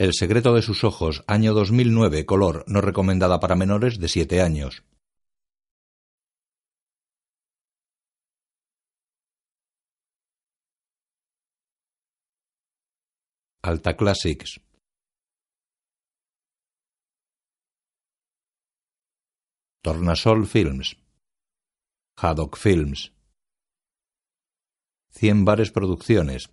El 0.00 0.14
secreto 0.14 0.54
de 0.54 0.62
sus 0.62 0.82
ojos, 0.82 1.22
año 1.26 1.52
2009, 1.52 2.24
color, 2.24 2.64
no 2.66 2.80
recomendada 2.80 3.38
para 3.38 3.54
menores 3.54 4.00
de 4.00 4.08
7 4.08 4.40
años. 4.40 4.82
Alta 13.60 13.94
Classics. 13.94 14.62
Tornasol 19.82 20.46
Films. 20.46 20.96
Haddock 22.16 22.56
Films. 22.56 23.12
Cien 25.10 25.44
Bares 25.44 25.70
Producciones. 25.70 26.48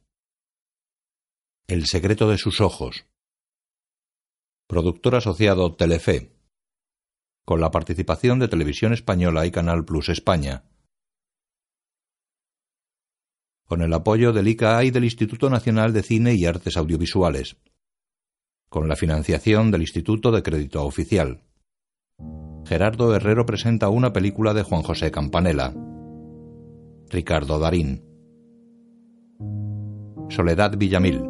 El 1.70 1.86
secreto 1.86 2.27
de 2.29 2.38
sus 2.38 2.59
ojos. 2.59 3.05
Productor 4.68 5.15
asociado 5.15 5.73
Telefe. 5.75 6.36
Con 7.46 7.61
la 7.61 7.71
participación 7.71 8.37
de 8.39 8.50
Televisión 8.50 8.91
Española 8.91 9.46
y 9.46 9.51
Canal 9.51 9.86
Plus 9.86 10.10
España. 10.10 10.65
Con 13.65 13.82
el 13.82 13.93
apoyo 13.93 14.33
del 14.33 14.50
ICA 14.50 14.83
y 14.83 14.91
del 14.91 15.05
Instituto 15.05 15.50
Nacional 15.50 15.93
de 15.93 16.04
Cine 16.04 16.36
y 16.36 16.46
Artes 16.46 16.75
Audiovisuales. 16.75 17.55
Con 18.68 18.89
la 18.89 18.97
financiación 18.97 19.71
del 19.71 19.83
Instituto 19.83 20.33
de 20.33 20.43
Crédito 20.43 20.86
Oficial. 20.86 21.43
Gerardo 22.65 23.15
Herrero 23.15 23.46
presenta 23.46 23.88
una 23.88 24.11
película 24.11 24.54
de 24.54 24.63
Juan 24.63 24.83
José 24.83 25.11
Campanella. 25.11 25.74
Ricardo 27.10 27.57
Darín. 27.57 28.04
Soledad 30.27 30.77
Villamil. 30.77 31.21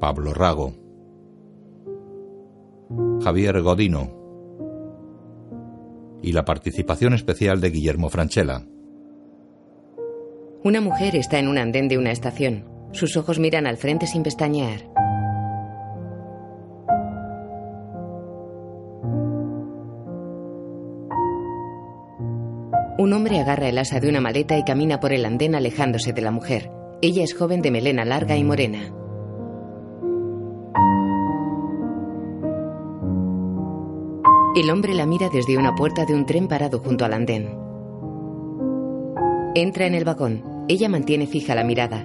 Pablo 0.00 0.32
Rago. 0.32 0.79
Javier 3.22 3.60
Godino 3.62 4.18
y 6.22 6.32
la 6.32 6.44
participación 6.44 7.14
especial 7.14 7.60
de 7.60 7.70
Guillermo 7.70 8.08
Franchella. 8.08 8.66
Una 10.64 10.80
mujer 10.80 11.14
está 11.14 11.38
en 11.38 11.48
un 11.48 11.58
andén 11.58 11.88
de 11.88 11.98
una 11.98 12.10
estación. 12.10 12.64
Sus 12.92 13.16
ojos 13.16 13.38
miran 13.38 13.66
al 13.66 13.76
frente 13.76 14.06
sin 14.06 14.22
pestañear. 14.22 14.80
Un 22.98 23.12
hombre 23.14 23.38
agarra 23.38 23.68
el 23.68 23.78
asa 23.78 24.00
de 24.00 24.08
una 24.08 24.20
maleta 24.20 24.58
y 24.58 24.64
camina 24.64 25.00
por 25.00 25.12
el 25.12 25.24
andén 25.24 25.54
alejándose 25.54 26.12
de 26.12 26.20
la 26.22 26.32
mujer. 26.32 26.70
Ella 27.00 27.22
es 27.22 27.34
joven 27.34 27.62
de 27.62 27.70
melena 27.70 28.04
larga 28.04 28.36
y 28.36 28.44
morena. 28.44 28.92
El 34.56 34.68
hombre 34.68 34.94
la 34.94 35.06
mira 35.06 35.28
desde 35.32 35.56
una 35.56 35.76
puerta 35.76 36.04
de 36.04 36.12
un 36.12 36.26
tren 36.26 36.48
parado 36.48 36.80
junto 36.80 37.04
al 37.04 37.12
andén. 37.12 37.56
Entra 39.54 39.86
en 39.86 39.94
el 39.94 40.04
vagón. 40.04 40.64
Ella 40.66 40.88
mantiene 40.88 41.28
fija 41.28 41.54
la 41.54 41.62
mirada. 41.62 42.04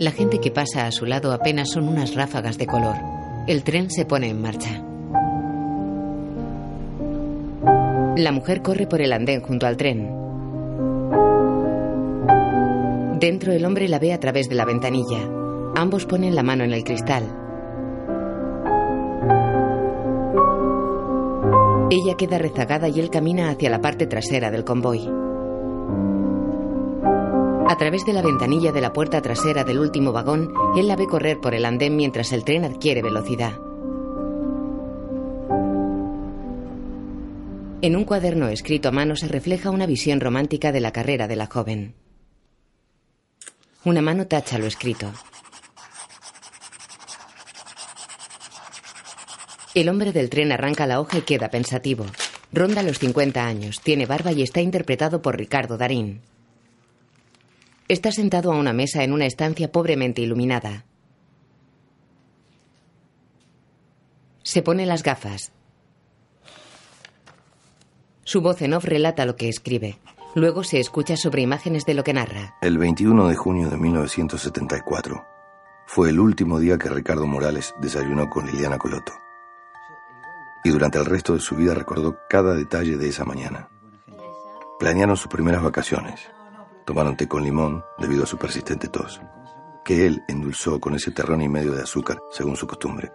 La 0.00 0.10
gente 0.10 0.40
que 0.40 0.50
pasa 0.50 0.86
a 0.86 0.90
su 0.90 1.06
lado 1.06 1.32
apenas 1.32 1.70
son 1.70 1.88
unas 1.88 2.16
ráfagas 2.16 2.58
de 2.58 2.66
color. 2.66 2.96
El 3.46 3.62
tren 3.62 3.90
se 3.90 4.06
pone 4.06 4.28
en 4.28 4.42
marcha. 4.42 4.82
La 8.16 8.32
mujer 8.32 8.62
corre 8.62 8.88
por 8.88 9.00
el 9.00 9.12
andén 9.12 9.40
junto 9.40 9.68
al 9.68 9.76
tren. 9.76 10.10
Dentro 13.20 13.52
el 13.52 13.64
hombre 13.64 13.86
la 13.86 14.00
ve 14.00 14.12
a 14.12 14.18
través 14.18 14.48
de 14.48 14.56
la 14.56 14.64
ventanilla. 14.64 15.28
Ambos 15.76 16.06
ponen 16.06 16.34
la 16.34 16.42
mano 16.42 16.64
en 16.64 16.72
el 16.72 16.82
cristal. 16.82 17.43
Ella 21.90 22.16
queda 22.16 22.38
rezagada 22.38 22.88
y 22.88 22.98
él 22.98 23.10
camina 23.10 23.50
hacia 23.50 23.70
la 23.70 23.80
parte 23.80 24.06
trasera 24.06 24.50
del 24.50 24.64
convoy. 24.64 25.08
A 27.66 27.76
través 27.76 28.04
de 28.06 28.12
la 28.12 28.22
ventanilla 28.22 28.72
de 28.72 28.80
la 28.80 28.92
puerta 28.92 29.20
trasera 29.20 29.64
del 29.64 29.78
último 29.78 30.12
vagón, 30.12 30.52
él 30.76 30.88
la 30.88 30.96
ve 30.96 31.06
correr 31.06 31.40
por 31.40 31.54
el 31.54 31.64
andén 31.64 31.96
mientras 31.96 32.32
el 32.32 32.44
tren 32.44 32.64
adquiere 32.64 33.02
velocidad. 33.02 33.52
En 37.82 37.96
un 37.96 38.04
cuaderno 38.04 38.48
escrito 38.48 38.88
a 38.88 38.92
mano 38.92 39.14
se 39.14 39.28
refleja 39.28 39.70
una 39.70 39.86
visión 39.86 40.20
romántica 40.20 40.72
de 40.72 40.80
la 40.80 40.92
carrera 40.92 41.28
de 41.28 41.36
la 41.36 41.46
joven. 41.46 41.94
Una 43.84 44.00
mano 44.00 44.26
tacha 44.26 44.58
lo 44.58 44.66
escrito. 44.66 45.12
El 49.74 49.88
hombre 49.88 50.12
del 50.12 50.30
tren 50.30 50.52
arranca 50.52 50.86
la 50.86 51.00
hoja 51.00 51.18
y 51.18 51.22
queda 51.22 51.50
pensativo. 51.50 52.06
Ronda 52.52 52.84
los 52.84 53.00
50 53.00 53.44
años, 53.44 53.80
tiene 53.80 54.06
barba 54.06 54.30
y 54.30 54.42
está 54.42 54.60
interpretado 54.60 55.20
por 55.20 55.36
Ricardo 55.36 55.76
Darín. 55.76 56.20
Está 57.88 58.12
sentado 58.12 58.52
a 58.52 58.56
una 58.56 58.72
mesa 58.72 59.02
en 59.02 59.12
una 59.12 59.26
estancia 59.26 59.72
pobremente 59.72 60.22
iluminada. 60.22 60.84
Se 64.44 64.62
pone 64.62 64.86
las 64.86 65.02
gafas. 65.02 65.50
Su 68.22 68.42
voz 68.42 68.62
en 68.62 68.74
off 68.74 68.84
relata 68.84 69.26
lo 69.26 69.34
que 69.34 69.48
escribe. 69.48 69.98
Luego 70.36 70.62
se 70.62 70.78
escucha 70.78 71.16
sobre 71.16 71.42
imágenes 71.42 71.84
de 71.84 71.94
lo 71.94 72.04
que 72.04 72.12
narra. 72.12 72.54
El 72.62 72.78
21 72.78 73.26
de 73.26 73.34
junio 73.34 73.70
de 73.70 73.76
1974 73.76 75.24
fue 75.86 76.10
el 76.10 76.20
último 76.20 76.60
día 76.60 76.78
que 76.78 76.88
Ricardo 76.88 77.26
Morales 77.26 77.74
desayunó 77.80 78.30
con 78.30 78.46
Liliana 78.46 78.78
Coloto 78.78 79.23
y 80.64 80.70
durante 80.70 80.98
el 80.98 81.04
resto 81.04 81.34
de 81.34 81.40
su 81.40 81.54
vida 81.54 81.74
recordó 81.74 82.16
cada 82.28 82.54
detalle 82.54 82.96
de 82.96 83.08
esa 83.08 83.24
mañana. 83.24 83.68
Planearon 84.80 85.16
sus 85.16 85.28
primeras 85.28 85.62
vacaciones. 85.62 86.20
Tomaron 86.86 87.16
té 87.16 87.28
con 87.28 87.44
limón 87.44 87.84
debido 87.98 88.24
a 88.24 88.26
su 88.26 88.38
persistente 88.38 88.88
tos, 88.88 89.20
que 89.84 90.06
él 90.06 90.22
endulzó 90.26 90.80
con 90.80 90.94
ese 90.94 91.10
terrón 91.10 91.42
y 91.42 91.48
medio 91.48 91.72
de 91.72 91.82
azúcar, 91.82 92.18
según 92.32 92.56
su 92.56 92.66
costumbre. 92.66 93.12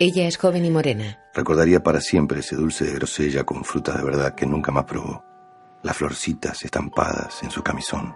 Ella 0.00 0.26
es 0.26 0.36
joven 0.36 0.64
y 0.64 0.70
morena. 0.70 1.20
Recordaría 1.32 1.82
para 1.82 2.00
siempre 2.00 2.40
ese 2.40 2.56
dulce 2.56 2.84
de 2.84 2.94
grosella 2.94 3.44
con 3.44 3.64
fruta 3.64 3.96
de 3.96 4.02
verdad 4.02 4.34
que 4.34 4.44
nunca 4.44 4.72
más 4.72 4.84
probó. 4.84 5.24
Las 5.82 5.96
florcitas 5.96 6.64
estampadas 6.64 7.42
en 7.44 7.50
su 7.50 7.62
camisón. 7.62 8.14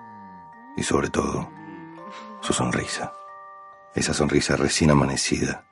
Y 0.76 0.82
sobre 0.82 1.10
todo, 1.10 1.48
su 2.40 2.52
sonrisa. 2.52 3.12
Esa 3.94 4.12
sonrisa 4.12 4.56
recién 4.56 4.90
amanecida, 4.90 5.67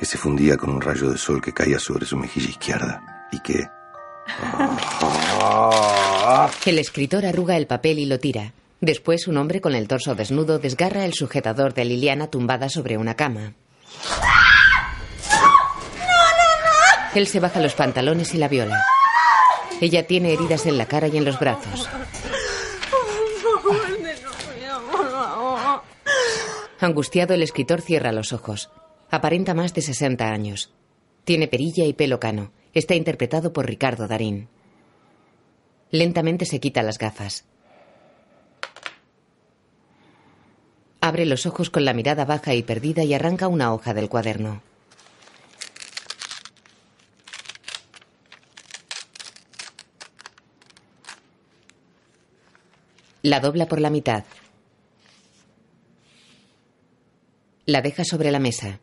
que 0.00 0.06
se 0.06 0.16
fundía 0.16 0.56
con 0.56 0.70
un 0.70 0.80
rayo 0.80 1.10
de 1.10 1.18
sol 1.18 1.42
que 1.42 1.52
caía 1.52 1.78
sobre 1.78 2.06
su 2.06 2.16
mejilla 2.16 2.48
izquierda 2.48 3.28
y 3.30 3.38
que... 3.40 3.68
El 6.64 6.78
escritor 6.78 7.26
arruga 7.26 7.58
el 7.58 7.66
papel 7.66 7.98
y 7.98 8.06
lo 8.06 8.18
tira. 8.18 8.54
Después 8.80 9.28
un 9.28 9.36
hombre 9.36 9.60
con 9.60 9.74
el 9.74 9.88
torso 9.88 10.14
desnudo 10.14 10.58
desgarra 10.58 11.04
el 11.04 11.12
sujetador 11.12 11.74
de 11.74 11.84
Liliana 11.84 12.28
tumbada 12.28 12.70
sobre 12.70 12.96
una 12.96 13.14
cama. 13.14 13.52
Él 17.14 17.26
se 17.26 17.40
baja 17.40 17.60
los 17.60 17.74
pantalones 17.74 18.32
y 18.32 18.38
la 18.38 18.48
viola. 18.48 18.82
Ella 19.82 20.06
tiene 20.06 20.32
heridas 20.32 20.64
en 20.64 20.78
la 20.78 20.86
cara 20.86 21.08
y 21.08 21.18
en 21.18 21.26
los 21.26 21.38
brazos. 21.38 21.90
Angustiado, 26.80 27.34
el 27.34 27.42
escritor 27.42 27.82
cierra 27.82 28.12
los 28.12 28.32
ojos. 28.32 28.70
Aparenta 29.10 29.54
más 29.54 29.74
de 29.74 29.82
60 29.82 30.24
años. 30.30 30.72
Tiene 31.24 31.48
perilla 31.48 31.84
y 31.84 31.92
pelo 31.92 32.20
cano. 32.20 32.52
Está 32.72 32.94
interpretado 32.94 33.52
por 33.52 33.66
Ricardo 33.66 34.06
Darín. 34.06 34.48
Lentamente 35.90 36.44
se 36.44 36.60
quita 36.60 36.84
las 36.84 36.98
gafas. 36.98 37.44
Abre 41.00 41.26
los 41.26 41.46
ojos 41.46 41.70
con 41.70 41.84
la 41.84 41.92
mirada 41.92 42.24
baja 42.24 42.54
y 42.54 42.62
perdida 42.62 43.02
y 43.02 43.12
arranca 43.12 43.48
una 43.48 43.74
hoja 43.74 43.94
del 43.94 44.08
cuaderno. 44.08 44.62
La 53.22 53.40
dobla 53.40 53.66
por 53.66 53.80
la 53.80 53.90
mitad. 53.90 54.24
La 57.66 57.82
deja 57.82 58.04
sobre 58.04 58.30
la 58.30 58.38
mesa. 58.38 58.80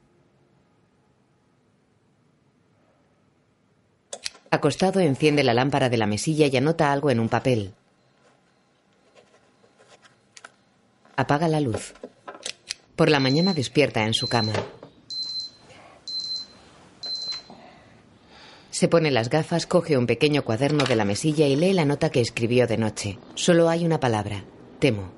Acostado 4.49 4.99
enciende 5.01 5.43
la 5.43 5.53
lámpara 5.53 5.89
de 5.89 5.97
la 5.97 6.07
mesilla 6.07 6.47
y 6.47 6.55
anota 6.55 6.91
algo 6.91 7.09
en 7.09 7.19
un 7.19 7.27
papel. 7.27 7.73
Apaga 11.15 11.47
la 11.47 11.59
luz. 11.59 11.93
Por 12.95 13.09
la 13.09 13.19
mañana 13.19 13.53
despierta 13.53 14.05
en 14.05 14.13
su 14.13 14.27
cama. 14.27 14.53
Se 18.69 18.87
pone 18.87 19.09
las 19.11 19.29
gafas, 19.29 19.65
coge 19.65 19.97
un 19.97 20.05
pequeño 20.05 20.43
cuaderno 20.45 20.85
de 20.85 20.95
la 20.95 21.03
mesilla 21.03 21.47
y 21.47 21.55
lee 21.55 21.73
la 21.73 21.85
nota 21.85 22.11
que 22.11 22.21
escribió 22.21 22.67
de 22.67 22.77
noche. 22.77 23.17
Solo 23.33 23.69
hay 23.69 23.85
una 23.85 23.99
palabra. 23.99 24.45
Temo. 24.79 25.11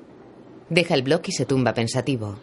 Deja 0.70 0.96
el 0.96 1.04
bloc 1.04 1.28
y 1.28 1.34
se 1.34 1.46
tumba 1.46 1.74
pensativo. 1.74 2.38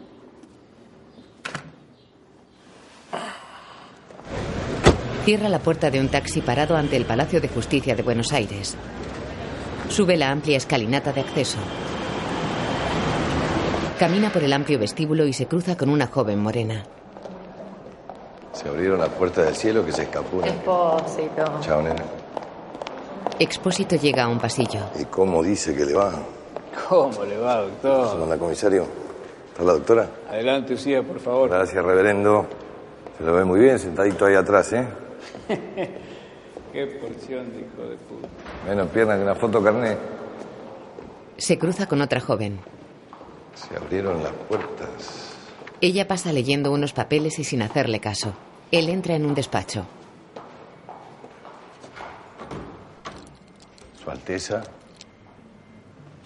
Cierra 5.27 5.49
la 5.49 5.59
puerta 5.59 5.91
de 5.91 5.99
un 5.99 6.07
taxi 6.07 6.39
parado 6.39 6.77
ante 6.77 6.95
el 6.95 7.03
Palacio 7.03 7.41
de 7.41 7.49
Justicia 7.49 7.97
de 7.97 8.01
Buenos 8.01 8.31
Aires. 8.31 8.77
Sube 9.89 10.15
la 10.15 10.31
amplia 10.31 10.55
escalinata 10.55 11.11
de 11.11 11.19
acceso. 11.19 11.57
Camina 13.99 14.31
por 14.31 14.41
el 14.45 14.53
amplio 14.53 14.79
vestíbulo 14.79 15.25
y 15.27 15.33
se 15.33 15.45
cruza 15.45 15.75
con 15.75 15.89
una 15.89 16.07
joven 16.07 16.39
morena. 16.39 16.81
Se 18.53 18.69
abrieron 18.69 18.99
las 19.01 19.09
puertas 19.09 19.47
del 19.47 19.55
cielo 19.57 19.85
que 19.85 19.91
se 19.91 20.03
escapó. 20.03 20.41
Expósito. 20.45 21.59
Chao, 21.59 21.81
nena. 21.81 22.05
Expósito 23.37 23.97
llega 23.97 24.23
a 24.23 24.27
un 24.29 24.39
pasillo. 24.39 24.79
¿Y 24.97 25.03
cómo 25.03 25.43
dice 25.43 25.75
que 25.75 25.83
le 25.83 25.93
va? 25.93 26.13
¿Cómo 26.87 27.25
le 27.25 27.37
va, 27.37 27.63
doctor? 27.63 28.11
¿Cómo 28.11 28.23
anda, 28.23 28.37
comisario? 28.37 28.87
¿Está 29.51 29.63
la 29.65 29.73
doctora? 29.73 30.07
Adelante, 30.29 30.75
Usía, 30.75 31.03
por 31.03 31.19
favor. 31.19 31.49
Gracias, 31.49 31.83
reverendo. 31.83 32.45
Se 33.17 33.25
lo 33.25 33.33
ve 33.33 33.43
muy 33.43 33.59
bien, 33.59 33.77
sentadito 33.77 34.25
ahí 34.25 34.35
atrás, 34.35 34.71
¿eh? 34.71 34.87
Qué 36.73 36.85
porción 37.01 37.51
de 37.53 37.59
hijo 37.61 37.89
de 37.89 37.95
puta. 37.97 38.27
Menos 38.67 38.89
piernas 38.89 39.17
que 39.17 39.23
una 39.23 39.35
foto 39.35 39.63
carné. 39.63 39.97
Se 41.37 41.57
cruza 41.57 41.87
con 41.87 42.01
otra 42.01 42.19
joven. 42.19 42.59
Se 43.55 43.75
abrieron 43.75 44.21
las 44.23 44.33
puertas. 44.33 45.33
Ella 45.81 46.07
pasa 46.07 46.33
leyendo 46.33 46.71
unos 46.71 46.93
papeles 46.93 47.39
y 47.39 47.43
sin 47.43 47.61
hacerle 47.61 47.99
caso. 47.99 48.33
Él 48.71 48.89
entra 48.89 49.15
en 49.15 49.25
un 49.25 49.33
despacho. 49.33 49.85
Su 54.03 54.11
Alteza. 54.11 54.63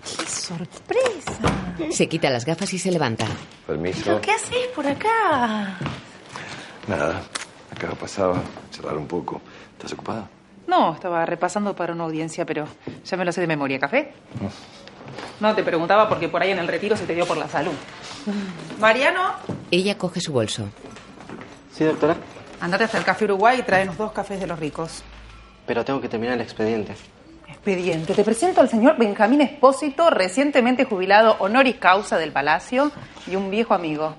¡Qué 0.03 0.25
sorpresa! 0.25 1.39
Se 1.91 2.07
quita 2.07 2.29
las 2.29 2.45
gafas 2.45 2.73
y 2.73 2.79
se 2.79 2.91
levanta. 2.91 3.25
Permiso. 3.67 4.01
¿Pero 4.05 4.21
qué 4.21 4.31
haces 4.31 4.67
por 4.75 4.87
acá? 4.87 5.77
Nada. 6.87 7.21
Acá 7.81 7.95
pasaba. 7.95 8.35
Cerrar 8.69 8.95
un 8.97 9.07
poco. 9.07 9.41
¿Estás 9.73 9.93
ocupada? 9.93 10.27
No, 10.67 10.93
estaba 10.93 11.25
repasando 11.25 11.75
para 11.75 11.93
una 11.93 12.03
audiencia, 12.03 12.45
pero 12.45 12.67
ya 13.03 13.17
me 13.17 13.25
lo 13.25 13.31
sé 13.31 13.41
de 13.41 13.47
memoria. 13.47 13.79
¿Café? 13.79 14.13
No, 15.39 15.55
te 15.55 15.63
preguntaba 15.63 16.07
porque 16.07 16.29
por 16.29 16.41
ahí 16.41 16.51
en 16.51 16.59
el 16.59 16.67
retiro 16.67 16.95
se 16.95 17.05
te 17.05 17.15
dio 17.15 17.25
por 17.25 17.37
la 17.37 17.47
salud. 17.47 17.73
Mariano, 18.79 19.31
Ella 19.71 19.97
coge 19.97 20.21
su 20.21 20.31
bolso. 20.31 20.69
Sí, 21.73 21.83
doctora, 21.83 22.15
andate 22.59 22.83
hasta 22.83 22.97
el 22.99 23.03
Café 23.03 23.25
Uruguay 23.25 23.59
y 23.59 23.63
tráenos 23.63 23.97
dos 23.97 24.11
cafés 24.11 24.39
de 24.39 24.45
los 24.47 24.59
ricos. 24.59 25.03
pero 25.65 25.83
tengo 25.83 25.99
que 26.01 26.09
terminar 26.09 26.35
el 26.35 26.41
expediente. 26.41 26.93
Expediente. 27.47 28.13
Te 28.13 28.23
presento 28.23 28.61
al 28.61 28.69
señor 28.69 28.97
Benjamín 28.97 29.41
Espósito, 29.41 30.09
recientemente 30.09 30.85
jubilado 30.85 31.35
honoris 31.39 31.77
causa 31.77 32.17
del 32.17 32.31
Palacio 32.31 32.91
y 33.27 33.35
un 33.35 33.49
viejo 33.49 33.73
amigo. 33.73 34.15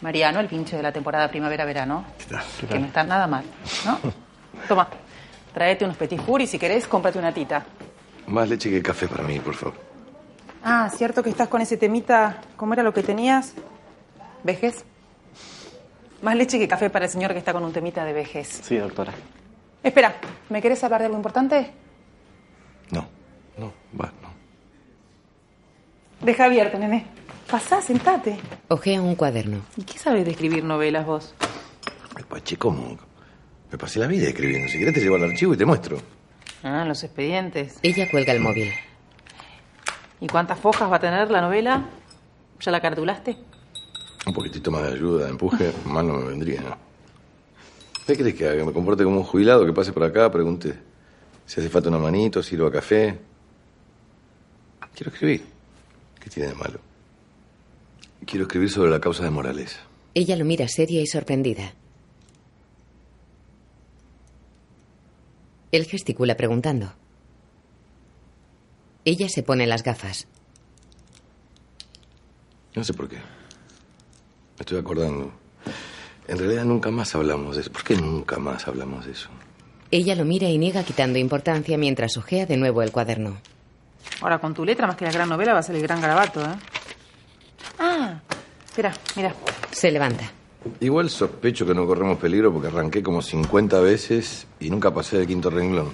Mariano, 0.00 0.40
el 0.40 0.46
pinche 0.48 0.76
de 0.76 0.82
la 0.82 0.92
temporada 0.92 1.28
primavera-verano. 1.28 2.04
Que 2.68 2.78
no 2.78 2.86
está 2.86 3.04
nada 3.04 3.26
mal, 3.26 3.44
¿no? 3.84 3.98
Toma, 4.68 4.88
tráete 5.52 5.84
unos 5.84 5.96
petit 5.96 6.20
four 6.20 6.40
y 6.40 6.46
si 6.46 6.58
querés, 6.58 6.86
cómprate 6.86 7.18
una 7.18 7.32
tita. 7.32 7.64
Más 8.26 8.48
leche 8.48 8.70
que 8.70 8.82
café 8.82 9.08
para 9.08 9.24
mí, 9.24 9.38
por 9.40 9.54
favor. 9.54 9.74
Ah, 10.62 10.90
cierto 10.94 11.22
que 11.22 11.30
estás 11.30 11.48
con 11.48 11.60
ese 11.60 11.76
temita. 11.76 12.40
¿Cómo 12.56 12.74
era 12.74 12.82
lo 12.82 12.92
que 12.92 13.02
tenías? 13.02 13.54
¿Vejez? 14.42 14.84
Más 16.22 16.36
leche 16.36 16.58
que 16.58 16.68
café 16.68 16.90
para 16.90 17.06
el 17.06 17.10
señor 17.10 17.32
que 17.32 17.38
está 17.38 17.52
con 17.52 17.64
un 17.64 17.72
temita 17.72 18.04
de 18.04 18.12
vejez. 18.12 18.60
Sí, 18.62 18.76
doctora. 18.76 19.12
Espera, 19.82 20.14
¿me 20.50 20.60
querés 20.60 20.84
hablar 20.84 21.00
de 21.00 21.06
algo 21.06 21.16
importante? 21.16 21.70
No. 22.90 23.06
No, 23.56 23.72
va, 23.98 24.12
no. 24.22 24.30
Deja 26.20 26.44
abierto, 26.44 26.78
nene. 26.78 27.06
Pasá, 27.50 27.82
sentate. 27.82 28.38
Ojea 28.68 29.02
un 29.02 29.16
cuaderno. 29.16 29.62
¿Y 29.76 29.82
qué 29.82 29.98
sabes 29.98 30.24
de 30.24 30.30
escribir 30.30 30.62
novelas 30.62 31.04
vos? 31.04 31.34
Pache, 32.28 32.56
¿cómo? 32.56 32.96
Me 33.72 33.76
pasé 33.78 33.98
la 33.98 34.06
vida 34.06 34.28
escribiendo. 34.28 34.68
Si 34.68 34.78
querés 34.78 34.94
te 34.94 35.00
llevo 35.00 35.16
al 35.16 35.24
archivo 35.24 35.54
y 35.54 35.56
te 35.56 35.64
muestro. 35.64 35.98
Ah, 36.62 36.84
los 36.86 37.02
expedientes. 37.02 37.78
Ella 37.82 38.08
cuelga 38.08 38.32
el 38.32 38.40
móvil. 38.40 38.70
¿Y 40.20 40.28
cuántas 40.28 40.60
fojas 40.60 40.90
va 40.90 40.96
a 40.96 41.00
tener 41.00 41.28
la 41.30 41.40
novela? 41.40 41.86
¿Ya 42.60 42.70
la 42.70 42.80
cartulaste? 42.80 43.36
Un 44.26 44.32
poquitito 44.32 44.70
más 44.70 44.82
de 44.82 44.92
ayuda, 44.92 45.24
de 45.24 45.30
empuje, 45.30 45.72
más 45.86 46.04
no 46.04 46.18
me 46.18 46.28
vendría, 46.28 46.60
¿no? 46.60 46.76
¿Qué 48.06 48.16
crees 48.16 48.34
que 48.34 48.46
haga? 48.46 48.58
¿Que 48.58 48.64
me 48.64 48.72
comporte 48.72 49.02
como 49.02 49.16
un 49.16 49.24
jubilado? 49.24 49.66
¿Que 49.66 49.72
pase 49.72 49.92
por 49.92 50.04
acá? 50.04 50.30
Pregunte 50.30 50.74
si 51.46 51.60
hace 51.60 51.68
falta 51.68 51.88
una 51.88 51.98
manito, 51.98 52.42
sirva 52.42 52.70
café. 52.70 53.18
Quiero 54.94 55.10
escribir. 55.10 55.44
¿Qué 56.20 56.30
tiene 56.30 56.50
de 56.50 56.54
malo? 56.54 56.89
Quiero 58.26 58.44
escribir 58.44 58.70
sobre 58.70 58.90
la 58.90 59.00
causa 59.00 59.24
de 59.24 59.30
Morales. 59.30 59.78
Ella 60.14 60.36
lo 60.36 60.44
mira 60.44 60.68
seria 60.68 61.00
y 61.00 61.06
sorprendida. 61.06 61.74
Él 65.72 65.84
gesticula 65.86 66.36
preguntando. 66.36 66.92
Ella 69.04 69.28
se 69.28 69.42
pone 69.42 69.66
las 69.66 69.82
gafas. 69.82 70.26
No 72.74 72.84
sé 72.84 72.92
por 72.92 73.08
qué. 73.08 73.16
Me 73.16 74.60
estoy 74.60 74.78
acordando. 74.78 75.32
En 76.28 76.38
realidad 76.38 76.64
nunca 76.64 76.90
más 76.90 77.14
hablamos 77.14 77.56
de 77.56 77.62
eso. 77.62 77.72
¿Por 77.72 77.82
qué 77.82 77.96
nunca 77.96 78.38
más 78.38 78.68
hablamos 78.68 79.06
de 79.06 79.12
eso? 79.12 79.28
Ella 79.90 80.14
lo 80.14 80.24
mira 80.24 80.48
y 80.48 80.58
niega 80.58 80.84
quitando 80.84 81.18
importancia 81.18 81.76
mientras 81.78 82.16
ojea 82.16 82.46
de 82.46 82.56
nuevo 82.56 82.82
el 82.82 82.92
cuaderno. 82.92 83.38
Ahora, 84.20 84.38
con 84.38 84.54
tu 84.54 84.64
letra, 84.64 84.86
más 84.86 84.96
que 84.96 85.04
la 85.04 85.12
gran 85.12 85.28
novela, 85.28 85.52
va 85.52 85.60
a 85.60 85.62
ser 85.62 85.74
el 85.76 85.82
gran 85.82 86.00
garabato, 86.00 86.42
¿eh? 86.44 86.54
Espera, 88.70 88.92
mira. 89.16 89.34
Se 89.72 89.90
levanta. 89.90 90.24
Igual 90.80 91.10
sospecho 91.10 91.66
que 91.66 91.74
no 91.74 91.86
corremos 91.86 92.18
peligro 92.18 92.52
porque 92.52 92.68
arranqué 92.68 93.02
como 93.02 93.20
50 93.20 93.80
veces 93.80 94.46
y 94.60 94.70
nunca 94.70 94.92
pasé 94.94 95.18
del 95.18 95.26
quinto 95.26 95.50
renglón. 95.50 95.88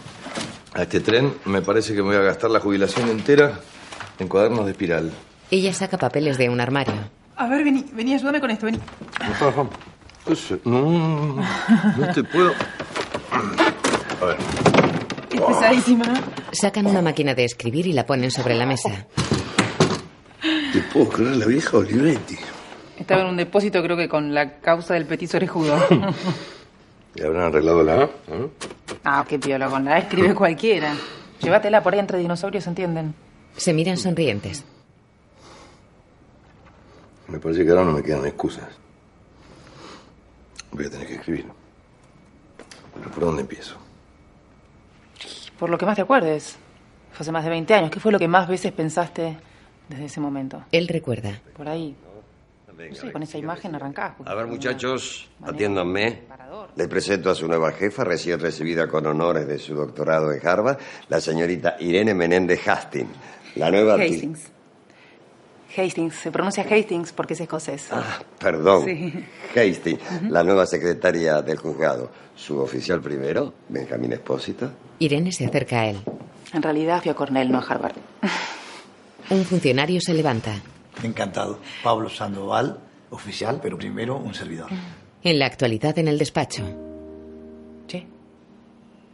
A 0.74 0.82
este 0.82 1.00
tren 1.00 1.32
me 1.46 1.62
parece 1.62 1.94
que 1.94 2.02
me 2.02 2.08
voy 2.08 2.16
a 2.16 2.20
gastar 2.20 2.50
la 2.50 2.60
jubilación 2.60 3.08
entera 3.08 3.60
en 4.18 4.28
cuadernos 4.28 4.66
de 4.66 4.72
espiral. 4.72 5.10
Ella 5.50 5.72
saca 5.72 5.96
papeles 5.96 6.36
de 6.36 6.50
un 6.50 6.60
armario. 6.60 6.94
A 7.36 7.48
ver, 7.48 7.64
vení, 7.64 7.86
vení, 7.92 8.14
ayúdame 8.14 8.40
con 8.40 8.50
esto, 8.50 8.66
vení. 8.66 8.78
Eso, 10.28 10.58
No, 10.64 10.80
no, 10.82 11.36
no, 11.36 11.44
no 11.96 12.12
te 12.12 12.24
puedo. 12.24 12.52
A 13.30 14.24
ver, 14.26 14.36
Es 15.32 15.40
pesadísima. 15.40 16.04
Sacan 16.52 16.86
una 16.86 17.00
máquina 17.00 17.34
de 17.34 17.44
escribir 17.44 17.86
y 17.86 17.92
la 17.92 18.04
ponen 18.04 18.30
sobre 18.30 18.54
la 18.54 18.66
mesa. 18.66 19.06
te 20.72 20.80
puedo 20.92 21.08
creer 21.08 21.36
la 21.36 21.46
vieja 21.46 21.76
Olivetti. 21.78 22.36
Estaba 22.98 23.22
en 23.22 23.28
un 23.28 23.36
depósito, 23.36 23.82
creo 23.82 23.96
que 23.96 24.08
con 24.08 24.34
la 24.34 24.58
causa 24.60 24.94
del 24.94 25.06
petiso 25.06 25.36
orejudo. 25.36 25.76
¿Y 27.14 27.22
habrán 27.22 27.44
arreglado 27.44 27.82
la 27.82 27.94
A? 27.94 28.04
¿eh? 28.04 28.48
ah, 29.04 29.24
qué 29.28 29.38
piola, 29.38 29.68
con 29.68 29.84
la 29.84 29.94
A 29.94 29.98
escribe 29.98 30.34
cualquiera. 30.34 30.94
Llévatela 31.40 31.82
por 31.82 31.92
ahí 31.92 32.00
entre 32.00 32.18
dinosaurios, 32.18 32.66
¿entienden? 32.66 33.14
Se 33.56 33.72
miran 33.72 33.96
sonrientes. 33.96 34.64
Me 37.28 37.38
parece 37.38 37.64
que 37.64 37.70
ahora 37.70 37.84
no 37.84 37.92
me 37.92 38.02
quedan 38.02 38.24
excusas. 38.26 38.68
Voy 40.72 40.86
a 40.86 40.90
tener 40.90 41.06
que 41.06 41.14
escribir. 41.14 41.46
Pero 42.94 43.10
¿por 43.10 43.24
dónde 43.24 43.42
empiezo? 43.42 43.76
Por 45.58 45.70
lo 45.70 45.78
que 45.78 45.86
más 45.86 45.96
te 45.96 46.02
acuerdes. 46.02 46.56
Fue 47.12 47.24
hace 47.24 47.32
más 47.32 47.44
de 47.44 47.50
20 47.50 47.74
años. 47.74 47.90
¿Qué 47.90 48.00
fue 48.00 48.12
lo 48.12 48.18
que 48.18 48.28
más 48.28 48.46
veces 48.48 48.72
pensaste 48.72 49.36
desde 49.88 50.04
ese 50.04 50.20
momento? 50.20 50.62
Él 50.70 50.86
recuerda. 50.88 51.40
Por 51.56 51.68
ahí. 51.68 51.96
Sé, 52.92 53.10
con 53.10 53.22
esa 53.22 53.38
imagen 53.38 53.74
arrancás. 53.74 54.14
A 54.24 54.34
ver, 54.34 54.46
muchachos, 54.46 55.28
atiéndanme. 55.42 56.24
Parador. 56.28 56.70
Le 56.76 56.88
presento 56.88 57.30
a 57.30 57.34
su 57.34 57.48
nueva 57.48 57.72
jefa, 57.72 58.04
recién 58.04 58.38
recibida 58.38 58.86
con 58.86 59.06
honores 59.06 59.46
de 59.46 59.58
su 59.58 59.74
doctorado 59.74 60.32
en 60.32 60.46
Harvard, 60.46 60.78
la 61.08 61.20
señorita 61.20 61.76
Irene 61.80 62.14
Menéndez 62.14 62.66
Hastings. 62.68 63.10
La 63.54 63.70
nueva... 63.70 63.94
Hastings. 63.94 64.50
Hastings. 65.76 66.14
Se 66.14 66.30
pronuncia 66.30 66.64
Hastings 66.64 67.12
porque 67.12 67.34
es 67.34 67.40
escocés. 67.40 67.88
Ah, 67.90 68.20
perdón. 68.38 68.84
Sí. 68.84 69.24
Hastings, 69.54 70.30
la 70.30 70.42
nueva 70.42 70.66
secretaria 70.66 71.40
del 71.42 71.56
juzgado. 71.56 72.10
Su 72.34 72.58
oficial 72.60 73.00
primero, 73.00 73.54
Benjamín 73.68 74.12
Espósito. 74.12 74.70
Irene 74.98 75.32
se 75.32 75.46
acerca 75.46 75.80
a 75.80 75.86
él. 75.86 76.02
En 76.52 76.62
realidad 76.62 77.02
fui 77.02 77.10
a 77.10 77.14
Cornell, 77.14 77.50
no 77.50 77.58
a 77.58 77.62
Harvard. 77.62 77.96
Un 79.30 79.44
funcionario 79.44 80.00
se 80.00 80.14
levanta. 80.14 80.52
Encantado. 81.02 81.58
Pablo 81.82 82.08
Sandoval, 82.08 82.80
oficial, 83.10 83.60
pero 83.62 83.76
primero 83.78 84.16
un 84.16 84.34
servidor. 84.34 84.68
En 85.22 85.38
la 85.38 85.46
actualidad 85.46 85.98
en 85.98 86.08
el 86.08 86.18
despacho. 86.18 86.62
Che. 87.86 88.06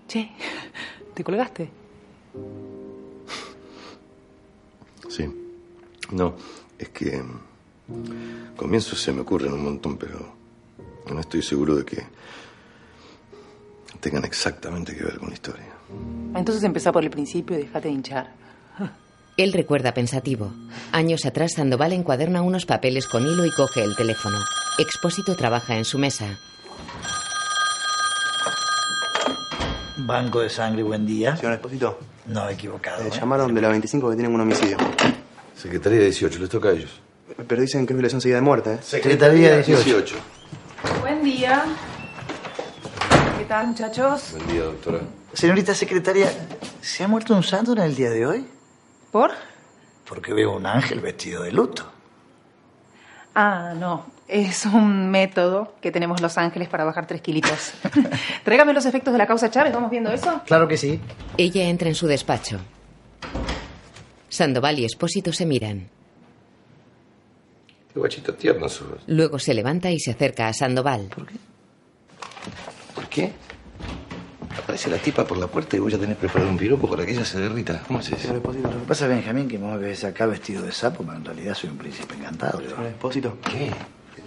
Che. 0.09 0.31
¿Te 1.15 1.25
colgaste? 1.25 1.69
Sí. 5.09 5.25
No, 6.13 6.35
es 6.79 6.89
que. 6.91 7.23
mm, 7.23 8.57
Comienzos 8.57 9.01
se 9.01 9.13
me 9.13 9.21
ocurren 9.23 9.53
un 9.53 9.65
montón, 9.65 9.97
pero. 9.97 10.35
No 11.13 11.21
estoy 11.21 11.43
seguro 11.43 11.75
de 11.75 11.85
que. 11.85 12.03
tengan 14.01 14.25
exactamente 14.25 14.97
que 14.97 15.05
ver 15.05 15.19
con 15.19 15.29
la 15.29 15.35
historia. 15.35 15.67
Entonces 16.35 16.63
empezá 16.65 16.91
por 16.93 17.05
el 17.05 17.11
principio 17.11 17.59
y 17.59 17.63
dejate 17.63 17.89
de 17.89 17.95
hinchar. 17.95 18.33
Él 19.39 19.53
recuerda 19.53 19.95
pensativo. 19.95 20.53
Años 20.93 21.25
atrás, 21.25 21.53
Sandoval 21.55 21.93
encuaderna 21.93 22.43
unos 22.43 22.67
papeles 22.67 23.07
con 23.07 23.23
hilo 23.23 23.47
y 23.47 23.51
coge 23.51 23.83
el 23.83 23.97
teléfono. 23.97 24.39
Expósito 24.79 25.35
trabaja 25.37 25.77
en 25.77 25.87
su 25.87 25.99
mesa. 25.99 26.39
Banco 29.97 30.41
de 30.41 30.51
sangre, 30.51 30.83
buen 30.83 31.07
día. 31.07 31.37
Señor 31.37 31.55
Esposito. 31.55 31.99
No, 32.27 32.49
equivocado. 32.49 33.03
Eh, 33.05 33.09
¿eh? 33.09 33.19
llamaron 33.19 33.55
de 33.55 33.61
la 33.61 33.69
25 33.69 34.11
que 34.11 34.17
tienen 34.17 34.35
un 34.35 34.41
homicidio. 34.43 34.77
Secretaría 35.57 36.01
18, 36.01 36.39
les 36.39 36.49
toca 36.51 36.69
a 36.69 36.73
ellos. 36.73 37.01
Pero 37.49 37.63
dicen 37.63 37.87
que 37.87 37.95
es 37.95 37.97
violación 37.97 38.21
seguida 38.21 38.37
de 38.37 38.43
muerte, 38.43 38.75
¿eh? 38.75 38.79
Secretaría 38.83 39.63
18. 39.63 40.17
Buen 41.01 41.23
día. 41.25 41.65
¿Qué 43.39 43.45
tal, 43.45 43.69
muchachos? 43.69 44.33
Buen 44.33 44.47
día, 44.49 44.65
doctora. 44.65 45.01
Señorita 45.33 45.75
secretaria, 45.75 46.31
¿se 46.83 47.05
ha 47.05 47.09
muerto 47.09 47.35
un 47.35 47.43
santo 47.43 47.73
en 47.73 47.79
el 47.79 47.95
día 47.95 48.11
de 48.11 48.27
hoy? 48.27 48.47
¿Por? 49.13 49.31
Porque 50.09 50.33
veo 50.33 50.57
un 50.57 50.67
ángel 50.67 51.01
vestido 51.01 51.43
de 51.43 51.53
luto. 51.53 51.85
Ah, 53.35 53.75
no. 53.77 54.07
Es 54.27 54.65
un 54.65 55.11
método 55.11 55.75
que 55.83 55.91
tenemos 55.93 56.21
los 56.23 56.39
ángeles 56.39 56.69
para 56.69 56.85
bajar 56.85 57.07
tres 57.07 57.21
kilitos. 57.21 57.73
Tráigame 58.45 58.73
los 58.73 58.87
efectos 58.87 59.13
de 59.13 59.19
la 59.19 59.27
causa 59.27 59.51
Chávez. 59.51 59.73
¿Vamos 59.73 59.91
viendo 59.91 60.11
eso? 60.11 60.41
Claro 60.47 60.67
que 60.67 60.79
sí. 60.79 60.99
Ella 61.37 61.65
entra 61.65 61.89
en 61.89 61.95
su 61.95 62.07
despacho. 62.07 62.59
Sandoval 64.31 64.79
y 64.79 64.85
Expósito 64.85 65.33
se 65.33 65.45
miran. 65.45 65.89
Qué 67.93 67.99
guachito 67.99 68.33
tierno 68.35 68.71
sos. 68.71 69.03
Luego 69.07 69.39
se 69.39 69.53
levanta 69.53 69.91
y 69.91 70.01
se 70.01 70.13
acerca 70.13 70.49
a 70.49 70.55
Sandoval. 70.55 71.11
¿Por 72.95 73.09
qué? 73.09 73.33
Aparece 74.59 74.91
la 74.91 74.99
tipa 74.99 75.25
por 75.27 75.39
la 75.39 75.47
puerta 75.47 75.77
y 75.77 75.81
voy 75.81 75.95
a 75.95 75.99
tener 75.99 76.17
preparado 76.17 76.51
un 76.51 76.57
piropo 76.59 76.89
para 76.89 77.05
que 77.07 77.13
ella 77.13 77.25
se 77.25 77.41
derrita. 77.41 77.83
¿Cómo 77.87 78.01
es 78.01 78.09
eso? 78.09 78.19
Señor 78.19 78.37
Esposito. 78.37 78.71
Lo 78.71 78.81
que 78.81 78.87
pasa, 78.87 79.07
Benjamín, 79.07 79.49
que 79.49 79.59
me 79.59 79.77
ves 79.79 80.05
acá 80.05 80.27
vestido 80.27 80.63
de 80.63 80.73
sapo, 80.73 81.05
pero 81.05 81.17
en 81.17 81.25
realidad 81.25 81.55
soy 81.55 81.71
un 81.71 81.79
príncipe 81.79 82.15
encantado. 82.15 82.61
¿Qué? 83.45 83.71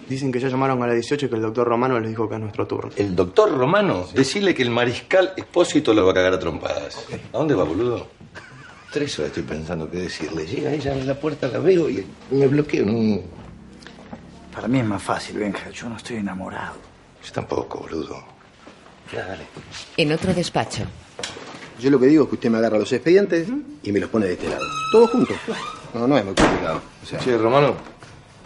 Dicen 0.09 0.31
que 0.31 0.39
ya 0.39 0.49
llamaron 0.49 0.81
a 0.83 0.87
la 0.87 0.93
18 0.93 1.25
y 1.25 1.29
que 1.29 1.35
el 1.35 1.41
doctor 1.41 1.67
Romano 1.67 1.99
les 1.99 2.09
dijo 2.09 2.29
que 2.29 2.35
es 2.35 2.41
nuestro 2.41 2.67
turno. 2.67 2.91
El 2.95 3.15
doctor 3.15 3.55
Romano, 3.55 4.07
decirle 4.13 4.53
que 4.53 4.61
el 4.61 4.69
mariscal 4.69 5.33
Expósito 5.35 5.93
lo 5.93 6.05
va 6.05 6.11
a 6.11 6.15
cagar 6.15 6.33
a 6.33 6.39
trompadas. 6.39 7.05
¿A 7.33 7.37
dónde 7.37 7.55
va, 7.55 7.63
boludo? 7.63 8.07
Tres 8.91 9.17
horas 9.19 9.29
estoy 9.29 9.43
pensando 9.43 9.89
qué 9.89 9.97
decirle. 9.97 10.45
Llega 10.45 10.71
ella 10.71 10.93
a 10.93 10.95
la 10.95 11.19
puerta, 11.19 11.47
la 11.47 11.59
veo 11.59 11.89
y 11.89 12.05
me 12.31 12.47
bloqueo. 12.47 12.85
No... 12.85 13.19
Para 14.53 14.67
mí 14.67 14.79
es 14.79 14.85
más 14.85 15.01
fácil, 15.01 15.37
Benja. 15.39 15.69
Yo 15.71 15.89
no 15.89 15.97
estoy 15.97 16.17
enamorado. 16.17 16.75
Yo 17.23 17.31
tampoco, 17.33 17.79
boludo. 17.79 18.34
Ya, 19.11 19.25
dale. 19.25 19.45
En 19.97 20.11
otro 20.11 20.33
despacho, 20.33 20.83
Yo 21.79 21.89
lo 21.89 21.99
que 21.99 22.07
digo 22.07 22.23
es 22.23 22.29
que 22.29 22.35
usted 22.35 22.49
me 22.49 22.57
agarra 22.57 22.77
los 22.79 22.91
expedientes 22.91 23.47
y 23.83 23.91
me 23.91 23.99
los 23.99 24.09
pone 24.09 24.25
de 24.27 24.33
este 24.33 24.49
lado. 24.49 24.63
Todos 24.91 25.09
juntos. 25.11 25.35
No, 25.93 26.07
no 26.07 26.17
es 26.17 26.25
muy 26.25 26.33
complicado. 26.33 26.81
O 27.03 27.05
sea, 27.05 27.19
Che, 27.19 27.37
Romano, 27.37 27.75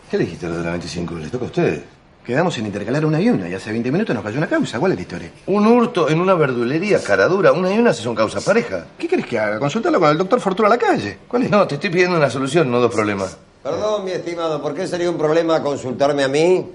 ¿qué 0.10 0.18
le 0.18 0.26
dijiste 0.26 0.46
a 0.46 0.50
lo 0.50 0.58
de 0.58 0.64
la 0.64 0.72
25? 0.72 1.16
¿Les 1.16 1.32
toca 1.32 1.46
a 1.46 1.48
ustedes? 1.48 1.82
quedamos 2.26 2.56
en 2.60 2.68
intercalar 2.68 3.04
una 3.08 3.20
y 3.20 3.28
una 3.28 3.50
y 3.50 3.56
hace 3.56 3.72
20 3.72 3.92
minutos 3.92 4.14
nos 4.14 4.24
cayó 4.24 4.38
una 4.38 4.48
causa. 4.48 4.78
¿Cuál 4.80 4.92
es 4.92 4.98
la 5.00 5.02
historia? 5.02 5.32
Un 5.48 5.66
hurto 5.66 6.10
en 6.10 6.22
una 6.22 6.36
verdulería, 6.36 7.02
cara 7.02 7.28
dura. 7.28 7.52
Una 7.52 7.74
y 7.74 7.80
una 7.80 7.92
se 7.92 8.04
son 8.04 8.14
causa 8.14 8.40
pareja. 8.40 8.86
¿Qué 9.00 9.08
querés 9.08 9.26
que 9.26 9.40
haga? 9.40 9.58
Consultarlo 9.58 10.00
con 10.00 10.10
el 10.12 10.18
doctor 10.20 10.40
Fortuna 10.40 10.68
a 10.68 10.70
la 10.72 10.78
calle. 10.78 11.18
¿Cuál 11.28 11.44
es? 11.44 11.50
No, 11.50 11.66
te 11.66 11.76
estoy 11.76 11.90
pidiendo 11.90 12.18
una 12.18 12.30
solución, 12.30 12.70
no 12.70 12.80
dos 12.80 12.94
problemas. 12.94 13.36
Perdón, 13.64 14.06
mi 14.06 14.12
estimado, 14.12 14.62
¿por 14.62 14.76
qué 14.76 14.86
sería 14.88 15.10
un 15.10 15.18
problema 15.18 15.64
consultarme 15.64 16.24
a 16.24 16.28
mí? 16.28 16.68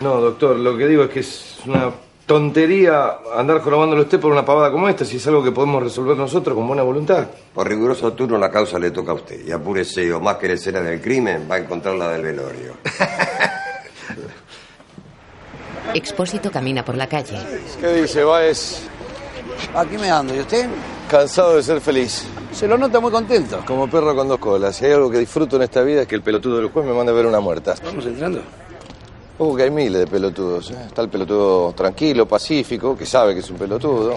No, 0.00 0.20
doctor, 0.20 0.56
lo 0.56 0.76
que 0.76 0.86
digo 0.86 1.02
es 1.02 1.10
que 1.10 1.20
es 1.20 1.56
una 1.66 1.90
tontería 2.32 3.18
andar 3.36 3.60
jorobándolo 3.60 4.00
usted 4.00 4.18
por 4.18 4.32
una 4.32 4.42
pavada 4.42 4.72
como 4.72 4.88
esta, 4.88 5.04
si 5.04 5.18
es 5.18 5.26
algo 5.26 5.44
que 5.44 5.52
podemos 5.52 5.82
resolver 5.82 6.16
nosotros 6.16 6.56
con 6.56 6.66
buena 6.66 6.82
voluntad. 6.82 7.26
Por 7.52 7.68
riguroso 7.68 8.10
turno 8.14 8.38
la 8.38 8.50
causa 8.50 8.78
le 8.78 8.90
toca 8.90 9.12
a 9.12 9.16
usted. 9.16 9.46
Y 9.46 9.52
apúrese, 9.52 10.10
o 10.14 10.18
más 10.18 10.36
que 10.36 10.48
la 10.48 10.54
escena 10.54 10.80
del 10.80 11.02
crimen, 11.02 11.46
va 11.50 11.56
a 11.56 11.58
encontrar 11.58 11.94
la 11.94 12.08
del 12.08 12.22
velorio. 12.22 12.72
Expósito 15.94 16.50
camina 16.50 16.82
por 16.82 16.94
la 16.94 17.06
calle. 17.06 17.38
¿Qué 17.78 17.88
dice, 18.00 18.24
Baez? 18.24 18.80
Aquí 19.74 19.98
me 19.98 20.10
ando, 20.10 20.34
¿y 20.34 20.40
usted? 20.40 20.70
Cansado 21.10 21.56
de 21.56 21.62
ser 21.62 21.82
feliz. 21.82 22.24
Se 22.50 22.66
lo 22.66 22.78
nota 22.78 22.98
muy 22.98 23.10
contento. 23.10 23.62
Como 23.66 23.90
perro 23.90 24.16
con 24.16 24.26
dos 24.26 24.38
colas. 24.38 24.74
Si 24.74 24.86
hay 24.86 24.92
algo 24.92 25.10
que 25.10 25.18
disfruto 25.18 25.56
en 25.56 25.64
esta 25.64 25.82
vida 25.82 26.02
es 26.02 26.08
que 26.08 26.14
el 26.14 26.22
pelotudo 26.22 26.56
del 26.56 26.70
juez 26.70 26.86
me 26.86 26.94
manda 26.94 27.12
a 27.12 27.14
ver 27.14 27.26
una 27.26 27.40
muerta. 27.40 27.74
¿Vamos 27.84 28.06
entrando? 28.06 28.40
Ojo 29.42 29.56
que 29.56 29.64
hay 29.64 29.72
miles 29.72 29.98
de 29.98 30.06
pelotudos. 30.06 30.70
¿eh? 30.70 30.76
Está 30.86 31.02
el 31.02 31.08
pelotudo 31.08 31.72
tranquilo, 31.72 32.28
pacífico, 32.28 32.96
que 32.96 33.04
sabe 33.04 33.34
que 33.34 33.40
es 33.40 33.50
un 33.50 33.56
pelotudo. 33.56 34.16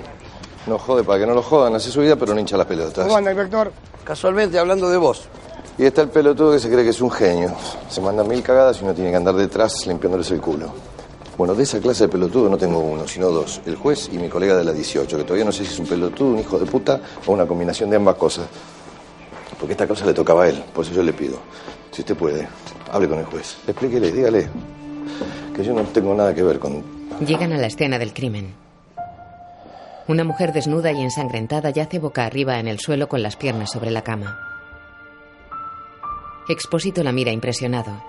No 0.67 0.77
jode 0.77 1.03
para 1.03 1.17
que 1.17 1.25
no 1.25 1.33
lo 1.33 1.41
jodan, 1.41 1.73
hace 1.73 1.89
su 1.89 2.01
vida, 2.01 2.15
pero 2.15 2.35
no 2.35 2.39
hincha 2.39 2.55
las 2.55 2.67
pelotas. 2.67 3.11
anda, 3.11 3.31
inspector? 3.31 3.71
Casualmente, 4.03 4.59
hablando 4.59 4.87
de 4.87 4.97
vos. 4.97 5.27
Y 5.79 5.85
está 5.85 6.03
el 6.03 6.09
pelotudo 6.09 6.51
que 6.51 6.59
se 6.59 6.69
cree 6.69 6.83
que 6.83 6.91
es 6.91 7.01
un 7.01 7.09
genio. 7.09 7.55
Se 7.89 8.01
manda 8.01 8.23
mil 8.23 8.43
cagadas 8.43 8.79
y 8.79 8.83
uno 8.83 8.93
tiene 8.93 9.09
que 9.09 9.15
andar 9.15 9.33
detrás 9.33 9.87
limpiándoles 9.87 10.29
el 10.29 10.39
culo. 10.39 10.67
Bueno, 11.39 11.55
de 11.55 11.63
esa 11.63 11.79
clase 11.79 12.03
de 12.03 12.09
pelotudo 12.09 12.47
no 12.47 12.57
tengo 12.59 12.77
uno, 12.77 13.07
sino 13.07 13.31
dos. 13.31 13.61
El 13.65 13.77
juez 13.77 14.09
y 14.13 14.19
mi 14.19 14.29
colega 14.29 14.55
de 14.55 14.63
la 14.63 14.73
18, 14.73 15.17
que 15.17 15.23
todavía 15.23 15.45
no 15.45 15.51
sé 15.51 15.65
si 15.65 15.73
es 15.73 15.79
un 15.79 15.87
pelotudo, 15.87 16.33
un 16.33 16.39
hijo 16.39 16.59
de 16.59 16.67
puta 16.67 17.01
o 17.25 17.31
una 17.31 17.47
combinación 17.47 17.89
de 17.89 17.95
ambas 17.95 18.13
cosas. 18.13 18.45
Porque 19.59 19.71
esta 19.71 19.87
causa 19.87 20.05
le 20.05 20.13
tocaba 20.13 20.43
a 20.43 20.49
él, 20.49 20.63
por 20.71 20.85
eso 20.85 20.93
yo 20.93 21.01
le 21.01 21.13
pido. 21.13 21.39
Si 21.89 22.01
usted 22.01 22.15
puede, 22.15 22.47
hable 22.91 23.09
con 23.09 23.17
el 23.17 23.25
juez. 23.25 23.57
Explíquele, 23.67 24.11
dígale 24.11 24.49
que 25.55 25.63
yo 25.63 25.73
no 25.73 25.83
tengo 25.83 26.13
nada 26.13 26.33
que 26.33 26.43
ver 26.43 26.59
con... 26.59 26.83
Llegan 27.25 27.53
a 27.53 27.57
la 27.57 27.67
escena 27.67 27.97
del 27.97 28.13
crimen. 28.13 28.53
Una 30.07 30.23
mujer 30.23 30.53
desnuda 30.53 30.91
y 30.91 31.01
ensangrentada 31.01 31.71
yace 31.71 31.99
boca 31.99 32.25
arriba 32.25 32.59
en 32.59 32.67
el 32.67 32.79
suelo 32.79 33.07
con 33.07 33.23
las 33.23 33.35
piernas 33.35 33.71
sobre 33.71 33.91
la 33.91 34.03
cama. 34.03 34.37
Expósito 36.47 37.03
la 37.03 37.11
mira 37.11 37.31
impresionado. 37.31 38.03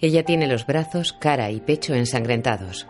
Ella 0.00 0.24
tiene 0.24 0.46
los 0.46 0.66
brazos, 0.66 1.12
cara 1.12 1.50
y 1.50 1.60
pecho 1.60 1.94
ensangrentados. 1.94 2.86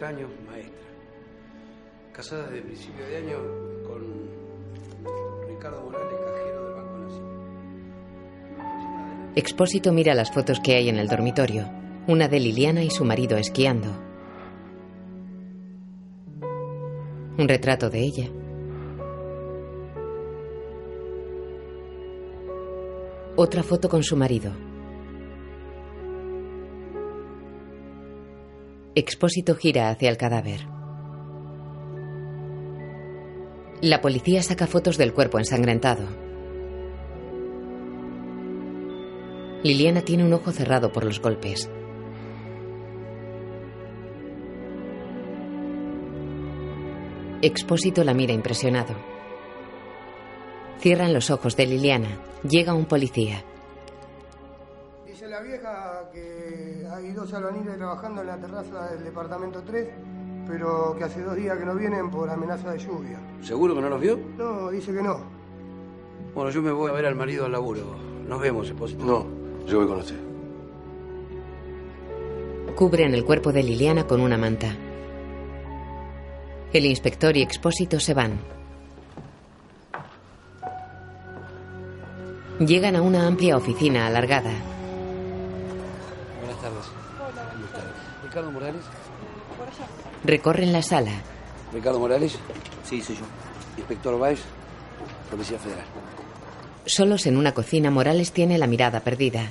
23 0.00 0.02
años, 0.02 0.30
maestra. 0.48 0.80
Casada 2.12 2.46
desde 2.48 2.62
principio 2.62 3.06
de 3.06 3.16
año 3.16 3.36
con 3.86 4.02
Ricardo 5.48 5.82
Morales, 5.84 6.18
cajero 6.24 6.64
del 6.64 6.74
Banco 6.74 6.98
Nacional. 6.98 7.32
Expósito 9.36 9.92
mira 9.92 10.14
las 10.14 10.32
fotos 10.32 10.60
que 10.60 10.74
hay 10.74 10.88
en 10.88 10.98
el 10.98 11.08
dormitorio. 11.08 11.70
Una 12.06 12.28
de 12.28 12.40
Liliana 12.40 12.82
y 12.82 12.90
su 12.90 13.04
marido 13.04 13.36
esquiando. 13.36 13.88
Un 17.38 17.46
retrato 17.48 17.90
de 17.90 18.00
ella. 18.00 18.28
Otra 23.36 23.62
foto 23.62 23.88
con 23.88 24.02
su 24.02 24.16
marido. 24.16 24.69
Expósito 28.96 29.54
gira 29.54 29.88
hacia 29.88 30.10
el 30.10 30.16
cadáver. 30.16 30.66
La 33.80 34.00
policía 34.00 34.42
saca 34.42 34.66
fotos 34.66 34.98
del 34.98 35.14
cuerpo 35.14 35.38
ensangrentado. 35.38 36.08
Liliana 39.62 40.02
tiene 40.02 40.24
un 40.24 40.32
ojo 40.32 40.50
cerrado 40.50 40.90
por 40.90 41.04
los 41.04 41.20
golpes. 41.20 41.70
Expósito 47.42 48.02
la 48.02 48.12
mira 48.12 48.32
impresionado. 48.32 48.96
Cierran 50.80 51.14
los 51.14 51.30
ojos 51.30 51.56
de 51.56 51.66
Liliana. 51.66 52.18
Llega 52.42 52.74
un 52.74 52.86
policía. 52.86 53.44
La 55.30 55.40
vieja 55.42 55.99
hay 57.10 57.16
dos 57.16 57.34
albañiles 57.34 57.76
trabajando 57.76 58.20
en 58.20 58.26
la 58.28 58.36
terraza 58.36 58.86
del 58.92 59.02
departamento 59.02 59.62
3, 59.66 59.88
pero 60.46 60.94
que 60.96 61.02
hace 61.02 61.22
dos 61.22 61.34
días 61.34 61.58
que 61.58 61.64
no 61.64 61.74
vienen 61.74 62.08
por 62.08 62.30
amenaza 62.30 62.70
de 62.70 62.78
lluvia. 62.78 63.18
¿Seguro 63.42 63.74
que 63.74 63.80
no 63.80 63.88
los 63.88 64.00
vio? 64.00 64.16
No, 64.38 64.70
dice 64.70 64.92
que 64.92 65.02
no. 65.02 65.18
Bueno, 66.36 66.50
yo 66.50 66.62
me 66.62 66.70
voy 66.70 66.88
a 66.88 66.94
ver 66.94 67.06
al 67.06 67.16
marido 67.16 67.46
al 67.46 67.52
laburo. 67.52 67.96
Nos 68.28 68.40
vemos, 68.40 68.68
esposito. 68.68 69.04
No, 69.04 69.26
yo 69.66 69.78
voy 69.78 69.88
con 69.88 69.98
usted. 69.98 70.14
Cubren 72.76 73.12
el 73.12 73.24
cuerpo 73.24 73.52
de 73.52 73.64
Liliana 73.64 74.06
con 74.06 74.20
una 74.20 74.38
manta. 74.38 74.68
El 76.72 76.86
inspector 76.86 77.36
y 77.36 77.42
Expósito 77.42 77.98
se 77.98 78.14
van. 78.14 78.38
Llegan 82.60 82.94
a 82.94 83.02
una 83.02 83.26
amplia 83.26 83.56
oficina 83.56 84.06
alargada. 84.06 84.69
¿Ricardo 88.30 88.52
Morales? 88.52 88.82
Recorren 90.22 90.72
la 90.72 90.82
sala. 90.82 91.10
¿Ricardo 91.72 91.98
Morales? 91.98 92.38
Sí, 92.88 93.02
soy 93.02 93.16
yo. 93.16 93.22
Inspector 93.76 94.16
Baez, 94.20 94.38
Policía 95.28 95.58
Federal. 95.58 95.84
Solos 96.86 97.26
en 97.26 97.36
una 97.36 97.52
cocina, 97.52 97.90
Morales 97.90 98.30
tiene 98.30 98.56
la 98.56 98.68
mirada 98.68 99.00
perdida. 99.00 99.50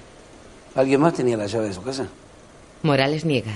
¿Alguien 0.75 1.01
más 1.01 1.13
tenía 1.13 1.35
la 1.35 1.47
llave 1.47 1.67
de 1.67 1.73
su 1.73 1.81
casa? 1.81 2.07
Morales 2.81 3.25
niega. 3.25 3.51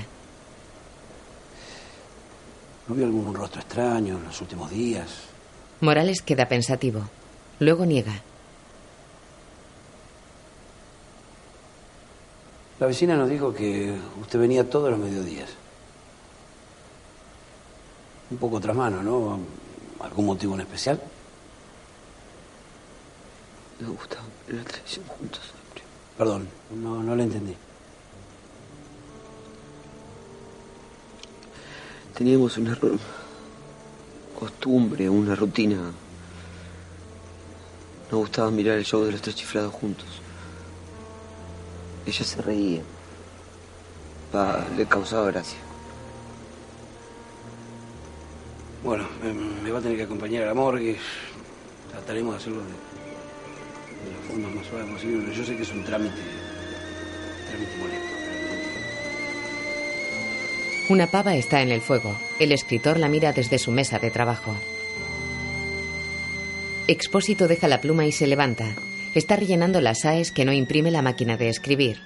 ¿No 2.89 2.95
vio 2.95 3.05
algún 3.05 3.33
rostro 3.33 3.61
extraño 3.61 4.17
en 4.17 4.25
los 4.25 4.41
últimos 4.41 4.71
días? 4.71 5.07
Morales 5.79 6.21
queda 6.21 6.49
pensativo. 6.49 7.07
Luego 7.59 7.85
niega. 7.85 8.21
La 12.83 12.87
vecina 12.87 13.15
nos 13.15 13.29
dijo 13.29 13.53
que 13.53 13.97
usted 14.21 14.37
venía 14.37 14.69
todos 14.69 14.91
los 14.91 14.99
mediodías. 14.99 15.49
Un 18.29 18.37
poco 18.37 18.59
tras 18.59 18.75
mano, 18.75 19.01
¿no? 19.01 19.39
¿Algún 20.01 20.25
motivo 20.25 20.55
en 20.55 20.59
especial? 20.59 20.99
Me 23.79 23.87
gusta 23.87 24.17
la 24.49 24.63
televisión 24.65 25.05
juntos. 25.05 25.39
Perdón, 26.17 26.49
no, 26.75 27.01
no 27.01 27.15
lo 27.15 27.23
entendí. 27.23 27.55
Teníamos 32.13 32.57
una 32.57 32.77
costumbre, 34.37 35.09
una 35.09 35.35
rutina. 35.35 35.89
Nos 38.11 38.19
gustaba 38.19 38.51
mirar 38.51 38.77
el 38.77 38.83
show 38.83 39.05
de 39.05 39.13
los 39.13 39.21
tres 39.21 39.37
chiflados 39.37 39.73
juntos. 39.73 40.22
Ella 42.05 42.25
se 42.25 42.41
reía. 42.41 42.81
Pa, 44.31 44.65
le 44.75 44.85
causaba 44.85 45.27
gracia. 45.31 45.57
Bueno, 48.83 49.05
me, 49.23 49.33
me 49.33 49.71
va 49.71 49.79
a 49.79 49.81
tener 49.81 49.97
que 49.97 50.03
acompañar 50.03 50.43
a 50.43 50.47
la 50.47 50.53
morgue. 50.53 50.97
Trataremos 51.91 52.33
de 52.33 52.37
hacerlo 52.37 52.59
de, 52.61 52.65
de 52.67 54.11
la 54.11 54.27
forma 54.27 54.49
más 54.49 54.67
suave 54.67 54.91
posible. 54.91 55.33
Yo 55.33 55.45
sé 55.45 55.55
que 55.55 55.63
es 55.63 55.71
un 55.71 55.83
trámite, 55.83 56.15
trámite 57.49 57.77
molesto. 57.77 58.13
Una 60.89 61.07
pava 61.07 61.35
está 61.35 61.61
en 61.61 61.71
el 61.71 61.79
fuego. 61.81 62.17
El 62.39 62.51
escritor 62.51 62.99
la 62.99 63.07
mira 63.07 63.31
desde 63.31 63.57
su 63.57 63.71
mesa 63.71 63.99
de 63.99 64.11
trabajo. 64.11 64.53
Expósito 66.87 67.47
deja 67.47 67.69
la 67.69 67.79
pluma 67.79 68.05
y 68.05 68.11
se 68.11 68.27
levanta. 68.27 68.75
Está 69.15 69.35
rellenando 69.35 69.79
las 69.79 70.05
AES 70.05 70.31
que 70.31 70.43
no 70.43 70.53
imprime 70.53 70.89
la 70.89 71.03
máquina 71.03 71.37
de 71.37 71.49
escribir. 71.49 72.01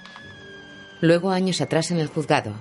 Luego, 1.00 1.32
años 1.32 1.62
atrás 1.62 1.92
en 1.92 2.00
el 2.00 2.08
juzgado. 2.08 2.54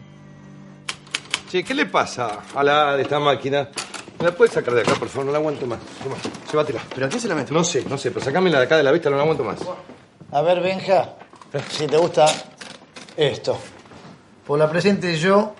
Che, 1.50 1.65
¿qué 1.65 1.75
le 1.75 1.87
pasa 1.87 2.41
a 2.55 2.62
la 2.62 2.97
de 2.97 3.03
esta 3.03 3.19
máquina? 3.19 3.69
¿Me 4.19 4.26
la 4.26 4.33
puedes 4.33 4.55
sacar 4.55 4.75
de 4.75 4.83
acá, 4.83 4.95
por 4.95 5.09
favor? 5.09 5.26
No 5.26 5.33
la 5.33 5.38
aguanto 5.38 5.67
más. 5.67 5.81
Toma, 6.03 6.17
llévatela. 6.50 6.81
¿Pero 6.95 7.07
a 7.07 7.09
qué 7.09 7.19
se 7.19 7.29
la 7.29 7.35
meto? 7.35 7.53
No 7.53 7.65
sé, 7.65 7.85
no 7.88 7.99
sé, 7.99 8.11
pero 8.11 8.25
sacámela 8.25 8.59
de 8.59 8.65
acá 8.65 8.76
de 8.76 8.83
la 8.83 8.93
vista, 8.93 9.11
no 9.11 9.17
la 9.17 9.23
aguanto 9.23 9.43
más. 9.43 9.59
A 10.31 10.43
ver, 10.43 10.61
Benja, 10.61 11.17
si 11.71 11.87
te 11.87 11.97
gusta 11.97 12.26
esto. 13.17 13.59
Por 14.47 14.59
la 14.59 14.71
presente 14.71 15.17
yo, 15.19 15.55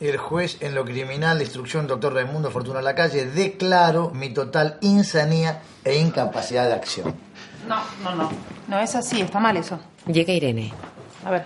el 0.00 0.16
juez 0.16 0.56
en 0.60 0.74
lo 0.74 0.84
criminal 0.84 1.38
de 1.38 1.44
instrucción, 1.44 1.86
doctor 1.86 2.14
Raimundo 2.14 2.50
Fortuna 2.50 2.80
Lacalle, 2.80 3.26
declaro 3.26 4.10
mi 4.10 4.30
total 4.30 4.78
insanía 4.80 5.62
e 5.84 5.96
incapacidad 5.98 6.66
de 6.66 6.74
acción. 6.74 7.25
No, 7.66 7.82
no, 8.02 8.14
no. 8.14 8.30
No 8.68 8.78
es 8.78 8.94
así, 8.94 9.20
está 9.20 9.40
mal 9.40 9.56
eso. 9.56 9.78
Llega 10.06 10.32
Irene. 10.32 10.72
A 11.24 11.30
ver. 11.30 11.44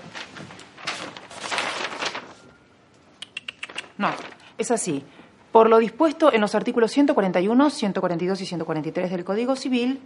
No, 3.98 4.10
es 4.56 4.70
así. 4.70 5.04
Por 5.52 5.68
lo 5.68 5.78
dispuesto 5.78 6.32
en 6.32 6.40
los 6.40 6.54
artículos 6.54 6.92
141, 6.92 7.70
142 7.70 8.40
y 8.40 8.46
143 8.46 9.10
del 9.10 9.24
Código 9.24 9.56
Civil, 9.56 10.00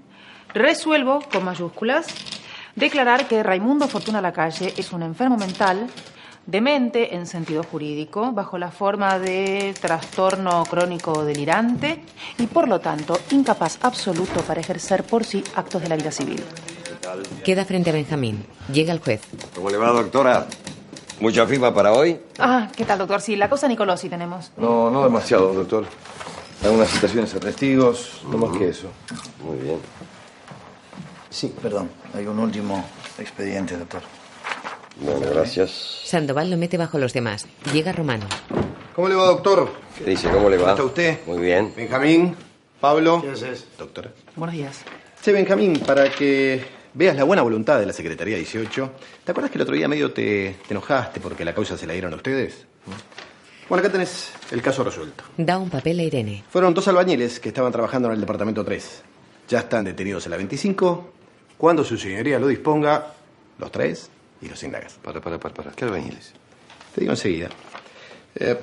resuelvo, 0.55 1.21
con 1.31 1.45
mayúsculas, 1.45 2.07
declarar 2.75 3.29
que 3.29 3.43
Raimundo 3.43 3.87
Fortuna 3.87 4.21
Lacalle 4.21 4.73
es 4.77 4.93
un 4.93 5.03
enfermo 5.03 5.37
mental, 5.37 5.87
demente 6.47 7.15
en 7.15 7.27
sentido 7.27 7.63
jurídico, 7.63 8.33
bajo 8.33 8.59
la 8.59 8.71
forma 8.71 9.19
de 9.19 9.75
trastorno 9.81 10.65
crónico 10.65 11.25
delirante 11.25 12.03
y, 12.39 12.47
por 12.47 12.69
lo 12.69 12.81
tanto, 12.81 13.19
incapaz 13.31 13.79
absoluto 13.83 14.41
para 14.43 14.61
ejercer 14.61 15.05
por 15.05 15.25
sí 15.25 15.43
actos 15.55 15.83
de 15.83 15.89
la 15.89 15.97
vida 15.97 16.11
civil. 16.11 16.43
Queda 17.45 17.65
frente 17.65 17.91
a 17.91 17.93
Benjamín. 17.93 18.47
Llega 18.73 18.93
el 18.93 19.01
juez. 19.01 19.23
¿Cómo 19.55 19.71
le 19.71 19.77
va, 19.77 19.91
doctora? 19.91 20.47
¿Mucha 21.21 21.47
firma 21.47 21.73
para 21.73 21.93
hoy? 21.93 22.21
Ah, 22.39 22.69
¿qué 22.75 22.85
tal, 22.85 22.99
doctor? 22.99 23.21
Sí, 23.21 23.37
la 23.37 23.49
cosa 23.49 23.69
Nicolosi 23.69 24.09
tenemos. 24.09 24.51
No, 24.57 24.91
no 24.91 25.05
demasiado, 25.05 25.53
doctor. 25.53 25.87
Algunas 26.63 26.89
citaciones 26.89 27.35
a 27.35 27.41
testigos, 27.41 28.23
no 28.29 28.39
más 28.39 28.57
que 28.57 28.69
eso. 28.69 28.89
Muy 29.45 29.59
bien. 29.59 29.79
Sí, 31.31 31.55
perdón. 31.61 31.91
Hay 32.15 32.27
un 32.27 32.39
último 32.39 32.85
expediente, 33.19 33.77
doctor. 33.77 34.03
Bueno, 34.97 35.21
gracias. 35.31 35.71
Sandoval 36.05 36.51
lo 36.51 36.57
mete 36.57 36.77
bajo 36.77 36.99
los 36.99 37.13
demás. 37.13 37.47
Llega 37.73 37.93
Romano. 37.93 38.27
¿Cómo 38.95 39.09
le 39.09 39.15
va, 39.15 39.27
doctor? 39.27 39.69
¿Qué 39.99 40.05
dice? 40.11 40.29
¿Cómo 40.31 40.49
le 40.49 40.57
va? 40.57 40.63
¿Cómo 40.63 40.71
está 40.73 40.85
usted? 40.85 41.19
Muy 41.27 41.39
bien. 41.43 41.73
Benjamín, 41.77 42.37
Pablo. 42.81 43.21
¿Qué 43.23 43.31
haces? 43.31 43.67
Doctora. 43.77 44.13
Buenos 44.37 44.55
días. 44.55 44.83
Sí, 45.21 45.33
Benjamín, 45.33 45.81
para 45.81 46.11
que 46.11 46.65
veas 46.95 47.17
la 47.17 47.25
buena 47.25 47.43
voluntad 47.43 47.81
de 47.81 47.87
la 47.87 47.93
Secretaría 47.93 48.37
18, 48.37 48.91
¿te 49.25 49.33
acuerdas 49.33 49.51
que 49.51 49.59
el 49.59 49.63
otro 49.63 49.75
día 49.75 49.89
medio 49.89 50.13
te, 50.13 50.57
te 50.67 50.75
enojaste 50.75 51.19
porque 51.21 51.45
la 51.45 51.55
causa 51.55 51.77
se 51.77 51.87
la 51.87 51.93
dieron 51.95 52.13
a 52.13 52.17
ustedes? 52.17 52.67
Bueno, 53.69 53.81
acá 53.81 53.91
tenés 53.91 54.33
el 54.53 54.63
caso 54.63 54.85
resuelto. 54.85 55.25
Da 55.37 55.59
un 55.59 55.71
papel 55.71 55.99
a 55.99 56.03
Irene. 56.03 56.45
Fueron 56.51 56.75
dos 56.75 56.87
albañiles 56.87 57.41
que 57.41 57.49
estaban 57.49 57.73
trabajando 57.73 58.09
en 58.09 58.15
el 58.15 58.21
departamento 58.21 58.65
3. 58.65 59.03
Ya 59.49 59.61
están 59.61 59.85
detenidos 59.87 60.27
en 60.27 60.31
la 60.31 60.37
25. 60.37 61.13
Cuando 61.57 61.83
su 61.83 61.97
señoría 61.97 62.39
lo 62.39 62.47
disponga, 62.47 63.15
los 63.59 63.73
tres 63.73 64.11
y 64.45 64.49
los 64.49 64.63
indagas. 64.63 64.95
Para, 65.03 65.21
para, 65.21 65.39
para, 65.39 65.55
para. 65.55 65.71
¿Qué 65.73 65.85
albañiles? 65.85 66.33
Te 66.95 67.01
digo 67.01 67.13
enseguida. 67.13 67.49
Eh, 68.37 68.59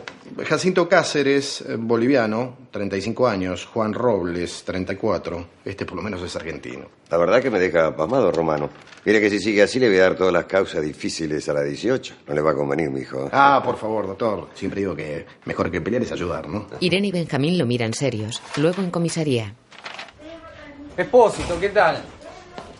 Jacinto 0.45 0.89
Cáceres, 0.89 1.61
eh, 1.61 1.77
boliviano, 1.79 2.57
35 2.71 3.27
años. 3.27 3.65
Juan 3.65 3.93
Robles, 3.93 4.63
34. 4.65 5.47
Este 5.63 5.85
por 5.85 5.95
lo 5.95 6.01
menos 6.01 6.21
es 6.21 6.35
argentino. 6.35 6.87
La 7.09 7.17
verdad 7.17 7.41
que 7.41 7.49
me 7.49 7.59
deja 7.59 7.95
pasmado, 7.95 8.31
Romano. 8.31 8.69
Mire 9.05 9.21
que 9.21 9.29
si 9.29 9.39
sigue 9.39 9.63
así 9.63 9.79
le 9.79 9.87
voy 9.87 9.97
a 9.97 10.01
dar 10.03 10.15
todas 10.15 10.33
las 10.33 10.45
causas 10.45 10.81
difíciles 10.83 11.47
a 11.47 11.53
la 11.53 11.63
18. 11.63 12.15
No 12.27 12.33
le 12.33 12.41
va 12.41 12.51
a 12.51 12.55
convenir, 12.55 12.89
mijo. 12.89 13.29
Ah, 13.31 13.61
por 13.63 13.77
favor, 13.77 14.07
doctor. 14.07 14.49
Siempre 14.53 14.81
digo 14.81 14.93
que 14.95 15.25
mejor 15.45 15.71
que 15.71 15.79
pelear 15.79 16.03
es 16.03 16.11
ayudar, 16.11 16.47
¿no? 16.49 16.67
Irene 16.81 17.07
y 17.07 17.11
Benjamín 17.11 17.57
lo 17.57 17.65
miran 17.65 17.93
serios. 17.93 18.41
Luego 18.57 18.81
en 18.81 18.91
comisaría. 18.91 19.55
Expósito, 20.97 21.57
¿qué 21.59 21.69
tal? 21.69 22.03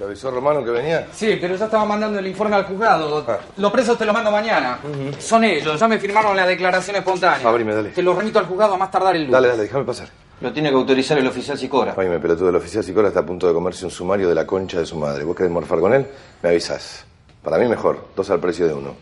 ¿Te 0.02 0.08
avisó 0.08 0.32
Romano 0.32 0.66
que 0.66 0.72
venía? 0.72 1.08
Sí, 1.14 1.38
pero 1.40 1.56
ya 1.56 1.66
estaba 1.66 1.86
mandando 1.86 2.18
el 2.18 2.26
informe 2.26 2.56
al 2.56 2.66
juzgado. 2.66 3.24
Los 3.58 3.72
presos 3.72 4.00
te 4.00 4.04
los 4.04 4.12
mando 4.12 4.32
mañana. 4.32 4.80
Son 5.20 5.44
ellos, 5.44 5.80
ya 5.80 5.88
me 5.88 6.00
firmaron 6.00 6.36
la 6.36 6.48
declaración 6.48 6.96
espontánea. 6.96 7.48
Abrime, 7.48 7.76
dale. 7.76 7.90
Te 7.90 8.02
los 8.02 8.18
remito 8.18 8.40
al 8.40 8.48
juzgado 8.48 8.74
a 8.74 8.78
más 8.78 8.90
tardar 8.90 9.16
el 9.16 9.26
lunes. 9.26 9.34
Dale, 9.34 9.50
dale, 9.50 9.62
déjame 9.62 9.86
pasar. 9.86 10.08
Lo 10.40 10.52
tiene 10.52 10.70
que 10.70 10.76
autorizar 10.76 11.20
el 11.20 11.28
oficial 11.28 11.56
Sicora. 11.56 11.94
Oye, 11.96 12.18
pelotudo, 12.18 12.50
el 12.50 12.56
oficial 12.56 12.84
Sicora 12.84 13.10
está 13.10 13.20
a 13.20 13.26
punto 13.28 13.48
de 13.48 13.54
comerse 13.54 13.86
un 13.86 13.92
sumario 13.92 14.28
de 14.28 14.34
la 14.34 14.48
concha 14.48 14.80
de 14.80 14.88
su 14.88 14.98
madre. 14.98 15.24
¿Vos 15.24 15.36
querés 15.36 15.52
morfar 15.52 15.80
con 15.80 15.94
él? 15.94 16.08
Me 16.42 16.50
avisás. 16.50 17.06
Para 17.44 17.60
mí 17.60 17.68
mejor, 17.68 18.08
dos 18.16 18.28
al 18.32 18.40
precio 18.40 18.66
de 18.66 18.74
uno. 18.74 18.96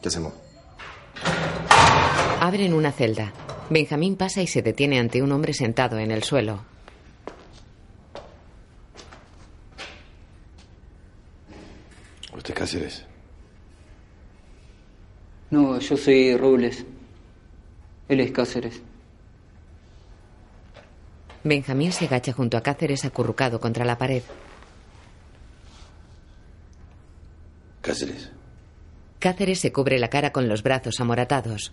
¿Qué 0.00 0.08
hacemos? 0.08 0.32
Abren 2.40 2.72
una 2.72 2.92
celda. 2.92 3.30
Benjamín 3.68 4.16
pasa 4.16 4.40
y 4.40 4.46
se 4.46 4.62
detiene 4.62 4.98
ante 4.98 5.20
un 5.20 5.30
hombre 5.32 5.52
sentado 5.52 5.98
en 5.98 6.12
el 6.12 6.22
suelo. 6.22 6.60
¿Usted 12.50 12.62
es 12.64 12.70
Cáceres? 12.70 13.04
No, 15.50 15.78
yo 15.78 15.96
soy 15.96 16.36
Robles. 16.36 16.84
Él 18.08 18.18
es 18.20 18.32
Cáceres. 18.32 18.82
Benjamín 21.44 21.92
se 21.92 22.06
agacha 22.06 22.32
junto 22.32 22.56
a 22.56 22.62
Cáceres 22.62 23.04
acurrucado 23.04 23.60
contra 23.60 23.84
la 23.84 23.96
pared. 23.96 24.22
Cáceres. 27.82 28.30
Cáceres 29.20 29.60
se 29.60 29.72
cubre 29.72 30.00
la 30.00 30.08
cara 30.08 30.32
con 30.32 30.48
los 30.48 30.64
brazos 30.64 30.98
amoratados. 30.98 31.72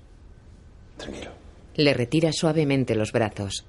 Tranquilo. 0.97 1.31
Le 1.75 1.93
retira 1.95 2.31
suavemente 2.31 2.93
los 2.93 3.11
brazos. 3.11 3.65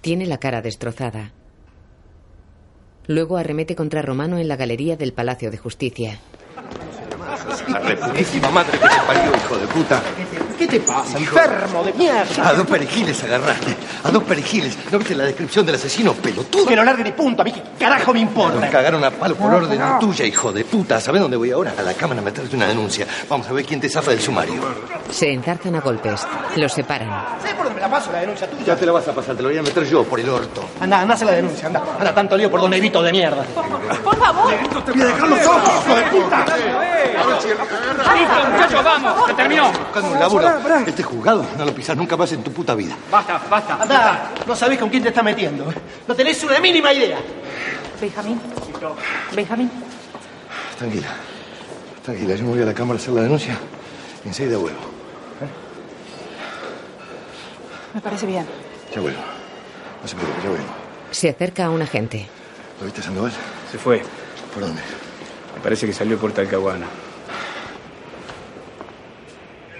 Tiene 0.00 0.26
la 0.26 0.38
cara 0.38 0.62
destrozada. 0.62 1.30
Luego 3.08 3.38
arremete 3.38 3.74
contra 3.74 4.02
Romano 4.02 4.38
en 4.38 4.48
la 4.48 4.56
galería 4.56 4.98
del 4.98 5.14
Palacio 5.14 5.50
de 5.50 5.56
Justicia. 5.56 6.20
La 7.68 7.78
reputísima 7.80 8.50
madre 8.50 8.72
que 8.72 8.88
te 8.88 8.96
parió, 9.06 9.32
hijo 9.36 9.56
de 9.58 9.66
puta. 9.66 10.02
¿Qué 10.58 10.66
te 10.66 10.80
pasa, 10.80 11.18
enfermo 11.18 11.84
de 11.84 11.92
mierda? 11.92 12.48
A 12.48 12.52
dos 12.54 12.66
perejiles 12.66 13.22
agarraste. 13.22 13.76
A 14.04 14.10
dos 14.10 14.22
perejiles. 14.24 14.76
¿No 14.90 14.98
viste 14.98 15.14
la 15.14 15.24
descripción 15.24 15.64
del 15.66 15.74
asesino 15.76 16.14
pelotudo? 16.14 16.66
Que 16.66 16.74
lo 16.74 16.82
largue 16.84 17.04
ni 17.04 17.12
punto, 17.12 17.42
a 17.42 17.44
mí 17.44 17.52
qué 17.52 17.62
carajo 17.78 18.12
me 18.12 18.20
importa. 18.20 18.58
Nos 18.60 18.70
cagaron 18.70 19.04
a 19.04 19.10
palo 19.10 19.34
por 19.36 19.50
No, 19.50 19.56
orden 19.58 19.78
no. 19.78 19.98
tuya, 20.00 20.24
hijo 20.24 20.52
de 20.52 20.64
puta. 20.64 21.00
¿Sabes 21.00 21.20
dónde 21.20 21.36
voy 21.36 21.50
ahora? 21.52 21.74
A 21.78 21.82
la 21.82 21.94
cámara 21.94 22.20
a 22.20 22.24
meterte 22.24 22.56
una 22.56 22.66
denuncia. 22.66 23.06
Vamos 23.28 23.46
a 23.48 23.52
ver 23.52 23.64
quién 23.64 23.80
te 23.80 23.88
zafa 23.88 24.10
del 24.10 24.20
sumario. 24.20 24.54
Se 25.10 25.32
enzarzan 25.32 25.76
a 25.76 25.80
golpes. 25.80 26.26
Los 26.56 26.72
separan. 26.72 27.08
¿Sabes 27.40 27.54
por 27.54 27.64
dónde 27.66 27.74
me 27.76 27.80
la 27.82 27.90
paso 27.90 28.10
la 28.10 28.20
denuncia 28.20 28.48
tuya? 28.50 28.64
Ya 28.64 28.76
te 28.76 28.86
la 28.86 28.92
vas 28.92 29.06
a 29.06 29.12
pasar, 29.12 29.36
te 29.36 29.42
lo 29.42 29.48
voy 29.50 29.58
a 29.58 29.62
meter 29.62 29.84
yo 29.84 30.02
por 30.04 30.18
el 30.18 30.28
orto. 30.28 30.64
Anda, 30.80 31.00
anda 31.02 31.14
a 31.14 31.16
hacer 31.16 31.26
la 31.26 31.34
denuncia, 31.34 31.66
anda. 31.68 31.82
Anda, 31.98 32.14
tanto 32.14 32.36
lío 32.36 32.50
por 32.50 32.60
don 32.60 32.72
Evito 32.74 33.00
de 33.02 33.12
mierda. 33.12 33.44
Favor. 34.18 34.54
¡Y 34.94 34.98
dejar 34.98 35.28
los 35.28 35.46
ojos, 35.46 35.70
hijo 35.86 35.94
de 35.96 36.02
puta! 36.04 36.44
Listo, 38.14 38.50
muchachos, 38.50 38.84
vamos, 38.84 39.26
se 39.26 39.34
terminó. 39.34 39.72
Buscando 39.72 40.10
un 40.10 40.20
laburo. 40.20 40.48
Este 40.86 41.02
juzgado 41.02 41.46
no 41.56 41.64
lo 41.64 41.74
pisas 41.74 41.96
nunca 41.96 42.16
más 42.16 42.32
en 42.32 42.42
tu 42.42 42.52
puta 42.52 42.74
vida. 42.74 42.96
Basta, 43.10 43.40
basta. 43.50 43.82
Anda, 43.82 44.30
no 44.46 44.54
sabés 44.54 44.78
con 44.78 44.88
quién 44.88 45.02
te 45.02 45.08
estás 45.08 45.24
metiendo. 45.24 45.70
¿eh? 45.70 45.74
No 46.06 46.14
tenés 46.14 46.42
una 46.44 46.60
mínima 46.60 46.92
idea. 46.92 47.18
Benjamín. 48.00 48.40
Benjamín. 49.34 49.70
Tranquila. 50.78 51.08
Tranquila, 52.04 52.34
yo 52.34 52.44
me 52.44 52.50
voy 52.50 52.62
a 52.62 52.66
la 52.66 52.74
cámara 52.74 52.98
a 52.98 53.02
hacer 53.02 53.14
la 53.14 53.22
denuncia 53.22 53.56
y 54.24 54.28
enseguida 54.28 54.56
vuelvo. 54.58 54.80
Me 57.94 58.00
parece 58.00 58.26
bien. 58.26 58.46
Ya 58.94 59.00
vuelvo. 59.00 59.20
No 60.02 60.08
se 60.08 60.14
preocupe, 60.14 60.42
ya 60.42 60.50
vuelvo. 60.50 60.66
Se 61.10 61.28
acerca 61.28 61.66
a 61.66 61.70
un 61.70 61.82
agente. 61.82 62.28
¿Lo 62.80 62.84
viste, 62.84 63.02
Sandoval? 63.02 63.32
Se 63.70 63.78
fue. 63.78 64.02
¿Por 64.54 64.62
dónde? 64.62 64.80
Me 65.54 65.60
parece 65.62 65.86
que 65.86 65.92
salió 65.92 66.18
por 66.18 66.32
Talcahuana. 66.32 66.86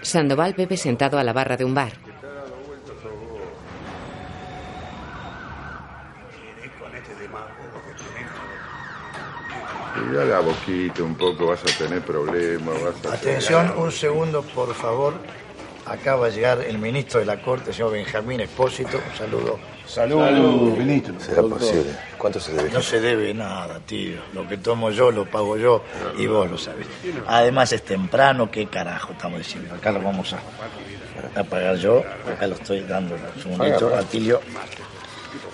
Sandoval 0.03 0.55
bebe 0.55 0.77
sentado 0.77 1.19
a 1.19 1.25
la 1.25 1.33
barra 1.33 1.57
de 1.57 1.65
un 1.65 1.75
bar. 1.75 1.93
Cuidá 9.95 10.25
la 10.25 10.41
boquita 10.41 11.03
un 11.03 11.15
poco, 11.15 11.47
vas 11.49 11.63
a 11.63 11.79
tener 11.79 12.03
problemas. 12.03 12.75
Vas 12.83 13.07
a 13.07 13.15
Atención, 13.15 13.75
un 13.77 13.93
segundo, 13.93 14.43
por 14.43 14.75
favor. 14.75 15.15
Acaba 15.89 16.27
de 16.27 16.33
llegar 16.35 16.61
el 16.61 16.79
ministro 16.79 17.21
de 17.21 17.27
la 17.27 17.41
Corte, 17.41 17.71
el 17.71 17.77
señor 17.77 17.93
Benjamín 17.93 18.41
Espósito. 18.41 18.99
Un 18.99 19.17
saludo. 19.17 19.59
Salud, 19.87 20.77
ministro. 20.77 21.15
Será 21.19 21.43
posible. 21.43 21.97
¿Cuánto 22.19 22.39
se 22.39 22.53
debe? 22.53 22.71
No 22.71 22.83
se 22.83 23.01
debe 23.01 23.33
nada, 23.33 23.81
tío. 23.81 24.21
Lo 24.35 24.47
que 24.47 24.59
tomo 24.59 24.91
yo 24.91 25.11
lo 25.11 25.25
pago 25.25 25.57
yo 25.57 25.83
y 26.19 26.27
vos 26.27 26.51
lo 26.51 26.59
sabés. 26.59 26.87
Además 27.27 27.73
es 27.73 27.83
temprano, 27.85 28.51
¿qué 28.51 28.67
carajo 28.67 29.13
estamos 29.13 29.39
diciendo? 29.39 29.75
Acá 29.75 29.91
lo 29.91 30.03
vamos 30.03 30.35
a, 30.35 31.41
a 31.41 31.45
pagar 31.45 31.77
yo. 31.77 32.03
Acá 32.31 32.47
lo 32.47 32.57
estoy 32.57 32.81
dando. 32.81 33.15
Un 33.15 33.43
segundito, 33.43 33.97
Atilio. 33.97 34.41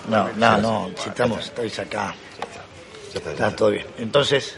No, 0.09 0.29
no, 0.35 0.57
no. 0.57 0.91
Si 0.97 1.09
estamos, 1.09 1.45
estáis 1.45 1.79
acá. 1.79 2.13
Está 3.13 3.55
todo 3.55 3.69
bien. 3.69 3.85
Entonces, 3.97 4.57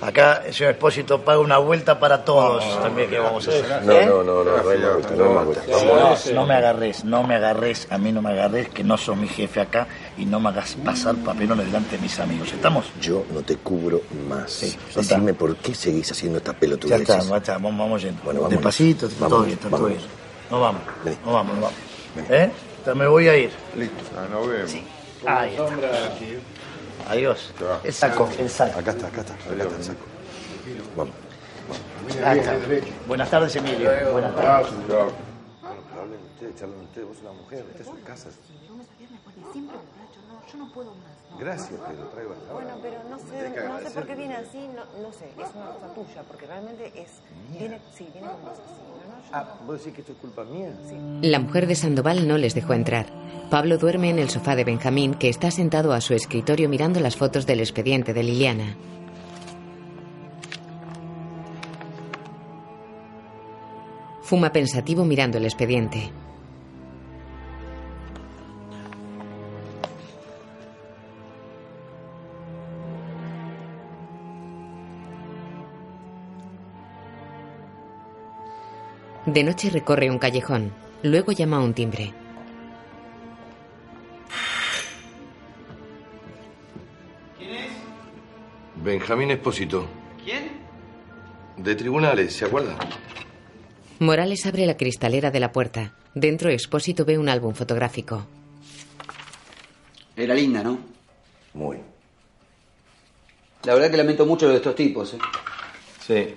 acá 0.00 0.42
el 0.46 0.54
señor 0.54 0.72
Espósito 0.72 1.20
paga 1.22 1.38
una 1.40 1.58
vuelta 1.58 1.98
para 1.98 2.24
todos. 2.24 2.64
También 2.82 3.10
que 3.10 3.18
vamos 3.18 3.46
a 3.46 3.50
hacer. 3.50 3.82
No, 3.84 3.92
¿Eh? 3.92 4.06
no, 4.06 4.22
no, 4.22 4.44
no, 4.44 4.56
no 4.62 4.70
hay 4.70 4.78
vuelta, 4.80 5.10
no 5.16 5.24
hay 5.24 5.30
más 5.34 5.44
vuelta. 5.44 5.62
No, 5.68 6.34
no 6.34 6.46
me 6.46 6.54
agarres, 6.54 7.04
no 7.04 7.22
me 7.22 7.34
agarres, 7.34 7.86
a 7.90 7.98
mí 7.98 8.12
no 8.12 8.22
me 8.22 8.30
agarres, 8.30 8.68
que 8.70 8.82
no 8.84 8.96
sos 8.96 9.16
mi 9.16 9.28
jefe 9.28 9.60
acá 9.60 9.86
y 10.18 10.24
no 10.24 10.40
me 10.40 10.48
hagas 10.50 10.76
pasar 10.84 11.14
papelones 11.16 11.66
delante 11.66 11.96
de 11.96 12.02
mis 12.02 12.18
amigos. 12.18 12.52
¿Estamos? 12.52 12.86
Yo 13.00 13.24
no 13.32 13.42
te 13.42 13.56
cubro 13.56 14.02
más. 14.28 14.60
ya 14.62 15.00
Decime 15.00 15.34
por 15.34 15.56
qué 15.56 15.74
seguís 15.74 16.10
haciendo 16.10 16.38
esta 16.38 16.52
Ya 16.52 16.58
pelotudez. 16.58 17.00
está, 17.00 17.20
ya 17.20 17.36
está, 17.36 17.52
vamos, 17.54 17.78
vamos 17.78 18.02
yendo. 18.02 18.22
Bueno, 18.22 18.40
vámonos. 18.40 18.58
Despacito, 18.58 19.06
está 19.06 19.28
Vámonos, 19.28 19.38
todo 19.38 19.46
bien, 19.46 19.58
está 19.58 19.70
todo 19.76 19.86
bien. 19.86 20.00
No 20.50 20.60
vamos, 20.60 20.82
no 21.24 21.32
vamos, 21.32 21.54
no 21.56 21.60
vamos. 21.62 22.30
¿Eh? 22.30 22.50
Ya 22.86 22.94
Me 22.94 23.06
voy 23.06 23.28
a 23.28 23.36
ir. 23.36 23.50
Listo, 23.76 23.94
ah, 24.16 24.26
nos 24.30 24.48
vemos. 24.48 24.74
Ahí 25.26 25.50
está. 25.50 25.66
Adiós. 27.10 27.52
El 27.82 27.92
saco, 27.92 28.28
el 28.38 28.48
saco. 28.48 28.78
Acá 28.78 28.92
está, 28.92 29.08
acá 29.08 29.20
está. 29.22 29.34
Acá 29.34 29.62
está 29.64 29.76
el 29.76 29.84
saco. 29.84 30.04
Vamos. 30.96 31.14
Está. 32.08 32.56
Buenas 33.08 33.28
tardes, 33.28 33.56
Emilio. 33.56 33.90
Buenas 34.12 34.34
tardes. 34.36 34.72
Hablen 36.00 36.20
ustedes, 36.32 36.54
charlen 36.54 36.80
ustedes. 36.80 37.08
Vos 37.08 37.16
sos 37.16 37.24
una 37.24 37.32
mujer, 37.40 37.66
esta 37.70 37.82
es 37.82 37.88
una 37.88 38.00
casa. 38.02 38.28
Siempre 39.52 39.76
borracho, 39.76 40.20
no, 40.28 40.46
yo 40.52 40.58
no 40.58 40.72
puedo 40.72 40.94
más. 40.94 41.38
Gracias, 41.38 41.80
pero 41.88 42.08
traigo 42.08 42.32
hasta 42.32 42.52
ahora. 42.52 42.64
Bueno, 42.64 42.78
pero 42.82 42.98
no 43.10 43.18
sé, 43.18 43.50
no 43.68 43.80
sé 43.80 43.90
por 43.90 44.06
qué 44.06 44.14
viene 44.14 44.36
así, 44.36 44.68
no, 44.68 44.84
no 45.02 45.12
sé, 45.12 45.26
es 45.30 45.54
una 45.54 45.70
cosa 45.70 45.94
tuya, 45.94 46.22
porque 46.28 46.46
realmente 46.46 46.92
es, 46.94 47.10
viene, 47.50 47.80
sí, 47.94 48.08
viene 48.12 48.28
como 48.28 48.50
así, 48.50 48.60
¿no? 48.60 48.88
Yo 48.88 48.89
Ah, 49.32 49.56
¿vos 49.64 49.78
decís 49.78 49.94
que 49.94 50.00
esto 50.00 50.12
es 50.12 50.18
culpa 50.18 50.44
mía? 50.44 50.72
La 51.22 51.38
mujer 51.38 51.66
de 51.66 51.76
Sandoval 51.76 52.26
no 52.26 52.36
les 52.36 52.54
dejó 52.54 52.74
entrar. 52.74 53.06
Pablo 53.48 53.78
duerme 53.78 54.10
en 54.10 54.18
el 54.18 54.28
sofá 54.28 54.56
de 54.56 54.64
Benjamín, 54.64 55.14
que 55.14 55.28
está 55.28 55.50
sentado 55.50 55.92
a 55.92 56.00
su 56.00 56.14
escritorio 56.14 56.68
mirando 56.68 56.98
las 57.00 57.16
fotos 57.16 57.46
del 57.46 57.60
expediente 57.60 58.12
de 58.12 58.22
Liliana. 58.24 58.76
Fuma 64.22 64.52
pensativo 64.52 65.04
mirando 65.04 65.38
el 65.38 65.44
expediente. 65.44 66.12
De 79.32 79.44
noche 79.44 79.70
recorre 79.70 80.10
un 80.10 80.18
callejón. 80.18 80.72
Luego 81.04 81.30
llama 81.30 81.58
a 81.58 81.60
un 81.60 81.72
timbre. 81.72 82.12
Benjamín 88.82 89.30
Espósito. 89.30 89.86
¿Quién? 90.24 90.50
De 91.58 91.76
tribunales, 91.76 92.34
¿se 92.34 92.44
acuerda? 92.44 92.76
Morales 94.00 94.46
abre 94.46 94.66
la 94.66 94.76
cristalera 94.76 95.30
de 95.30 95.38
la 95.38 95.52
puerta. 95.52 95.94
Dentro, 96.12 96.50
Expósito 96.50 97.04
ve 97.04 97.16
un 97.16 97.28
álbum 97.28 97.54
fotográfico. 97.54 98.26
Era 100.16 100.34
linda, 100.34 100.64
¿no? 100.64 100.76
Muy. 101.54 101.76
La 103.62 103.74
verdad 103.74 103.92
que 103.92 103.96
lamento 103.96 104.26
mucho 104.26 104.46
lo 104.46 104.52
de 104.52 104.56
estos 104.56 104.74
tipos, 104.74 105.14
¿eh? 105.14 105.18
Sí, 106.04 106.34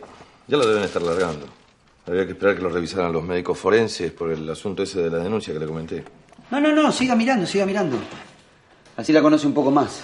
ya 0.48 0.58
lo 0.58 0.68
deben 0.68 0.84
estar 0.84 1.02
largando. 1.02 1.63
Había 2.06 2.26
que 2.26 2.34
esperar 2.34 2.56
que 2.56 2.62
lo 2.62 2.70
revisaran 2.70 3.14
los 3.14 3.24
médicos 3.24 3.58
forenses 3.58 4.12
por 4.12 4.32
el 4.32 4.50
asunto 4.50 4.84
ese 4.84 5.02
de 5.02 5.10
la 5.10 5.20
denuncia 5.20 5.54
que 5.54 5.60
le 5.60 5.66
comenté. 5.66 6.04
No, 6.52 6.60
no, 6.60 6.74
no, 6.74 6.92
siga 6.92 7.16
mirando, 7.16 7.46
siga 7.46 7.66
mirando. 7.66 7.98
Así 8.98 9.14
la 9.14 9.22
conoce 9.22 9.48
un 9.48 9.54
poco 9.54 9.72
más. 9.72 10.04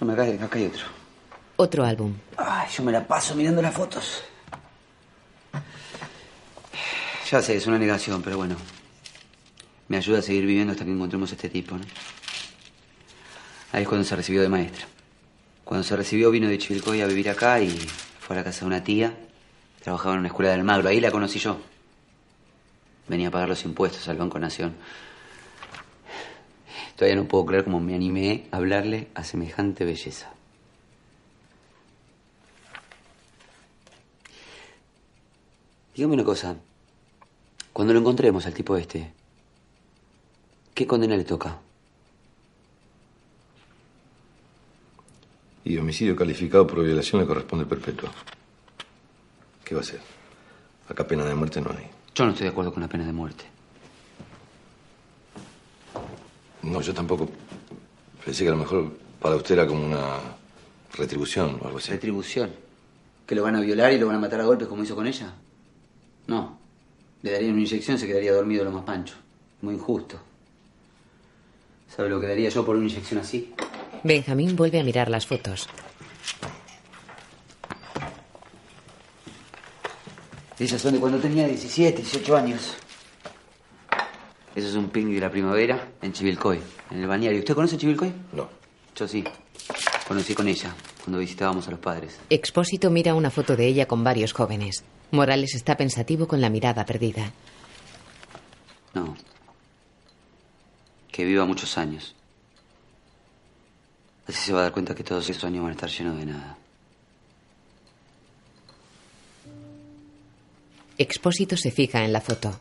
No 0.00 0.06
me 0.06 0.12
acá, 0.12 0.24
acá 0.44 0.58
hay 0.58 0.66
otro. 0.66 0.84
Otro 1.56 1.84
álbum. 1.84 2.14
Ay, 2.36 2.68
yo 2.76 2.82
me 2.82 2.92
la 2.92 3.06
paso 3.06 3.34
mirando 3.34 3.62
las 3.62 3.72
fotos. 3.72 4.22
Ya 7.30 7.40
sé, 7.42 7.56
es 7.56 7.66
una 7.66 7.78
negación, 7.78 8.22
pero 8.22 8.36
bueno. 8.36 8.56
Me 9.88 9.96
ayuda 9.96 10.18
a 10.18 10.22
seguir 10.22 10.46
viviendo 10.46 10.72
hasta 10.72 10.84
que 10.84 10.90
encontremos 10.90 11.30
a 11.30 11.34
este 11.34 11.48
tipo, 11.48 11.76
¿no? 11.76 11.84
Ahí 13.72 13.82
es 13.82 13.88
cuando 13.88 14.04
se 14.04 14.16
recibió 14.16 14.42
de 14.42 14.48
maestra. 14.48 14.86
Cuando 15.64 15.84
se 15.84 15.96
recibió 15.96 16.30
vino 16.30 16.48
de 16.48 16.58
Chivilcoy 16.58 17.00
a 17.00 17.06
vivir 17.06 17.30
acá 17.30 17.60
y 17.60 17.70
fue 18.20 18.36
a 18.36 18.40
la 18.40 18.44
casa 18.44 18.60
de 18.60 18.66
una 18.66 18.84
tía. 18.84 19.16
Trabajaba 19.86 20.14
en 20.14 20.18
una 20.18 20.28
escuela 20.30 20.50
del 20.50 20.64
Magro. 20.64 20.88
Ahí 20.88 20.98
la 20.98 21.12
conocí 21.12 21.38
yo. 21.38 21.58
Venía 23.06 23.28
a 23.28 23.30
pagar 23.30 23.48
los 23.48 23.64
impuestos 23.64 24.08
al 24.08 24.16
Banco 24.16 24.36
Nación. 24.36 24.74
Todavía 26.96 27.14
no 27.14 27.28
puedo 27.28 27.46
creer 27.46 27.62
cómo 27.62 27.78
me 27.78 27.94
animé 27.94 28.48
a 28.50 28.56
hablarle 28.56 29.06
a 29.14 29.22
semejante 29.22 29.84
belleza. 29.84 30.32
Dígame 35.94 36.14
una 36.14 36.24
cosa. 36.24 36.56
Cuando 37.72 37.94
lo 37.94 38.00
encontremos 38.00 38.44
al 38.44 38.54
tipo 38.54 38.76
este, 38.76 39.12
¿qué 40.74 40.84
condena 40.84 41.16
le 41.16 41.22
toca? 41.22 41.60
Y 45.62 45.78
homicidio 45.78 46.16
calificado 46.16 46.66
por 46.66 46.84
violación 46.84 47.20
le 47.20 47.28
corresponde 47.28 47.66
perpetua. 47.66 48.10
¿Qué 49.66 49.74
va 49.74 49.80
a 49.80 49.82
hacer? 49.82 50.00
Acá 50.88 51.04
pena 51.04 51.24
de 51.24 51.34
muerte 51.34 51.60
no 51.60 51.70
hay. 51.70 51.90
Yo 52.14 52.24
no 52.24 52.30
estoy 52.30 52.44
de 52.44 52.50
acuerdo 52.50 52.72
con 52.72 52.84
la 52.84 52.88
pena 52.88 53.04
de 53.04 53.12
muerte. 53.12 53.44
No, 56.62 56.80
yo 56.80 56.94
tampoco. 56.94 57.28
Pensé 58.24 58.44
que 58.44 58.48
a 58.48 58.52
lo 58.52 58.58
mejor 58.58 58.96
para 59.20 59.34
usted 59.34 59.54
era 59.54 59.66
como 59.66 59.84
una 59.84 60.18
retribución 60.92 61.58
o 61.60 61.66
algo 61.66 61.78
así. 61.78 61.90
¿Retribución? 61.90 62.52
¿Que 63.26 63.34
lo 63.34 63.42
van 63.42 63.56
a 63.56 63.60
violar 63.60 63.92
y 63.92 63.98
lo 63.98 64.06
van 64.06 64.16
a 64.16 64.20
matar 64.20 64.40
a 64.40 64.44
golpes 64.44 64.68
como 64.68 64.84
hizo 64.84 64.94
con 64.94 65.08
ella? 65.08 65.34
No. 66.28 66.60
Le 67.22 67.32
darían 67.32 67.54
una 67.54 67.62
inyección 67.62 67.96
y 67.96 68.00
se 68.00 68.06
quedaría 68.06 68.32
dormido 68.32 68.64
lo 68.64 68.70
más 68.70 68.84
pancho. 68.84 69.16
Muy 69.62 69.74
injusto. 69.74 70.20
¿Sabe 71.88 72.08
lo 72.08 72.20
que 72.20 72.28
daría 72.28 72.50
yo 72.50 72.64
por 72.64 72.76
una 72.76 72.86
inyección 72.86 73.18
así? 73.18 73.52
Benjamín 74.04 74.54
vuelve 74.54 74.78
a 74.78 74.84
mirar 74.84 75.10
las 75.10 75.26
fotos. 75.26 75.68
Esas 80.58 80.80
son 80.80 80.94
de 80.94 81.00
cuando 81.00 81.18
tenía 81.18 81.46
17, 81.46 82.02
18 82.02 82.36
años. 82.36 82.74
Eso 84.54 84.68
es 84.68 84.74
un 84.74 84.88
picnic 84.88 85.16
de 85.16 85.20
la 85.20 85.30
primavera 85.30 85.88
en 86.00 86.12
Chivilcoy, 86.12 86.58
en 86.90 87.00
el 87.00 87.06
bañario. 87.06 87.38
¿Usted 87.40 87.54
conoce 87.54 87.76
Chivilcoy? 87.76 88.12
No. 88.32 88.48
Yo 88.94 89.06
sí. 89.06 89.22
Conocí 90.08 90.34
con 90.34 90.48
ella 90.48 90.74
cuando 91.04 91.18
visitábamos 91.18 91.68
a 91.68 91.72
los 91.72 91.80
padres. 91.80 92.18
Expósito 92.30 92.90
mira 92.90 93.14
una 93.14 93.30
foto 93.30 93.54
de 93.54 93.66
ella 93.66 93.86
con 93.86 94.02
varios 94.02 94.32
jóvenes. 94.32 94.82
Morales 95.10 95.54
está 95.54 95.76
pensativo 95.76 96.26
con 96.26 96.40
la 96.40 96.48
mirada 96.48 96.86
perdida. 96.86 97.32
No. 98.94 99.14
Que 101.12 101.24
viva 101.24 101.44
muchos 101.44 101.76
años. 101.76 102.14
Así 104.26 104.38
se 104.38 104.52
va 104.54 104.60
a 104.60 104.62
dar 104.62 104.72
cuenta 104.72 104.94
que 104.94 105.04
todos 105.04 105.28
estos 105.28 105.44
años 105.44 105.62
van 105.62 105.72
a 105.72 105.74
estar 105.74 105.90
llenos 105.90 106.16
de 106.16 106.26
nada. 106.26 106.56
Expósito 110.98 111.56
se 111.56 111.70
fija 111.70 112.04
en 112.04 112.12
la 112.12 112.20
foto. 112.20 112.58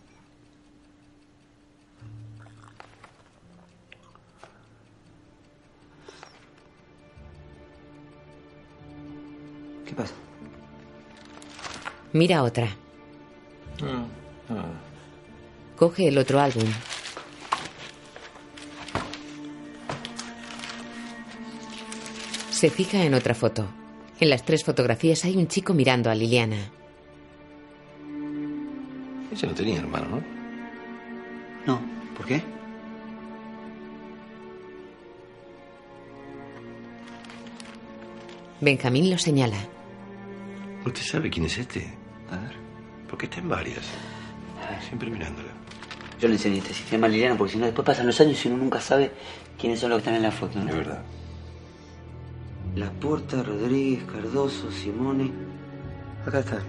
¿Qué 9.85 9.93
pasa? 9.93 10.13
Mira 12.11 12.43
otra. 12.43 12.75
Coge 15.77 16.07
el 16.07 16.17
otro 16.17 16.39
álbum. 16.39 16.65
Se 22.51 22.69
fija 22.69 23.03
en 23.03 23.13
otra 23.13 23.35
foto. 23.35 23.67
En 24.19 24.29
las 24.29 24.45
tres 24.45 24.63
fotografías 24.63 25.23
hay 25.25 25.37
un 25.37 25.47
chico 25.47 25.73
mirando 25.73 26.09
a 26.09 26.15
Liliana. 26.15 26.71
Ella 29.35 29.49
no 29.49 29.53
tenía 29.53 29.79
hermano, 29.79 30.07
¿no? 30.07 30.23
No, 31.67 31.81
¿por 32.15 32.25
qué? 32.25 32.41
Benjamín 38.61 39.11
lo 39.11 39.17
señala. 39.17 39.57
¿Usted 40.85 41.01
sabe 41.01 41.29
quién 41.29 41.47
es 41.47 41.57
este? 41.57 41.81
A 42.31 42.37
ver. 42.37 42.55
Porque 43.09 43.25
está 43.25 43.39
en 43.39 43.49
varias. 43.49 43.85
Siempre 44.87 45.09
mirándola. 45.09 45.49
Yo 46.19 46.29
le 46.29 46.35
enseñé 46.35 46.59
este 46.59 46.73
sistema 46.73 47.07
a 47.07 47.09
Liliana 47.09 47.37
porque 47.37 47.53
si 47.53 47.59
no 47.59 47.65
después 47.65 47.85
pasan 47.85 48.07
los 48.07 48.19
años 48.21 48.43
y 48.45 48.47
uno 48.47 48.57
nunca 48.57 48.79
sabe 48.79 49.11
quiénes 49.59 49.81
son 49.81 49.89
los 49.89 49.97
que 49.97 50.03
están 50.03 50.15
en 50.15 50.23
la 50.23 50.31
foto. 50.31 50.59
¿no? 50.59 50.69
Es 50.69 50.75
verdad. 50.77 51.03
La 52.75 52.89
Porta, 52.89 53.43
Rodríguez, 53.43 54.05
Cardoso, 54.05 54.71
Simone. 54.71 55.29
Acá 56.25 56.39
está. 56.39 56.59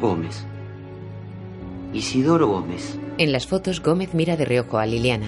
Gómez. 0.00 0.44
Isidoro 1.96 2.46
Gómez. 2.46 2.98
En 3.16 3.32
las 3.32 3.46
fotos, 3.46 3.82
Gómez 3.82 4.12
mira 4.12 4.36
de 4.36 4.44
reojo 4.44 4.76
a 4.78 4.84
Liliana. 4.84 5.26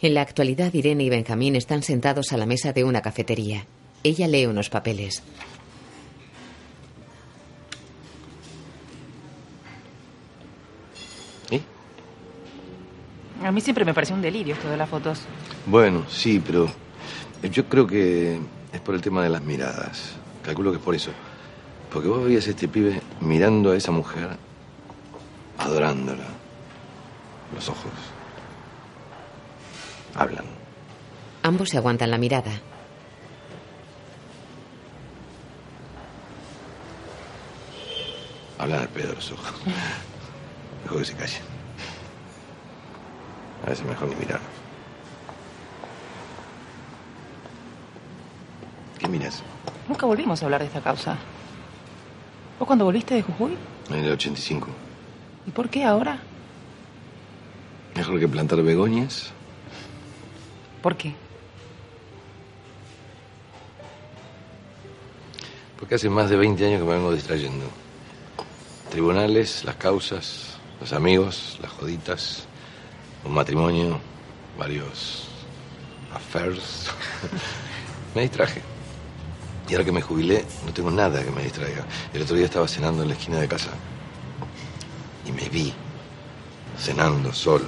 En 0.00 0.14
la 0.14 0.22
actualidad, 0.22 0.72
Irene 0.72 1.02
y 1.02 1.10
Benjamín 1.10 1.56
están 1.56 1.82
sentados 1.82 2.32
a 2.32 2.36
la 2.36 2.46
mesa 2.46 2.72
de 2.72 2.84
una 2.84 3.02
cafetería. 3.02 3.66
Ella 4.04 4.28
lee 4.28 4.46
unos 4.46 4.70
papeles. 4.70 5.22
A 13.42 13.50
mí 13.50 13.60
siempre 13.62 13.84
me 13.86 13.94
pareció 13.94 14.14
un 14.14 14.22
delirio 14.22 14.54
esto 14.54 14.68
de 14.68 14.76
las 14.76 14.88
fotos. 14.88 15.22
Bueno, 15.66 16.04
sí, 16.10 16.42
pero 16.46 16.70
yo 17.42 17.64
creo 17.66 17.86
que 17.86 18.38
es 18.72 18.80
por 18.80 18.94
el 18.94 19.00
tema 19.00 19.22
de 19.22 19.30
las 19.30 19.42
miradas. 19.42 20.12
Calculo 20.44 20.70
que 20.70 20.78
es 20.78 20.82
por 20.82 20.94
eso. 20.94 21.10
Porque 21.92 22.08
vos 22.08 22.24
veías 22.24 22.46
a 22.46 22.50
este 22.50 22.68
pibe 22.68 23.00
mirando 23.20 23.72
a 23.72 23.76
esa 23.76 23.90
mujer, 23.90 24.28
adorándola. 25.58 26.24
Los 27.54 27.68
ojos. 27.68 27.90
Hablan. 30.14 30.44
Ambos 31.42 31.70
se 31.70 31.78
aguantan 31.78 32.10
la 32.10 32.18
mirada. 32.18 32.52
Hablan 38.58 38.80
al 38.80 38.88
pedo 38.88 39.08
de 39.08 39.14
los 39.14 39.32
ojos. 39.32 39.54
Mejor 40.84 40.98
que 40.98 41.04
se 41.04 41.14
callen. 41.14 41.42
A 43.64 43.70
veces 43.70 43.86
mejor 43.86 44.08
ni 44.08 44.14
mirar. 44.14 44.40
¿Qué 49.10 49.18
miras? 49.18 49.42
Nunca 49.88 50.06
volvimos 50.06 50.40
a 50.40 50.44
hablar 50.44 50.60
de 50.60 50.68
esta 50.68 50.80
causa. 50.80 51.18
¿Vos 52.60 52.66
cuando 52.66 52.84
volviste 52.84 53.16
de 53.16 53.22
Jujuy? 53.22 53.56
En 53.88 54.04
el 54.04 54.12
85. 54.12 54.68
¿Y 55.48 55.50
por 55.50 55.68
qué 55.68 55.82
ahora? 55.82 56.20
Mejor 57.96 58.20
que 58.20 58.28
plantar 58.28 58.62
begonias. 58.62 59.32
¿Por 60.80 60.96
qué? 60.96 61.12
Porque 65.76 65.96
hace 65.96 66.08
más 66.08 66.30
de 66.30 66.36
20 66.36 66.64
años 66.64 66.80
que 66.80 66.86
me 66.86 66.94
vengo 66.94 67.12
distrayendo. 67.12 67.66
Tribunales, 68.90 69.64
las 69.64 69.74
causas, 69.74 70.56
los 70.80 70.92
amigos, 70.92 71.58
las 71.60 71.72
joditas, 71.72 72.44
un 73.24 73.34
matrimonio, 73.34 73.98
varios 74.56 75.26
affairs. 76.14 76.92
me 78.14 78.22
distraje. 78.22 78.69
Y 79.70 79.74
ahora 79.74 79.84
que 79.84 79.92
me 79.92 80.02
jubilé, 80.02 80.44
no 80.66 80.72
tengo 80.72 80.90
nada 80.90 81.22
que 81.22 81.30
me 81.30 81.44
distraiga. 81.44 81.86
El 82.12 82.22
otro 82.22 82.34
día 82.34 82.46
estaba 82.46 82.66
cenando 82.66 83.02
en 83.02 83.08
la 83.08 83.14
esquina 83.14 83.38
de 83.38 83.46
casa. 83.46 83.70
Y 85.24 85.30
me 85.30 85.48
vi 85.48 85.72
cenando 86.76 87.32
solo. 87.32 87.66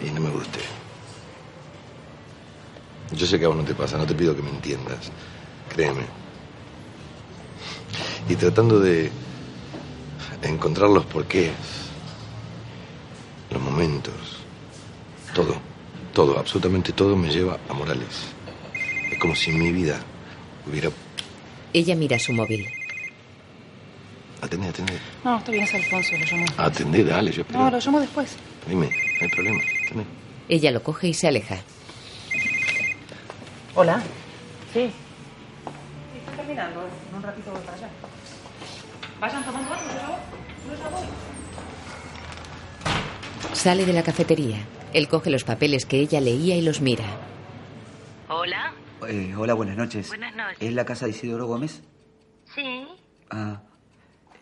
Y 0.00 0.10
no 0.10 0.22
me 0.22 0.30
gusté. 0.30 0.60
Yo 3.12 3.26
sé 3.26 3.38
que 3.38 3.44
a 3.44 3.48
vos 3.48 3.58
no 3.58 3.64
te 3.64 3.74
pasa, 3.74 3.98
no 3.98 4.06
te 4.06 4.14
pido 4.14 4.34
que 4.34 4.40
me 4.40 4.48
entiendas. 4.48 5.12
Créeme. 5.68 6.06
Y 8.30 8.36
tratando 8.36 8.80
de 8.80 9.12
encontrar 10.40 10.88
los 10.88 11.04
porqués, 11.04 11.52
los 13.50 13.60
momentos, 13.60 14.14
todo, 15.34 15.56
todo, 16.14 16.38
absolutamente 16.38 16.94
todo 16.94 17.16
me 17.16 17.28
lleva 17.28 17.58
a 17.68 17.74
Morales. 17.74 18.35
Es 19.16 19.20
como 19.20 19.34
si 19.34 19.50
mi 19.50 19.72
vida 19.72 19.98
hubiera... 20.68 20.90
Ella 21.72 21.96
mira 21.96 22.18
su 22.18 22.34
móvil. 22.34 22.68
Atendé, 24.42 24.68
atendé. 24.68 24.98
No, 25.24 25.38
está 25.38 25.52
bien, 25.52 25.64
es 25.64 25.74
Alfonso, 25.74 26.12
lo 26.18 26.26
llamo 26.26 26.44
después. 26.44 26.68
Atendé, 26.68 27.02
dale, 27.02 27.32
yo 27.32 27.40
espero. 27.40 27.58
No, 27.58 27.70
lo 27.70 27.78
llamo 27.78 28.00
después. 28.00 28.36
Dime, 28.68 28.90
no 28.90 29.22
hay 29.22 29.28
problema. 29.28 29.58
Atendé. 29.86 30.04
Ella 30.50 30.70
lo 30.70 30.82
coge 30.82 31.08
y 31.08 31.14
se 31.14 31.28
aleja. 31.28 31.56
Hola. 33.74 34.02
Sí. 34.74 34.80
Estoy 34.80 36.36
terminando. 36.36 36.86
En 37.08 37.16
un 37.16 37.22
ratito 37.22 37.52
voy 37.52 37.60
para 37.62 37.78
allá. 37.78 37.88
Vayan 39.18 39.44
tomando 39.46 39.72
algo, 39.72 39.86
yo 39.86 39.94
ya 39.98 40.08
voy. 40.08 40.20
Yo 40.68 40.76
ya 40.76 40.88
voy. 40.90 41.06
Sale 43.54 43.86
de 43.86 43.94
la 43.94 44.02
cafetería. 44.02 44.58
Él 44.92 45.08
coge 45.08 45.30
los 45.30 45.44
papeles 45.44 45.86
que 45.86 46.00
ella 46.00 46.20
leía 46.20 46.54
y 46.54 46.60
los 46.60 46.82
mira. 46.82 47.06
Hola. 48.28 48.65
Eh, 49.08 49.34
hola, 49.36 49.54
buenas 49.54 49.76
noches. 49.76 50.08
Buenas 50.08 50.34
noches. 50.34 50.58
¿Es 50.60 50.72
la 50.74 50.84
casa 50.84 51.04
de 51.06 51.12
Isidoro 51.12 51.46
Gómez? 51.46 51.82
Sí. 52.54 52.86
Ah. 53.30 53.62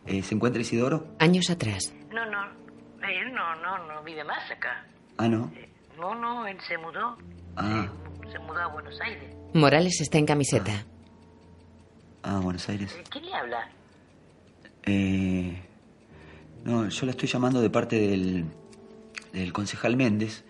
eh, 0.06 0.22
¿Se 0.22 0.34
encuentra 0.34 0.60
Isidoro? 0.60 1.06
Años 1.18 1.50
atrás. 1.50 1.92
No, 2.10 2.24
no. 2.30 2.44
Él 3.06 3.32
no, 3.34 3.54
no, 3.56 3.86
no 3.86 4.02
vive 4.02 4.24
más 4.24 4.50
acá. 4.50 4.86
Ah, 5.18 5.28
no. 5.28 5.52
No, 5.98 6.14
no, 6.14 6.46
él 6.46 6.58
se 6.66 6.76
mudó. 6.78 7.16
Ah, 7.56 7.86
Se 8.32 8.38
mudó 8.38 8.60
a 8.60 8.66
Buenos 8.68 8.98
Aires. 9.00 9.34
Morales 9.54 10.00
está 10.00 10.18
en 10.18 10.26
camiseta. 10.26 10.84
ah, 12.22 12.40
Buenos 12.42 12.68
Aires. 12.68 12.94
Eh, 12.98 13.04
¿Quién 13.10 13.26
le 13.26 13.34
habla? 13.34 13.68
Eh, 14.86 15.62
no, 16.64 16.88
yo 16.88 17.06
la 17.06 17.12
estoy 17.12 17.28
llamando 17.28 17.60
de 17.60 17.70
parte 17.70 17.96
del, 17.98 18.46
del 19.32 19.52
concejal 19.52 19.96
Méndez. 19.96 20.44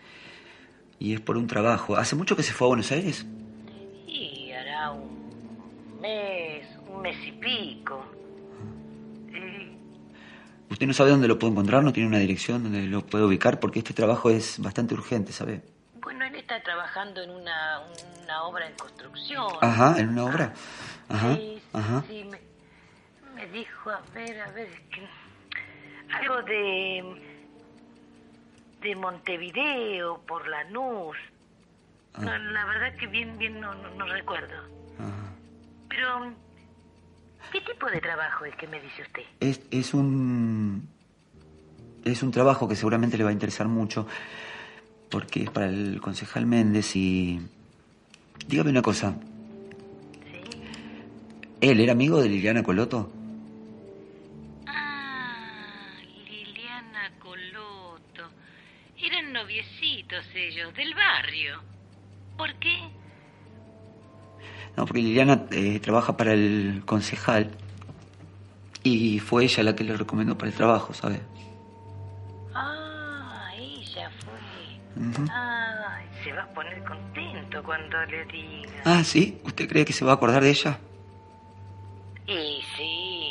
Y 0.98 1.12
es 1.14 1.20
por 1.20 1.36
un 1.36 1.46
trabajo. 1.48 1.96
¿Hace 1.96 2.14
mucho 2.16 2.36
que 2.36 2.42
se 2.44 2.52
fue 2.52 2.66
a 2.66 2.68
Buenos 2.68 2.90
Aires? 2.92 3.26
Mes, 6.04 6.66
un 6.86 7.00
mes 7.00 7.16
y 7.26 7.32
pico. 7.32 8.04
Eh, 9.32 9.74
¿Usted 10.68 10.86
no 10.86 10.92
sabe 10.92 11.08
dónde 11.08 11.26
lo 11.28 11.38
puedo 11.38 11.50
encontrar? 11.54 11.82
¿No 11.82 11.94
tiene 11.94 12.10
una 12.10 12.18
dirección 12.18 12.62
donde 12.62 12.82
lo 12.82 13.00
puedo 13.06 13.26
ubicar? 13.26 13.58
Porque 13.58 13.78
este 13.78 13.94
trabajo 13.94 14.28
es 14.28 14.58
bastante 14.60 14.92
urgente, 14.92 15.32
¿sabe? 15.32 15.62
bueno, 16.02 16.26
él 16.26 16.34
está 16.34 16.62
trabajando 16.62 17.22
en 17.22 17.30
una, 17.30 17.80
una 18.22 18.42
obra 18.42 18.66
en 18.68 18.74
construcción. 18.76 19.46
Ajá, 19.62 19.98
en 19.98 20.10
una 20.10 20.24
obra. 20.26 20.52
Ajá, 21.08 21.36
Sí, 21.36 21.62
ajá. 21.72 22.04
sí, 22.06 22.24
me, 22.30 22.38
me 23.34 23.46
dijo, 23.46 23.88
a 23.88 24.02
ver, 24.14 24.38
a 24.42 24.50
ver, 24.50 24.68
es 24.68 24.80
que 24.90 25.08
algo 26.14 26.42
de 26.42 27.34
de 28.82 28.94
Montevideo 28.96 30.20
por 30.26 30.46
Lanús. 30.46 31.16
No, 32.18 32.36
la 32.36 32.64
verdad 32.66 32.94
que 32.98 33.06
bien, 33.06 33.38
bien 33.38 33.58
no, 33.58 33.74
no, 33.74 33.88
no 33.94 34.04
recuerdo. 34.04 34.54
Pero, 35.94 36.32
¿qué 37.52 37.60
tipo 37.60 37.88
de 37.88 38.00
trabajo 38.00 38.44
es 38.44 38.56
que 38.56 38.66
me 38.66 38.80
dice 38.80 39.02
usted? 39.02 39.22
Es, 39.40 39.60
es 39.70 39.94
un... 39.94 40.88
Es 42.04 42.22
un 42.22 42.32
trabajo 42.32 42.68
que 42.68 42.76
seguramente 42.76 43.16
le 43.16 43.24
va 43.24 43.30
a 43.30 43.32
interesar 43.32 43.66
mucho, 43.68 44.06
porque 45.10 45.44
es 45.44 45.50
para 45.50 45.66
el 45.66 46.00
concejal 46.00 46.46
Méndez 46.46 46.96
y... 46.96 47.40
Dígame 48.46 48.70
una 48.70 48.82
cosa. 48.82 49.14
¿Sí? 50.24 50.60
¿Él 51.60 51.80
era 51.80 51.92
amigo 51.92 52.20
de 52.20 52.28
Liliana 52.28 52.62
Coloto? 52.62 53.10
Ah, 54.66 55.94
Liliana 56.28 57.12
Coloto. 57.20 58.30
Eran 58.98 59.32
noviecitos 59.32 60.26
ellos, 60.34 60.74
del 60.74 60.94
barrio. 60.94 61.62
¿Por 62.36 62.52
qué? 62.56 62.76
No, 64.76 64.86
porque 64.86 65.02
Liliana 65.02 65.44
eh, 65.50 65.78
trabaja 65.80 66.16
para 66.16 66.32
el 66.32 66.82
concejal 66.84 67.50
y 68.82 69.18
fue 69.20 69.44
ella 69.44 69.62
la 69.62 69.76
que 69.76 69.84
le 69.84 69.96
recomendó 69.96 70.36
para 70.36 70.50
el 70.50 70.56
trabajo, 70.56 70.92
¿sabe? 70.92 71.20
Ah, 72.54 73.50
ella 73.56 74.10
fue. 74.20 75.26
Ah, 75.30 76.00
se 76.22 76.32
va 76.32 76.42
a 76.42 76.48
poner 76.48 76.82
contento 76.84 77.62
cuando 77.62 78.04
le 78.06 78.24
diga. 78.26 78.82
Ah, 78.84 79.04
¿sí? 79.04 79.40
¿Usted 79.44 79.68
cree 79.68 79.84
que 79.84 79.92
se 79.92 80.04
va 80.04 80.12
a 80.12 80.14
acordar 80.14 80.42
de 80.42 80.50
ella? 80.50 80.78
Y 82.26 82.62
sí. 82.76 83.30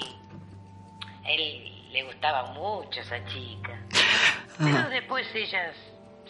Él 1.25 1.71
le 1.91 2.03
gustaba 2.03 2.51
mucho 2.53 2.99
esa 3.01 3.23
chica. 3.25 3.79
Pero 4.57 4.89
después 4.89 5.27
ella 5.35 5.73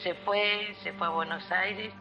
se 0.01 0.13
fue, 0.15 0.75
se 0.83 0.91
fue 0.93 1.07
a 1.07 1.11
Buenos 1.11 1.51
Aires 1.51 1.93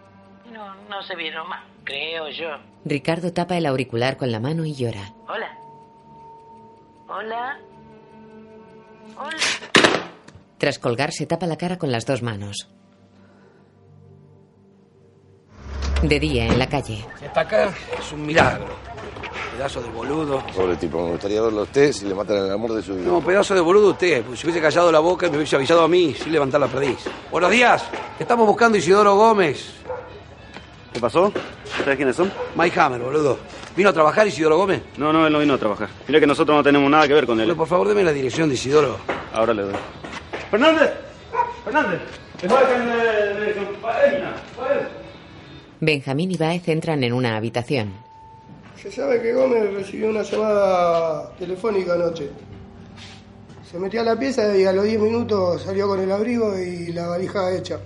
no, 0.50 0.74
no 0.88 1.02
se 1.02 1.14
vieron 1.16 1.48
más, 1.48 1.62
creo 1.84 2.28
yo. 2.30 2.48
Ricardo 2.84 3.32
tapa 3.32 3.56
el 3.56 3.66
auricular 3.66 4.16
con 4.16 4.32
la 4.32 4.40
mano 4.40 4.64
y 4.64 4.74
llora. 4.74 5.12
Hola. 5.28 5.58
Hola. 7.08 7.58
Hola. 9.16 9.36
Tras 10.58 10.78
colgar 10.78 11.12
se 11.12 11.26
tapa 11.26 11.46
la 11.46 11.56
cara 11.56 11.78
con 11.78 11.92
las 11.92 12.06
dos 12.06 12.22
manos. 12.22 12.68
De 16.02 16.18
día 16.18 16.46
en 16.46 16.58
la 16.58 16.68
calle. 16.68 17.04
Está 17.20 17.42
acá, 17.42 17.72
es 17.98 18.12
un 18.12 18.26
milagro. 18.26 18.66
Pedazo 19.52 19.82
de 19.82 19.90
boludo. 19.90 20.42
Pobre 20.56 20.76
tipo, 20.76 21.04
me 21.04 21.10
gustaría 21.12 21.40
verlo 21.42 21.60
a 21.60 21.64
usted 21.64 21.92
si 21.92 22.06
le 22.06 22.14
matan 22.14 22.38
el 22.38 22.50
amor 22.50 22.72
de 22.72 22.82
su 22.82 22.94
vida. 22.94 23.06
No, 23.06 23.20
pedazo 23.20 23.54
de 23.54 23.60
boludo 23.60 23.90
usted. 23.90 24.24
Pues 24.24 24.40
si 24.40 24.46
hubiese 24.46 24.60
callado 24.60 24.90
la 24.90 24.98
boca, 24.98 25.28
me 25.28 25.36
hubiese 25.36 25.54
avisado 25.56 25.82
a 25.82 25.88
mí, 25.88 26.14
sin 26.14 26.32
levantar 26.32 26.60
la 26.60 26.66
perdiz. 26.68 26.98
Buenos 27.30 27.50
días. 27.50 27.84
Estamos 28.18 28.46
buscando 28.46 28.76
a 28.76 28.78
Isidoro 28.78 29.14
Gómez. 29.14 29.81
¿Qué 30.92 31.00
pasó? 31.00 31.32
¿Sabes 31.78 31.96
quiénes 31.96 32.16
son? 32.16 32.30
Mike 32.54 32.78
Hammer, 32.78 33.00
boludo. 33.00 33.38
¿Vino 33.76 33.88
a 33.88 33.92
trabajar 33.92 34.26
Isidoro 34.26 34.58
Gómez? 34.58 34.82
No, 34.98 35.12
no, 35.12 35.26
él 35.26 35.32
no 35.32 35.38
vino 35.38 35.54
a 35.54 35.58
trabajar. 35.58 35.88
Mira 36.06 36.20
que 36.20 36.26
nosotros 36.26 36.56
no 36.56 36.62
tenemos 36.62 36.90
nada 36.90 37.08
que 37.08 37.14
ver 37.14 37.26
con 37.26 37.40
él. 37.40 37.46
Bueno, 37.46 37.58
por 37.58 37.68
favor, 37.68 37.88
deme 37.88 38.04
la 38.04 38.12
dirección 38.12 38.48
de 38.48 38.56
Isidoro. 38.56 38.98
Ahora 39.32 39.54
le 39.54 39.62
doy. 39.62 39.74
¡Fernández! 40.50 40.90
¡Fernández! 41.64 42.00
Benjamín 45.80 46.30
y 46.30 46.36
Baez 46.36 46.68
entran 46.68 47.02
en 47.04 47.12
una 47.12 47.36
habitación. 47.36 47.92
Se 48.80 48.90
sabe 48.90 49.22
que 49.22 49.32
Gómez 49.32 49.72
recibió 49.72 50.10
una 50.10 50.22
llamada 50.22 51.30
telefónica 51.38 51.94
anoche. 51.94 52.30
Se 53.70 53.78
metió 53.78 54.02
a 54.02 54.04
la 54.04 54.18
pieza 54.18 54.56
y 54.56 54.64
a 54.64 54.72
los 54.72 54.84
10 54.84 55.00
minutos 55.00 55.62
salió 55.62 55.88
con 55.88 56.00
el 56.00 56.12
abrigo 56.12 56.58
y 56.58 56.92
la 56.92 57.06
valija 57.06 57.50
hecha. 57.54 57.78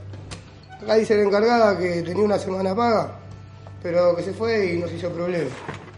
Acá 0.83 0.97
dice 0.97 1.17
la 1.17 1.23
encargada 1.23 1.79
que 1.79 2.03
tenía 2.03 2.25
una 2.25 2.39
semana 2.39 2.75
paga, 2.75 3.19
pero 3.83 4.15
que 4.15 4.23
se 4.23 4.33
fue 4.33 4.75
y 4.75 4.79
nos 4.79 4.93
hizo 4.93 5.11
problema. 5.11 5.51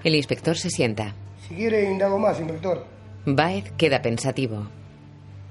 El 0.05 0.15
inspector 0.15 0.57
se 0.57 0.71
sienta. 0.71 1.15
Si 1.49 1.55
quiere, 1.55 1.91
indago 1.91 2.19
más, 2.19 2.39
inspector. 2.39 2.85
Baez 3.27 3.73
queda 3.77 4.01
pensativo. 4.01 4.67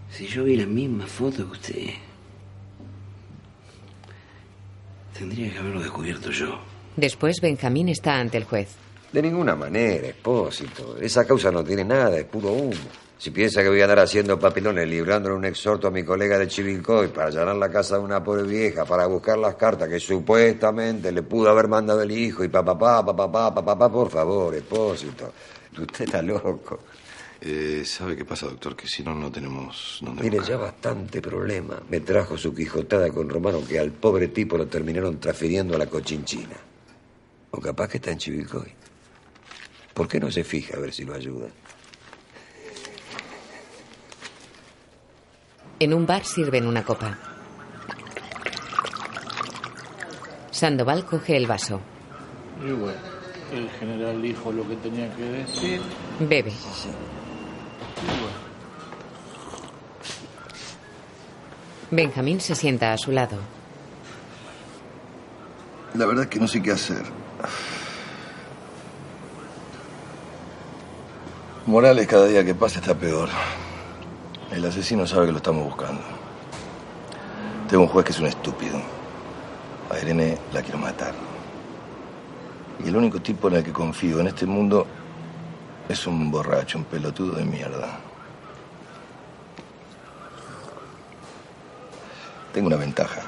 Si 0.09 0.27
yo 0.27 0.45
vi 0.45 0.55
la 0.55 0.65
misma 0.65 1.05
foto 1.05 1.45
que 1.45 1.51
usted, 1.51 1.89
tendría 5.17 5.51
que 5.51 5.59
haberlo 5.59 5.81
descubierto 5.81 6.31
yo. 6.31 6.59
Después 6.95 7.41
Benjamín 7.41 7.89
está 7.89 8.19
ante 8.19 8.37
el 8.37 8.45
juez. 8.45 8.69
De 9.11 9.21
ninguna 9.21 9.55
manera, 9.55 10.07
Expósito. 10.07 10.97
Esa 10.97 11.25
causa 11.25 11.51
no 11.51 11.63
tiene 11.63 11.83
nada, 11.83 12.17
es 12.17 12.25
puro 12.25 12.51
humo. 12.51 12.73
Si 13.19 13.31
piensa 13.31 13.63
que 13.63 13.69
voy 13.69 13.81
a 13.81 13.85
andar 13.85 13.99
haciendo 13.99 14.39
papilones, 14.39 14.87
librándole 14.87 15.33
un 15.33 15.45
exhorto 15.45 15.87
a 15.87 15.91
mi 15.91 16.03
colega 16.03 16.37
de 16.37 16.47
Chivilcoy 16.47 17.07
para 17.07 17.27
allanar 17.29 17.55
la 17.55 17.69
casa 17.69 17.97
de 17.97 18.03
una 18.03 18.23
pobre 18.23 18.43
vieja, 18.43 18.85
para 18.85 19.07
buscar 19.07 19.39
las 19.39 19.55
cartas 19.55 19.89
que 19.89 19.99
supuestamente 19.99 21.11
le 21.11 21.23
pudo 21.23 21.49
haber 21.49 21.67
mandado 21.67 22.03
el 22.03 22.11
hijo 22.11 22.43
y 22.43 22.47
papá, 22.47 22.77
papá, 22.77 23.03
papá, 23.03 23.91
por 23.91 24.11
favor, 24.11 24.53
Expósito. 24.53 25.33
Usted 25.79 26.05
está 26.05 26.21
loco. 26.21 26.79
Eh, 27.41 27.83
¿Sabe 27.85 28.15
qué 28.15 28.25
pasa, 28.25 28.47
doctor? 28.47 28.75
Que 28.75 28.87
si 28.87 29.03
no, 29.03 29.13
no 29.15 29.31
tenemos 29.31 29.99
dónde 30.01 30.23
Mire, 30.23 30.37
buscar. 30.37 30.55
ya 30.55 30.61
bastante 30.63 31.21
problema. 31.21 31.81
Me 31.89 31.99
trajo 32.01 32.37
su 32.37 32.53
quijotada 32.53 33.09
con 33.11 33.29
Romano 33.29 33.61
que 33.67 33.79
al 33.79 33.91
pobre 33.91 34.27
tipo 34.29 34.57
lo 34.57 34.67
terminaron 34.67 35.19
transfiriendo 35.19 35.75
a 35.75 35.79
la 35.79 35.85
cochinchina. 35.87 36.55
O 37.51 37.59
capaz 37.59 37.87
que 37.89 37.97
está 37.97 38.11
en 38.11 38.17
Chivilcoy. 38.19 38.71
¿Por 39.93 40.07
qué 40.07 40.19
no 40.19 40.31
se 40.31 40.43
fija 40.43 40.77
a 40.77 40.79
ver 40.79 40.93
si 40.93 41.03
lo 41.05 41.13
ayuda? 41.15 41.47
En 45.79 45.93
un 45.93 46.05
bar 46.07 46.23
sirven 46.23 46.65
una 46.65 46.83
copa. 46.83 47.17
Sandoval 50.49 51.05
coge 51.05 51.37
el 51.37 51.45
vaso. 51.45 51.79
Y 52.65 52.71
bueno, 52.71 52.97
el 53.53 53.69
general 53.69 54.19
dijo 54.19 54.51
lo 54.51 54.67
que 54.67 54.75
tenía 54.77 55.13
que 55.15 55.23
decir. 55.23 55.81
Bebe. 56.19 56.49
Y 56.49 58.07
bueno, 58.07 58.47
Benjamín 61.91 62.41
se 62.41 62.55
sienta 62.55 62.91
a 62.91 62.97
su 62.97 63.11
lado. 63.11 63.37
La 65.93 66.07
verdad 66.07 66.23
es 66.23 66.29
que 66.29 66.39
no 66.39 66.47
sé 66.47 66.61
qué 66.63 66.71
hacer. 66.71 67.03
Morales 71.67 72.07
cada 72.07 72.25
día 72.25 72.43
que 72.43 72.55
pasa 72.55 72.79
está 72.79 72.95
peor. 72.95 73.29
El 74.51 74.65
asesino 74.65 75.05
sabe 75.05 75.25
que 75.25 75.31
lo 75.33 75.37
estamos 75.37 75.65
buscando. 75.65 76.01
Tengo 77.69 77.83
un 77.83 77.89
juez 77.89 78.05
que 78.05 78.11
es 78.13 78.19
un 78.19 78.27
estúpido. 78.27 78.79
A 79.89 79.99
Irene 79.99 80.37
la 80.53 80.61
quiero 80.61 80.77
matar. 80.77 81.13
Y 82.83 82.87
el 82.87 82.95
único 82.95 83.21
tipo 83.21 83.49
en 83.49 83.55
el 83.55 83.63
que 83.63 83.73
confío 83.73 84.21
en 84.21 84.27
este 84.27 84.45
mundo 84.45 84.87
es 85.89 86.07
un 86.07 86.31
borracho, 86.31 86.77
un 86.77 86.85
pelotudo 86.85 87.33
de 87.33 87.43
mierda. 87.43 87.99
Tengo 92.53 92.67
una 92.67 92.77
ventaja. 92.77 93.21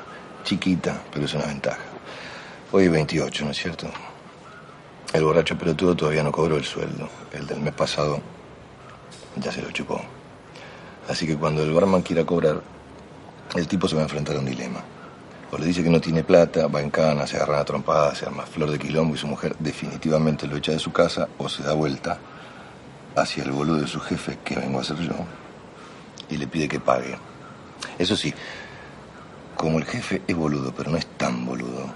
Chiquita, 0.45 1.01
pero 1.11 1.25
es 1.25 1.33
una 1.33 1.45
ventaja. 1.45 1.81
Hoy 2.71 2.85
es 2.85 2.91
28, 2.91 3.45
¿no 3.45 3.51
es 3.51 3.57
cierto? 3.57 3.87
El 5.11 5.25
borracho 5.25 5.57
pelotudo 5.57 5.95
todavía 5.95 6.23
no 6.23 6.31
cobró 6.31 6.55
el 6.55 6.63
sueldo. 6.63 7.09
El 7.33 7.45
del 7.45 7.59
mes 7.59 7.73
pasado 7.73 8.21
ya 9.35 9.51
se 9.51 9.61
lo 9.61 9.71
chupó. 9.71 10.01
Así 11.09 11.25
que 11.25 11.35
cuando 11.35 11.63
el 11.63 11.73
barman 11.73 12.03
quiera 12.03 12.23
cobrar, 12.23 12.61
el 13.55 13.67
tipo 13.67 13.87
se 13.87 13.95
va 13.95 14.01
a 14.01 14.03
enfrentar 14.03 14.35
a 14.35 14.39
un 14.39 14.45
dilema. 14.45 14.81
O 15.51 15.57
le 15.57 15.65
dice 15.65 15.83
que 15.83 15.89
no 15.89 15.99
tiene 15.99 16.23
plata, 16.23 16.67
va 16.67 16.81
en 16.81 16.91
cana, 16.91 17.25
se 17.25 17.37
agarra 17.37 17.59
a 17.59 17.65
trompadas, 17.65 18.19
se 18.19 18.27
arma 18.27 18.45
flor 18.45 18.69
de 18.69 18.77
quilombo 18.77 19.15
y 19.15 19.17
su 19.17 19.25
mujer 19.25 19.55
definitivamente 19.57 20.45
lo 20.45 20.57
echa 20.57 20.71
de 20.71 20.77
su 20.77 20.91
casa 20.91 21.27
o 21.39 21.49
se 21.49 21.63
da 21.63 21.73
vuelta 21.73 22.19
hacia 23.15 23.43
el 23.43 23.51
boludo 23.51 23.81
de 23.81 23.87
su 23.87 23.99
jefe, 23.99 24.37
que 24.45 24.55
vengo 24.55 24.79
a 24.79 24.83
ser 24.83 24.97
yo, 24.97 25.15
y 26.29 26.37
le 26.37 26.45
pide 26.45 26.67
que 26.67 26.79
pague. 26.79 27.17
Eso 27.97 28.15
sí, 28.15 28.31
como 29.55 29.79
el 29.79 29.85
jefe 29.85 30.21
es 30.27 30.35
boludo, 30.35 30.71
pero 30.77 30.91
no 30.91 30.97
es 30.97 31.07
tan 31.17 31.43
boludo, 31.43 31.87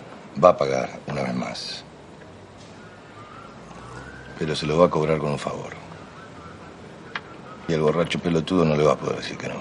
va 0.43 0.49
a 0.49 0.57
pagar 0.57 0.99
una 1.05 1.21
vez 1.21 1.35
más. 1.35 1.83
Pero 4.39 4.55
se 4.55 4.65
lo 4.65 4.79
va 4.79 4.87
a 4.87 4.89
cobrar 4.89 5.19
con 5.19 5.33
un 5.33 5.39
favor. 5.39 5.82
Y 7.67 7.73
el 7.73 7.81
borracho 7.81 8.19
pelotudo 8.19 8.65
no 8.65 8.75
le 8.75 8.83
va 8.83 8.93
a 8.93 8.97
poder 8.97 9.17
decir 9.17 9.37
que 9.37 9.47
no. 9.47 9.55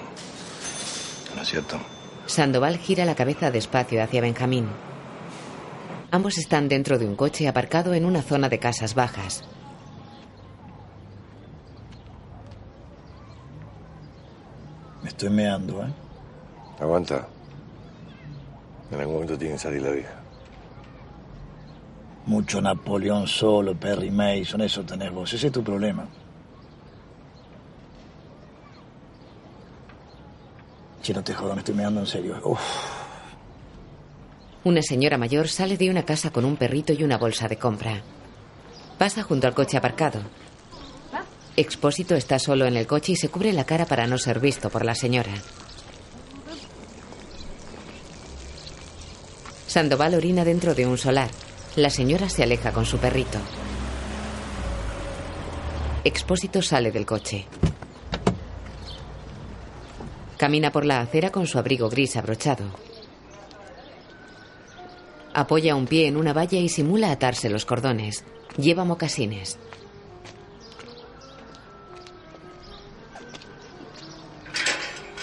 ¿No 1.35 1.41
es 1.41 1.47
cierto? 1.47 1.79
Sandoval 2.25 2.77
gira 2.77 3.05
la 3.05 3.15
cabeza 3.15 3.51
despacio 3.51 4.03
hacia 4.03 4.21
Benjamín. 4.21 4.67
Ambos 6.11 6.37
están 6.37 6.69
dentro 6.69 6.99
de 6.99 7.07
un 7.07 7.15
coche 7.15 7.47
aparcado 7.47 7.93
en 7.93 8.05
una 8.05 8.21
zona 8.21 8.49
de 8.49 8.59
casas 8.59 8.93
bajas. 8.93 9.43
Me 15.01 15.09
estoy 15.09 15.29
meando, 15.29 15.83
¿eh? 15.83 15.93
Aguanta. 16.79 17.27
En 18.91 18.99
algún 18.99 19.15
momento 19.15 19.37
tiene 19.37 19.55
que 19.55 19.59
salir 19.59 19.81
la 19.81 19.91
vieja. 19.91 20.19
Mucho 22.25 22.61
Napoleón 22.61 23.27
solo, 23.27 23.75
Perry 23.75 24.11
Mason, 24.11 24.61
eso 24.61 24.83
tenés 24.83 25.11
vos. 25.11 25.33
Ese 25.33 25.47
es 25.47 25.53
tu 25.53 25.63
problema. 25.63 26.07
Che, 31.03 31.13
no 31.13 31.21
te 31.21 31.33
jodas, 31.33 31.55
me 31.55 31.59
estoy 31.59 31.75
meando 31.75 31.99
en 31.99 32.07
serio. 32.07 32.41
Una 34.63 34.81
señora 34.81 35.17
mayor 35.17 35.49
sale 35.49 35.75
de 35.75 35.89
una 35.89 36.03
casa 36.05 36.31
con 36.31 36.45
un 36.45 36.55
perrito 36.55 36.93
y 36.93 37.03
una 37.03 37.17
bolsa 37.17 37.49
de 37.49 37.57
compra. 37.57 38.01
Pasa 38.97 39.21
junto 39.21 39.45
al 39.45 39.53
coche 39.53 39.75
aparcado. 39.75 40.21
Expósito 41.57 42.15
está 42.15 42.39
solo 42.39 42.65
en 42.65 42.77
el 42.77 42.87
coche 42.87 43.11
y 43.11 43.15
se 43.17 43.27
cubre 43.27 43.51
la 43.51 43.65
cara 43.65 43.85
para 43.85 44.07
no 44.07 44.17
ser 44.17 44.39
visto 44.39 44.69
por 44.69 44.85
la 44.85 44.95
señora. 44.95 45.33
Sandoval 49.67 50.15
orina 50.15 50.45
dentro 50.45 50.73
de 50.73 50.87
un 50.87 50.97
solar. 50.97 51.29
La 51.75 51.89
señora 51.89 52.29
se 52.29 52.43
aleja 52.43 52.71
con 52.71 52.85
su 52.85 52.97
perrito. 52.97 53.39
Expósito 56.05 56.61
sale 56.61 56.93
del 56.93 57.05
coche. 57.05 57.45
Camina 60.37 60.71
por 60.71 60.85
la 60.85 60.99
acera 61.01 61.31
con 61.31 61.47
su 61.47 61.57
abrigo 61.57 61.89
gris 61.89 62.15
abrochado. 62.17 62.65
Apoya 65.33 65.75
un 65.75 65.87
pie 65.87 66.07
en 66.07 66.17
una 66.17 66.33
valla 66.33 66.59
y 66.59 66.69
simula 66.69 67.11
atarse 67.11 67.49
los 67.49 67.65
cordones. 67.65 68.23
Lleva 68.57 68.83
mocasines. 68.83 69.57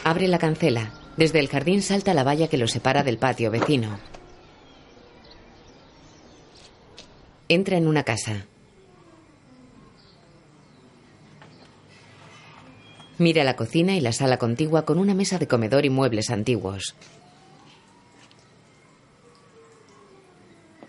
Abre 0.03 0.27
la 0.27 0.39
cancela. 0.39 0.93
Desde 1.17 1.39
el 1.39 1.49
jardín 1.49 1.83
salta 1.83 2.15
la 2.15 2.25
valla 2.25 2.49
que 2.49 2.57
lo 2.57 2.67
separa 2.67 3.03
del 3.03 3.19
patio 3.19 3.51
vecino. 3.51 3.99
Entra 7.49 7.77
en 7.77 7.87
una 7.87 8.05
casa. 8.05 8.47
Mira 13.21 13.45
la 13.45 13.55
cocina 13.55 13.95
y 13.95 14.01
la 14.01 14.13
sala 14.13 14.39
contigua 14.39 14.87
con 14.87 14.99
una 14.99 15.13
mesa 15.13 15.39
de 15.39 15.47
comedor 15.47 15.85
y 15.85 15.91
muebles 15.91 16.31
antiguos. 16.31 16.95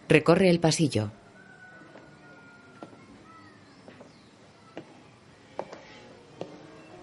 Recorre 0.08 0.50
el 0.50 0.62
pasillo. 0.62 1.12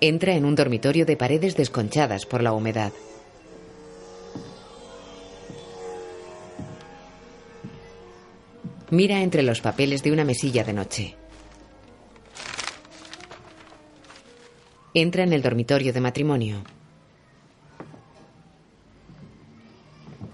Entra 0.00 0.32
en 0.32 0.46
un 0.46 0.54
dormitorio 0.54 1.04
de 1.04 1.18
paredes 1.18 1.56
desconchadas 1.56 2.24
por 2.24 2.42
la 2.42 2.52
humedad. 2.52 2.94
Mira 8.88 9.20
entre 9.20 9.42
los 9.42 9.60
papeles 9.60 10.02
de 10.02 10.10
una 10.10 10.24
mesilla 10.24 10.64
de 10.64 10.72
noche. 10.72 11.27
Entra 14.94 15.22
en 15.22 15.32
el 15.32 15.42
dormitorio 15.42 15.92
de 15.92 16.00
matrimonio. 16.00 16.62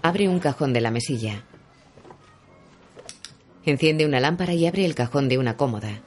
Abre 0.01 0.29
un 0.29 0.39
cajón 0.39 0.71
de 0.71 0.81
la 0.81 0.91
mesilla. 0.91 1.43
Enciende 3.65 4.05
una 4.05 4.19
lámpara 4.19 4.53
y 4.53 4.65
abre 4.65 4.85
el 4.85 4.95
cajón 4.95 5.27
de 5.27 5.37
una 5.37 5.57
cómoda. 5.57 6.01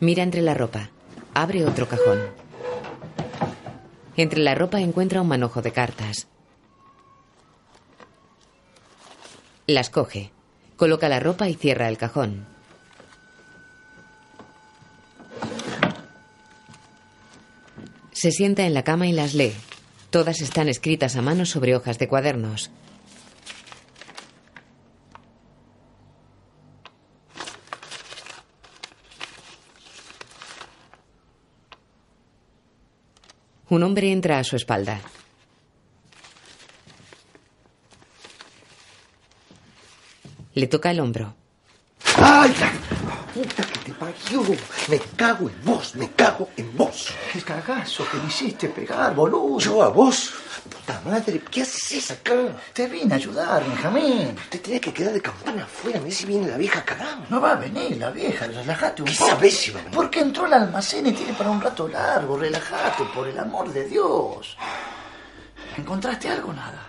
Mira 0.00 0.22
entre 0.22 0.42
la 0.42 0.54
ropa. 0.54 0.90
Abre 1.34 1.64
otro 1.64 1.86
cajón. 1.86 2.18
Entre 4.16 4.40
la 4.40 4.54
ropa 4.54 4.80
encuentra 4.80 5.20
un 5.20 5.28
manojo 5.28 5.62
de 5.62 5.72
cartas. 5.72 6.26
Las 9.66 9.90
coge. 9.90 10.30
Coloca 10.76 11.08
la 11.08 11.20
ropa 11.20 11.48
y 11.48 11.54
cierra 11.54 11.88
el 11.88 11.98
cajón. 11.98 12.53
Se 18.24 18.32
sienta 18.32 18.64
en 18.64 18.72
la 18.72 18.84
cama 18.84 19.06
y 19.06 19.12
las 19.12 19.34
lee. 19.34 19.52
Todas 20.08 20.40
están 20.40 20.70
escritas 20.70 21.14
a 21.14 21.20
mano 21.20 21.44
sobre 21.44 21.76
hojas 21.76 21.98
de 21.98 22.08
cuadernos. 22.08 22.70
Un 33.68 33.82
hombre 33.82 34.10
entra 34.10 34.38
a 34.38 34.44
su 34.44 34.56
espalda. 34.56 35.02
Le 40.54 40.66
toca 40.66 40.92
el 40.92 41.00
hombro. 41.00 41.43
¡Ay! 42.16 42.54
la 42.60 42.70
Puta 43.34 43.64
que 43.64 43.78
te 43.80 43.92
parió. 43.94 44.42
Me 44.88 44.98
cago 45.16 45.48
en 45.48 45.64
vos, 45.64 45.96
me 45.96 46.08
cago 46.12 46.48
en 46.56 46.76
vos. 46.76 47.08
Qué 47.32 47.42
cagazo 47.42 48.06
que 48.08 48.16
me 48.18 48.28
hiciste 48.28 48.68
pegar, 48.68 49.12
boludo. 49.14 49.58
¿Yo 49.58 49.82
a 49.82 49.88
vos? 49.88 50.32
Puta 50.70 51.00
madre, 51.04 51.40
¿qué 51.50 51.62
haces 51.62 52.12
acá? 52.12 52.32
Te 52.72 52.86
vine 52.86 53.12
a 53.12 53.16
ayudar, 53.16 53.64
Benjamín. 53.66 54.36
Te 54.48 54.58
tenés 54.58 54.80
que 54.80 54.92
quedar 54.92 55.12
de 55.12 55.20
campana 55.20 55.64
afuera, 55.64 55.98
me 56.00 56.12
si 56.12 56.26
viene 56.26 56.46
la 56.46 56.56
vieja 56.56 56.84
cagada. 56.84 57.26
No 57.28 57.40
va 57.40 57.52
a 57.52 57.56
venir 57.56 57.96
la 57.96 58.10
vieja, 58.10 58.46
relájate 58.46 59.02
un 59.02 59.08
¿Qué 59.08 59.14
poco. 59.16 59.30
sabés 59.30 59.56
si 59.58 59.70
va 59.72 59.80
a 59.80 59.82
venir? 59.82 59.96
Porque 59.96 60.20
entró 60.20 60.44
al 60.46 60.52
almacén 60.54 61.06
y 61.08 61.12
tiene 61.12 61.32
para 61.32 61.50
un 61.50 61.60
rato 61.60 61.88
largo, 61.88 62.38
relájate, 62.38 63.02
por 63.12 63.26
el 63.26 63.38
amor 63.38 63.72
de 63.72 63.88
Dios. 63.88 64.56
¿Encontraste 65.76 66.28
algo 66.30 66.52
nada? 66.52 66.86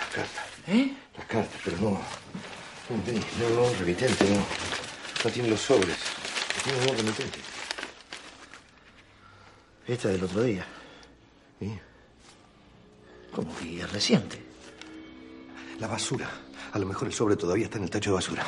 Las 0.00 0.08
cartas. 0.14 0.44
¿Eh? 0.68 0.94
Las 1.18 1.26
cartas, 1.26 1.60
pero 1.62 1.76
no. 1.78 2.00
No, 2.88 3.48
no, 3.48 3.62
no, 3.62 3.78
remitente, 3.78 4.24
no. 4.30 4.44
No 5.24 5.30
tiene 5.30 5.48
los 5.48 5.60
sobres. 5.60 5.96
No, 6.66 6.86
no, 6.86 6.96
remitente. 6.96 7.38
Esta 9.88 10.08
del 10.08 10.22
otro 10.24 10.42
día. 10.42 10.64
¿Y? 11.60 11.70
¿Cómo 13.34 13.54
que 13.56 13.80
es 13.80 13.92
reciente? 13.92 14.40
La 15.80 15.86
basura. 15.88 16.28
A 16.72 16.78
lo 16.78 16.86
mejor 16.86 17.08
el 17.08 17.14
sobre 17.14 17.36
todavía 17.36 17.64
está 17.66 17.78
en 17.78 17.84
el 17.84 17.90
tacho 17.90 18.10
de 18.10 18.14
basura. 18.14 18.44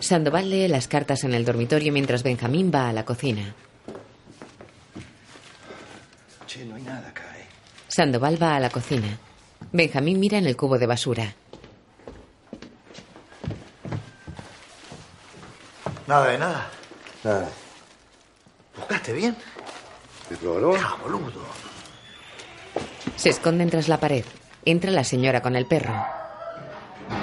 Sandoval 0.00 0.48
lee 0.50 0.68
las 0.68 0.88
cartas 0.88 1.24
en 1.24 1.34
el 1.34 1.44
dormitorio 1.44 1.92
mientras 1.92 2.22
Benjamín 2.22 2.70
va 2.74 2.88
a 2.88 2.92
la 2.92 3.04
cocina. 3.04 3.54
Che, 6.46 6.64
no 6.64 6.74
hay 6.74 6.82
nada 6.82 7.08
acá, 7.08 7.22
¿eh? 7.38 7.46
Sandoval 7.88 8.42
va 8.42 8.56
a 8.56 8.60
la 8.60 8.70
cocina. 8.70 9.18
Benjamín 9.72 10.18
mira 10.18 10.38
en 10.38 10.46
el 10.46 10.56
cubo 10.56 10.78
de 10.78 10.86
basura. 10.86 11.34
Nada 16.10 16.26
de 16.26 16.38
nada. 16.38 16.66
Nada. 17.22 17.48
¿Buscaste 18.76 19.12
bien? 19.12 19.36
¿Te 20.28 20.36
probaron? 20.38 20.76
Ah, 20.84 20.96
boludo. 21.00 21.40
Se 23.14 23.28
esconden 23.28 23.70
tras 23.70 23.86
la 23.86 24.00
pared. 24.00 24.24
Entra 24.64 24.90
la 24.90 25.04
señora 25.04 25.40
con 25.40 25.54
el 25.54 25.66
perro. 25.66 25.92
Me. 27.08 27.20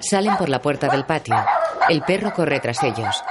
Salen 0.00 0.36
por 0.36 0.48
la 0.48 0.60
puerta 0.60 0.88
del 0.88 1.04
patio. 1.04 1.36
El 1.88 2.02
perro 2.02 2.32
corre 2.34 2.60
tras 2.60 2.82
ellos. 2.82 3.24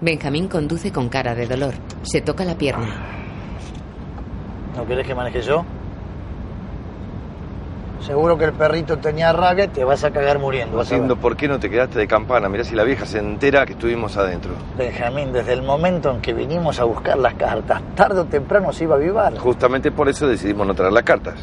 Benjamín 0.00 0.48
conduce 0.48 0.92
con 0.92 1.08
cara 1.08 1.34
de 1.34 1.46
dolor. 1.46 1.74
Se 2.02 2.20
toca 2.20 2.44
la 2.44 2.54
pierna. 2.56 2.86
¿No 4.76 4.86
querés 4.86 5.06
que 5.06 5.14
maneje 5.14 5.40
yo? 5.42 5.64
Seguro 8.00 8.38
que 8.38 8.44
el 8.44 8.52
perrito 8.52 8.98
tenía 8.98 9.32
rabia 9.32 9.64
y 9.64 9.68
te 9.68 9.82
vas 9.84 10.04
a 10.04 10.10
cagar 10.12 10.38
muriendo. 10.38 10.76
ver. 10.76 10.86
Haciendo, 10.86 11.16
¿por 11.16 11.36
qué 11.36 11.48
no 11.48 11.58
te 11.58 11.68
quedaste 11.68 11.98
de 11.98 12.06
campana? 12.06 12.48
Mirá 12.48 12.62
si 12.62 12.76
la 12.76 12.84
vieja 12.84 13.04
se 13.04 13.18
entera 13.18 13.66
que 13.66 13.72
estuvimos 13.72 14.16
adentro. 14.16 14.52
Benjamín, 14.78 15.32
desde 15.32 15.54
el 15.54 15.62
momento 15.62 16.12
en 16.12 16.20
que 16.20 16.32
vinimos 16.32 16.78
a 16.78 16.84
buscar 16.84 17.18
las 17.18 17.34
cartas, 17.34 17.82
tarde 17.96 18.20
o 18.20 18.24
temprano 18.26 18.72
se 18.72 18.84
iba 18.84 18.94
a 18.94 18.98
avivar. 18.98 19.36
Justamente 19.38 19.90
por 19.90 20.08
eso 20.08 20.28
decidimos 20.28 20.66
no 20.66 20.74
traer 20.74 20.92
las 20.92 21.02
cartas. 21.02 21.34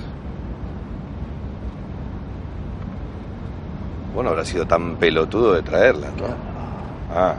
Bueno, 4.14 4.30
habrá 4.30 4.46
sido 4.46 4.66
tan 4.66 4.96
pelotudo 4.98 5.54
de 5.54 5.64
traerlas, 5.64 6.12
¿no? 6.16 6.28
Ah. 7.16 7.36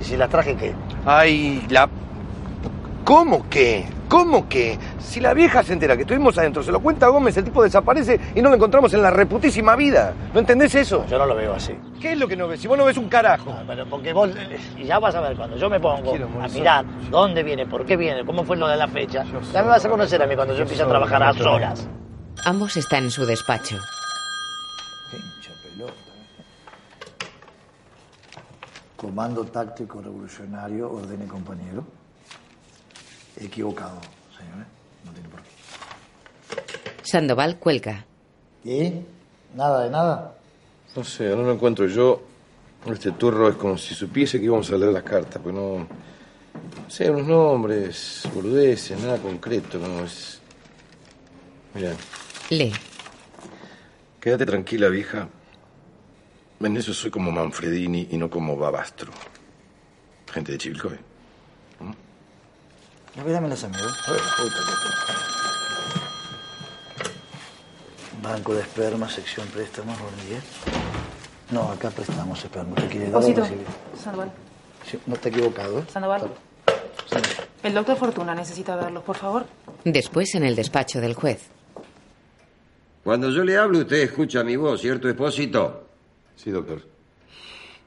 ¿Y 0.00 0.04
si 0.04 0.16
las 0.16 0.28
traje 0.28 0.56
qué? 0.56 0.72
Ay, 1.04 1.66
la... 1.68 1.88
¿Cómo 3.04 3.48
que? 3.48 3.86
¿Cómo 4.08 4.48
que? 4.48 4.78
Si 4.98 5.20
la 5.20 5.34
vieja 5.34 5.62
se 5.62 5.72
entera 5.72 5.96
que 5.96 6.02
estuvimos 6.02 6.36
adentro, 6.38 6.62
se 6.62 6.70
lo 6.70 6.80
cuenta 6.80 7.06
a 7.06 7.08
Gómez, 7.08 7.36
el 7.36 7.44
tipo 7.44 7.62
desaparece 7.62 8.20
y 8.34 8.42
no 8.42 8.48
lo 8.48 8.56
encontramos 8.56 8.92
en 8.94 9.02
la 9.02 9.10
reputísima 9.10 9.74
vida. 9.74 10.14
¿No 10.32 10.40
entendés 10.40 10.74
eso? 10.74 11.04
Yo 11.08 11.18
no 11.18 11.26
lo 11.26 11.34
veo 11.34 11.54
así. 11.54 11.76
¿Qué 12.00 12.12
es 12.12 12.18
lo 12.18 12.28
que 12.28 12.36
no 12.36 12.46
ves? 12.46 12.60
Si 12.60 12.68
vos 12.68 12.78
no 12.78 12.84
ves 12.84 12.96
un 12.96 13.08
carajo. 13.08 13.54
Pero 13.66 13.86
porque 13.86 14.12
vos, 14.12 14.30
y 14.76 14.84
ya 14.84 14.98
vas 14.98 15.14
a 15.14 15.20
ver, 15.20 15.36
cuando 15.36 15.56
yo 15.56 15.68
me 15.68 15.80
pongo 15.80 16.14
a 16.40 16.48
mirar 16.48 16.84
dónde 17.10 17.42
viene, 17.42 17.66
por 17.66 17.84
qué 17.84 17.96
viene, 17.96 18.24
cómo 18.24 18.44
fue 18.44 18.56
lo 18.56 18.68
de 18.68 18.76
la 18.76 18.88
fecha, 18.88 19.24
ya 19.52 19.62
me 19.62 19.68
vas 19.68 19.84
a 19.84 19.88
conocer 19.88 20.22
a 20.22 20.26
mí 20.26 20.36
cuando 20.36 20.54
yo 20.54 20.62
empiece 20.62 20.82
a 20.82 20.88
trabajar 20.88 21.22
a 21.22 21.32
solas. 21.32 21.88
Ambos 22.44 22.76
están 22.76 23.04
en 23.04 23.10
su 23.10 23.26
despacho. 23.26 23.78
Comando 28.96 29.44
táctico 29.46 30.02
revolucionario, 30.02 30.92
ordene 30.92 31.26
compañero. 31.26 31.84
Equivocado, 33.38 33.98
señor. 34.36 34.60
¿eh? 34.60 34.66
No 35.06 35.12
tiene 35.12 35.28
por 35.30 35.40
qué. 35.40 35.48
Sandoval 37.02 37.56
cuelga. 37.58 38.04
¿Y? 38.62 38.92
¿Nada 39.54 39.84
de 39.84 39.90
nada? 39.90 40.34
No 40.94 41.02
sé, 41.02 41.30
no 41.30 41.42
lo 41.42 41.52
encuentro 41.52 41.86
yo. 41.86 42.22
Este 42.86 43.12
turro 43.12 43.48
es 43.48 43.56
como 43.56 43.78
si 43.78 43.94
supiese 43.94 44.38
que 44.38 44.44
íbamos 44.44 44.70
a 44.70 44.76
leer 44.76 44.92
las 44.92 45.02
cartas, 45.02 45.40
pues 45.42 45.54
no. 45.54 45.78
No 45.78 46.90
sé, 46.90 47.10
unos 47.10 47.26
nombres, 47.26 48.28
boludeces, 48.34 49.00
nada 49.00 49.16
concreto, 49.16 49.78
no 49.78 50.04
es. 50.04 50.40
Mira, 51.74 51.94
Lee. 52.50 52.72
quédate 54.20 54.44
tranquila, 54.46 54.88
vieja. 54.88 55.28
En 56.60 56.76
eso 56.76 56.92
soy 56.92 57.10
como 57.10 57.30
Manfredini 57.30 58.08
y 58.10 58.16
no 58.18 58.28
como 58.28 58.56
Babastro. 58.56 59.12
Gente 60.32 60.52
de 60.52 60.58
Chivilcoy. 60.58 60.98
A 63.18 63.22
ver, 63.24 63.32
dámelas 63.32 63.64
a 63.64 63.68
mí, 63.68 63.76
¿eh? 63.76 63.80
A 63.80 64.12
ver, 64.12 64.20
puta, 64.20 64.56
puta. 64.66 65.18
Banco 68.22 68.54
de 68.54 68.60
esperma, 68.60 69.08
sección 69.08 69.46
préstamos, 69.48 69.98
orden 69.98 70.28
10. 70.28 70.42
No, 71.52 71.70
acá 71.70 71.90
prestamos 71.90 72.44
esperma. 72.44 72.70
¿Usted 72.76 72.90
quiere 72.90 73.10
dar 73.10 73.22
Osito? 73.22 73.46
Sandoval. 74.02 74.30
Sí, 74.88 74.98
no 75.06 75.16
te 75.16 75.28
he 75.28 75.32
equivocado, 75.32 75.80
¿eh? 75.80 75.84
Sandoval. 75.90 76.30
El 77.62 77.74
doctor 77.74 77.96
Fortuna 77.96 78.34
necesita 78.34 78.76
verlos, 78.76 79.02
por 79.02 79.16
favor. 79.16 79.46
Después 79.84 80.34
en 80.34 80.44
el 80.44 80.54
despacho 80.54 81.00
del 81.00 81.14
juez. 81.14 81.48
Cuando 83.10 83.28
yo 83.30 83.42
le 83.42 83.56
hablo, 83.56 83.80
usted 83.80 84.02
escucha 84.02 84.44
mi 84.44 84.54
voz, 84.54 84.82
¿cierto, 84.82 85.08
Expósito? 85.08 85.84
Sí, 86.36 86.52
doctor. 86.52 86.80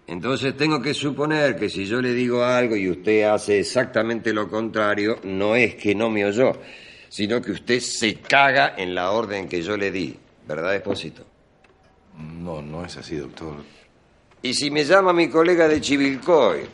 Entonces 0.06 0.58
tengo 0.58 0.82
que 0.82 0.94
suponer 0.94 1.56
que 1.56 1.70
si 1.70 1.86
yo 1.86 2.02
le 2.02 2.14
digo 2.14 2.44
algo 2.44 2.76
y 2.76 2.90
usted 2.90 3.24
hace 3.24 3.62
exactamente 3.62 4.34
lo 4.34 4.50
contrario, 4.50 5.20
no 5.24 5.56
es 5.56 5.76
que 5.76 5.96
no 5.96 6.10
me 6.10 6.26
oyó, 6.26 6.52
sino 7.08 7.42
que 7.42 7.52
usted 7.52 7.80
se 7.80 8.16
caga 8.16 8.76
en 8.78 8.94
la 8.94 9.12
orden 9.12 9.48
que 9.48 9.62
yo 9.62 9.78
le 9.78 9.92
di. 9.92 10.14
¿Verdad, 10.46 10.76
Expósito? 10.76 11.24
No, 12.18 12.62
no 12.62 12.84
es 12.84 12.98
así, 12.98 13.16
doctor. 13.16 13.64
Y 14.42 14.54
si 14.54 14.72
me 14.72 14.84
llama 14.84 15.14
mi 15.14 15.30
colega 15.30 15.70
de 15.70 15.80
Chivilcoy, 15.80 16.66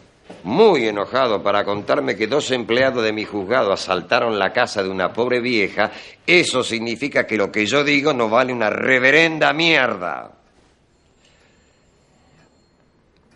muy 0.43 0.87
enojado 0.87 1.41
para 1.43 1.63
contarme 1.65 2.15
que 2.15 2.27
dos 2.27 2.49
empleados 2.51 3.03
de 3.03 3.11
mi 3.13 3.25
juzgado 3.25 3.71
asaltaron 3.73 4.37
la 4.39 4.51
casa 4.53 4.81
de 4.83 4.89
una 4.89 5.11
pobre 5.11 5.41
vieja, 5.41 5.91
eso 6.25 6.63
significa 6.63 7.25
que 7.27 7.35
lo 7.37 7.51
que 7.51 7.65
yo 7.65 7.83
digo 7.83 8.13
no 8.13 8.29
vale 8.29 8.53
una 8.53 8.69
reverenda 8.69 9.51
mierda. 9.53 10.31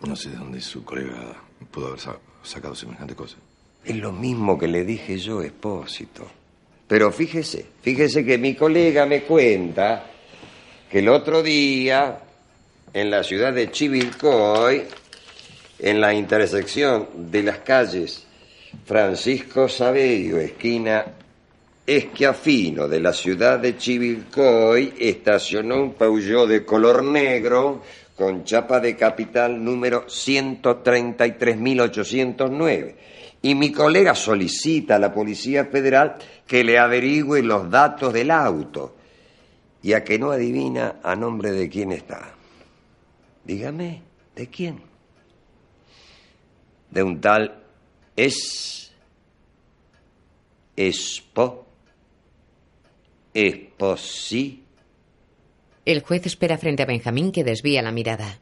No 0.05 0.15
sé 0.15 0.29
de 0.29 0.35
dónde 0.37 0.59
su 0.61 0.83
colega 0.83 1.33
pudo 1.71 1.87
haber 1.87 1.99
sa- 1.99 2.17
sacado 2.43 2.75
semejante 2.75 3.15
cosa. 3.15 3.37
Es 3.85 3.95
lo 3.95 4.11
mismo 4.11 4.57
que 4.57 4.67
le 4.67 4.83
dije 4.83 5.17
yo, 5.17 5.41
Expósito. 5.41 6.27
Pero 6.87 7.11
fíjese, 7.11 7.65
fíjese 7.81 8.25
que 8.25 8.37
mi 8.37 8.55
colega 8.55 9.05
me 9.05 9.23
cuenta 9.23 10.05
que 10.89 10.99
el 10.99 11.09
otro 11.09 11.41
día, 11.41 12.19
en 12.93 13.09
la 13.09 13.23
ciudad 13.23 13.53
de 13.53 13.71
Chivilcoy, 13.71 14.83
en 15.83 15.99
la 15.99 16.13
intersección 16.13 17.09
de 17.29 17.43
las 17.43 17.57
calles 17.59 18.25
Francisco 18.85 19.67
Saverio, 19.67 20.37
esquina 20.37 21.03
Esquiafino 21.85 22.87
de 22.87 23.01
la 23.01 23.11
ciudad 23.11 23.59
de 23.59 23.75
Chivilcoy, 23.75 24.93
estacionó 24.97 25.81
un 25.81 25.95
Peugeot 25.95 26.47
de 26.47 26.63
color 26.63 27.03
negro 27.03 27.81
con 28.15 28.45
chapa 28.45 28.79
de 28.79 28.95
capital 28.95 29.61
número 29.61 30.07
133.809. 30.07 32.95
Y 33.41 33.55
mi 33.55 33.73
colega 33.73 34.15
solicita 34.15 34.95
a 34.95 34.99
la 34.99 35.13
Policía 35.13 35.65
Federal 35.65 36.15
que 36.47 36.63
le 36.63 36.79
averigüe 36.79 37.43
los 37.43 37.69
datos 37.69 38.13
del 38.13 38.31
auto. 38.31 38.95
Y 39.81 39.91
a 39.91 40.05
que 40.05 40.17
no 40.17 40.31
adivina 40.31 41.01
a 41.03 41.17
nombre 41.17 41.51
de 41.51 41.67
quién 41.67 41.91
está. 41.91 42.35
Dígame, 43.43 44.01
¿de 44.33 44.47
quién? 44.47 44.92
De 46.93 47.01
un 47.01 47.19
tal 47.19 47.51
es 48.15 48.93
Expo 50.75 51.65
Esposí 53.33 54.63
El 55.85 56.03
juez 56.03 56.27
espera 56.27 56.59
frente 56.59 56.83
a 56.83 56.85
Benjamín 56.85 57.31
que 57.31 57.43
desvía 57.43 57.81
la 57.81 57.91
mirada. 57.91 58.39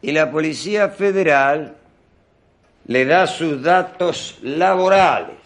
y 0.00 0.12
la 0.12 0.30
Policía 0.30 0.90
Federal 0.90 1.76
le 2.86 3.06
da 3.06 3.26
sus 3.26 3.62
datos 3.62 4.36
laborales. 4.42 5.36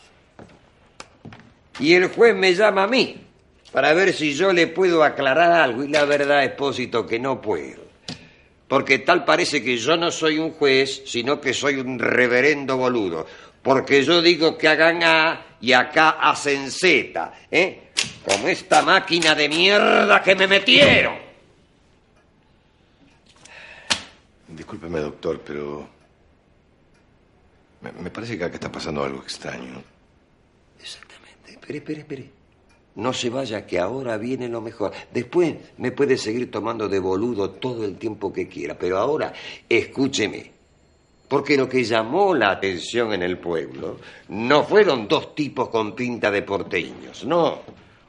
Y 1.79 1.95
el 1.95 2.09
juez 2.09 2.35
me 2.35 2.53
llama 2.55 2.83
a 2.83 2.89
mí 2.89 3.28
para 3.73 3.93
ver 3.93 4.13
si 4.13 4.35
yo 4.35 4.53
le 4.53 4.67
puedo 4.67 5.05
aclarar 5.05 5.53
algo. 5.53 5.85
Y 5.85 5.89
la 5.89 6.05
verdad, 6.05 6.45
expósito, 6.45 7.07
que 7.07 7.19
no 7.19 7.41
puedo. 7.41 7.89
Porque 8.67 8.99
tal 8.99 9.25
parece 9.25 9.63
que 9.63 9.79
yo 9.79 9.97
no 9.97 10.11
soy 10.11 10.39
un 10.39 10.53
juez, 10.53 11.03
sino 11.07 11.41
que 11.41 11.55
soy 11.55 11.77
un 11.77 11.99
reverendo 11.99 12.77
boludo. 12.77 13.27
Porque 13.63 14.05
yo 14.05 14.21
digo 14.21 14.57
que 14.57 14.69
hagan 14.69 15.03
A 15.03 15.47
y 15.61 15.73
acá 15.73 16.11
hacen 16.11 16.71
Z, 16.71 17.33
¿eh? 17.51 17.91
Como 18.25 18.49
esta 18.49 18.83
máquina 18.83 19.35
de 19.35 19.49
mierda 19.49 20.23
que 20.23 20.35
me 20.35 20.47
metieron. 20.47 21.15
Discúlpeme, 24.49 25.01
doctor, 25.01 25.41
pero. 25.45 25.89
Me, 27.81 27.93
me 27.93 28.11
parece 28.11 28.37
que 28.37 28.45
acá 28.45 28.55
está 28.55 28.71
pasando 28.71 29.03
algo 29.03 29.23
extraño. 29.23 29.83
Espere, 31.47 31.79
espere, 31.79 32.01
espere. 32.01 32.38
No 32.99 33.13
se 33.13 33.31
vaya, 33.31 33.65
que 33.65 33.79
ahora 33.79 34.17
viene 34.17 34.49
lo 34.49 34.61
mejor. 34.61 34.91
Después 35.13 35.55
me 35.77 35.93
puede 35.93 36.17
seguir 36.17 36.51
tomando 36.51 36.89
de 36.89 36.99
boludo 36.99 37.51
todo 37.51 37.85
el 37.85 37.97
tiempo 37.97 38.33
que 38.33 38.49
quiera, 38.49 38.77
pero 38.77 38.99
ahora 38.99 39.33
escúcheme. 39.69 40.51
Porque 41.29 41.57
lo 41.57 41.69
que 41.69 41.85
llamó 41.85 42.35
la 42.35 42.51
atención 42.51 43.13
en 43.13 43.23
el 43.23 43.39
pueblo 43.39 43.99
no 44.31 44.65
fueron 44.65 45.07
dos 45.07 45.33
tipos 45.37 45.69
con 45.69 45.95
pinta 45.95 46.29
de 46.29 46.43
porteños, 46.43 47.25
no. 47.25 47.61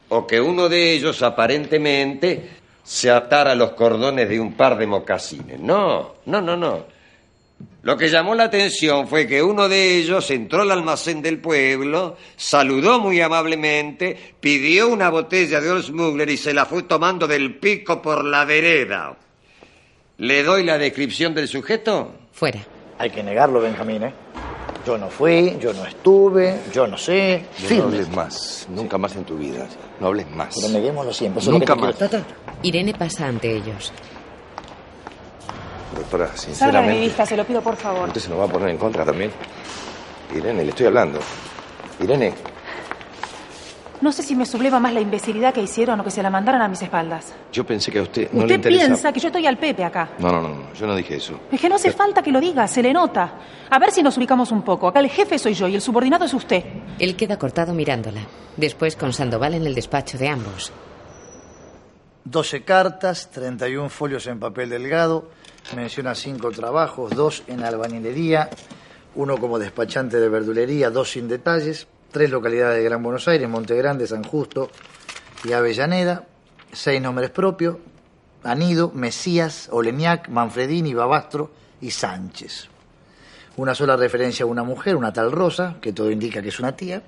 O 0.10 0.26
que 0.26 0.42
uno 0.42 0.68
de 0.68 0.94
ellos 0.94 1.22
aparentemente 1.22 2.50
se 2.82 3.12
atara 3.12 3.54
los 3.54 3.74
cordones 3.74 4.28
de 4.28 4.40
un 4.40 4.54
par 4.54 4.76
de 4.76 4.88
mocasines. 4.88 5.60
No, 5.60 6.16
no, 6.26 6.42
no, 6.42 6.58
no. 6.58 6.86
Lo 7.82 7.98
que 7.98 8.10
llamó 8.10 8.36
la 8.36 8.44
atención 8.46 9.08
fue 9.08 9.26
que 9.26 9.42
uno 9.42 9.70
de 9.70 9.96
ellos 9.98 10.30
entró 10.32 10.62
al 10.64 10.72
almacén 10.72 11.22
del 11.22 11.40
pueblo, 11.40 12.18
saludó 12.36 13.00
muy 13.00 13.22
amablemente, 13.22 14.36
pidió 14.40 14.90
una 14.90 15.10
botella 15.10 15.62
de 15.62 15.72
Old 15.72 15.86
Smuggler 15.86 16.30
y 16.30 16.38
se 16.38 16.54
la 16.54 16.66
fue 16.66 16.84
tomando 16.84 17.26
del 17.28 17.58
pico 17.58 18.02
por 18.02 18.26
la 18.26 18.44
vereda. 18.46 19.16
¿Le 20.18 20.44
doy 20.44 20.64
la 20.64 20.78
descripción 20.78 21.34
del 21.34 21.48
sujeto? 21.48 22.14
Fuera. 22.34 22.60
Hay 22.98 23.10
que 23.12 23.24
negarlo, 23.24 23.62
Benjamín, 23.62 24.04
¿eh? 24.04 24.14
Yo 24.86 24.98
no 24.98 25.10
fui, 25.10 25.58
yo 25.60 25.74
no 25.74 25.86
estuve, 25.86 26.60
yo 26.74 26.86
no 26.88 26.98
sé. 26.98 27.44
No 27.70 27.84
hables 27.84 28.10
más, 28.10 28.68
nunca 28.70 28.98
más 28.98 29.16
en 29.16 29.24
tu 29.24 29.38
vida. 29.38 29.68
No 30.00 30.08
hables 30.08 30.30
más. 30.32 30.56
Pero 30.60 30.70
neguémoslo 30.74 31.14
siempre. 31.14 31.40
eso 31.42 31.50
es 31.50 31.54
lo 31.54 31.60
Nunca 31.60 31.74
que 31.76 31.80
te 31.80 31.86
más. 31.86 31.96
quiero. 31.96 32.12
Ta, 32.12 32.24
ta. 32.24 32.60
Irene 32.64 32.94
pasa 32.94 33.28
ante 33.28 33.56
ellos. 33.56 33.94
Doctora, 36.10 36.28
Salga 36.28 36.42
de 36.42 36.48
mi 36.48 36.56
sinceramente. 36.56 37.00
vista, 37.02 37.26
se 37.26 37.38
lo 37.38 37.46
pido 37.46 37.62
por 37.62 37.76
favor. 37.76 38.08
¿Usted 38.08 38.22
se 38.22 38.30
nos 38.30 38.40
va 38.40 38.46
a 38.46 38.48
poner 38.48 38.70
en 38.70 38.78
contra 38.78 39.06
también? 39.06 39.32
Irene, 40.36 40.64
le 40.64 40.70
estoy 40.72 40.88
hablando. 40.88 41.20
Irene, 42.02 42.34
No 44.02 44.12
sé 44.12 44.24
si 44.24 44.34
me 44.36 44.46
subleva 44.46 44.80
más 44.80 44.92
la 44.94 45.02
imbecilidad 45.02 45.54
que 45.54 45.62
hicieron 45.62 46.00
o 46.00 46.04
que 46.04 46.10
se 46.10 46.24
la 46.24 46.30
mandaran 46.32 46.62
a 46.64 46.68
mis 46.68 46.82
espaldas. 46.82 47.34
yo 47.52 47.64
pensé 47.66 47.92
que 47.92 48.00
a 48.00 48.04
usted 48.04 48.32
no 48.32 48.40
le 48.40 48.46
Usted 48.46 48.56
interesa. 48.56 48.86
piensa 48.86 49.12
que 49.12 49.20
yo 49.20 49.28
estoy 49.28 49.46
al 49.46 49.58
Pepe 49.58 49.84
acá. 49.84 50.10
No, 50.20 50.32
no, 50.32 50.42
no, 50.42 50.48
no, 50.50 50.74
yo 50.74 50.88
no 50.88 50.96
dije 50.96 51.18
eso. 51.18 51.40
Es 51.52 51.60
que 51.62 51.70
no 51.70 51.76
hace 51.76 51.92
falta 51.92 52.24
que 52.24 52.32
lo 52.32 52.40
diga, 52.40 52.68
se 52.68 52.82
le 52.82 52.92
nota. 52.94 53.34
A 53.70 53.78
ver 53.78 53.92
si 53.92 54.02
nos 54.02 54.18
ubicamos 54.18 54.52
un 54.52 54.64
poco. 54.64 54.88
Acá 54.88 55.02
el 55.02 55.10
jefe 55.10 55.38
soy 55.38 55.54
yo 55.54 55.68
y 55.68 55.76
el 55.76 55.82
subordinado 55.82 56.26
es 56.26 56.34
usted. 56.34 56.64
Él 56.98 57.16
queda 57.16 57.38
cortado 57.38 57.74
mirándola. 57.74 58.22
Después 58.58 58.96
con 58.96 59.12
Sandoval 59.14 59.54
en 59.56 59.68
el 59.68 59.76
despacho 59.76 60.18
de 60.18 60.28
ambos. 60.30 60.72
12 62.24 62.64
cartas, 62.64 63.30
31 63.32 63.90
folios 63.90 64.28
en 64.28 64.40
papel 64.40 64.70
delgado, 64.70 65.30
menciona 65.76 66.16
cinco 66.16 66.52
trabajos, 66.52 67.12
dos 67.12 67.44
en 67.48 67.64
albañilería, 67.64 68.50
uno 69.16 69.38
como 69.38 69.60
despachante 69.60 70.20
de 70.20 70.30
verdulería, 70.30 70.90
dos 70.90 71.12
sin 71.12 71.28
detalles, 71.28 71.88
tres 72.12 72.30
localidades 72.30 72.78
de 72.78 72.84
Gran 72.84 73.04
Buenos 73.04 73.28
Aires, 73.28 73.50
Monte 73.50 73.76
Grande, 73.76 74.08
San 74.08 74.24
Justo 74.24 74.70
y 75.44 75.54
Avellaneda, 75.54 76.26
seis 76.72 77.02
nombres 77.02 77.30
propios, 77.30 77.78
Anido, 78.44 78.92
Mesías, 78.94 79.70
Oleniac, 79.72 80.30
Manfredini, 80.30 80.94
Babastro 80.94 81.52
y 81.82 81.92
Sánchez. 81.92 82.70
Una 83.58 83.76
sola 83.76 83.98
referencia 83.98 84.44
a 84.44 84.48
una 84.48 84.64
mujer, 84.64 84.96
una 84.96 85.12
tal 85.12 85.32
Rosa, 85.32 85.76
que 85.82 85.92
todo 85.92 86.10
indica 86.12 86.42
que 86.42 86.50
es 86.50 86.60
una 86.60 86.76
tía. 86.76 87.04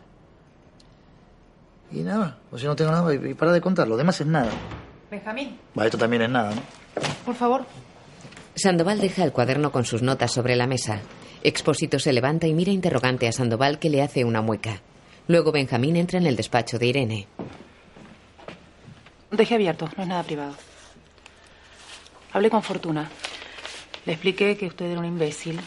Y 1.91 2.01
nada 2.01 2.20
más, 2.20 2.34
o 2.51 2.57
sea, 2.57 2.70
no 2.70 2.76
tengo 2.76 2.91
nada 2.91 3.14
y 3.14 3.34
para 3.34 3.51
de 3.51 3.62
contar, 3.62 3.88
lo 3.88 3.97
demás 3.97 4.20
es 4.22 4.28
nada. 4.28 4.49
Benjamín, 5.09 5.59
esto 5.76 5.97
también 5.97 6.24
es 6.24 6.30
nada, 6.30 6.53
¿no? 6.55 6.62
por 7.26 7.36
favor. 7.36 7.66
Sandoval 8.56 8.99
deja 8.99 9.24
el 9.24 9.32
cuaderno 9.32 9.72
con 9.72 9.86
sus 9.86 10.02
notas 10.02 10.32
sobre 10.32 10.56
la 10.56 10.68
mesa. 10.68 10.99
Expósito 11.43 11.99
se 11.99 12.14
levanta 12.14 12.47
y 12.47 12.54
mira 12.54 12.72
interrogante 12.72 13.28
a 13.28 13.32
Sandoval 13.32 13.80
que 13.80 13.89
le 13.89 14.02
hace 14.02 14.26
una 14.26 14.41
mueca. 14.41 14.82
Luego 15.28 15.52
Benjamín 15.52 15.95
entra 15.95 16.20
en 16.20 16.28
el 16.28 16.36
despacho 16.36 16.78
de 16.78 16.88
Irene. 16.88 17.28
Dejé 19.32 19.56
abierto, 19.56 19.89
no 19.95 20.04
es 20.04 20.10
nada 20.10 20.24
privado. 20.24 20.56
Hablé 22.34 22.49
con 22.49 22.62
Fortuna. 22.62 23.10
Le 24.06 24.14
expliqué 24.14 24.58
que 24.58 24.68
usted 24.68 24.86
era 24.86 24.99
un 24.99 25.06
imbécil. 25.06 25.60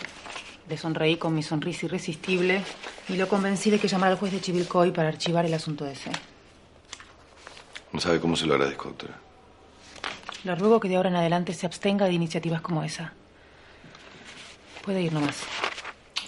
Le 0.69 0.77
sonreí 0.77 1.17
con 1.17 1.35
mi 1.35 1.43
sonrisa 1.43 1.87
irresistible 1.87 2.63
y 3.09 3.17
lo 3.17 3.29
convencí 3.29 3.71
de 3.71 3.79
que 3.79 3.89
llamara 3.89 4.13
al 4.13 4.19
juez 4.19 4.33
de 4.33 4.41
Chivilcoy 4.41 4.93
para 4.93 5.09
archivar 5.09 5.45
el 5.47 5.55
asunto 5.55 5.87
ese. 5.87 6.11
No 7.93 8.01
sabe 8.01 8.21
cómo 8.21 8.37
se 8.37 8.47
lo 8.47 8.55
agradezco, 8.55 8.89
doctora. 8.89 9.24
Le 10.45 10.55
ruego 10.55 10.79
que 10.79 10.89
de 10.89 10.97
ahora 10.97 11.09
en 11.09 11.17
adelante 11.17 11.55
se 11.55 11.67
abstenga 11.67 12.07
de 12.07 12.13
iniciativas 12.13 12.61
como 12.61 12.83
esa. 12.85 13.13
Puede 14.85 15.03
ir 15.03 15.13
nomás. 15.13 15.43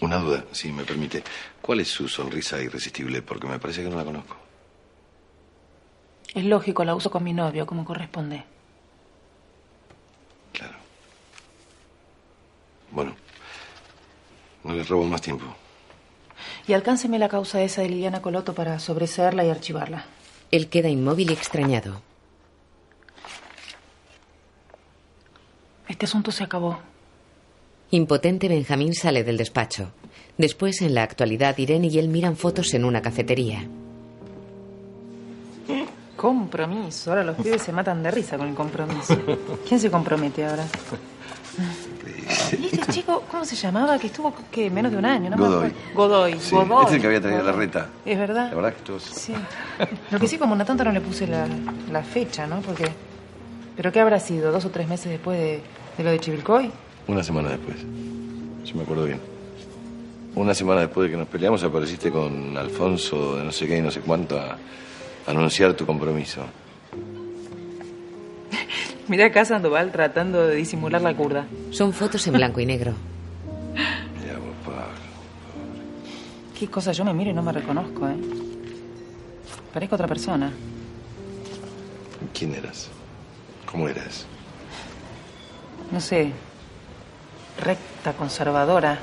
Una 0.00 0.16
duda, 0.16 0.44
si 0.52 0.72
me 0.72 0.84
permite. 0.84 1.22
¿Cuál 1.60 1.80
es 1.80 1.88
su 1.88 2.08
sonrisa 2.08 2.60
irresistible? 2.60 3.22
Porque 3.22 3.46
me 3.46 3.58
parece 3.58 3.82
que 3.82 3.90
no 3.90 3.96
la 3.96 4.04
conozco. 4.04 4.36
Es 6.34 6.44
lógico, 6.44 6.84
la 6.84 6.94
uso 6.94 7.10
con 7.10 7.24
mi 7.24 7.32
novio, 7.32 7.66
como 7.66 7.84
corresponde. 7.84 8.44
Bueno, 12.90 13.14
no 14.64 14.74
les 14.74 14.88
robo 14.88 15.04
más 15.04 15.20
tiempo. 15.20 15.44
Y 16.66 16.72
alcánceme 16.72 17.18
la 17.18 17.28
causa 17.28 17.60
esa 17.62 17.82
de 17.82 17.90
Liliana 17.90 18.22
Coloto 18.22 18.54
para 18.54 18.78
sobreseerla 18.78 19.44
y 19.44 19.50
archivarla. 19.50 20.06
Él 20.50 20.68
queda 20.68 20.88
inmóvil 20.88 21.30
y 21.30 21.34
extrañado. 21.34 22.00
Este 25.89 26.07
asunto 26.07 26.32
se 26.32 26.45
acabó. 26.45 26.78
Impotente, 27.91 28.49
Benjamín 28.49 28.95
sale 28.95 29.22
del 29.22 29.37
despacho. 29.37 29.91
Después, 30.39 30.82
en 30.82 30.95
la 30.95 31.03
actualidad, 31.05 31.57
Irene 31.59 31.87
y 31.87 31.99
él 31.99 32.09
miran 32.09 32.37
fotos 32.37 32.74
en 32.74 32.84
una 32.84 33.01
cafetería. 33.01 33.66
Compromiso. 36.16 37.11
Ahora 37.11 37.24
los 37.24 37.37
pibes 37.37 37.62
se 37.62 37.72
matan 37.72 38.03
de 38.03 38.11
risa 38.11 38.39
con 38.39 38.49
el 38.49 38.55
compromiso. 38.55 39.16
¿Quién 39.68 39.78
se 39.78 39.91
compromete 39.91 40.47
ahora? 40.47 40.64
¿Y 42.59 42.66
este 42.74 42.93
chico, 42.93 43.22
cómo 43.30 43.45
se 43.45 43.55
llamaba? 43.55 43.99
Que 43.99 44.07
estuvo, 44.09 44.34
¿qué? 44.51 44.70
Menos 44.70 44.93
de 44.93 44.99
un 44.99 45.05
año, 45.05 45.30
¿no? 45.30 45.37
Godoy. 45.37 45.72
Godoy. 45.95 46.39
Sí, 46.41 46.55
Godoy. 46.55 46.84
este 46.84 46.89
es 46.89 46.93
el 46.95 47.01
que 47.03 47.07
había 47.07 47.20
traído 47.20 47.43
la 47.43 47.53
reta. 47.53 47.89
Es 48.05 48.18
verdad. 48.18 48.49
La 48.49 48.55
verdad 48.55 48.72
que 48.72 48.78
estuvo... 48.78 48.99
Sí. 48.99 49.34
Lo 50.11 50.18
que 50.18 50.26
sí, 50.26 50.39
como 50.39 50.55
una 50.55 50.64
tonta 50.64 50.84
no 50.84 50.93
le 50.93 51.01
puse 51.03 51.26
la, 51.26 51.47
la 51.93 52.03
fecha, 52.03 52.47
¿no? 52.47 52.61
Porque... 52.61 52.87
¿Pero 53.76 53.93
qué 53.93 54.01
habrá 54.01 54.18
sido? 54.18 54.51
¿Dos 54.53 54.64
o 54.64 54.70
tres 54.70 54.89
meses 54.89 55.11
después 55.12 55.39
de, 55.39 55.61
de 55.97 56.05
lo 56.05 56.11
de 56.11 56.20
Chivilcoy? 56.20 56.70
Una 57.09 57.22
semana 57.22 57.51
después. 57.51 57.76
Si 58.64 58.74
me 58.74 58.82
acuerdo 58.82 59.05
bien. 59.05 59.20
Una 60.34 60.55
semana 60.55 60.82
después 60.82 61.07
de 61.07 61.12
que 61.12 61.16
nos 61.16 61.28
peleamos 61.28 61.62
apareciste 61.62 62.11
con 62.11 62.57
Alfonso 62.57 63.36
de 63.36 63.44
no 63.44 63.53
sé 63.53 63.66
qué 63.66 63.78
y 63.78 63.82
no 63.82 63.90
sé 63.90 64.01
cuánto 64.01 64.38
a, 64.38 64.59
a 65.26 65.30
anunciar 65.30 65.74
tu 65.74 65.86
compromiso. 65.86 66.42
Mira 69.09 69.26
acá 69.26 69.44
Sandoval 69.44 69.92
tratando 69.92 70.47
de 70.47 70.57
disimular 70.57 71.01
la 71.01 71.14
curda. 71.16 71.47
Son 71.70 71.92
fotos 71.92 72.26
en 72.26 72.34
blanco 72.34 72.61
y 72.61 72.66
negro. 72.66 72.92
Mira 74.20 74.34
vos, 74.38 74.55
Pablo. 74.64 74.82
Qué 76.59 76.66
cosa, 76.68 76.92
yo 76.92 77.05
me 77.05 77.14
miro 77.14 77.30
y 77.30 77.34
no 77.34 77.42
me 77.42 77.53
reconozco, 77.53 78.09
¿eh? 78.09 78.16
Parezco 79.72 79.94
otra 79.94 80.09
persona. 80.09 80.51
¿Quién 82.32 82.55
eras? 82.55 82.88
¿Cómo 83.70 83.88
eras? 83.88 84.26
No 85.91 86.01
sé. 86.01 86.32
Recta, 87.61 88.12
conservadora, 88.12 88.99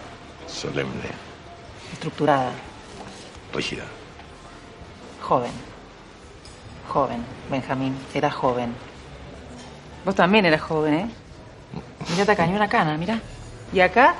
Solemne, 0.47 1.09
estructurada, 1.91 2.51
rígida. 3.53 3.83
joven. 5.21 5.51
Joven, 6.87 7.25
Benjamín, 7.49 7.95
era 8.13 8.29
joven. 8.29 8.75
Vos 10.05 10.13
también 10.13 10.45
eras 10.45 10.61
joven, 10.61 10.93
¿eh? 10.93 11.09
Mirá, 12.11 12.25
te 12.25 12.35
cañó 12.35 12.55
una 12.55 12.67
cana, 12.67 12.95
mira. 12.97 13.19
Y 13.71 13.79
acá, 13.79 14.13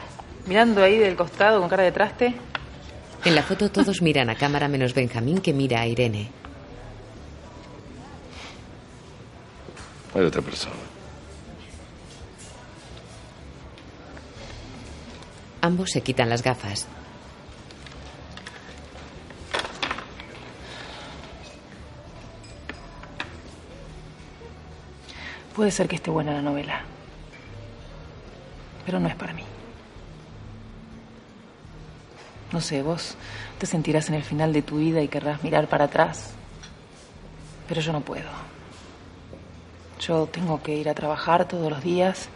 mirando 0.47 0.81
ahí 0.81 0.97
del 0.97 1.15
costado 1.15 1.59
con 1.59 1.69
cara 1.69 1.83
de 1.83 1.91
traste, 1.91 2.33
En 3.25 3.35
la 3.35 3.43
foto 3.43 3.69
todos 3.69 4.01
miran 4.01 4.29
a 4.29 4.35
cámara 4.35 4.67
menos 4.67 4.93
Benjamín 4.95 5.39
que 5.39 5.53
mira 5.53 5.81
a 5.81 5.87
Irene. 5.87 6.31
Hay 10.15 10.21
otra 10.23 10.41
persona. 10.41 10.75
Ambos 15.63 15.91
se 15.91 16.01
quitan 16.01 16.27
las 16.27 16.43
gafas. 16.43 16.87
puede 25.55 25.71
ser 25.71 25.87
que 25.87 25.95
esté 25.95 26.11
buena 26.11 26.33
la 26.33 26.41
novela. 26.41 26.81
Pero 28.85 28.99
no 28.99 29.07
es 29.07 29.15
para 29.15 29.31
mí. 29.31 29.43
No 32.51 32.59
sé, 32.59 32.83
vos 32.83 33.15
te 33.59 33.65
sentirás 33.65 34.09
en 34.09 34.15
el 34.15 34.23
final 34.23 34.51
de 34.51 34.61
tu 34.61 34.77
vida 34.77 35.01
y 35.01 35.07
querrás 35.07 35.41
mirar 35.43 35.69
para 35.69 35.85
atrás. 35.85 36.33
Pero 37.69 37.79
yo 37.79 37.93
no 37.93 38.01
puedo. 38.01 38.29
Yo 40.01 40.27
tengo 40.27 40.61
que 40.61 40.75
ir 40.75 40.89
a 40.89 40.93
trabajar 40.93 41.47
todos 41.47 41.71
los 41.71 41.81
días 41.81 42.27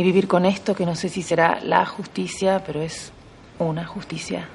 y 0.00 0.02
vivir 0.02 0.26
con 0.26 0.46
esto 0.46 0.74
que 0.74 0.86
no 0.86 0.94
sé 0.94 1.10
si 1.10 1.22
será 1.22 1.60
la 1.62 1.84
justicia, 1.84 2.64
pero 2.64 2.80
es 2.80 3.12
una 3.58 3.84
justicia. 3.84 4.48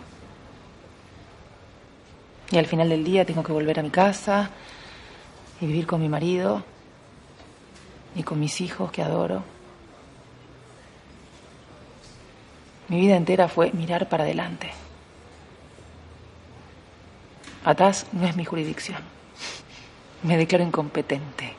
Y 2.49 2.57
al 2.57 2.65
final 2.65 2.89
del 2.89 3.03
día 3.03 3.25
tengo 3.25 3.43
que 3.43 3.51
volver 3.51 3.79
a 3.79 3.83
mi 3.83 3.91
casa 3.91 4.49
y 5.61 5.67
vivir 5.67 5.85
con 5.85 6.01
mi 6.01 6.09
marido 6.09 6.63
y 8.15 8.23
con 8.23 8.39
mis 8.39 8.59
hijos 8.59 8.91
que 8.91 9.03
adoro. 9.03 9.43
Mi 12.87 12.99
vida 13.01 13.15
entera 13.15 13.47
fue 13.47 13.71
mirar 13.71 14.09
para 14.09 14.23
adelante. 14.23 14.71
Atrás 17.63 18.07
no 18.13 18.25
es 18.25 18.35
mi 18.35 18.45
jurisdicción. 18.45 19.03
Me 20.23 20.37
declaro 20.37 20.63
incompetente. 20.63 21.53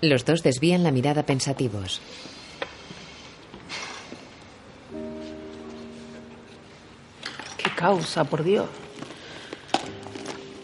Los 0.00 0.24
dos 0.24 0.42
desvían 0.42 0.82
la 0.82 0.90
mirada 0.90 1.22
pensativos. 1.22 2.00
Causa, 7.76 8.24
por 8.24 8.42
Dios? 8.42 8.66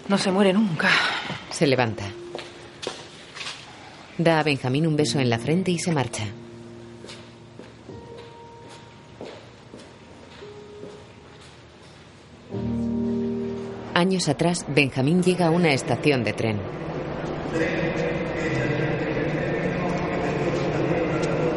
No 0.08 0.18
se 0.18 0.32
muere 0.32 0.52
nunca. 0.52 0.88
Se 1.50 1.66
levanta. 1.66 2.04
Da 4.18 4.40
a 4.40 4.42
Benjamín 4.42 4.86
un 4.86 4.96
beso 4.96 5.20
en 5.20 5.30
la 5.30 5.38
frente 5.38 5.70
y 5.70 5.78
se 5.78 5.92
marcha. 5.92 6.24
Años 13.94 14.28
atrás, 14.28 14.64
Benjamín 14.68 15.22
llega 15.22 15.46
a 15.46 15.50
una 15.50 15.72
estación 15.72 16.24
de 16.24 16.32
tren. 16.32 16.58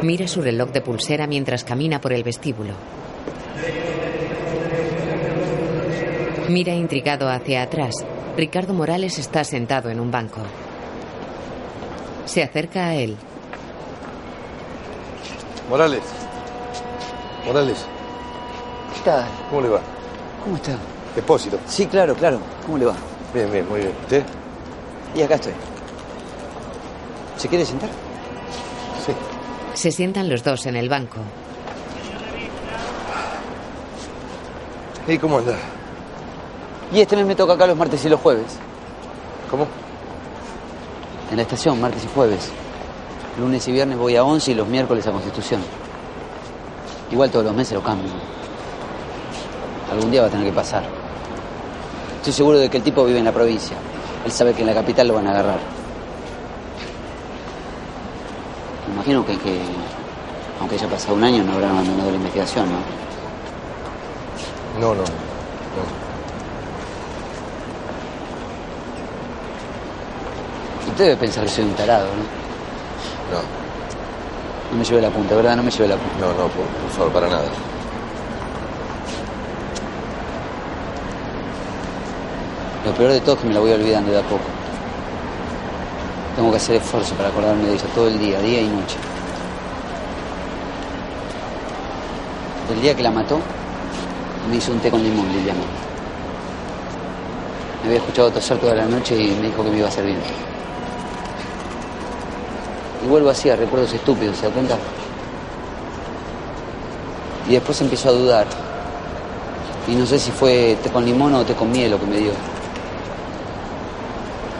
Mira 0.02 0.28
su 0.28 0.40
reloj 0.40 0.70
de 0.70 0.82
pulsera 0.82 1.26
mientras 1.26 1.64
camina 1.64 2.00
por 2.00 2.12
el 2.12 2.22
vestíbulo. 2.22 2.74
Mira 6.48 6.74
intrigado 6.74 7.28
hacia 7.28 7.62
atrás. 7.62 7.94
Ricardo 8.36 8.72
Morales 8.72 9.18
está 9.18 9.42
sentado 9.44 9.90
en 9.90 9.98
un 10.00 10.10
banco. 10.10 10.40
Se 12.26 12.42
acerca 12.42 12.86
a 12.86 12.94
él. 12.94 13.16
Morales. 15.68 16.02
Morales, 17.44 17.84
¿Qué 18.94 19.00
tal? 19.04 19.24
¿cómo 19.50 19.62
le 19.62 19.68
va? 19.68 19.80
¿Cómo 20.42 20.56
está? 20.56 20.76
Depósito. 21.14 21.58
Sí, 21.66 21.86
claro, 21.86 22.14
claro. 22.14 22.40
¿Cómo 22.64 22.78
le 22.78 22.86
va? 22.86 22.94
Bien, 23.32 23.50
bien, 23.52 23.68
muy 23.68 23.80
bien. 23.80 23.92
¿Usted? 24.02 24.24
Y 25.14 25.22
acá 25.22 25.36
estoy. 25.36 25.52
¿Se 27.36 27.48
quiere 27.48 27.64
sentar? 27.64 27.88
Sí. 29.04 29.12
Se 29.74 29.92
sientan 29.92 30.28
los 30.28 30.42
dos 30.42 30.66
en 30.66 30.76
el 30.76 30.88
banco. 30.88 31.18
¿Y 35.06 35.18
cómo 35.18 35.38
anda? 35.38 35.56
Y 36.92 37.00
este 37.00 37.16
mes 37.16 37.26
me 37.26 37.34
toca 37.34 37.54
acá 37.54 37.66
los 37.66 37.76
martes 37.76 38.04
y 38.04 38.08
los 38.08 38.20
jueves. 38.20 38.46
¿Cómo? 39.50 39.66
En 41.30 41.36
la 41.36 41.42
estación, 41.42 41.80
martes 41.80 42.04
y 42.04 42.08
jueves. 42.14 42.50
Lunes 43.38 43.66
y 43.68 43.72
viernes 43.72 43.98
voy 43.98 44.16
a 44.16 44.24
11 44.24 44.52
y 44.52 44.54
los 44.54 44.66
miércoles 44.68 45.06
a 45.06 45.12
Constitución. 45.12 45.60
Igual 47.10 47.30
todos 47.30 47.44
los 47.44 47.54
meses 47.54 47.74
lo 47.74 47.82
cambio. 47.82 48.10
Algún 49.90 50.10
día 50.10 50.22
va 50.22 50.28
a 50.28 50.30
tener 50.30 50.46
que 50.46 50.52
pasar. 50.52 50.84
Estoy 52.18 52.32
seguro 52.32 52.58
de 52.58 52.68
que 52.68 52.78
el 52.78 52.82
tipo 52.82 53.04
vive 53.04 53.18
en 53.18 53.24
la 53.24 53.32
provincia. 53.32 53.76
Él 54.24 54.32
sabe 54.32 54.54
que 54.54 54.62
en 54.62 54.66
la 54.66 54.74
capital 54.74 55.08
lo 55.08 55.14
van 55.14 55.26
a 55.26 55.30
agarrar. 55.30 55.58
Me 58.88 58.94
imagino 58.94 59.24
que, 59.24 59.36
que 59.38 59.60
aunque 60.60 60.76
haya 60.76 60.88
pasado 60.88 61.14
un 61.14 61.24
año, 61.24 61.44
no 61.44 61.52
habrán 61.52 61.70
abandonado 61.70 62.10
la 62.10 62.16
investigación, 62.16 62.66
¿no? 62.70 62.78
No, 64.80 64.94
no. 64.94 65.02
Usted 65.02 66.05
debe 71.04 71.16
pensar 71.16 71.44
que 71.44 71.50
soy 71.50 71.64
un 71.64 71.74
tarado, 71.74 72.06
¿no? 72.06 72.22
No. 73.32 73.42
No 74.72 74.78
me 74.78 74.84
lleve 74.84 75.02
la 75.02 75.10
punta, 75.10 75.34
¿verdad? 75.34 75.56
No 75.56 75.62
me 75.62 75.70
lleve 75.70 75.88
la 75.88 75.96
punta. 75.96 76.18
No, 76.20 76.28
no, 76.28 76.48
por, 76.48 76.66
por 76.66 76.90
favor, 76.90 77.12
para 77.12 77.28
nada. 77.28 77.48
Lo 82.84 82.92
peor 82.92 83.12
de 83.12 83.20
todo 83.20 83.34
es 83.34 83.40
que 83.40 83.48
me 83.48 83.54
la 83.54 83.60
voy 83.60 83.72
olvidando 83.72 84.12
de 84.12 84.18
a 84.18 84.22
poco. 84.22 84.44
Tengo 86.36 86.50
que 86.50 86.56
hacer 86.56 86.76
esfuerzo 86.76 87.14
para 87.14 87.30
acordarme 87.30 87.64
de 87.64 87.74
ella 87.74 87.84
todo 87.94 88.08
el 88.08 88.18
día, 88.18 88.38
día 88.40 88.60
y 88.60 88.68
noche. 88.68 88.96
El 92.72 92.80
día 92.82 92.94
que 92.94 93.02
la 93.02 93.10
mató, 93.10 93.40
me 94.50 94.56
hizo 94.56 94.72
un 94.72 94.78
té 94.80 94.90
con 94.90 95.02
limón, 95.02 95.26
Liliana. 95.32 95.60
Me 97.82 97.88
había 97.88 97.98
escuchado 97.98 98.30
toser 98.30 98.58
toda 98.58 98.74
la 98.74 98.84
noche 98.86 99.16
y 99.16 99.30
me 99.32 99.48
dijo 99.48 99.64
que 99.64 99.70
me 99.70 99.78
iba 99.78 99.88
a 99.88 100.00
bien. 100.02 100.45
Vuelvo 103.08 103.30
así 103.30 103.48
a 103.48 103.56
recuerdos 103.56 103.92
estúpidos, 103.92 104.36
¿se 104.36 104.46
da 104.46 104.52
cuenta? 104.52 104.76
Y 107.48 107.52
después 107.52 107.80
empiezo 107.80 108.08
a 108.08 108.12
dudar. 108.12 108.46
Y 109.86 109.94
no 109.94 110.04
sé 110.04 110.18
si 110.18 110.32
fue 110.32 110.76
té 110.82 110.90
con 110.90 111.04
limón 111.04 111.34
o 111.34 111.44
té 111.44 111.54
con 111.54 111.70
miel 111.70 111.92
lo 111.92 112.00
que 112.00 112.06
me 112.06 112.18
dio. 112.18 112.32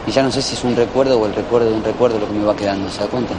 Y 0.07 0.11
ya 0.11 0.23
no 0.23 0.31
sé 0.31 0.41
si 0.41 0.55
es 0.55 0.63
un 0.63 0.75
recuerdo 0.75 1.19
o 1.19 1.25
el 1.25 1.35
recuerdo 1.35 1.69
de 1.69 1.75
un 1.75 1.83
recuerdo 1.83 2.19
lo 2.19 2.27
que 2.27 2.33
me 2.33 2.45
va 2.45 2.55
quedando, 2.55 2.89
¿se 2.89 3.01
da 3.01 3.07
cuenta? 3.07 3.33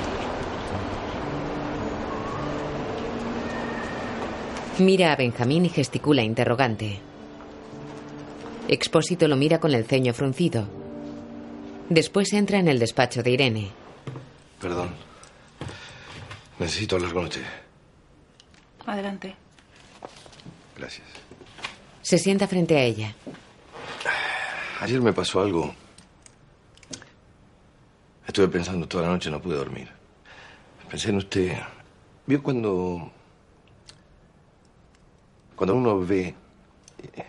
Mira 4.79 5.13
a 5.13 5.17
Benjamín 5.17 5.65
y 5.65 5.71
gesticula 5.71 6.23
interrogante. 6.23 7.01
Expósito 8.69 9.27
lo 9.27 9.37
mira 9.37 9.59
con 9.59 9.73
el 9.73 9.87
ceño 9.87 10.13
fruncido. 10.13 10.69
Después 11.89 12.35
entra 12.35 12.59
en 12.59 12.69
el 12.69 12.79
despacho 12.79 13.23
de 13.23 13.31
Irene. 13.31 13.78
Perdón. 14.61 14.91
Necesito 16.59 16.97
hablar 16.97 17.13
con 17.13 17.25
usted. 17.25 17.45
Adelante. 18.87 19.37
Gracias. 20.77 21.07
Se 22.03 22.19
sienta 22.19 22.49
frente 22.49 22.77
a 22.77 22.83
ella. 22.83 23.15
Ayer 24.81 25.01
me 25.01 25.13
pasó 25.13 25.41
algo. 25.41 25.75
Estuve 28.27 28.49
pensando 28.49 28.87
toda 28.87 29.05
la 29.05 29.11
noche, 29.11 29.31
no 29.31 29.41
pude 29.41 29.57
dormir. 29.57 29.89
Pensé 30.89 31.11
en 31.11 31.17
usted. 31.17 31.57
¿Vio 32.27 32.43
cuando. 32.43 33.11
Cuando 35.55 35.75
uno 35.75 35.99
ve 36.01 36.35
eh, 37.03 37.27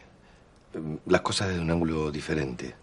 las 1.08 1.22
cosas 1.22 1.50
desde 1.50 1.62
un 1.62 1.72
ángulo 1.72 2.12
diferente? 2.12 2.76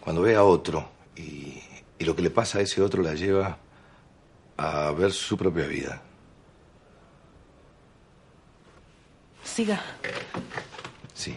Cuando 0.00 0.22
ve 0.22 0.34
a 0.34 0.42
otro 0.42 0.90
y, 1.16 1.62
y 1.98 2.04
lo 2.04 2.14
que 2.14 2.22
le 2.22 2.30
pasa 2.30 2.58
a 2.58 2.62
ese 2.62 2.82
otro 2.82 3.02
la 3.02 3.14
lleva 3.14 3.58
a 4.56 4.90
ver 4.92 5.12
su 5.12 5.36
propia 5.36 5.66
vida. 5.66 6.02
Siga. 9.42 9.80
Sí. 11.14 11.36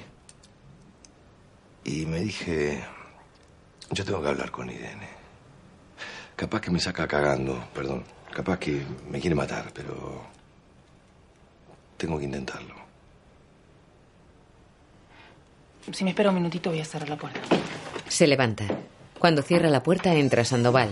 Y 1.86 2.06
me 2.06 2.20
dije, 2.20 2.84
yo 3.92 4.04
tengo 4.04 4.22
que 4.22 4.28
hablar 4.28 4.52
con 4.52 4.70
Irene. 4.70 5.10
Capaz 6.36 6.62
que 6.62 6.72
me 6.72 6.80
saca 6.80 7.08
cagando, 7.08 7.68
perdón. 7.74 8.04
Capaz 8.32 8.60
que 8.60 8.84
me 9.10 9.20
quiere 9.20 9.36
matar, 9.36 9.72
pero 9.74 10.24
tengo 11.98 12.18
que 12.18 12.26
intentarlo. 12.26 12.76
Si 15.92 16.04
me 16.04 16.12
espera 16.12 16.30
un 16.30 16.36
minutito 16.36 16.70
voy 16.70 16.80
a 16.80 16.86
cerrar 16.86 17.10
la 17.10 17.18
puerta. 17.18 17.42
Se 18.08 18.28
levanta. 18.28 18.66
Cuando 19.20 19.42
cierra 19.42 19.70
la 19.70 19.84
puerta 19.84 20.14
entra 20.14 20.46
Sandoval. 20.46 20.90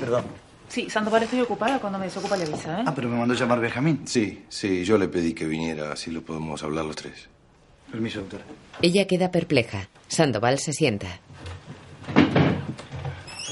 Perdón. 0.00 0.24
Sí, 0.68 0.90
Sandoval, 0.90 1.22
estoy 1.22 1.40
ocupada. 1.40 1.78
Cuando 1.78 1.98
me 1.98 2.06
desocupa 2.06 2.36
le 2.36 2.44
avisa, 2.44 2.80
¿eh? 2.80 2.84
Ah, 2.86 2.92
pero 2.94 3.08
me 3.08 3.16
mandó 3.16 3.34
llamar 3.34 3.60
Benjamín. 3.60 4.02
Sí, 4.06 4.44
sí, 4.48 4.84
yo 4.84 4.98
le 4.98 5.08
pedí 5.08 5.32
que 5.32 5.46
viniera, 5.46 5.92
así 5.92 6.10
lo 6.10 6.22
podemos 6.22 6.62
hablar 6.62 6.84
los 6.84 6.96
tres. 6.96 7.28
Permiso, 7.90 8.20
doctor. 8.20 8.40
Ella 8.82 9.06
queda 9.06 9.30
perpleja. 9.30 9.88
Sandoval 10.08 10.58
se 10.58 10.72
sienta. 10.72 11.06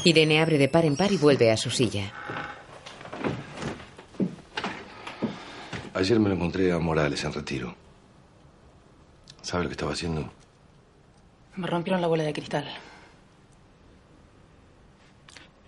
Irene 0.03 0.43
abre 0.43 0.59
de 0.59 0.69
par 0.69 0.85
en 0.85 0.97
par 0.97 1.13
y 1.13 1.17
vuelve 1.17 1.51
a 1.51 1.57
su 1.57 1.71
silla. 1.71 2.13
Ayer 5.95 6.19
me 6.19 6.29
lo 6.29 6.35
encontré 6.35 6.73
a 6.73 6.79
Morales 6.81 7.23
en 7.25 7.33
retiro. 7.33 7.75
¿Sabe 9.41 9.63
lo 9.63 9.69
que 9.69 9.75
estaba 9.75 9.93
haciendo? 9.93 10.31
Me 11.55 11.69
rompieron 11.69 12.01
la 12.01 12.09
bola 12.09 12.25
de 12.25 12.33
cristal. 12.33 12.67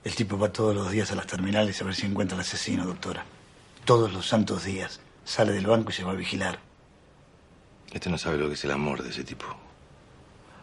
El 0.06 0.14
tipo 0.14 0.38
va 0.38 0.52
todos 0.52 0.72
los 0.72 0.92
días 0.92 1.10
a 1.10 1.16
las 1.16 1.26
terminales 1.26 1.82
a 1.82 1.84
ver 1.84 1.92
si 1.92 2.06
encuentra 2.06 2.36
al 2.36 2.42
asesino, 2.42 2.86
doctora. 2.86 3.24
Todos 3.84 4.12
los 4.12 4.28
santos 4.28 4.62
días. 4.62 5.00
Sale 5.24 5.50
del 5.50 5.66
banco 5.66 5.90
y 5.90 5.94
se 5.94 6.04
va 6.04 6.12
a 6.12 6.14
vigilar. 6.14 6.60
Este 7.90 8.08
no 8.08 8.16
sabe 8.16 8.38
lo 8.38 8.46
que 8.46 8.54
es 8.54 8.64
el 8.64 8.70
amor 8.70 9.02
de 9.02 9.10
ese 9.10 9.24
tipo. 9.24 9.46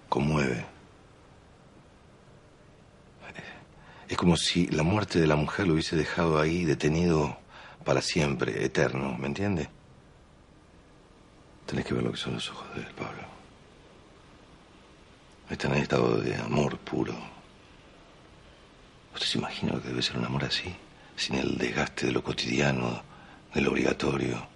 Conmueve. 0.08 0.66
Es 4.08 4.16
como 4.16 4.38
si 4.38 4.68
la 4.68 4.84
muerte 4.84 5.20
de 5.20 5.28
la 5.28 5.36
mujer 5.36 5.68
lo 5.68 5.74
hubiese 5.74 5.98
dejado 5.98 6.40
ahí 6.40 6.64
detenido 6.64 7.38
para 7.84 8.02
siempre, 8.02 8.64
eterno, 8.64 9.18
¿me 9.18 9.28
entiende? 9.28 9.70
Tenés 11.66 11.86
que 11.86 11.94
ver 11.94 12.04
lo 12.04 12.12
que 12.14 12.18
son 12.18 12.36
los 12.36 12.50
ojos 12.50 12.74
de 12.76 12.80
él, 12.80 12.88
Pablo. 12.98 13.24
Están 15.50 15.74
en 15.74 15.80
estado 15.80 16.16
de 16.22 16.34
amor 16.38 16.78
puro. 16.78 17.33
¿Usted 19.14 19.28
se 19.28 19.38
imagina 19.38 19.74
lo 19.74 19.82
que 19.82 19.90
debe 19.90 20.02
ser 20.02 20.18
un 20.18 20.26
amor 20.26 20.44
así? 20.44 20.76
Sin 21.16 21.36
el 21.36 21.58
desgaste 21.58 22.08
de 22.08 22.12
lo 22.12 22.24
cotidiano, 22.24 23.04
de 23.54 23.62
lo 23.62 23.72
obligatorio. 23.72 24.48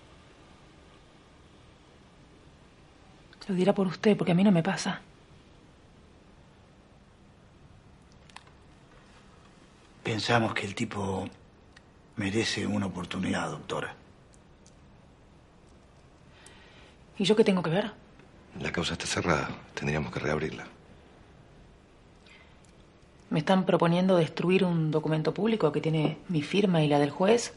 Lo 3.47 3.55
dirá 3.55 3.73
por 3.73 3.87
usted, 3.87 4.17
porque 4.17 4.33
a 4.33 4.35
mí 4.35 4.43
no 4.43 4.51
me 4.51 4.63
pasa. 4.63 5.01
Pensamos 10.03 10.53
que 10.53 10.65
el 10.65 10.75
tipo 10.75 11.29
merece 12.17 12.65
una 12.65 12.87
oportunidad, 12.87 13.49
doctora. 13.51 13.93
¿Y 17.17 17.23
yo 17.23 17.35
qué 17.35 17.43
tengo 17.43 17.63
que 17.63 17.69
ver? 17.69 17.91
La 18.59 18.71
causa 18.71 18.93
está 18.93 19.05
cerrada. 19.05 19.49
Tendríamos 19.73 20.11
que 20.11 20.19
reabrirla. 20.19 20.67
¿Me 23.29 23.39
están 23.39 23.65
proponiendo 23.65 24.15
destruir 24.15 24.63
un 24.63 24.89
documento 24.89 25.33
público 25.33 25.71
que 25.71 25.81
tiene 25.81 26.17
mi 26.29 26.41
firma 26.41 26.83
y 26.83 26.87
la 26.87 26.99
del 26.99 27.09
juez? 27.09 27.53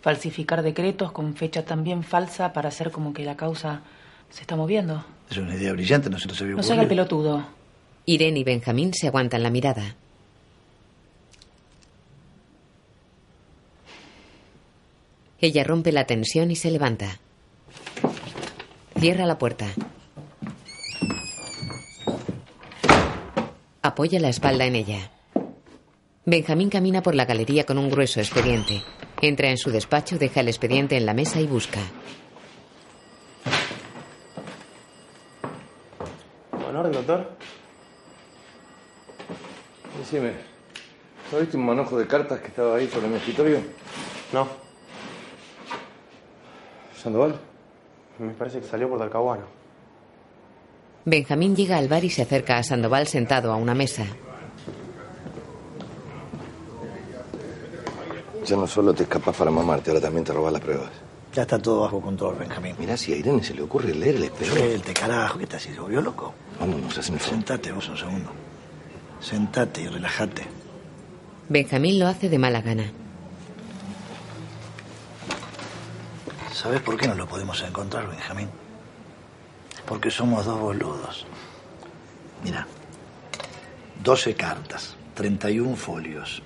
¿Falsificar 0.00 0.62
decretos 0.62 1.12
con 1.12 1.34
fecha 1.34 1.64
también 1.64 2.02
falsa 2.02 2.52
para 2.52 2.68
hacer 2.68 2.90
como 2.90 3.12
que 3.12 3.24
la 3.24 3.36
causa 3.36 3.82
se 4.30 4.40
está 4.40 4.56
moviendo? 4.56 5.04
Es 5.30 5.36
una 5.36 5.54
idea 5.54 5.72
brillante, 5.72 6.10
no 6.10 6.18
se 6.18 6.26
nos 6.26 6.40
había 6.40 6.54
No 6.54 6.62
se 6.62 6.72
haga 6.72 6.82
el 6.82 6.88
pelotudo. 6.88 7.44
Irene 8.06 8.40
y 8.40 8.44
Benjamín 8.44 8.92
se 8.94 9.06
aguantan 9.06 9.42
la 9.42 9.50
mirada. 9.50 9.94
Ella 15.40 15.62
rompe 15.62 15.92
la 15.92 16.04
tensión 16.04 16.50
y 16.50 16.56
se 16.56 16.70
levanta. 16.70 17.18
Cierra 18.98 19.24
la 19.26 19.38
puerta. 19.38 19.66
Apoya 23.82 24.18
la 24.20 24.28
espalda 24.28 24.64
en 24.66 24.74
ella. 24.76 25.10
Benjamín 26.24 26.68
camina 26.68 27.02
por 27.02 27.14
la 27.14 27.24
galería 27.24 27.64
con 27.64 27.78
un 27.78 27.90
grueso 27.90 28.20
expediente. 28.20 28.82
Entra 29.22 29.48
en 29.50 29.56
su 29.58 29.70
despacho, 29.70 30.18
deja 30.18 30.40
el 30.40 30.48
expediente 30.48 30.96
en 30.96 31.06
la 31.06 31.14
mesa 31.14 31.40
y 31.40 31.46
busca. 31.46 31.80
¿En 36.68 36.76
orden, 36.76 36.92
doctor? 36.92 37.30
Decime, 39.98 40.32
¿no 41.32 41.38
viste 41.38 41.56
un 41.56 41.66
manojo 41.66 41.98
de 41.98 42.06
cartas 42.06 42.40
que 42.40 42.48
estaba 42.48 42.76
ahí 42.76 42.88
sobre 42.88 43.08
mi 43.08 43.16
escritorio? 43.16 43.60
No, 44.32 44.46
¿Sandoval? 47.02 47.38
me 48.18 48.32
parece 48.34 48.60
que 48.60 48.66
salió 48.66 48.88
por 48.88 48.98
Talcahuano. 48.98 49.57
Benjamín 51.04 51.56
llega 51.56 51.78
al 51.78 51.88
bar 51.88 52.04
y 52.04 52.10
se 52.10 52.22
acerca 52.22 52.58
a 52.58 52.62
Sandoval 52.62 53.06
sentado 53.06 53.52
a 53.52 53.56
una 53.56 53.74
mesa. 53.74 54.04
Ya 58.46 58.56
no 58.56 58.66
solo 58.66 58.94
te 58.94 59.02
escapas 59.02 59.36
para 59.36 59.50
mamarte, 59.50 59.90
ahora 59.90 60.00
también 60.00 60.24
te 60.24 60.32
robas 60.32 60.52
las 60.52 60.62
pruebas. 60.62 60.90
Ya 61.34 61.42
está 61.42 61.58
todo 61.58 61.82
bajo 61.82 62.00
control, 62.00 62.36
Benjamín. 62.38 62.74
Mirá, 62.78 62.96
si 62.96 63.12
a 63.12 63.16
Irene 63.16 63.42
se 63.44 63.54
le 63.54 63.62
ocurre 63.62 63.94
leer 63.94 64.16
el 64.16 64.24
espejo. 64.24 64.56
Suelte, 64.56 64.94
carajo, 64.94 65.38
¿qué 65.38 65.46
te 65.46 65.56
has 65.56 65.66
ido? 65.66 65.82
¿Volvió 65.82 66.00
loco? 66.00 66.34
Vámonos, 66.58 66.96
el 66.96 67.02
favor. 67.04 67.20
Sentate 67.20 67.72
vos 67.72 67.88
un 67.88 67.96
segundo. 67.98 68.30
Sentate 69.20 69.82
y 69.82 69.88
relájate. 69.88 70.46
Benjamín 71.48 71.98
lo 71.98 72.06
hace 72.06 72.28
de 72.28 72.38
mala 72.38 72.62
gana. 72.62 72.90
¿Sabes 76.52 76.80
por 76.80 76.96
qué 76.96 77.06
no 77.06 77.14
lo 77.14 77.26
podemos 77.26 77.62
encontrar, 77.62 78.08
Benjamín? 78.08 78.48
Porque 79.88 80.10
somos 80.10 80.44
dos 80.44 80.60
boludos. 80.60 81.26
Mira, 82.44 82.66
12 84.04 84.34
cartas, 84.34 84.94
31 85.14 85.74
folios, 85.76 86.42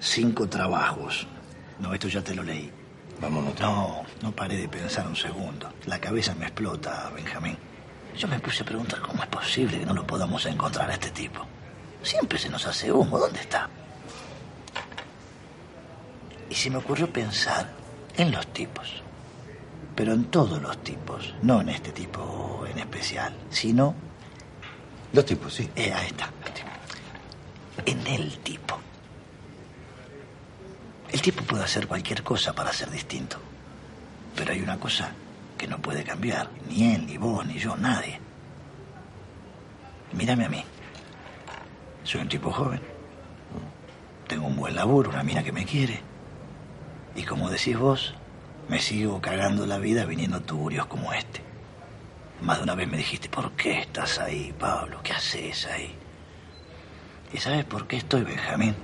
5 0.00 0.48
trabajos. 0.48 1.26
No, 1.78 1.92
esto 1.92 2.08
ya 2.08 2.22
te 2.22 2.34
lo 2.34 2.42
leí. 2.42 2.72
Vámonos. 3.20 3.60
No, 3.60 4.04
no 4.22 4.32
paré 4.32 4.56
de 4.56 4.68
pensar 4.68 5.06
un 5.06 5.16
segundo. 5.16 5.70
La 5.86 6.00
cabeza 6.00 6.34
me 6.34 6.46
explota, 6.46 7.10
Benjamín. 7.14 7.58
Yo 8.16 8.26
me 8.26 8.40
puse 8.40 8.62
a 8.62 8.66
preguntar 8.66 9.00
cómo 9.00 9.22
es 9.22 9.28
posible 9.28 9.78
que 9.78 9.86
no 9.86 9.92
lo 9.92 10.06
podamos 10.06 10.46
encontrar 10.46 10.90
a 10.90 10.94
este 10.94 11.10
tipo. 11.10 11.44
Siempre 12.02 12.38
se 12.38 12.48
nos 12.48 12.66
hace 12.66 12.90
humo. 12.90 13.18
¿Dónde 13.18 13.40
está? 13.40 13.68
Y 16.48 16.54
se 16.54 16.70
me 16.70 16.78
ocurrió 16.78 17.12
pensar 17.12 17.70
en 18.16 18.32
los 18.32 18.46
tipos. 18.48 19.02
Pero 19.98 20.12
en 20.12 20.26
todos 20.26 20.62
los 20.62 20.78
tipos. 20.84 21.34
No 21.42 21.60
en 21.60 21.70
este 21.70 21.90
tipo 21.90 22.64
en 22.70 22.78
especial, 22.78 23.34
sino... 23.50 23.96
Los 25.12 25.24
tipos, 25.24 25.52
sí. 25.52 25.68
Eh, 25.74 25.92
ahí 25.92 26.06
está. 26.06 26.30
los 26.44 26.54
tipos. 26.54 26.72
En 27.84 28.06
el 28.06 28.38
tipo. 28.38 28.78
El 31.10 31.20
tipo 31.20 31.42
puede 31.42 31.64
hacer 31.64 31.88
cualquier 31.88 32.22
cosa 32.22 32.52
para 32.52 32.72
ser 32.72 32.92
distinto. 32.92 33.38
Pero 34.36 34.52
hay 34.52 34.60
una 34.60 34.78
cosa 34.78 35.10
que 35.58 35.66
no 35.66 35.78
puede 35.80 36.04
cambiar. 36.04 36.48
Ni 36.68 36.94
él, 36.94 37.04
ni 37.04 37.18
vos, 37.18 37.44
ni 37.44 37.58
yo, 37.58 37.76
nadie. 37.76 38.20
Mírame 40.12 40.44
a 40.44 40.48
mí. 40.48 40.64
Soy 42.04 42.20
un 42.20 42.28
tipo 42.28 42.52
joven. 42.52 42.80
Tengo 44.28 44.46
un 44.46 44.54
buen 44.54 44.76
laburo, 44.76 45.10
una 45.10 45.24
mina 45.24 45.42
que 45.42 45.50
me 45.50 45.64
quiere. 45.64 46.00
Y 47.16 47.24
como 47.24 47.50
decís 47.50 47.76
vos, 47.76 48.14
me 48.68 48.80
sigo 48.80 49.20
cagando 49.20 49.66
la 49.66 49.78
vida 49.78 50.04
viniendo 50.04 50.36
a 50.36 50.40
tuburios 50.40 50.86
como 50.86 51.12
este. 51.12 51.40
Más 52.42 52.58
de 52.58 52.64
una 52.64 52.74
vez 52.74 52.88
me 52.88 52.98
dijiste, 52.98 53.28
¿por 53.28 53.52
qué 53.52 53.80
estás 53.80 54.18
ahí, 54.18 54.54
Pablo? 54.58 55.00
¿Qué 55.02 55.12
haces 55.12 55.66
ahí? 55.66 55.94
¿Y 57.32 57.38
sabes 57.38 57.64
por 57.64 57.86
qué 57.86 57.96
estoy, 57.96 58.22
Benjamín? 58.22 58.74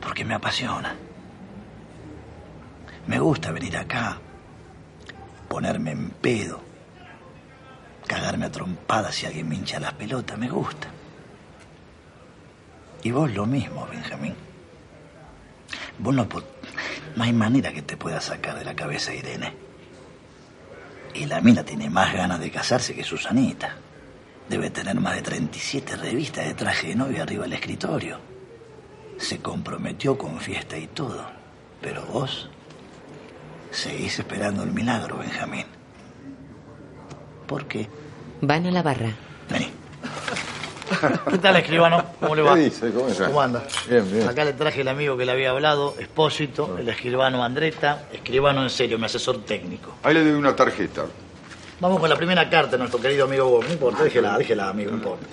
Porque 0.00 0.24
me 0.24 0.34
apasiona. 0.34 0.94
Me 3.06 3.18
gusta 3.18 3.50
venir 3.50 3.76
acá, 3.76 4.18
ponerme 5.48 5.92
en 5.92 6.10
pedo, 6.10 6.60
cagarme 8.06 8.46
a 8.46 8.52
trompadas 8.52 9.14
si 9.14 9.26
alguien 9.26 9.48
me 9.48 9.56
hincha 9.56 9.80
las 9.80 9.94
pelotas, 9.94 10.38
me 10.38 10.48
gusta. 10.48 10.88
Y 13.02 13.10
vos 13.10 13.32
lo 13.32 13.46
mismo, 13.46 13.86
Benjamín. 13.86 14.34
Vos 15.98 16.14
no, 16.14 16.28
no 17.16 17.24
hay 17.24 17.32
manera 17.32 17.72
que 17.72 17.82
te 17.82 17.96
pueda 17.96 18.20
sacar 18.20 18.58
de 18.58 18.64
la 18.64 18.74
cabeza 18.74 19.14
Irene. 19.14 19.54
Y 21.14 21.26
la 21.26 21.40
mina 21.40 21.64
tiene 21.64 21.90
más 21.90 22.12
ganas 22.12 22.40
de 22.40 22.50
casarse 22.50 22.94
que 22.94 23.04
Susanita. 23.04 23.76
Debe 24.48 24.70
tener 24.70 24.98
más 25.00 25.16
de 25.16 25.22
37 25.22 25.96
revistas 25.96 26.46
de 26.46 26.54
traje 26.54 26.88
de 26.88 26.94
novia 26.94 27.22
arriba 27.22 27.44
del 27.44 27.54
escritorio. 27.54 28.18
Se 29.18 29.38
comprometió 29.40 30.16
con 30.16 30.38
fiesta 30.40 30.78
y 30.78 30.86
todo. 30.86 31.26
Pero 31.80 32.04
vos 32.06 32.48
seguís 33.70 34.18
esperando 34.18 34.62
el 34.62 34.72
milagro, 34.72 35.18
Benjamín. 35.18 35.66
¿Por 37.46 37.66
qué? 37.66 37.88
Van 38.40 38.66
a 38.66 38.70
la 38.70 38.82
barra. 38.82 39.14
¿Qué 41.30 41.38
tal, 41.38 41.56
escribano? 41.56 42.04
¿Cómo 42.20 42.34
le 42.34 42.42
va? 42.42 42.54
¿Qué 42.54 42.60
dice? 42.60 42.90
¿Cómo 42.90 43.08
está? 43.08 43.26
¿Cómo 43.26 43.40
anda? 43.40 43.62
Bien, 43.88 44.10
bien. 44.10 44.28
Acá 44.28 44.44
le 44.44 44.52
traje 44.52 44.80
el 44.80 44.88
amigo 44.88 45.16
que 45.16 45.24
le 45.24 45.32
había 45.32 45.50
hablado, 45.50 45.94
Espósito, 45.98 46.76
el 46.78 46.88
escribano 46.88 47.42
Andreta, 47.44 48.04
escribano 48.12 48.62
en 48.62 48.70
serio, 48.70 48.98
mi 48.98 49.04
asesor 49.04 49.44
técnico. 49.44 49.94
Ahí 50.02 50.14
le 50.14 50.24
doy 50.24 50.32
una 50.32 50.54
tarjeta. 50.54 51.06
Vamos 51.80 52.00
con 52.00 52.08
la 52.08 52.16
primera 52.16 52.48
carta 52.50 52.72
de 52.72 52.78
nuestro 52.78 53.00
querido 53.00 53.26
amigo 53.26 53.48
Gómez. 53.48 53.68
No 53.68 53.74
importa, 53.74 54.04
déjela, 54.04 54.36
déjela, 54.38 54.68
amigo, 54.68 54.90
no 54.90 54.96
importa. 54.96 55.26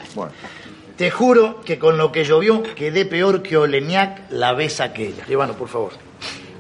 Te 0.96 1.12
juro 1.12 1.62
que 1.62 1.78
con 1.78 1.98
lo 1.98 2.12
que 2.12 2.24
llovió 2.24 2.64
quedé 2.64 3.06
peor 3.06 3.42
que 3.42 3.58
Oleñac 3.58 4.32
la 4.32 4.54
vez 4.54 4.80
aquella. 4.80 5.22
Escribano, 5.22 5.54
por 5.54 5.68
favor. 5.68 5.92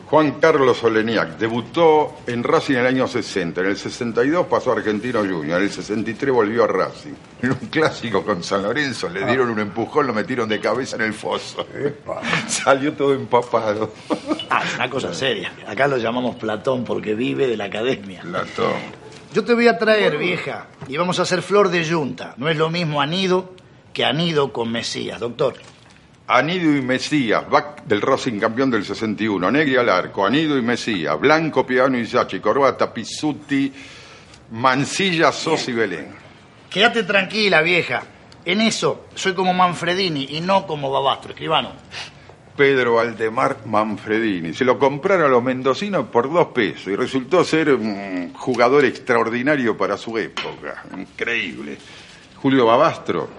Juan 0.08 0.39
Carlos 0.39 0.84
Oleniak 0.84 1.38
debutó 1.38 2.18
en 2.28 2.43
Racing 2.43 2.76
en 2.76 2.80
el 2.82 2.86
año 2.88 3.08
60. 3.08 3.62
En 3.62 3.68
el 3.68 3.78
62 3.78 4.46
pasó 4.48 4.72
a 4.72 4.76
Argentino 4.76 5.20
Junior. 5.20 5.58
En 5.58 5.64
el 5.64 5.72
63 5.72 6.32
volvió 6.32 6.64
a 6.64 6.68
Racing. 6.68 7.14
En 7.46 7.52
un 7.52 7.70
clásico 7.70 8.26
con 8.26 8.43
San 8.43 8.64
Lorenzo 8.64 9.08
le 9.08 9.24
dieron 9.24 9.52
un 9.52 9.60
empujón, 9.60 10.08
lo 10.08 10.16
metieron 10.16 10.50
de 10.50 10.60
cabeza 10.60 10.96
en 10.96 11.04
el 11.04 11.14
foso. 11.14 11.68
Salió 12.48 12.93
todo 12.93 13.14
empapado. 13.14 13.93
Ah, 14.50 14.64
es 14.66 14.74
una 14.74 14.89
cosa 14.89 15.14
seria. 15.14 15.54
Acá 15.68 15.88
lo 15.88 15.98
llamamos 15.98 16.38
Platón 16.38 16.84
porque 16.84 17.14
vive 17.14 17.46
de 17.46 17.56
la 17.56 17.66
academia. 17.66 18.22
Platón. 18.22 18.74
Yo 19.32 19.43
te 19.43 19.54
voy 19.54 19.68
a 19.68 19.78
traer, 19.78 20.18
vieja, 20.18 20.70
y 20.88 20.98
vamos 20.98 21.20
a 21.20 21.22
hacer 21.22 21.43
flor 21.43 21.70
de 21.70 21.84
yunta. 21.84 22.34
No 22.38 22.50
es 22.50 22.58
lo 22.58 22.72
mismo 22.72 23.00
anido 23.00 23.54
que 23.93 24.04
anido 24.04 24.52
con 24.52 24.72
Mesías, 24.72 25.20
doctor. 25.20 25.54
Anido 26.26 26.76
y 26.76 26.82
Mesías, 26.82 27.48
back 27.48 27.84
del 27.86 28.02
Racing 28.02 28.39
campeón 28.39 28.72
del 28.72 28.84
61. 28.84 29.52
Negri 29.52 29.76
al 29.76 29.89
arco, 29.89 30.26
Anido 30.26 30.58
y 30.58 30.64
Mesías. 30.64 31.20
Blanco, 31.20 31.64
Piano 31.64 31.96
y 31.96 32.08
Sachi. 32.08 32.39
Corbata, 32.39 32.91
Pizzuti, 32.91 33.72
Mansilla, 34.50 35.32
Sos 35.32 35.68
y 35.68 35.74
Belén. 35.74 36.24
Quédate 36.76 37.03
tranquila, 37.03 37.61
vieja. 37.61 38.03
En 38.43 38.59
eso 38.59 39.05
soy 39.15 39.34
como 39.34 39.53
Manfredini 39.53 40.28
y 40.32 40.41
no 40.41 40.67
como 40.67 40.91
Babastro, 40.91 41.32
escribano. 41.32 41.71
Pedro 42.57 42.99
Aldemar 42.99 43.65
Manfredini. 43.65 44.53
Se 44.53 44.65
lo 44.65 44.78
compraron 44.78 45.28
a 45.28 45.30
los 45.30 45.41
mendocinos 45.41 46.07
por 46.07 46.30
dos 46.30 46.47
pesos 46.47 46.88
y 46.88 46.97
resultó 46.97 47.45
ser 47.45 47.69
un 47.69 48.34
jugador 48.34 48.84
extraordinario 48.84 49.78
para 49.78 49.95
su 49.95 50.17
época. 50.17 50.84
Increíble. 50.97 51.78
Julio 52.41 52.65
Babastro, 52.65 53.30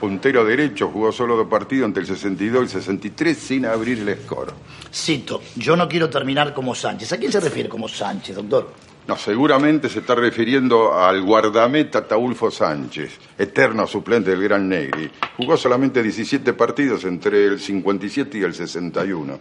puntero 0.00 0.44
derecho, 0.44 0.88
jugó 0.88 1.10
solo 1.10 1.34
dos 1.34 1.48
partidos 1.48 1.86
entre 1.88 2.02
el 2.02 2.06
62 2.06 2.60
y 2.60 2.62
el 2.62 2.68
63 2.68 3.36
sin 3.36 3.66
abrir 3.66 4.08
el 4.08 4.22
score. 4.22 4.52
Cito, 4.94 5.42
yo 5.56 5.74
no 5.74 5.88
quiero 5.88 6.08
terminar 6.08 6.54
como 6.54 6.76
Sánchez. 6.76 7.12
¿A 7.12 7.16
quién 7.16 7.32
se 7.32 7.40
refiere 7.40 7.68
como 7.68 7.88
Sánchez, 7.88 8.36
doctor? 8.36 8.93
No, 9.06 9.18
seguramente 9.18 9.90
se 9.90 9.98
está 9.98 10.14
refiriendo 10.14 10.98
al 10.98 11.20
guardameta 11.22 12.06
Taulfo 12.06 12.50
Sánchez, 12.50 13.18
eterno 13.36 13.86
suplente 13.86 14.30
del 14.30 14.42
Gran 14.42 14.66
Negri. 14.66 15.10
Jugó 15.36 15.58
solamente 15.58 16.02
17 16.02 16.54
partidos 16.54 17.04
entre 17.04 17.44
el 17.44 17.60
57 17.60 18.38
y 18.38 18.42
el 18.42 18.54
61. 18.54 19.38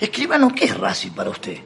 Escribano, 0.00 0.50
¿qué 0.54 0.64
es 0.64 0.78
Racing 0.78 1.10
para 1.10 1.30
usted? 1.30 1.58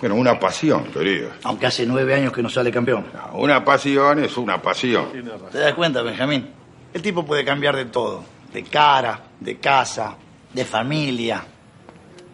Bueno, 0.00 0.14
una 0.14 0.38
pasión, 0.38 0.84
querido. 0.84 1.30
Aunque 1.44 1.66
hace 1.66 1.86
nueve 1.86 2.14
años 2.14 2.32
que 2.32 2.42
no 2.42 2.48
sale 2.48 2.70
campeón. 2.70 3.06
Una 3.34 3.64
pasión 3.64 4.22
es 4.22 4.36
una 4.36 4.60
pasión. 4.60 5.06
¿Te 5.52 5.58
das 5.58 5.74
cuenta, 5.74 6.02
Benjamín? 6.02 6.48
El 6.92 7.02
tipo 7.02 7.24
puede 7.24 7.44
cambiar 7.44 7.76
de 7.76 7.86
todo. 7.86 8.24
De 8.52 8.64
cara, 8.64 9.20
de 9.38 9.58
casa, 9.58 10.16
de 10.52 10.64
familia, 10.64 11.44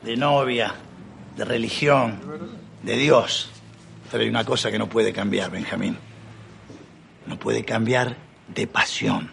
de 0.02 0.16
novia, 0.16 0.74
de 1.36 1.44
religión, 1.44 2.20
de 2.82 2.96
Dios. 2.96 3.50
Pero 4.10 4.22
hay 4.22 4.28
una 4.28 4.44
cosa 4.44 4.70
que 4.70 4.78
no 4.78 4.88
puede 4.88 5.12
cambiar, 5.12 5.50
Benjamín. 5.50 5.96
No 7.26 7.38
puede 7.38 7.64
cambiar 7.64 8.16
de 8.48 8.66
pasión. 8.66 9.30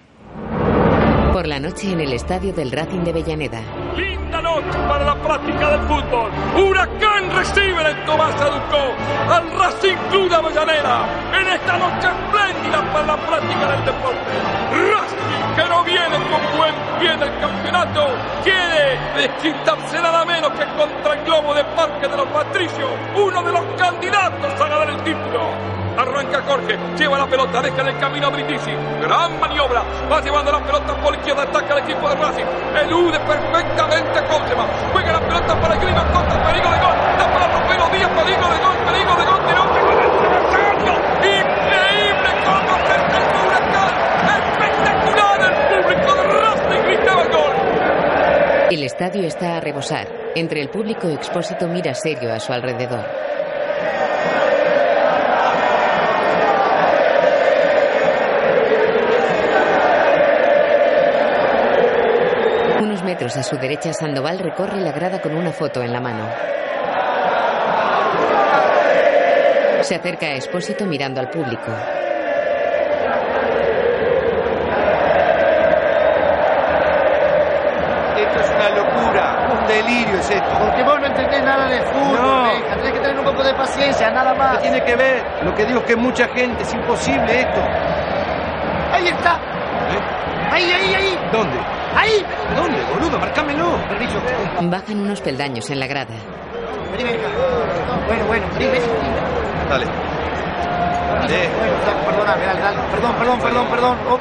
Por 1.31 1.47
la 1.47 1.59
noche 1.59 1.91
en 1.91 1.99
el 1.99 2.13
estadio 2.13 2.53
del 2.53 2.71
Racing 2.71 3.03
de 3.03 3.13
Bellaneda. 3.13 3.61
Linda 3.95 4.41
noche 4.41 4.77
para 4.87 5.05
la 5.05 5.21
práctica 5.21 5.71
del 5.71 5.81
fútbol. 5.87 6.31
Huracán 6.55 7.31
recibe 7.35 7.89
en 7.89 8.05
Tomás 8.05 8.35
Educó 8.35 8.93
al 9.29 9.51
Racing 9.57 9.95
Club 10.09 10.29
de 10.29 10.35
Avellaneda 10.35 11.07
en 11.39 11.47
esta 11.47 11.77
noche 11.77 12.07
espléndida 12.07 12.93
para 12.93 13.05
la 13.07 13.17
práctica 13.17 13.71
del 13.71 13.85
deporte. 13.85 14.31
Racing, 14.91 15.22
que 15.55 15.69
no 15.69 15.83
viene 15.83 16.17
con 16.29 16.57
buen 16.57 16.73
pie 16.99 17.15
del 17.17 17.39
campeonato, 17.39 18.07
quiere 18.43 18.99
desquitarse 19.15 20.01
nada 20.01 20.25
menos 20.25 20.51
que 20.51 20.65
contra 20.77 21.13
el 21.13 21.23
Globo 21.25 21.53
de 21.53 21.63
Parque 21.63 22.07
de 22.07 22.17
los 22.17 22.27
Patricios, 22.27 22.89
uno 23.15 23.43
de 23.43 23.51
los 23.51 23.61
candidatos 23.77 24.61
a 24.61 24.67
ganar 24.67 24.89
el 24.89 25.03
título. 25.03 25.73
Arranca 25.97 26.41
Jorge, 26.47 26.77
lleva 26.97 27.19
la 27.19 27.27
pelota, 27.27 27.61
deja 27.61 27.81
en 27.81 27.87
el 27.87 27.97
camino 27.99 28.27
a 28.27 28.29
Brindisi. 28.31 28.71
Gran 29.01 29.39
maniobra, 29.39 29.83
va 30.11 30.21
llevando 30.21 30.51
la 30.51 30.59
pelota 30.59 30.95
por 30.95 31.13
izquierda, 31.13 31.43
ataca 31.43 31.73
al 31.73 31.79
equipo 31.79 32.09
de 32.09 32.15
Racing. 32.15 32.45
Elude 32.81 33.19
perfectamente 33.19 34.19
a. 34.27 34.65
Juega 34.91 35.13
la 35.13 35.19
pelota 35.19 35.61
para 35.61 35.75
Grima 35.75 36.03
contra 36.11 36.43
peligro 36.47 36.71
de 36.71 36.79
gol. 36.79 36.95
Da 37.19 37.31
para 37.31 37.47
peligro 38.15 38.49
de 38.49 38.59
gol, 38.59 38.75
peligro 38.85 39.15
de 39.15 39.25
gol 39.25 39.43
un 39.61 39.85
gol 39.85 39.97
del 40.01 40.11
travesaño. 40.17 40.93
Increíble 41.21 42.29
cómo 42.45 42.73
se 42.85 42.95
el 42.95 43.25
huracán. 43.37 43.93
Espectacular 44.39 45.37
el 45.41 45.53
público 45.69 46.09
de 46.15 46.23
Racing 46.23 46.81
gritaba 46.85 47.12
el 48.73 48.83
estadio 48.83 49.27
está 49.27 49.57
a 49.57 49.59
rebosar. 49.59 50.07
Entre 50.35 50.59
el 50.59 50.69
público, 50.69 51.07
Expósito 51.07 51.67
mira 51.67 51.93
serio 51.93 52.33
a 52.33 52.39
su 52.39 52.51
alrededor. 52.51 53.05
Unos 62.81 63.03
metros 63.03 63.37
a 63.37 63.43
su 63.43 63.57
derecha, 63.57 63.93
Sandoval 63.93 64.39
recorre 64.39 64.81
la 64.81 64.91
grada 64.91 65.21
con 65.21 65.35
una 65.35 65.51
foto 65.51 65.83
en 65.83 65.93
la 65.93 66.01
mano. 66.01 66.27
Se 69.81 69.95
acerca 69.95 70.25
a 70.25 70.35
Expósito 70.35 70.85
mirando 70.85 71.19
al 71.19 71.29
público. 71.29 71.71
Esto 78.17 78.39
es 78.39 78.49
una 78.51 78.69
locura, 78.69 79.47
un 79.51 79.62
delirio 79.73 80.17
es 80.19 80.29
esto. 80.29 80.57
Porque 80.59 80.83
vos 80.83 80.99
no 80.99 81.05
entendés 81.07 81.43
nada 81.43 81.67
de 81.67 81.81
fútbol, 81.81 82.21
No. 82.21 82.49
Tenés 82.77 82.93
que 82.93 82.99
tener 82.99 83.19
un 83.19 83.25
poco 83.25 83.43
de 83.43 83.53
paciencia, 83.53 84.11
nada 84.11 84.33
más. 84.33 84.57
¿Qué 84.57 84.63
tiene 84.63 84.83
que 84.83 84.95
ver? 84.95 85.23
Lo 85.43 85.53
que 85.55 85.65
digo 85.65 85.79
es 85.79 85.85
que 85.85 85.95
mucha 85.95 86.27
gente, 86.29 86.63
es 86.63 86.73
imposible 86.73 87.39
esto. 87.41 87.61
Ahí 88.93 89.07
está. 89.07 89.39
Ahí, 90.51 90.71
ahí, 90.71 90.93
ahí. 90.93 91.19
¿Dónde? 91.31 91.57
Ahí. 91.95 92.25
¿Dónde, 92.55 92.77
boludo? 92.93 93.19
Marcámelo. 93.19 93.77
Permiso. 93.89 94.19
Bajan 94.61 94.99
unos 94.99 95.21
peldaños 95.21 95.69
en 95.69 95.79
la 95.79 95.87
grada. 95.87 96.13
Vení, 96.91 97.03
venga. 97.03 97.27
Bueno, 98.07 98.25
bueno, 98.25 98.45
vení, 98.53 98.67
vení. 98.71 98.85
Dale. 99.69 99.85
Eh. 99.85 101.49
Bueno, 101.57 101.73
perdóname, 102.05 102.45
dale, 102.45 102.61
dale. 102.61 102.77
Perdón, 102.91 103.13
perdón, 103.17 103.39
perdón, 103.39 103.67
perdón. 103.67 103.97
Oh. 104.09 104.19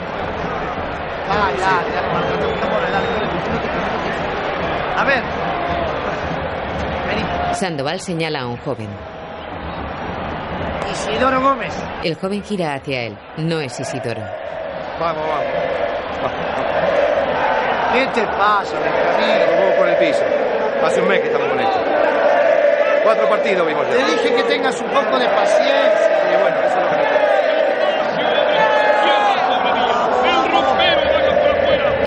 Dale, 1.28 1.58
dale, 1.60 1.90
dale, 1.92 2.08
dale, 2.12 2.26
dale, 2.60 2.92
dale, 2.92 3.08
dale. 3.12 3.32
A 4.96 5.04
ver. 5.04 5.22
Sandoval 7.54 8.00
señala 8.00 8.40
a 8.40 8.46
un 8.46 8.56
joven. 8.58 8.88
Isidoro 10.90 11.40
Gómez. 11.40 11.74
El 12.02 12.14
joven 12.16 12.42
gira 12.42 12.74
hacia 12.74 13.02
él. 13.02 13.18
No 13.38 13.60
es 13.60 13.78
Isidoro. 13.78 14.22
Vamos, 15.00 15.24
vamos. 15.26 15.72
¿Qué 17.92 18.06
te 18.14 18.22
pasa? 18.26 18.76
Vamos 18.78 19.74
por 19.76 19.88
el 19.88 19.96
piso. 19.96 20.22
Hace 20.84 21.00
un 21.00 21.08
mes 21.08 21.20
que 21.20 21.26
estamos 21.26 21.48
con 21.48 21.60
esto. 21.60 21.78
Cuatro 23.04 23.28
partidos 23.28 23.66
vimos 23.66 23.86
ya. 23.88 23.94
Te 23.94 24.04
dije 24.12 24.34
que 24.34 24.42
tengas 24.44 24.80
un 24.80 24.88
poco 24.88 25.18
de 25.18 25.28
paciencia. 25.28 26.32
Y 26.32 26.42
bueno, 26.42 26.56
eso 26.58 26.78
es 26.78 26.84
lo 26.84 26.90
que 26.90 27.02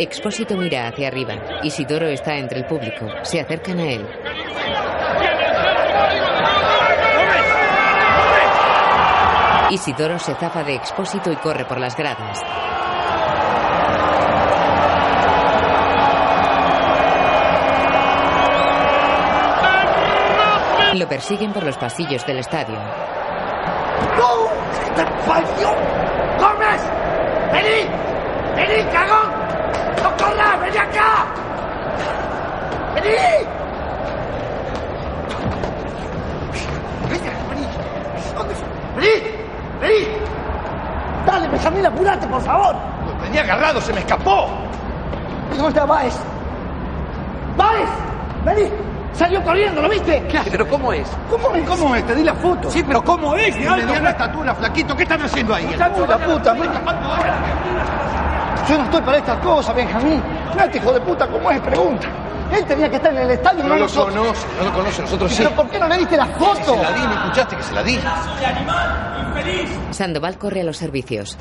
Expósito 0.04 0.58
mira 0.58 0.88
hacia 0.88 1.08
arriba. 1.08 1.36
Isidoro 1.64 2.08
está 2.08 2.36
entre 2.36 2.60
el 2.60 2.66
público. 2.66 3.08
Se 3.24 3.40
acercan 3.40 3.80
a 3.80 3.92
él. 3.92 4.06
Isidoro 9.70 10.20
se 10.20 10.36
zafa 10.36 10.64
de 10.64 10.76
Expósito 10.76 11.32
y 11.32 11.36
corre 11.38 11.66
por 11.66 11.80
las 11.80 11.96
gradas. 11.96 12.42
Lo 20.94 21.08
persiguen 21.10 21.52
por 21.52 21.64
los 21.64 21.78
pasillos 21.78 22.26
del 22.26 22.40
estadio. 22.40 22.78
¡No! 24.18 24.48
¡Te 24.96 25.04
parió! 25.28 25.70
¡Gómez! 26.40 26.82
¡Vení! 27.52 27.90
¡Vení, 28.56 28.84
cagón! 28.92 29.32
¡No 30.04 30.18
corras! 30.18 30.62
¡Vení 30.62 30.78
acá! 30.78 31.26
Vení, 32.94 33.55
se 43.82 43.94
me 43.94 44.00
escapó. 44.00 44.48
¿Y 45.52 45.56
dónde 45.56 45.70
está 45.70 45.86
Baez? 45.86 46.16
¡Baez! 47.58 47.90
¡Vení! 48.46 48.70
Salió 49.14 49.42
corriendo, 49.44 49.82
¿lo 49.82 49.88
viste? 49.90 50.28
¿Pero 50.52 50.68
cómo 50.68 50.92
es? 50.92 51.08
¿Cómo 51.30 51.56
es? 51.56 51.68
¿Cómo 51.70 51.96
es? 51.96 52.06
Te 52.06 52.16
di 52.16 52.24
la 52.24 52.34
foto. 52.34 52.70
Sí, 52.70 52.84
pero 52.86 53.02
¿cómo 53.02 53.34
es? 53.38 53.54
De 53.56 53.62
mediana 53.62 53.86
flaco. 53.86 54.08
estatura, 54.10 54.56
flaquito. 54.56 54.96
¿Qué 54.98 55.04
están 55.04 55.22
haciendo 55.22 55.56
ahí? 55.56 55.74
La 55.78 55.90
puta, 55.90 56.54
me- 56.54 56.66
Yo 58.68 58.78
no 58.78 58.84
estoy 58.84 59.02
para 59.02 59.18
estas 59.18 59.38
cosas, 59.40 59.74
Benjamín. 59.76 60.22
Este 60.60 60.78
hijo 60.80 60.92
de 60.92 61.00
puta, 61.00 61.28
¿cómo 61.28 61.50
es? 61.50 61.62
Pregunta. 61.62 62.08
Él 62.52 62.66
tenía 62.66 62.90
que 62.90 62.98
estar 62.98 63.12
en 63.14 63.20
el 63.20 63.32
estadio, 63.32 63.64
No 63.64 63.70
lo 63.70 63.80
nosotros. 63.82 64.14
conoce, 64.16 64.48
no 64.60 64.66
lo 64.66 64.74
conoce, 64.74 65.02
nosotros 65.02 65.32
sí. 65.32 65.38
¿Pero 65.44 65.56
por 65.56 65.70
qué 65.70 65.80
no 65.80 65.88
le 65.88 65.98
diste 65.98 66.18
la 66.18 66.26
foto? 66.28 66.76
Se 66.76 66.84
la 66.84 66.92
di, 66.92 67.02
¿no 67.02 67.14
escuchaste 67.14 67.56
que 67.56 67.64
se 67.64 67.74
la 67.74 67.84
di? 67.84 68.00
Sandoval 69.92 70.38
corre 70.38 70.62
a 70.62 70.64
los 70.64 70.78
servicios. 70.78 71.38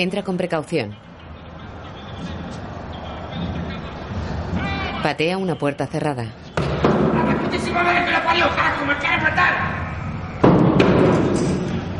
Entra 0.00 0.22
con 0.22 0.38
precaución. 0.38 0.96
Patea 5.02 5.36
una 5.36 5.56
puerta 5.56 5.86
cerrada. 5.86 6.24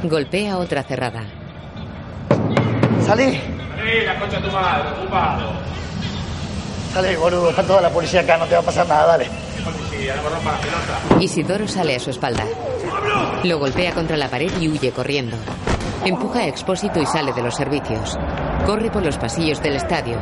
Golpea 0.03 0.57
otra 0.57 0.82
cerrada. 0.82 1.24
Salí. 3.05 3.38
La 4.07 4.18
concha 4.18 4.40
de 4.40 4.48
tu 4.48 4.55
madre, 4.55 4.88
ocupado. 4.98 5.53
Salí, 6.94 7.16
boludo. 7.16 7.51
Está 7.51 7.62
toda 7.64 7.82
la 7.82 7.90
policía 7.90 8.22
acá, 8.22 8.38
no 8.38 8.46
te 8.46 8.55
va 8.55 8.61
a 8.62 8.64
pasar 8.64 8.88
nada, 8.88 9.07
dale. 9.09 9.26
Isidoro 11.20 11.68
sale 11.68 11.96
a 11.96 12.01
su 12.01 12.09
espalda. 12.09 12.46
Lo 13.44 13.59
golpea 13.59 13.92
contra 13.92 14.16
la 14.16 14.28
pared 14.28 14.51
y 14.59 14.68
huye 14.68 14.90
corriendo. 14.90 15.36
Empuja 16.05 16.40
a 16.40 16.46
Expósito 16.46 17.01
y 17.01 17.05
sale 17.05 17.32
de 17.34 17.42
los 17.42 17.55
servicios. 17.55 18.18
Corre 18.64 18.90
por 18.90 19.05
los 19.05 19.18
pasillos 19.18 19.62
del 19.62 19.76
estadio. 19.76 20.18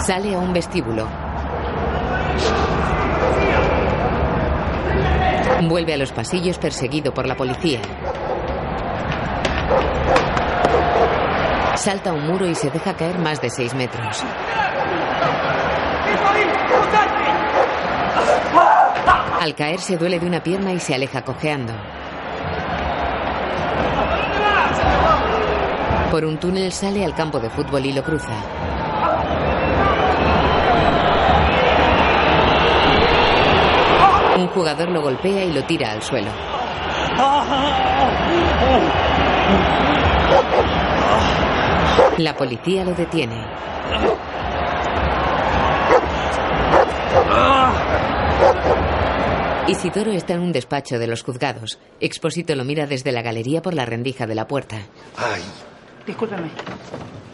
Sale 0.00 0.34
a 0.34 0.38
un 0.38 0.54
vestíbulo. 0.54 1.06
Vuelve 5.68 5.92
a 5.92 5.98
los 5.98 6.12
pasillos 6.12 6.58
perseguido 6.58 7.12
por 7.12 7.26
la 7.26 7.36
policía. 7.36 7.80
Salta 11.76 12.12
un 12.12 12.26
muro 12.26 12.46
y 12.46 12.54
se 12.54 12.70
deja 12.70 12.94
caer 12.94 13.18
más 13.18 13.40
de 13.42 13.50
seis 13.50 13.74
metros. 13.74 14.24
Al 19.40 19.54
caer 19.54 19.80
se 19.80 19.96
duele 19.96 20.18
de 20.18 20.26
una 20.26 20.42
pierna 20.42 20.72
y 20.72 20.80
se 20.80 20.94
aleja 20.94 21.22
cojeando. 21.22 21.72
Por 26.10 26.24
un 26.24 26.38
túnel 26.38 26.72
sale 26.72 27.04
al 27.04 27.14
campo 27.14 27.38
de 27.38 27.48
fútbol 27.48 27.86
y 27.86 27.92
lo 27.92 28.02
cruza. 28.02 28.32
Un 34.38 34.48
jugador 34.48 34.88
lo 34.88 35.02
golpea 35.02 35.44
y 35.44 35.52
lo 35.52 35.62
tira 35.64 35.92
al 35.92 36.02
suelo. 36.02 36.30
La 42.18 42.34
policía 42.36 42.84
lo 42.84 42.94
detiene. 42.94 43.36
Isidoro 49.68 50.12
está 50.12 50.34
en 50.34 50.40
un 50.40 50.52
despacho 50.52 50.98
de 50.98 51.06
los 51.06 51.22
juzgados. 51.22 51.78
Expósito 52.00 52.54
lo 52.54 52.64
mira 52.64 52.86
desde 52.86 53.12
la 53.12 53.22
galería 53.22 53.60
por 53.60 53.74
la 53.74 53.84
rendija 53.84 54.26
de 54.26 54.34
la 54.34 54.46
puerta. 54.46 54.76
Ay, 55.16 55.42
Discúlpeme. 56.06 56.50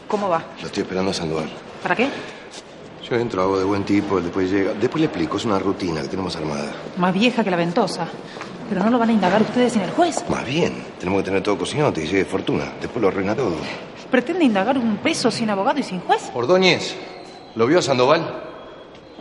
¿Cómo 0.08 0.28
va? 0.28 0.44
lo 0.60 0.66
estoy 0.66 0.82
esperando 0.82 1.12
a 1.12 1.14
Sandoval. 1.14 1.48
¿Para 1.82 1.94
qué? 1.94 2.08
Yo 3.08 3.16
entro, 3.16 3.42
hago 3.42 3.58
de 3.58 3.64
buen 3.64 3.84
tipo, 3.84 4.20
después 4.20 4.50
llega. 4.50 4.72
Después 4.74 5.00
le 5.00 5.06
explico, 5.06 5.36
es 5.36 5.44
una 5.44 5.58
rutina 5.60 6.02
que 6.02 6.08
tenemos 6.08 6.34
armada. 6.34 6.72
Más 6.96 7.14
vieja 7.14 7.44
que 7.44 7.50
la 7.50 7.56
ventosa. 7.56 8.08
Pero 8.68 8.82
no 8.82 8.90
lo 8.90 8.98
van 8.98 9.10
a 9.10 9.12
indagar 9.12 9.42
ustedes 9.42 9.74
sin 9.74 9.82
el 9.82 9.90
juez. 9.90 10.24
Más 10.28 10.44
bien, 10.44 10.82
tenemos 10.98 11.20
que 11.22 11.26
tener 11.26 11.42
todo 11.42 11.56
cocinado, 11.58 11.92
que 11.92 12.06
llegue 12.06 12.24
fortuna. 12.24 12.72
Después 12.80 13.00
lo 13.00 13.08
arruina 13.08 13.36
todo. 13.36 13.54
¿Pretende 14.10 14.44
indagar 14.44 14.76
un 14.78 14.96
preso 14.96 15.30
sin 15.30 15.50
abogado 15.50 15.78
y 15.78 15.82
sin 15.82 16.00
juez? 16.00 16.30
Ordóñez, 16.34 16.96
¿lo 17.54 17.66
vio 17.66 17.78
a 17.78 17.82
Sandoval? 17.82 18.43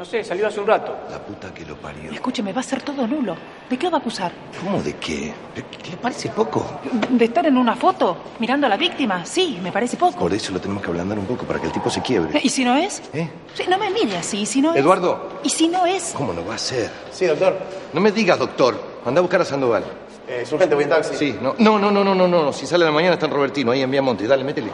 No 0.04 0.10
sé, 0.10 0.22
salió 0.22 0.45
hace 0.49 0.60
un 0.60 0.68
rato. 0.68 0.93
La 1.10 1.18
puta 1.18 1.54
que 1.54 1.64
lo 1.66 1.78
parió. 1.78 2.12
Escúcheme, 2.12 2.51
va 2.51 2.60
a 2.60 2.64
ser 2.64 2.82
todo 2.82 3.08
nulo. 3.08 3.38
¿De 3.70 3.78
qué 3.78 3.86
lo 3.86 3.91
va 3.91 3.99
a 3.99 4.01
acusar? 4.01 4.34
¿Cómo 4.62 4.84
de 4.84 4.97
qué? 4.97 5.34
¿Qué 5.56 5.91
le 5.91 5.95
parece 5.95 6.28
poco? 6.28 6.82
¿De 7.10 7.24
estar 7.24 7.45
en 7.45 7.56
una 7.56 7.74
foto 7.78 8.18
mirando 8.38 8.68
a 8.68 8.70
la 8.70 8.76
víctima? 8.76 9.26
Sí, 9.26 9.62
me 9.64 9.72
parece 9.72 9.95
poco. 9.95 10.20
Por 10.20 10.34
eso 10.34 10.51
lo 10.51 10.60
tenemos 10.60 10.84
que 10.84 10.89
ablandar 10.89 11.18
un 11.18 11.26
poco, 11.26 11.45
para 11.45 11.58
que 11.62 11.68
el 11.68 11.72
tipo 11.72 11.89
se 11.89 12.01
quiebre. 12.01 12.41
¿Y 12.43 12.49
si 12.49 12.66
no 12.66 12.76
es? 12.76 13.01
¿Eh? 13.14 13.30
Sí, 13.54 13.64
no 13.70 13.78
me 13.78 13.89
mire 13.91 14.18
así. 14.18 14.41
¿Y 14.41 14.45
si 14.45 14.62
no 14.62 14.74
es? 14.74 14.82
Eduardo. 14.82 15.39
¿Y 15.41 15.49
si 15.49 15.70
no 15.70 15.86
es? 15.86 16.14
¿Cómo 16.18 16.34
no 16.34 16.45
va 16.45 16.56
a 16.56 16.58
ser? 16.58 16.91
Sí, 17.10 17.26
doctor. 17.26 17.58
No 17.93 18.01
me 18.01 18.12
digas, 18.12 18.38
doctor. 18.38 18.78
Anda 19.06 19.20
a 19.20 19.22
buscar 19.22 19.39
a 19.39 19.45
Sandoval. 19.45 19.86
Eh, 20.28 20.39
es 20.41 20.51
urgente, 20.51 20.76
voy 20.76 20.84
en 20.84 20.89
taxi. 20.89 21.16
Sí, 21.16 21.38
no, 21.41 21.56
no, 21.60 21.80
no, 21.80 21.91
no, 21.91 22.04
no, 22.04 22.14
no, 22.14 22.28
no. 22.28 22.51
Si 22.51 22.68
sale 22.68 22.84
a 22.84 22.88
la 22.88 22.93
mañana 22.93 23.14
está 23.14 23.28
en 23.28 23.32
Robertino, 23.32 23.72
ahí 23.72 23.82
en 23.82 23.89
Viamonte. 23.89 24.28
Dale, 24.28 24.43
métele. 24.43 24.70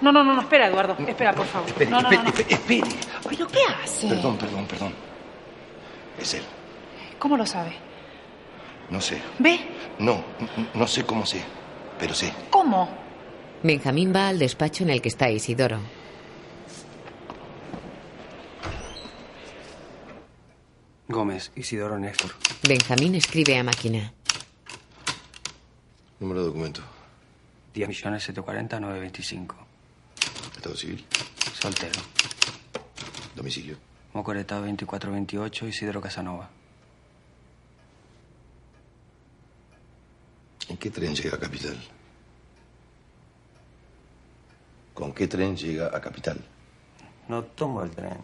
No, 0.00 0.12
no, 0.12 0.22
no, 0.22 0.34
no, 0.34 0.42
espera, 0.42 0.66
Eduardo. 0.66 0.96
Espera, 1.06 1.32
por 1.32 1.46
favor. 1.46 1.68
Espere, 1.68 1.90
no, 1.90 2.00
no, 2.00 2.10
espere, 2.10 2.18
no, 2.18 2.30
no. 2.30 2.38
espere, 2.38 2.54
espere. 2.54 2.90
¿Pero 3.28 3.48
qué 3.48 3.60
hace? 3.82 4.08
Perdón, 4.08 4.36
perdón, 4.36 4.66
perdón. 4.66 4.92
Es 6.20 6.34
él. 6.34 6.42
¿Cómo 7.18 7.36
lo 7.36 7.46
sabe? 7.46 7.72
No 8.90 9.00
sé. 9.00 9.20
¿Ve? 9.38 9.58
No, 9.98 10.22
no 10.74 10.86
sé 10.86 11.04
cómo 11.04 11.24
sé, 11.26 11.42
pero 11.98 12.14
sé. 12.14 12.32
¿Cómo? 12.50 12.88
Benjamín 13.62 14.12
va 14.14 14.28
al 14.28 14.38
despacho 14.38 14.84
en 14.84 14.90
el 14.90 15.00
que 15.00 15.08
está 15.08 15.30
Isidoro. 15.30 15.80
Gómez, 21.08 21.52
Isidoro 21.56 21.98
Néstor. 21.98 22.32
Benjamín 22.68 23.14
escribe 23.14 23.58
a 23.58 23.64
máquina. 23.64 24.12
Número 26.20 26.40
de 26.40 26.46
documento. 26.46 26.80
10 27.74 27.88
millones 27.88 28.22
740 28.24 28.80
925 28.80 29.65
estado 30.66 30.76
civil? 30.76 31.04
Soltero. 31.54 32.00
¿Domicilio? 33.34 33.76
Mocoretá 34.14 34.56
2428, 34.56 35.68
Isidro 35.68 36.00
Casanova. 36.00 36.50
¿En 40.68 40.76
qué 40.76 40.90
tren 40.90 41.14
llega 41.14 41.36
a 41.36 41.40
Capital? 41.40 41.76
¿Con 44.94 45.12
qué 45.12 45.28
tren 45.28 45.56
llega 45.56 45.96
a 45.96 46.00
Capital? 46.00 46.44
No 47.28 47.44
tomo 47.44 47.82
el 47.82 47.90
tren. 47.90 48.18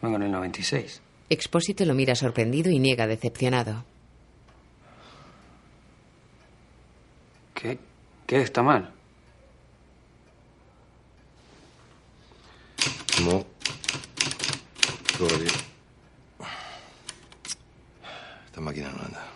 Vengo 0.00 0.16
en 0.16 0.22
el 0.22 0.30
96. 0.30 1.02
Expósito 1.30 1.84
lo 1.84 1.94
mira 1.94 2.14
sorprendido 2.14 2.70
y 2.70 2.78
niega 2.78 3.06
decepcionado. 3.06 3.84
¿Qué? 7.54 7.78
¿Qué 8.26 8.42
está 8.42 8.62
mal? 8.62 8.97
No. 13.24 13.44
Todavía. 15.16 15.50
Esta 18.46 18.60
máquina 18.60 18.90
no 18.90 19.02
anda. 19.04 19.26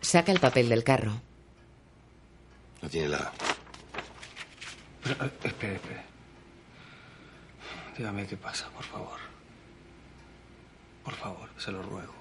Saca 0.00 0.32
el 0.32 0.40
papel 0.40 0.68
del 0.68 0.82
carro. 0.82 1.12
No 2.80 2.88
tiene 2.88 3.08
la... 3.08 3.32
Pero, 5.02 5.24
eh, 5.24 5.30
espere, 5.44 5.74
espere. 5.74 6.02
Dígame 7.98 8.26
qué 8.26 8.36
pasa, 8.36 8.68
por 8.70 8.84
favor. 8.84 9.18
Por 11.04 11.14
favor, 11.14 11.48
se 11.58 11.72
lo 11.72 11.82
ruego. 11.82 12.14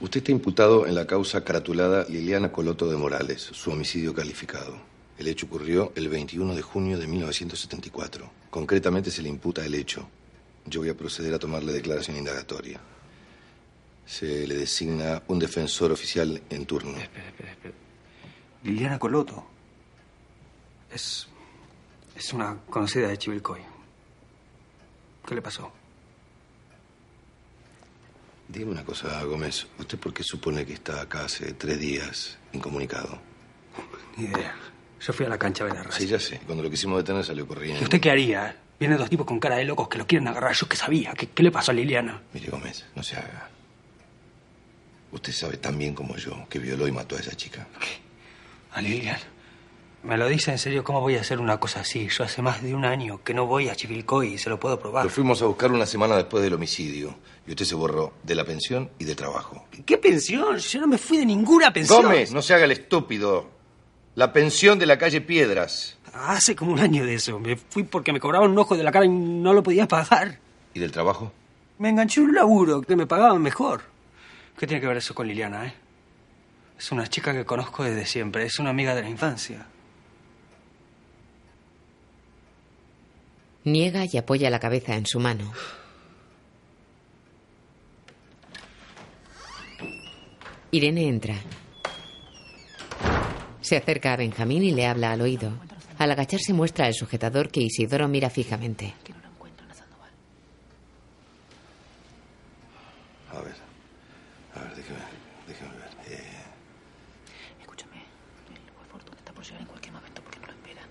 Usted 0.00 0.18
está 0.18 0.32
imputado 0.32 0.86
en 0.86 0.94
la 0.94 1.06
causa 1.06 1.44
caratulada 1.44 2.04
Liliana 2.08 2.50
Coloto 2.50 2.90
de 2.90 2.96
Morales, 2.96 3.40
su 3.40 3.70
homicidio 3.70 4.14
calificado. 4.14 4.91
El 5.22 5.28
hecho 5.28 5.46
ocurrió 5.46 5.92
el 5.94 6.08
21 6.08 6.52
de 6.52 6.62
junio 6.62 6.98
de 6.98 7.06
1974. 7.06 8.28
Concretamente 8.50 9.08
se 9.08 9.22
le 9.22 9.28
imputa 9.28 9.64
el 9.64 9.72
hecho. 9.76 10.08
Yo 10.66 10.80
voy 10.80 10.88
a 10.88 10.96
proceder 10.96 11.32
a 11.32 11.38
tomarle 11.38 11.72
declaración 11.72 12.16
indagatoria. 12.16 12.80
Se 14.04 14.48
le 14.48 14.56
designa 14.56 15.22
un 15.28 15.38
defensor 15.38 15.92
oficial 15.92 16.42
en 16.50 16.66
turno. 16.66 16.98
Espere, 16.98 17.28
espere, 17.28 17.50
espere. 17.52 17.74
Liliana 18.64 18.98
Coloto. 18.98 19.46
Es. 20.92 21.28
Es 22.16 22.32
una 22.32 22.58
conocida 22.68 23.06
de 23.06 23.16
Chivilcoy. 23.16 23.60
¿Qué 25.24 25.36
le 25.36 25.42
pasó? 25.42 25.70
Dígame 28.48 28.72
una 28.72 28.84
cosa, 28.84 29.22
Gómez. 29.22 29.68
¿Usted 29.78 30.00
por 30.00 30.12
qué 30.12 30.24
supone 30.24 30.66
que 30.66 30.72
está 30.72 31.00
acá 31.00 31.26
hace 31.26 31.52
tres 31.52 31.78
días 31.78 32.38
incomunicado? 32.52 33.20
Ni 34.16 34.24
idea. 34.24 34.71
Yo 35.04 35.12
fui 35.12 35.26
a 35.26 35.28
la 35.28 35.38
cancha 35.38 35.64
a 35.64 35.66
ver 35.68 35.76
a 35.78 35.82
Racing. 35.82 36.00
Sí, 36.00 36.06
ya 36.06 36.20
sé. 36.20 36.40
Cuando 36.46 36.62
lo 36.62 36.70
quisimos 36.70 36.98
detener 36.98 37.24
salió 37.24 37.46
corriendo. 37.46 37.80
¿Y 37.80 37.84
usted 37.84 38.00
qué 38.00 38.10
haría? 38.10 38.56
Vienen 38.78 38.98
dos 38.98 39.10
tipos 39.10 39.26
con 39.26 39.38
cara 39.40 39.56
de 39.56 39.64
locos 39.64 39.88
que 39.88 39.98
lo 39.98 40.06
quieren 40.06 40.28
agarrar. 40.28 40.54
Yo 40.54 40.68
qué 40.68 40.76
sabía. 40.76 41.12
¿Qué, 41.12 41.28
qué 41.28 41.42
le 41.42 41.50
pasó 41.50 41.70
a 41.72 41.74
Liliana? 41.74 42.20
Mire, 42.32 42.50
Gómez, 42.50 42.84
no 42.94 43.02
se 43.02 43.16
haga. 43.16 43.48
Usted 45.12 45.32
sabe 45.32 45.56
tan 45.58 45.76
bien 45.78 45.94
como 45.94 46.16
yo 46.16 46.46
que 46.48 46.58
violó 46.58 46.86
y 46.86 46.92
mató 46.92 47.16
a 47.16 47.20
esa 47.20 47.34
chica. 47.36 47.66
A 48.72 48.80
Liliana. 48.80 49.18
¿Me 50.04 50.16
lo 50.16 50.26
dice 50.28 50.50
en 50.50 50.58
serio? 50.58 50.82
¿Cómo 50.82 51.00
voy 51.00 51.14
a 51.16 51.20
hacer 51.20 51.38
una 51.38 51.60
cosa 51.60 51.80
así? 51.80 52.08
Yo 52.08 52.24
hace 52.24 52.42
más 52.42 52.60
de 52.62 52.74
un 52.74 52.84
año 52.84 53.22
que 53.22 53.34
no 53.34 53.46
voy 53.46 53.68
a 53.68 53.76
Chivilcoy 53.76 54.34
y 54.34 54.38
se 54.38 54.50
lo 54.50 54.58
puedo 54.58 54.78
probar. 54.80 55.04
Lo 55.04 55.10
fuimos 55.10 55.40
a 55.42 55.46
buscar 55.46 55.70
una 55.70 55.86
semana 55.86 56.16
después 56.16 56.42
del 56.42 56.54
homicidio. 56.54 57.14
Y 57.46 57.50
usted 57.50 57.64
se 57.64 57.76
borró 57.76 58.14
de 58.24 58.34
la 58.34 58.44
pensión 58.44 58.90
y 58.98 59.04
de 59.04 59.14
trabajo. 59.14 59.66
¿Qué 59.86 59.98
pensión? 59.98 60.58
Yo 60.58 60.80
no 60.80 60.88
me 60.88 60.98
fui 60.98 61.18
de 61.18 61.26
ninguna 61.26 61.72
pensión. 61.72 62.02
Gómez, 62.02 62.32
no 62.32 62.42
se 62.42 62.54
haga 62.54 62.64
el 62.64 62.72
estúpido. 62.72 63.61
La 64.14 64.32
pensión 64.32 64.78
de 64.78 64.86
la 64.86 64.98
calle 64.98 65.20
Piedras. 65.20 65.96
Hace 66.12 66.54
como 66.54 66.72
un 66.72 66.80
año 66.80 67.06
de 67.06 67.14
eso. 67.14 67.38
Me 67.38 67.56
fui 67.56 67.84
porque 67.84 68.12
me 68.12 68.20
cobraban 68.20 68.50
un 68.50 68.58
ojo 68.58 68.76
de 68.76 68.82
la 68.82 68.92
cara 68.92 69.06
y 69.06 69.08
no 69.08 69.54
lo 69.54 69.62
podía 69.62 69.88
pagar. 69.88 70.38
¿Y 70.74 70.80
del 70.80 70.92
trabajo? 70.92 71.32
Me 71.78 71.88
enganché 71.88 72.20
un 72.20 72.34
laburo 72.34 72.82
que 72.82 72.94
me 72.96 73.06
pagaban 73.06 73.40
mejor. 73.40 73.82
¿Qué 74.58 74.66
tiene 74.66 74.80
que 74.80 74.86
ver 74.86 74.98
eso 74.98 75.14
con 75.14 75.26
Liliana, 75.26 75.66
eh? 75.66 75.74
Es 76.78 76.92
una 76.92 77.06
chica 77.06 77.32
que 77.32 77.44
conozco 77.46 77.84
desde 77.84 78.04
siempre. 78.04 78.44
Es 78.44 78.58
una 78.58 78.70
amiga 78.70 78.94
de 78.94 79.02
la 79.02 79.08
infancia. 79.08 79.66
Niega 83.64 84.04
y 84.04 84.16
apoya 84.18 84.50
la 84.50 84.60
cabeza 84.60 84.94
en 84.94 85.06
su 85.06 85.20
mano. 85.20 85.50
Irene 90.72 91.08
entra. 91.08 91.36
Se 93.62 93.76
acerca 93.76 94.12
a 94.12 94.16
Benjamín 94.16 94.62
y 94.64 94.72
le 94.72 94.86
habla 94.86 95.12
al 95.12 95.20
oído. 95.20 95.52
Al 95.98 96.10
agacharse 96.10 96.52
muestra 96.52 96.88
el 96.88 96.94
sujetador 96.94 97.50
que 97.50 97.60
Isidoro 97.60 98.08
mira 98.08 98.28
fijamente. 98.28 98.94
A 103.30 103.40
ver. 103.40 103.54
A 104.54 104.60
ver, 104.64 104.74
déjeme, 104.76 104.98
déjeme 105.48 105.70
ver. 105.72 105.90
Eh, 106.08 106.22
Escúchame, 107.60 107.96
el 107.96 108.90
Fortuna 108.90 109.16
está 109.18 109.32
por 109.32 109.44
llegar 109.44 109.60
en 109.62 109.66
cualquier 109.68 109.92
momento 109.94 110.22
porque 110.22 110.40
no 110.40 110.46
lo 110.46 110.52
espera. 110.52 110.82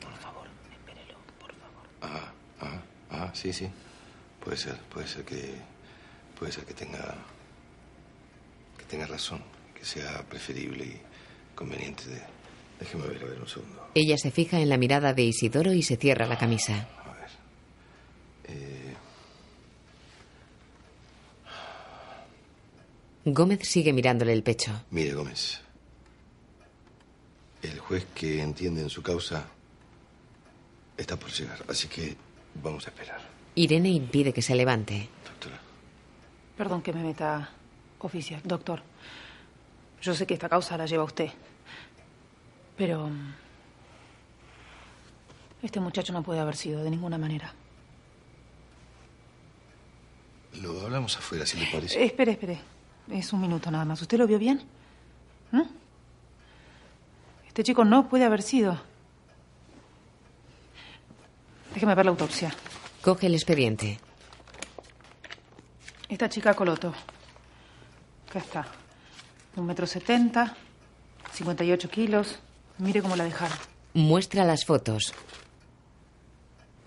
Por 0.00 0.12
favor, 0.18 0.46
espérelo, 0.72 1.16
por 1.40 1.52
favor. 1.54 1.86
ah, 2.02 2.32
ah, 2.60 2.80
ah, 3.10 3.30
sí, 3.34 3.52
sí. 3.52 3.68
Puede 4.44 4.56
ser, 4.56 4.76
puede 4.92 5.08
ser 5.08 5.24
que. 5.24 5.54
Puede 6.38 6.52
ser 6.52 6.64
que 6.64 6.74
tenga. 6.74 7.14
que 8.78 8.84
tenga 8.84 9.06
razón. 9.06 9.42
Que 9.74 9.84
sea 9.84 10.22
preferible 10.28 10.84
y 10.84 11.00
conveniente 11.54 12.06
de. 12.08 12.20
Déjeme 12.80 13.06
ver, 13.06 13.22
a 13.22 13.26
ver 13.26 13.40
un 13.40 13.48
segundo. 13.48 13.88
Ella 13.94 14.16
se 14.18 14.30
fija 14.30 14.60
en 14.60 14.68
la 14.68 14.76
mirada 14.76 15.12
de 15.14 15.22
Isidoro 15.22 15.72
y 15.72 15.82
se 15.82 15.96
cierra 15.96 16.26
la 16.26 16.36
camisa. 16.36 16.88
Eh, 18.44 18.94
Gómez 23.24 23.60
sigue 23.62 23.92
mirándole 23.92 24.32
el 24.32 24.42
pecho. 24.42 24.72
mire, 24.90 25.14
Gómez. 25.14 25.60
El 27.62 27.78
juez 27.78 28.06
que 28.14 28.42
entiende 28.42 28.82
en 28.82 28.90
su 28.90 29.02
causa 29.02 29.46
está 30.98 31.16
por 31.16 31.30
llegar, 31.30 31.64
así 31.68 31.88
que 31.88 32.14
vamos 32.62 32.86
a 32.86 32.90
esperar. 32.90 33.20
Irene 33.54 33.88
impide 33.88 34.32
que 34.32 34.42
se 34.42 34.54
levante. 34.54 35.08
Perdón 36.58 36.82
que 36.82 36.92
me 36.92 37.02
meta 37.02 37.50
oficial, 38.00 38.40
doctor. 38.44 38.82
Yo 40.02 40.14
sé 40.14 40.26
que 40.26 40.34
esta 40.34 40.48
causa 40.48 40.76
la 40.76 40.86
lleva 40.86 41.02
usted. 41.04 41.30
Pero... 42.76 43.10
Este 45.62 45.80
muchacho 45.80 46.12
no 46.12 46.22
puede 46.22 46.40
haber 46.40 46.56
sido 46.56 46.84
de 46.84 46.90
ninguna 46.90 47.16
manera. 47.16 47.54
Lo 50.60 50.82
hablamos 50.82 51.16
afuera, 51.16 51.46
si 51.46 51.58
le 51.58 51.66
parece. 51.72 52.00
Eh, 52.00 52.04
espere, 52.04 52.32
espere. 52.32 52.60
Es 53.10 53.32
un 53.32 53.40
minuto 53.40 53.70
nada 53.70 53.84
más. 53.84 54.00
¿Usted 54.02 54.18
lo 54.18 54.26
vio 54.26 54.38
bien? 54.38 54.62
¿Mm? 55.52 55.62
Este 57.46 57.62
chico 57.62 57.84
no 57.84 58.08
puede 58.08 58.24
haber 58.24 58.42
sido. 58.42 58.78
Déjeme 61.72 61.94
ver 61.94 62.04
la 62.04 62.10
autopsia. 62.10 62.54
Coge 63.00 63.26
el 63.26 63.34
expediente. 63.34 63.98
Esta 66.08 66.28
chica 66.28 66.54
Coloto. 66.54 66.94
Acá 68.28 68.38
está. 68.38 68.66
Un 69.56 69.66
metro 69.66 69.86
setenta, 69.86 70.56
58 71.32 71.88
kilos. 71.88 72.38
Mire 72.78 73.02
cómo 73.02 73.16
la 73.16 73.24
dejaron. 73.24 73.56
Muestra 73.94 74.44
las 74.44 74.64
fotos. 74.64 75.12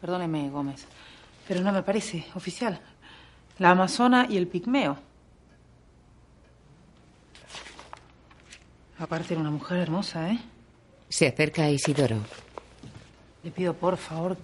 Perdóneme, 0.01 0.49
Gómez. 0.49 0.85
Pero 1.47 1.61
no 1.61 1.71
me 1.71 1.81
parece 1.83 2.25
oficial. 2.35 2.79
La 3.57 3.71
amazona 3.71 4.27
y 4.29 4.37
el 4.37 4.47
pigmeo. 4.47 4.97
Aparte 8.99 9.33
era 9.33 9.41
una 9.41 9.51
mujer 9.51 9.77
hermosa, 9.77 10.29
¿eh? 10.31 10.39
Se 11.09 11.27
acerca 11.27 11.63
a 11.63 11.69
Isidoro. 11.69 12.17
Le 13.43 13.51
pido 13.51 13.73
por 13.73 13.97
favor 13.97 14.37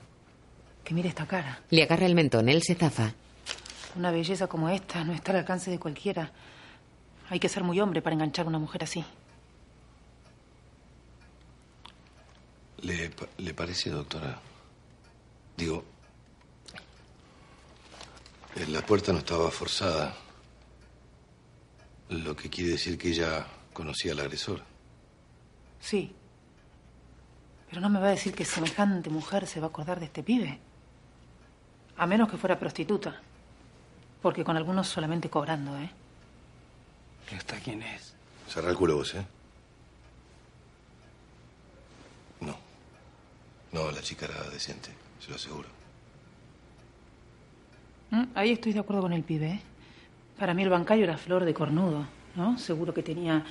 que 0.84 0.94
mire 0.94 1.10
esta 1.10 1.26
cara. 1.26 1.60
Le 1.70 1.84
agarra 1.84 2.06
el 2.06 2.16
mentón. 2.16 2.48
Él 2.50 2.62
se 2.64 2.76
zafa. 2.76 3.14
Una 3.96 4.12
belleza 4.12 4.48
como 4.48 4.70
esta 4.70 5.04
no 5.04 5.14
está 5.14 5.32
al 5.32 5.40
alcance 5.40 5.70
de 5.70 5.80
cualquiera. 5.80 6.32
Hay 7.30 7.40
que 7.40 7.50
ser 7.50 7.64
muy 7.64 7.80
hombre 7.80 8.02
para 8.02 8.14
enganchar 8.14 8.46
a 8.46 8.50
una 8.50 8.60
mujer 8.60 8.84
así. 8.84 9.04
¿Le, 12.84 13.12
le 13.38 13.54
parece, 13.54 13.90
doctora? 13.90 14.40
Digo, 15.58 15.84
eh, 18.56 18.68
la 18.68 18.86
puerta 18.86 19.12
no 19.14 19.20
estaba 19.20 19.50
forzada, 19.50 20.16
lo 22.10 22.36
que 22.36 22.50
quiere 22.50 22.72
decir 22.72 22.98
que 22.98 23.10
ella 23.10 23.48
conocía 23.72 24.12
al 24.12 24.20
agresor. 24.20 24.62
Sí. 25.80 26.14
Pero 27.70 27.82
no 27.82 27.90
me 27.90 28.00
va 28.00 28.08
a 28.08 28.12
decir 28.12 28.36
que 28.36 28.46
semejante 28.46 29.10
mujer 29.10 29.48
se 29.48 29.60
va 29.60 29.68
a 29.68 29.70
acordar 29.70 30.00
de 30.00 30.06
este 30.06 30.22
pibe. 30.22 30.60
A 31.98 32.06
menos 32.06 32.30
que 32.30 32.38
fuera 32.38 32.60
prostituta. 32.60 33.22
Porque 34.22 34.44
con 34.44 34.58
algunos 34.58 34.88
solamente 34.88 35.30
cobrando, 35.30 35.78
¿eh? 35.78 35.90
¿Esta 37.32 37.58
quién 37.60 37.82
es? 37.82 38.14
Cerra 38.48 38.70
el 38.70 38.76
culo 38.76 38.98
vos, 38.98 39.16
¿eh? 39.16 39.26
No. 42.42 42.58
No, 43.84 43.92
la 43.92 44.02
chica 44.02 44.26
era 44.28 44.50
decente, 44.50 44.92
se 45.20 45.30
lo 45.30 45.36
aseguro. 45.36 45.68
¿Mm? 48.12 48.24
Ahí 48.34 48.52
estoy 48.52 48.72
de 48.72 48.80
acuerdo 48.80 49.02
con 49.02 49.12
el 49.12 49.24
pibe, 49.24 49.48
¿eh? 49.48 49.62
Para 50.40 50.54
mí 50.54 50.64
el 50.64 50.70
bancario 50.70 51.04
era 51.04 51.18
flor 51.18 51.44
de 51.44 51.54
cornudo, 51.54 52.06
¿no? 52.36 52.58
Seguro 52.58 52.94
que 52.94 53.04
tenía 53.04 53.44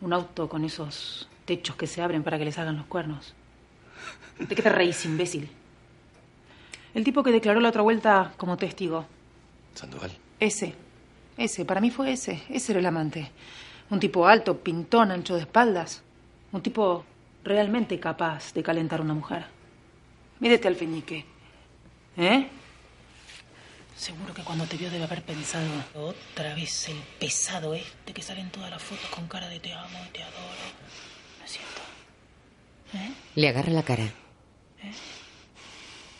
un 0.00 0.12
auto 0.12 0.48
con 0.48 0.64
esos 0.64 1.28
techos 1.44 1.74
que 1.74 1.88
se 1.88 2.02
abren 2.02 2.22
para 2.22 2.38
que 2.38 2.44
les 2.44 2.56
hagan 2.56 2.76
los 2.76 2.86
cuernos. 2.86 3.34
¿De 4.38 4.54
qué 4.54 4.62
te 4.62 4.68
reís, 4.68 5.04
imbécil? 5.06 5.50
El 6.94 7.02
tipo 7.02 7.24
que 7.24 7.32
declaró 7.32 7.58
la 7.58 7.70
otra 7.70 7.82
vuelta 7.82 8.32
como 8.36 8.56
testigo. 8.56 9.06
Sandoval. 9.74 10.12
Ese. 10.38 10.72
Ese, 11.36 11.64
para 11.64 11.80
mí 11.80 11.90
fue 11.90 12.12
ese. 12.12 12.44
Ese 12.48 12.72
era 12.72 12.78
el 12.78 12.86
amante. 12.86 13.32
Un 13.90 13.98
tipo 13.98 14.28
alto, 14.28 14.56
pintón, 14.56 15.10
ancho 15.10 15.34
de 15.34 15.40
espaldas. 15.40 16.02
Un 16.52 16.62
tipo 16.62 17.04
realmente 17.42 17.98
capaz 17.98 18.54
de 18.54 18.62
calentar 18.62 19.00
a 19.00 19.02
una 19.02 19.14
mujer. 19.14 19.46
Mírete 20.44 20.68
al 20.68 20.76
feñique. 20.76 21.24
¿Eh? 22.18 22.46
Seguro 23.96 24.34
que 24.34 24.42
cuando 24.42 24.66
te 24.66 24.76
vio 24.76 24.90
debe 24.90 25.04
haber 25.04 25.22
pensado 25.22 25.64
otra 25.94 26.54
vez 26.54 26.90
el 26.90 26.98
pesado 27.18 27.72
este 27.72 28.12
que 28.12 28.20
sale 28.20 28.42
en 28.42 28.50
todas 28.50 28.70
las 28.70 28.82
fotos 28.82 29.08
con 29.08 29.26
cara 29.26 29.48
de 29.48 29.58
te 29.58 29.72
amo 29.72 29.98
y 30.06 30.12
te 30.12 30.22
adoro. 30.22 30.64
¿No 31.38 31.44
es 31.46 31.50
cierto? 31.50 31.80
¿Eh? 32.92 33.10
Le 33.36 33.48
agarra 33.48 33.72
la 33.72 33.84
cara. 33.84 34.04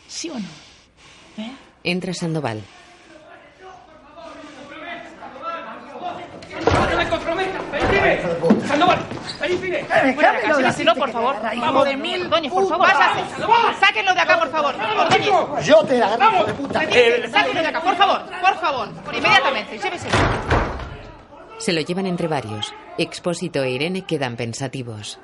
¿Sí 0.09 0.31
o 0.31 0.39
no? 0.39 0.49
¿Eh? 1.37 1.53
Entra 1.83 2.15
Sandoval. 2.15 2.63
¡No 6.91 6.97
me 6.97 7.09
comprometas! 7.11 9.14
Por 10.95 11.11
favor. 11.11 11.37
Vamos 11.61 11.85
de 11.87 11.97
mil. 11.97 12.23
Ordóñez, 12.25 12.53
por 12.53 12.69
favor. 12.69 12.89
Sáquenlo 13.81 14.15
de 14.15 14.21
acá, 14.21 14.39
por 14.39 14.51
favor. 14.51 14.75
Ordóñez. 14.75 15.67
Yo 15.67 15.83
te 15.85 15.99
la 15.99 16.15
agarro, 16.15 16.45
de 16.45 16.55
puta. 16.55 16.81
Sáquenlo 16.81 17.61
de 17.63 17.69
acá, 17.69 17.81
por 17.81 17.97
favor. 17.97 18.23
Por 18.41 18.55
favor. 18.61 18.89
Por 19.05 19.15
inmediatamente. 19.15 19.79
Lléveselo. 19.79 20.15
Se 21.59 21.73
lo 21.73 21.81
llevan 21.81 22.07
entre 22.07 22.29
varios. 22.29 22.75
Expósito 22.99 23.63
e 23.63 23.71
Irene 23.71 24.03
quedan 24.05 24.37
pensativos. 24.37 25.19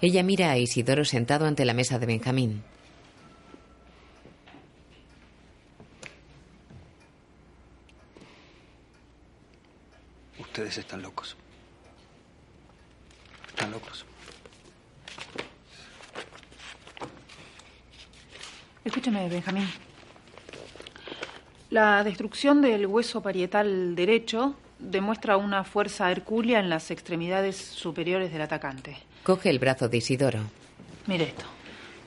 Ella 0.00 0.22
mira 0.22 0.50
a 0.50 0.58
Isidoro 0.58 1.04
sentado 1.04 1.46
ante 1.46 1.64
la 1.64 1.74
mesa 1.74 1.98
de 1.98 2.06
Benjamín. 2.06 2.62
Ustedes 10.60 10.76
están 10.76 11.00
locos. 11.00 11.36
Están 13.48 13.70
locos. 13.70 14.04
Escúchame, 18.84 19.26
Benjamín. 19.30 19.66
La 21.70 22.04
destrucción 22.04 22.60
del 22.60 22.86
hueso 22.86 23.22
parietal 23.22 23.94
derecho 23.94 24.54
demuestra 24.78 25.38
una 25.38 25.64
fuerza 25.64 26.12
hercúlea 26.12 26.60
en 26.60 26.68
las 26.68 26.90
extremidades 26.90 27.56
superiores 27.56 28.30
del 28.30 28.42
atacante. 28.42 28.98
Coge 29.22 29.48
el 29.48 29.58
brazo 29.58 29.88
de 29.88 29.96
Isidoro. 29.96 30.40
Mire 31.06 31.24
esto. 31.24 31.46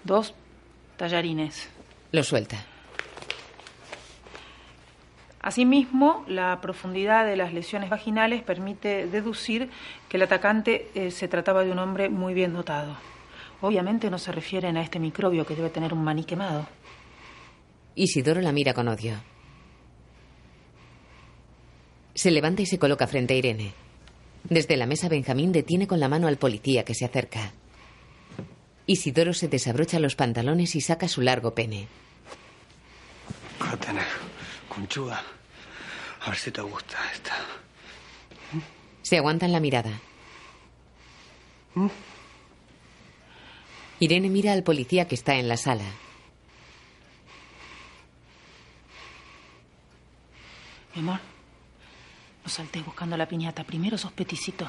Dos 0.04 0.36
tallarines. 0.98 1.70
Lo 2.12 2.24
suelta. 2.24 2.64
Asimismo, 5.44 6.24
la 6.26 6.62
profundidad 6.62 7.26
de 7.26 7.36
las 7.36 7.54
lesiones 7.54 7.90
vaginales 7.90 8.42
permite 8.44 9.08
deducir 9.08 9.70
que 10.08 10.16
el 10.16 10.24
atacante 10.24 10.90
eh, 10.96 11.12
se 11.12 11.28
trataba 11.28 11.66
de 11.66 11.72
un 11.72 11.80
hombre 11.80 12.08
muy 12.08 12.34
bien 12.34 12.54
dotado. 12.54 12.96
Obviamente 13.60 14.10
no 14.10 14.18
se 14.18 14.32
refieren 14.32 14.78
a 14.78 14.82
este 14.82 15.00
microbio 15.00 15.46
que 15.46 15.56
debe 15.56 15.70
tener 15.70 15.94
un 15.94 16.02
maní 16.02 16.24
quemado. 16.24 16.66
Isidoro 17.94 18.40
la 18.40 18.54
mira 18.54 18.74
con 18.74 18.88
odio. 18.88 19.16
Se 22.16 22.32
levanta 22.32 22.62
y 22.62 22.66
se 22.66 22.80
coloca 22.80 23.06
frente 23.06 23.34
a 23.34 23.38
Irene. 23.38 23.74
Desde 24.46 24.78
la 24.78 24.86
mesa 24.86 25.10
Benjamín 25.10 25.52
detiene 25.52 25.88
con 25.88 26.00
la 26.00 26.08
mano 26.08 26.28
al 26.28 26.38
policía 26.38 26.86
que 26.86 26.96
se 26.96 27.04
acerca. 27.04 27.52
Isidoro 28.86 29.34
se 29.34 29.50
desabrocha 29.50 30.00
los 30.00 30.16
pantalones 30.16 30.74
y 30.76 30.80
saca 30.80 31.10
su 31.10 31.20
largo 31.20 31.54
pene. 31.54 31.88
Conchuda. 34.74 35.22
A 36.22 36.30
ver 36.30 36.38
si 36.38 36.52
te 36.52 36.62
gusta 36.62 36.98
esta. 37.12 37.36
Se 39.02 39.18
aguantan 39.18 39.52
la 39.52 39.60
mirada. 39.60 39.92
Irene 44.00 44.30
mira 44.30 44.54
al 44.54 44.64
policía 44.64 45.08
que 45.08 45.16
está 45.16 45.36
en 45.36 45.48
la 45.48 45.58
sala. 45.58 45.86
Mi 50.96 51.02
amor, 51.02 51.20
no 52.44 52.50
saltes 52.50 52.86
buscando 52.86 53.18
la 53.18 53.28
piñata. 53.28 53.64
Primero 53.64 53.98
sos 53.98 54.12
peticito. 54.12 54.68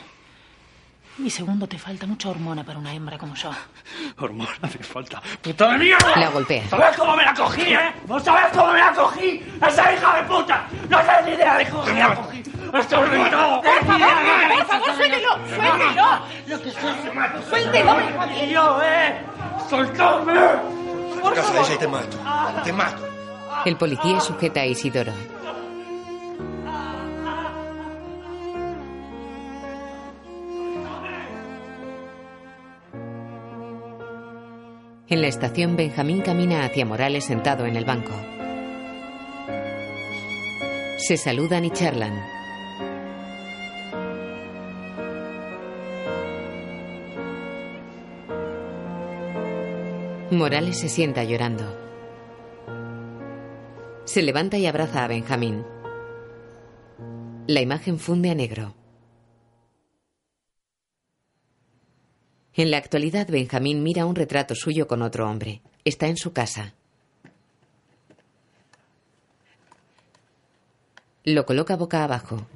Y 1.16 1.30
segundo, 1.30 1.66
te 1.68 1.78
falta 1.78 2.06
mucha 2.06 2.28
hormona 2.28 2.64
para 2.64 2.78
una 2.78 2.92
hembra 2.92 3.16
como 3.16 3.34
yo. 3.36 3.50
Hormona 4.18 4.50
me 4.62 4.68
falta. 4.68 5.22
¡Puta 5.40 5.72
de 5.72 5.78
mierda! 5.78 6.16
La 6.16 6.28
golpea. 6.30 6.68
¿Sabes 6.68 6.96
cómo 6.96 7.16
me 7.16 7.24
la 7.24 7.32
cogí, 7.34 7.62
eh? 7.72 7.92
¿No 8.08 8.18
sabes 8.18 8.46
cómo 8.52 8.72
me 8.72 8.80
la 8.80 8.92
cogí? 8.92 9.42
¡Esa 9.64 9.92
hija 9.92 10.16
de 10.16 10.22
puta! 10.24 10.66
¡No 10.88 10.98
tienes 11.00 11.24
ni 11.26 11.32
idea 11.32 11.56
de 11.58 11.68
cómo 11.68 11.84
me 11.84 11.94
la 12.00 12.14
cogí! 12.16 12.42
¡Estoy 12.74 13.08
reventado! 13.08 13.62
¡Por 13.62 13.84
favor, 13.86 14.08
por 14.58 14.66
favor, 14.66 14.94
suéltelo! 14.96 15.28
¡Suéltelo! 15.54 16.06
Lo 16.48 16.62
que 16.62 16.70
sea, 16.72 17.02
te 17.02 17.12
mato. 17.12 17.42
¡Suéltelo, 17.48 17.96
Benjamín! 17.96 18.36
Y 18.44 18.52
yo, 18.52 18.80
eh. 18.82 19.20
¡Soltadme! 19.70 20.34
Por 21.22 21.36
favor. 21.36 21.64
ella 21.64 21.74
y 21.74 21.78
te 21.78 21.88
mato. 21.88 22.18
Te 22.64 22.72
mato. 22.72 23.08
El 23.64 23.76
policía 23.76 24.20
sujeta 24.20 24.60
a 24.60 24.66
Isidoro. 24.66 25.12
En 35.14 35.22
la 35.22 35.28
estación, 35.28 35.76
Benjamín 35.76 36.22
camina 36.22 36.64
hacia 36.64 36.84
Morales 36.84 37.24
sentado 37.24 37.66
en 37.66 37.76
el 37.76 37.84
banco. 37.84 38.10
Se 40.96 41.16
saludan 41.16 41.64
y 41.64 41.70
charlan. 41.70 42.20
Morales 50.32 50.80
se 50.80 50.88
sienta 50.88 51.22
llorando. 51.22 51.64
Se 54.06 54.20
levanta 54.20 54.58
y 54.58 54.66
abraza 54.66 55.04
a 55.04 55.06
Benjamín. 55.06 55.64
La 57.46 57.60
imagen 57.60 58.00
funde 58.00 58.30
a 58.30 58.34
negro. 58.34 58.74
En 62.56 62.70
la 62.70 62.76
actualidad, 62.76 63.26
Benjamín 63.28 63.82
mira 63.82 64.06
un 64.06 64.14
retrato 64.14 64.54
suyo 64.54 64.86
con 64.86 65.02
otro 65.02 65.28
hombre. 65.28 65.60
Está 65.84 66.06
en 66.06 66.16
su 66.16 66.32
casa. 66.32 66.74
Lo 71.24 71.46
coloca 71.46 71.76
boca 71.76 72.04
abajo. 72.04 72.46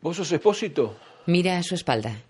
¿Vos 0.00 0.16
sos 0.16 0.30
expósito? 0.30 0.96
Mira 1.26 1.58
a 1.58 1.62
su 1.62 1.74
espalda. 1.74 2.22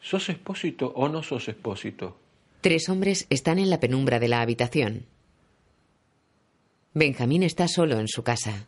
¿Sos 0.00 0.30
expósito 0.30 0.92
o 0.96 1.08
no 1.08 1.22
sos 1.22 1.48
expósito? 1.48 2.16
Tres 2.62 2.88
hombres 2.88 3.26
están 3.28 3.58
en 3.58 3.68
la 3.68 3.78
penumbra 3.78 4.18
de 4.18 4.28
la 4.28 4.40
habitación. 4.40 5.04
Benjamín 6.94 7.42
está 7.42 7.68
solo 7.68 8.00
en 8.00 8.08
su 8.08 8.22
casa. 8.22 8.66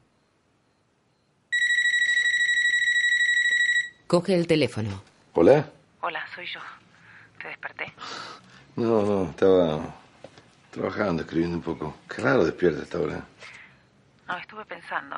Coge 4.10 4.34
el 4.34 4.48
teléfono. 4.48 4.90
¿Hola? 5.34 5.70
Hola, 6.00 6.26
soy 6.34 6.44
yo. 6.44 6.58
Te 7.40 7.46
desperté. 7.46 7.92
No, 8.74 9.02
no, 9.02 9.30
estaba 9.30 9.94
trabajando, 10.72 11.22
escribiendo 11.22 11.58
un 11.58 11.62
poco. 11.62 11.94
Qué 12.12 12.20
raro 12.20 12.44
despierta 12.44 12.82
hasta 12.82 12.98
ahora. 12.98 13.24
No, 14.26 14.36
estuve 14.36 14.64
pensando. 14.64 15.16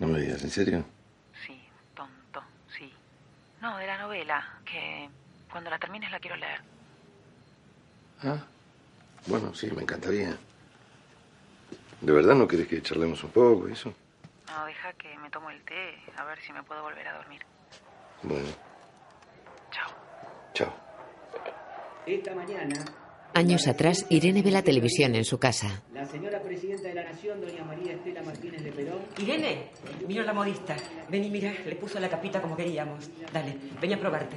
No 0.00 0.08
me 0.08 0.18
digas, 0.18 0.42
¿en 0.42 0.50
serio? 0.50 0.84
Sí, 1.46 1.62
tonto, 1.94 2.42
sí. 2.76 2.92
No, 3.62 3.76
de 3.76 3.86
la 3.86 3.98
novela, 3.98 4.44
que 4.64 5.08
cuando 5.48 5.70
la 5.70 5.78
termines 5.78 6.10
la 6.10 6.18
quiero 6.18 6.34
leer. 6.34 6.60
Ah, 8.24 8.38
bueno, 9.28 9.54
sí, 9.54 9.70
me 9.70 9.82
encantaría. 9.82 10.36
¿De 12.00 12.12
verdad 12.12 12.34
no 12.34 12.48
querés 12.48 12.66
que 12.66 12.82
charlemos 12.82 13.22
un 13.22 13.30
poco 13.30 13.68
y 13.68 13.74
eso? 13.74 13.94
No, 14.48 14.64
deja 14.64 14.92
que 14.94 15.16
me 15.18 15.30
tomo 15.30 15.50
el 15.50 15.62
té, 15.62 16.02
a 16.16 16.24
ver 16.24 16.40
si 16.40 16.52
me 16.52 16.64
puedo 16.64 16.82
volver 16.82 17.06
a 17.06 17.16
dormir. 17.18 17.42
Bueno. 18.22 18.48
Chao. 19.70 19.90
Chao. 20.54 20.74
Esta 22.06 22.34
mañana, 22.34 22.84
Años 23.34 23.68
atrás, 23.68 24.06
Irene 24.08 24.42
ve 24.42 24.50
la 24.50 24.62
televisión 24.62 25.14
en 25.14 25.24
su 25.24 25.38
casa. 25.38 25.82
la 25.92 26.04
señora 26.06 26.40
presidenta 26.42 26.88
de 26.88 26.94
la 26.94 27.04
Nación, 27.04 27.40
doña 27.40 27.62
María 27.62 27.92
Estela 27.92 28.22
Martínez 28.22 28.64
de 28.64 28.72
Perón, 28.72 29.00
Irene, 29.18 29.68
vino 30.08 30.22
la 30.22 30.32
modista. 30.32 30.74
Ven 31.08 31.24
y 31.24 31.30
mira, 31.30 31.52
le 31.64 31.76
puso 31.76 32.00
la 32.00 32.08
capita 32.08 32.40
como 32.40 32.56
queríamos. 32.56 33.08
Dale, 33.32 33.54
ven 33.80 33.92
a 33.92 33.98
probarte. 34.00 34.36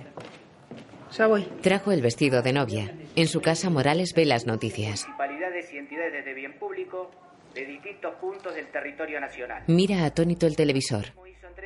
Ya 1.17 1.27
voy. 1.27 1.43
Trajo 1.61 1.91
el 1.91 2.01
vestido 2.01 2.41
de 2.41 2.53
novia. 2.53 2.93
En 3.15 3.27
su 3.27 3.41
casa, 3.41 3.69
Morales 3.69 4.13
ve 4.15 4.25
las 4.25 4.45
noticias. 4.45 5.05
Municipalidades 5.07 5.73
y 5.73 5.77
entidades 5.77 6.25
de 6.25 6.33
bien 6.33 6.59
público 6.59 7.09
de 7.55 7.65
distintos 7.65 8.13
puntos 8.15 8.53
del 8.53 8.67
territorio 8.71 9.19
nacional. 9.19 9.63
Mira 9.67 10.05
atónito 10.05 10.45
el 10.45 10.55
televisor. 10.55 11.05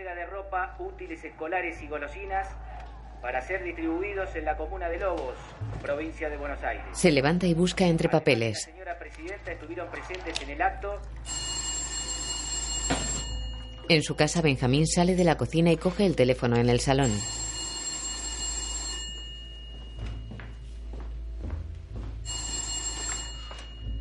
Entrega 0.05 0.23
de 0.23 0.31
ropa, 0.31 0.75
útiles 0.77 1.23
escolares 1.23 1.81
y 1.81 1.87
golosinas 1.87 2.47
para 3.23 3.41
ser 3.41 3.63
distribuidos 3.63 4.35
en 4.35 4.45
la 4.45 4.55
comuna 4.55 4.87
de 4.87 4.99
Lobos, 4.99 5.33
provincia 5.81 6.29
de 6.29 6.37
Buenos 6.37 6.63
Aires. 6.63 6.85
Se 6.91 7.11
levanta 7.11 7.47
y 7.47 7.55
busca 7.55 7.87
entre 7.87 8.07
papeles. 8.07 8.61
Señora 8.61 8.99
Presidenta, 8.99 9.51
estuvieron 9.51 9.89
presentes 9.89 10.39
en 10.43 10.49
el 10.51 10.61
acto 10.61 11.01
En 13.89 14.03
su 14.03 14.15
casa, 14.15 14.43
Benjamín 14.43 14.85
sale 14.85 15.15
de 15.15 15.23
la 15.23 15.37
cocina 15.37 15.71
y 15.71 15.77
coge 15.77 16.05
el 16.05 16.15
teléfono 16.15 16.55
en 16.57 16.69
el 16.69 16.79
salón. 16.79 17.09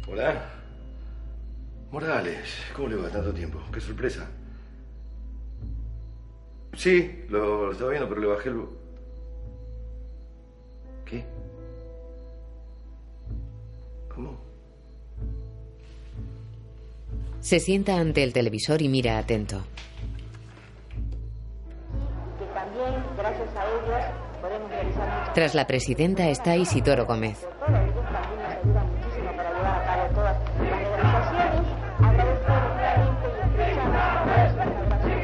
Hola. 0.06 0.51
Morales, 1.90 2.55
¿cómo 2.76 2.89
le 2.89 2.97
va 2.97 3.09
tanto 3.09 3.32
tiempo? 3.32 3.59
Qué 3.72 3.81
sorpresa. 3.81 4.28
Sí, 6.77 7.25
lo, 7.29 7.67
lo 7.67 7.73
estaba 7.73 7.91
viendo, 7.91 8.09
pero 8.09 8.21
le 8.21 8.27
bajé 8.27 8.49
el... 8.49 8.65
¿Qué? 11.05 11.25
¿Cómo? 14.15 14.39
Se 17.41 17.61
sienta 17.61 17.97
ante 17.99 18.23
el 18.23 18.33
televisor 18.33 18.81
y 18.83 18.89
mira 18.89 19.19
atento. 19.19 19.63
que 22.39 22.45
también, 22.55 23.05
gracias 23.17 23.49
a 23.57 23.67
ellos, 23.67 24.41
podemos 24.41 24.71
realizar 24.71 25.19
muchas 25.19 25.35
Tras 25.35 25.55
la 25.55 25.67
presidenta 25.67 26.29
está 26.29 26.57
Isidoro 26.57 27.07
Gómez. 27.07 27.47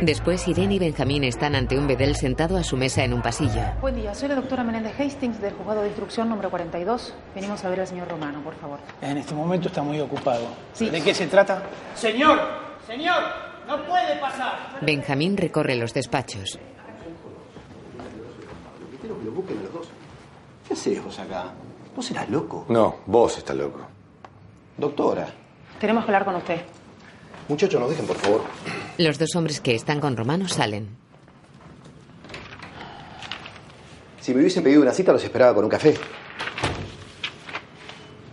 Después 0.02 0.48
Irene 0.48 0.74
y 0.74 0.78
Benjamín 0.78 1.24
están 1.24 1.54
ante 1.54 1.78
un 1.78 1.86
bedel 1.86 2.16
sentado 2.16 2.56
a 2.56 2.62
su 2.64 2.74
mesa 2.76 3.04
en 3.04 3.12
un 3.12 3.20
pasillo. 3.20 3.60
Buen 3.82 3.96
día, 3.96 4.14
soy 4.14 4.28
la 4.30 4.34
doctora 4.34 4.64
Menéndez 4.64 4.98
Hastings 4.98 5.40
del 5.42 5.52
juzgado 5.52 5.82
de 5.82 5.88
instrucción 5.88 6.28
número 6.30 6.48
42. 6.48 7.12
Venimos 7.34 7.62
a 7.64 7.68
ver 7.68 7.80
al 7.80 7.86
señor 7.86 8.08
Romano, 8.08 8.40
por 8.42 8.54
favor. 8.54 8.78
En 9.02 9.18
este 9.18 9.34
momento 9.34 9.68
está 9.68 9.82
muy 9.82 10.00
ocupado. 10.00 10.46
¿De 10.78 11.02
qué 11.02 11.12
se 11.12 11.26
trata? 11.26 11.62
Señor, 11.94 12.38
señor, 12.86 13.22
no 13.68 13.84
puede 13.84 14.16
pasar. 14.18 14.78
Benjamín 14.80 15.36
recorre 15.36 15.76
los 15.76 15.92
despachos. 15.92 16.58
Quiero 19.02 19.18
que 19.18 19.24
lo 19.24 19.32
busquen 19.32 19.62
los 19.62 19.72
dos. 19.72 19.88
¿Qué 20.66 20.72
haces 20.72 21.04
vos 21.04 21.18
acá? 21.18 21.52
¿Vos 21.94 22.06
serás 22.06 22.28
loco? 22.30 22.64
No, 22.70 22.96
vos 23.04 23.36
estás 23.36 23.56
loco. 23.56 23.80
Doctora. 24.78 25.26
Tenemos 25.78 26.04
que 26.06 26.10
hablar 26.10 26.24
con 26.24 26.36
usted. 26.36 26.60
Muchachos, 27.50 27.80
nos 27.80 27.90
dejen, 27.90 28.06
por 28.06 28.16
favor. 28.16 28.42
Los 28.96 29.18
dos 29.18 29.34
hombres 29.34 29.60
que 29.60 29.74
están 29.74 29.98
con 29.98 30.16
Romano 30.16 30.46
salen. 30.48 30.88
Si 34.20 34.32
me 34.32 34.38
hubiesen 34.38 34.62
pedido 34.62 34.82
una 34.82 34.92
cita, 34.92 35.12
los 35.12 35.24
esperaba 35.24 35.52
con 35.52 35.64
un 35.64 35.70
café. 35.70 35.94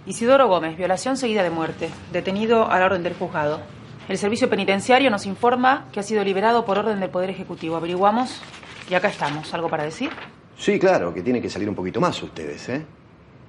Isidoro 0.05 0.47
Gómez, 0.47 0.77
violación 0.77 1.17
seguida 1.17 1.41
de 1.41 1.49
muerte. 1.49 1.89
Detenido 2.13 2.69
a 2.69 2.77
la 2.77 2.85
orden 2.85 3.01
del 3.01 3.15
juzgado. 3.15 3.59
El 4.07 4.19
servicio 4.19 4.51
penitenciario 4.51 5.09
nos 5.09 5.25
informa 5.25 5.87
que 5.91 5.99
ha 5.99 6.03
sido 6.03 6.23
liberado 6.23 6.63
por 6.63 6.77
orden 6.77 6.99
del 6.99 7.09
Poder 7.09 7.31
Ejecutivo. 7.31 7.75
Averiguamos 7.75 8.39
y 8.87 8.93
acá 8.93 9.07
estamos. 9.07 9.51
¿Algo 9.51 9.67
para 9.67 9.83
decir? 9.83 10.11
Sí, 10.59 10.77
claro, 10.77 11.11
que 11.11 11.23
tienen 11.23 11.41
que 11.41 11.49
salir 11.49 11.67
un 11.67 11.75
poquito 11.75 11.99
más 11.99 12.21
ustedes, 12.21 12.69
¿eh? 12.69 12.85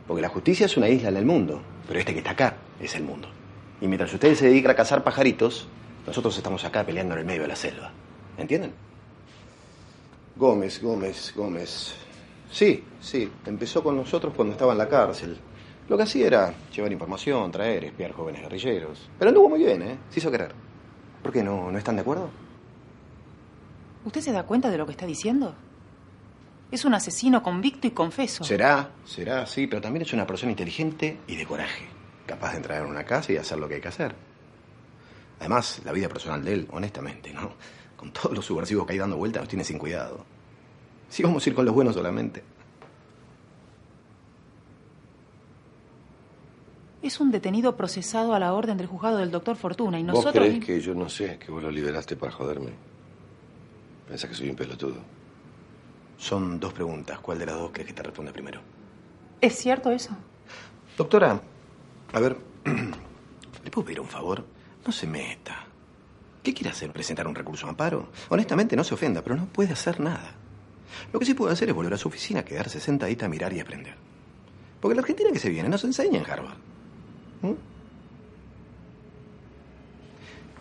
Porque 0.07 0.23
la 0.23 0.31
justicia 0.31 0.65
es 0.65 0.78
una 0.78 0.89
isla 0.89 1.11
en 1.11 1.16
el 1.19 1.27
mundo, 1.27 1.61
pero 1.86 2.01
este 2.01 2.15
que 2.15 2.20
está 2.20 2.31
acá 2.31 2.55
es 2.81 2.95
el 2.95 3.03
mundo. 3.05 3.28
Y 3.80 3.86
mientras 3.86 4.12
ustedes 4.12 4.38
se 4.38 4.46
dedican 4.46 4.72
a 4.72 4.74
cazar 4.74 5.05
pajaritos, 5.05 5.68
nosotros 6.06 6.36
estamos 6.36 6.64
acá 6.64 6.84
peleando 6.84 7.14
en 7.14 7.20
el 7.20 7.26
medio 7.26 7.42
de 7.42 7.48
la 7.48 7.56
selva. 7.56 7.92
¿Entienden? 8.36 8.72
Gómez, 10.36 10.82
Gómez, 10.82 11.32
Gómez. 11.34 11.94
Sí, 12.50 12.82
sí, 13.00 13.30
empezó 13.44 13.82
con 13.82 13.96
nosotros 13.96 14.32
cuando 14.34 14.52
estaba 14.52 14.72
en 14.72 14.78
la 14.78 14.88
cárcel. 14.88 15.36
Lo 15.88 15.96
que 15.96 16.02
hacía 16.02 16.26
era 16.26 16.55
llevar 16.74 16.92
información, 16.92 17.50
traer, 17.50 17.84
espiar 17.84 18.12
jóvenes 18.12 18.42
guerrilleros. 18.42 19.10
Pero 19.18 19.30
anduvo 19.30 19.48
muy 19.50 19.59
bien, 19.59 19.82
¿eh? 19.82 19.98
Se 20.10 20.20
hizo 20.20 20.30
querer. 20.30 20.52
¿Por 21.22 21.32
qué 21.32 21.42
no, 21.42 21.70
no 21.70 21.78
están 21.78 21.96
de 21.96 22.02
acuerdo? 22.02 22.30
¿Usted 24.05 24.20
se 24.20 24.32
da 24.32 24.44
cuenta 24.44 24.70
de 24.70 24.78
lo 24.78 24.86
que 24.86 24.92
está 24.92 25.06
diciendo? 25.06 25.55
Es 26.70 26.84
un 26.84 26.94
asesino 26.94 27.42
convicto 27.42 27.86
y 27.86 27.90
confeso. 27.90 28.44
Será, 28.44 28.90
será, 29.05 29.46
sí, 29.46 29.66
pero 29.66 29.80
también 29.80 30.02
es 30.02 30.12
una 30.12 30.26
persona 30.26 30.52
inteligente 30.52 31.18
y 31.26 31.36
de 31.36 31.46
coraje. 31.46 31.97
Capaz 32.28 32.50
de 32.50 32.59
entrar 32.59 32.84
en 32.84 32.90
una 32.90 33.05
casa 33.05 33.32
y 33.32 33.38
hacer 33.38 33.59
lo 33.59 33.66
que 33.66 33.76
hay 33.76 33.80
que 33.80 33.88
hacer. 33.88 34.14
Además, 35.40 35.80
la 35.82 35.92
vida 35.92 36.10
personal 36.10 36.44
de 36.44 36.52
él, 36.52 36.68
honestamente, 36.70 37.32
¿no? 37.32 37.52
Con 37.96 38.12
todos 38.12 38.36
los 38.36 38.44
subversivos 38.44 38.86
que 38.86 38.92
hay 38.92 38.98
dando 38.98 39.16
vueltas, 39.16 39.42
nos 39.42 39.48
tiene 39.48 39.64
sin 39.64 39.78
cuidado. 39.78 40.26
Si 41.09 41.22
vamos 41.22 41.44
a 41.44 41.48
ir 41.48 41.56
con 41.56 41.64
los 41.64 41.74
buenos 41.74 41.94
solamente. 41.94 42.44
Es 47.00 47.18
un 47.18 47.30
detenido 47.30 47.74
procesado 47.76 48.34
a 48.34 48.38
la 48.38 48.52
orden 48.52 48.76
del 48.76 48.88
juzgado 48.88 49.16
del 49.16 49.30
doctor 49.30 49.56
Fortuna 49.56 49.98
y 49.98 50.05
¿Vos 50.05 50.16
nosotros... 50.16 50.44
crees 50.44 50.62
que 50.62 50.80
yo 50.82 50.94
no 50.94 51.09
sé 51.09 51.38
que 51.38 51.50
vos 51.50 51.62
lo 51.62 51.70
liberaste 51.70 52.14
para 52.16 52.32
joderme? 52.32 52.72
Pensás 54.06 54.28
que 54.28 54.36
soy 54.36 54.50
un 54.50 54.56
pelotudo. 54.56 54.98
Son 56.18 56.60
dos 56.60 56.74
preguntas. 56.74 57.20
¿Cuál 57.20 57.38
de 57.38 57.46
las 57.46 57.55
dos 57.55 57.70
crees 57.72 57.86
que 57.86 57.94
te 57.94 58.02
responde 58.02 58.32
primero? 58.32 58.60
¿Es 59.40 59.55
cierto 59.55 59.90
eso? 59.90 60.10
Doctora, 60.98 61.40
a 62.12 62.20
ver, 62.20 62.36
¿le 63.64 63.70
puedo 63.70 63.85
pedir 63.85 64.01
un 64.01 64.09
favor? 64.09 64.44
No 64.86 64.93
se 64.93 65.06
meta. 65.06 65.66
¿Qué 66.43 66.55
quiere 66.55 66.70
hacer? 66.70 66.93
¿Presentar 66.93 67.26
un 67.26 67.35
recurso 67.35 67.66
de 67.66 67.70
amparo? 67.70 68.09
Honestamente, 68.30 68.76
no 68.76 68.85
se 68.85 68.94
ofenda, 68.94 69.22
pero 69.22 69.36
no 69.36 69.47
puede 69.47 69.72
hacer 69.72 70.01
nada. 70.01 70.35
Lo 71.12 71.18
que 71.18 71.26
sí 71.26 71.35
puede 71.35 71.52
hacer 71.52 71.68
es 71.68 71.74
volver 71.74 71.94
a 71.94 71.98
su 71.98 72.09
oficina, 72.09 72.44
quedarse 72.44 72.80
sentadita, 72.80 73.28
mirar 73.28 73.52
y 73.52 73.60
aprender. 73.60 73.94
Porque 74.80 74.94
la 74.94 75.02
Argentina 75.02 75.30
que 75.32 75.39
se 75.39 75.51
viene 75.51 75.68
no 75.68 75.76
se 75.76 75.89
enseña 75.89 76.18
en 76.18 76.30
Harvard. 76.30 76.56
¿Mm? 77.43 77.52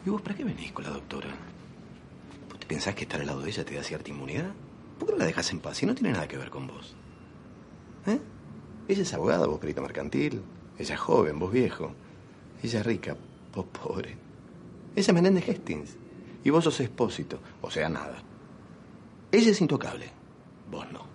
¿Y 0.05 0.09
vos 0.09 0.21
para 0.21 0.35
qué 0.35 0.43
venís 0.43 0.71
con 0.71 0.83
la 0.83 0.91
doctora? 0.91 1.29
¿Vos 2.49 2.59
te 2.59 2.65
pensás 2.65 2.95
que 2.95 3.03
estar 3.03 3.21
al 3.21 3.27
lado 3.27 3.41
de 3.41 3.49
ella 3.49 3.63
te 3.63 3.75
da 3.75 3.83
cierta 3.83 4.09
inmunidad? 4.09 4.51
¿Por 4.97 5.07
qué 5.07 5.13
no 5.13 5.19
la 5.19 5.25
dejas 5.25 5.51
en 5.51 5.59
paz 5.59 5.77
si 5.77 5.85
no 5.85 5.93
tiene 5.95 6.13
nada 6.13 6.27
que 6.27 6.37
ver 6.37 6.49
con 6.49 6.67
vos? 6.67 6.95
¿Eh? 8.07 8.19
Ella 8.87 9.01
es 9.01 9.13
abogada, 9.13 9.47
vos 9.47 9.59
perito 9.59 9.81
mercantil. 9.81 10.41
Ella 10.77 10.95
es 10.95 10.99
joven, 10.99 11.39
vos 11.39 11.51
viejo. 11.51 11.93
Ella 12.61 12.79
es 12.79 12.85
rica, 12.85 13.15
vos 13.53 13.65
pobre. 13.65 14.11
Ella 14.95 15.07
es 15.07 15.13
Menéndez 15.13 15.49
Hastings. 15.49 15.97
Y 16.43 16.49
vos 16.49 16.63
sos 16.63 16.79
expósito, 16.79 17.39
o 17.61 17.69
sea, 17.69 17.89
nada. 17.89 18.17
Ella 19.31 19.51
es 19.51 19.61
intocable, 19.61 20.09
vos 20.71 20.89
no. 20.91 21.05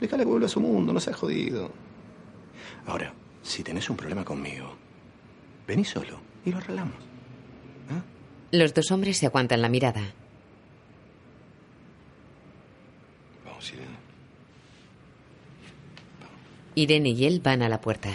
Déjala 0.00 0.24
que 0.24 0.30
vuelva 0.30 0.46
a 0.46 0.50
su 0.50 0.60
mundo, 0.60 0.92
no 0.92 1.00
seas 1.00 1.16
jodido. 1.16 1.70
Ahora, 2.86 3.14
si 3.42 3.62
tenés 3.62 3.88
un 3.88 3.96
problema 3.96 4.24
conmigo, 4.24 4.74
vení 5.66 5.84
solo 5.84 6.20
y 6.44 6.50
lo 6.50 6.58
arreglamos. 6.58 6.96
Los 8.52 8.74
dos 8.74 8.90
hombres 8.92 9.16
se 9.16 9.26
aguantan 9.26 9.60
la 9.60 9.68
mirada. 9.68 10.02
Vamos, 13.44 13.72
Irene. 13.72 13.95
Irene 16.76 17.08
y 17.08 17.24
él 17.24 17.40
van 17.42 17.62
a 17.62 17.68
la 17.68 17.80
puerta. 17.80 18.10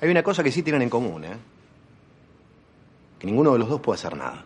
Hay 0.00 0.08
una 0.10 0.22
cosa 0.22 0.44
que 0.44 0.52
sí 0.52 0.62
tienen 0.62 0.82
en 0.82 0.90
común, 0.90 1.24
¿eh? 1.24 1.36
Que 3.18 3.26
ninguno 3.26 3.52
de 3.52 3.58
los 3.58 3.68
dos 3.68 3.80
puede 3.80 3.98
hacer 3.98 4.16
nada. 4.16 4.44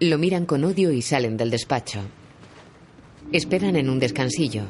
Lo 0.00 0.18
miran 0.18 0.46
con 0.46 0.64
odio 0.64 0.90
y 0.90 1.02
salen 1.02 1.36
del 1.36 1.50
despacho. 1.50 2.00
Esperan 3.32 3.76
en 3.76 3.88
un 3.88 3.98
descansillo. 4.00 4.64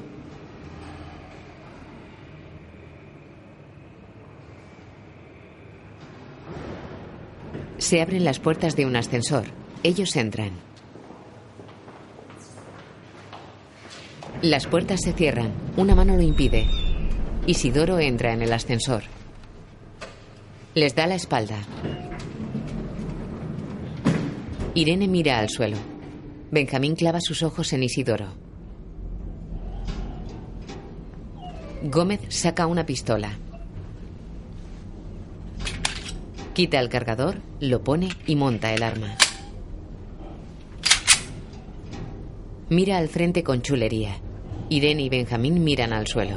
Se 7.79 8.03
abren 8.03 8.25
las 8.25 8.41
puertas 8.41 8.77
de 8.77 8.85
un 8.85 8.97
ascensor. 8.97 9.45
Ellos 9.83 10.15
entran. 10.17 10.51
Las 14.43 14.67
puertas 14.67 15.03
se 15.03 15.13
cierran. 15.13 15.53
Una 15.77 15.95
mano 15.95 16.17
lo 16.17 16.23
impide. 16.23 16.67
Isidoro 17.47 17.99
entra 17.99 18.33
en 18.33 18.41
el 18.41 18.55
ascensor. 18.55 19.03
Les 20.75 20.95
da 20.95 21.07
la 21.07 21.15
espalda. 21.15 21.59
Irene 24.75 25.09
mira 25.09 25.41
al 25.41 25.51
suelo. 25.51 25.77
Benjamín 26.51 26.95
clava 26.95 27.21
sus 27.21 27.43
ojos 27.43 27.71
en 27.75 27.83
Isidoro. 27.83 28.29
Gómez 31.83 32.21
saca 32.31 32.67
una 32.67 32.87
pistola. 32.87 33.33
Quita 36.55 36.81
el 36.81 36.89
cargador, 36.89 37.37
lo 37.61 37.85
pone 37.85 38.09
y 38.27 38.37
monta 38.37 38.73
el 38.73 38.83
arma. 38.83 39.17
Mira 42.71 42.97
al 42.97 43.09
frente 43.09 43.43
con 43.45 43.61
chulería. 43.61 44.17
Irene 44.71 45.03
y 45.03 45.09
Benjamín 45.09 45.65
miran 45.65 45.93
al 45.93 46.07
suelo. 46.07 46.37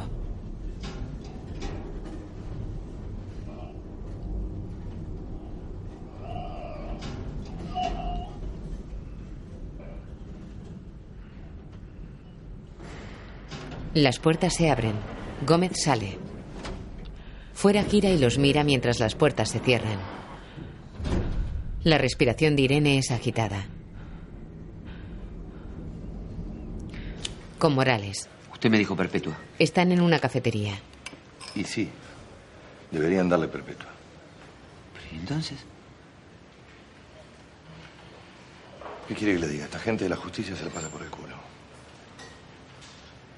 Las 13.93 14.17
puertas 14.17 14.55
se 14.55 14.71
abren. 14.71 14.93
Gómez 15.45 15.73
sale. 15.83 16.17
Fuera 17.53 17.83
gira 17.83 18.09
y 18.09 18.17
los 18.17 18.39
mira 18.39 18.63
mientras 18.63 18.99
las 18.99 19.13
puertas 19.13 19.49
se 19.49 19.59
cierran. 19.59 19.99
La 21.83 21.99
respiración 21.99 22.55
de 22.55 22.63
Irene 22.63 22.97
es 22.97 23.11
agitada. 23.11 23.67
Con 27.63 27.75
Morales. 27.75 28.27
Usted 28.51 28.69
me 28.69 28.77
dijo 28.77 28.93
perpetua. 28.93 29.37
Están 29.57 29.93
en 29.93 30.01
una 30.01 30.19
cafetería. 30.19 30.77
Y 31.55 31.63
sí, 31.63 31.87
deberían 32.91 33.29
darle 33.29 33.47
perpetua. 33.47 33.87
¿Y 35.09 35.15
entonces? 35.15 35.59
¿Qué 39.07 39.15
quiere 39.15 39.35
que 39.35 39.39
le 39.39 39.47
diga? 39.47 39.63
Esta 39.63 39.79
gente 39.79 40.03
de 40.03 40.09
la 40.09 40.17
justicia 40.17 40.57
se 40.57 40.65
la 40.65 40.71
pasa 40.71 40.89
por 40.89 41.03
el 41.03 41.09
culo. 41.09 41.37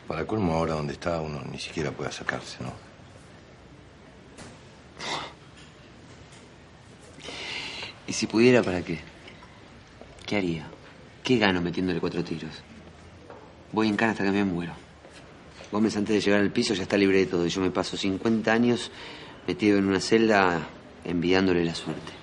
Para 0.07 0.25
colmo, 0.25 0.55
ahora 0.55 0.73
donde 0.73 0.93
está 0.93 1.21
uno 1.21 1.43
ni 1.51 1.59
siquiera 1.59 1.91
puede 1.91 2.09
acercarse, 2.09 2.57
¿no? 2.63 2.73
¿Y 8.07 8.13
si 8.13 8.25
pudiera, 8.25 8.63
para 8.63 8.81
qué? 8.81 9.01
¿Qué 10.25 10.35
haría? 10.35 10.65
¿Qué 11.23 11.37
gano 11.37 11.61
metiéndole 11.61 11.99
cuatro 11.99 12.23
tiros? 12.23 12.63
Voy 13.75 13.89
en 13.89 13.97
cana 13.97 14.13
hasta 14.13 14.23
que 14.23 14.31
me 14.31 14.45
muero. 14.45 14.71
Gómez, 15.69 15.97
antes 15.97 16.15
de 16.15 16.21
llegar 16.21 16.39
al 16.39 16.49
piso, 16.49 16.73
ya 16.73 16.83
está 16.83 16.95
libre 16.95 17.17
de 17.17 17.25
todo. 17.25 17.45
Y 17.45 17.49
yo 17.49 17.59
me 17.59 17.71
paso 17.71 17.97
50 17.97 18.49
años 18.49 18.89
metido 19.45 19.77
en 19.77 19.85
una 19.85 19.99
celda 19.99 20.65
enviándole 21.03 21.65
la 21.65 21.75
suerte. 21.75 22.13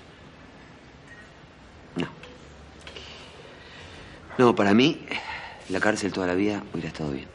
No. 1.96 2.08
No, 4.38 4.54
para 4.54 4.72
mí, 4.72 5.04
la 5.68 5.78
cárcel 5.78 6.10
toda 6.10 6.26
la 6.26 6.34
vida 6.34 6.64
hubiera 6.72 6.88
estado 6.88 7.10
bien. 7.10 7.28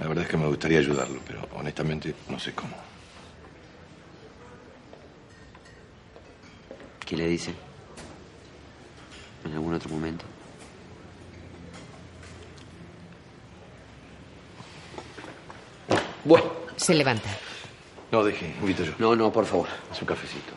La 0.00 0.08
verdad 0.08 0.24
es 0.24 0.30
que 0.30 0.38
me 0.38 0.46
gustaría 0.46 0.78
ayudarlo, 0.78 1.20
pero 1.26 1.46
honestamente 1.52 2.14
no 2.30 2.38
sé 2.38 2.54
cómo. 2.54 2.74
¿Qué 7.04 7.14
le 7.14 7.28
dice? 7.28 7.71
¿En 9.44 9.52
algún 9.52 9.74
otro 9.74 9.90
momento? 9.90 10.24
Bueno. 16.24 16.62
Se 16.76 16.94
levanta. 16.94 17.28
No, 18.10 18.24
deje, 18.24 18.54
invito 18.60 18.84
yo. 18.84 18.92
No, 18.98 19.14
no, 19.14 19.32
por 19.32 19.46
favor. 19.46 19.68
Es 19.90 20.00
un 20.00 20.06
cafecito. 20.06 20.52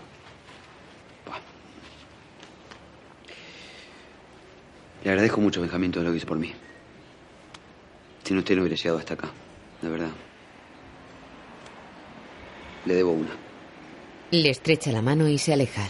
Le 5.04 5.12
agradezco 5.12 5.40
mucho, 5.40 5.62
Benjamín, 5.62 5.92
todo 5.92 6.04
lo 6.04 6.10
que 6.10 6.18
hizo 6.18 6.26
por 6.26 6.40
mí. 6.40 6.52
Sin 8.24 8.40
usted 8.40 8.56
no 8.56 8.64
hubiera 8.64 8.76
llegado 8.76 8.98
hasta 8.98 9.14
acá, 9.14 9.30
de 9.84 9.90
verdad. 9.90 10.10
Le 12.86 12.96
debo 12.96 13.12
una. 13.12 13.30
Le 14.32 14.50
estrecha 14.50 14.92
la 14.92 15.04
mano 15.04 15.28
y 15.28 15.38
se 15.38 15.54
aleja. 15.54 15.88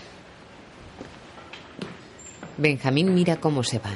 Benjamín 2.57 3.13
mira 3.13 3.35
cómo 3.37 3.63
se 3.63 3.79
va. 3.79 3.91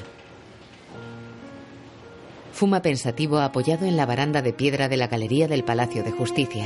Fuma 2.51 2.81
pensativo 2.81 3.39
apoyado 3.39 3.85
en 3.85 3.95
la 3.95 4.05
baranda 4.05 4.41
de 4.41 4.51
piedra 4.51 4.89
de 4.89 4.97
la 4.97 5.07
galería 5.07 5.47
del 5.47 5.63
Palacio 5.63 6.03
de 6.03 6.11
Justicia. 6.11 6.65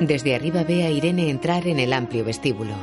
Desde 0.00 0.34
arriba 0.34 0.64
ve 0.64 0.84
a 0.84 0.90
Irene 0.90 1.30
entrar 1.30 1.66
en 1.66 1.78
el 1.78 1.92
amplio 1.92 2.24
vestíbulo. 2.24 2.74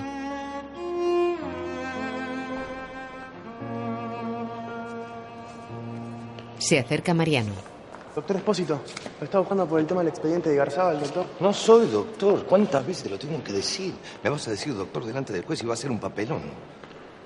Se 6.57 6.79
acerca 6.79 7.13
Mariano. 7.13 7.76
Doctor 8.17 8.37
Espósito, 8.37 8.81
lo 9.19 9.25
está 9.25 9.37
buscando 9.37 9.67
por 9.67 9.79
el 9.79 9.85
tema 9.85 10.01
del 10.01 10.07
expediente 10.07 10.49
de 10.49 10.55
Garzaba, 10.55 10.91
el 10.91 10.99
doctor. 10.99 11.23
No 11.39 11.53
soy 11.53 11.85
doctor. 11.85 12.45
¿Cuántas 12.47 12.83
veces 12.83 13.03
te 13.03 13.09
lo 13.11 13.19
tengo 13.19 13.43
que 13.43 13.53
decir? 13.53 13.93
Me 14.23 14.31
vas 14.31 14.47
a 14.47 14.49
decir 14.49 14.73
doctor 14.73 15.05
delante 15.05 15.31
del 15.33 15.45
juez 15.45 15.61
y 15.61 15.67
va 15.67 15.75
a 15.75 15.77
ser 15.77 15.91
un 15.91 15.99
papelón. 15.99 16.41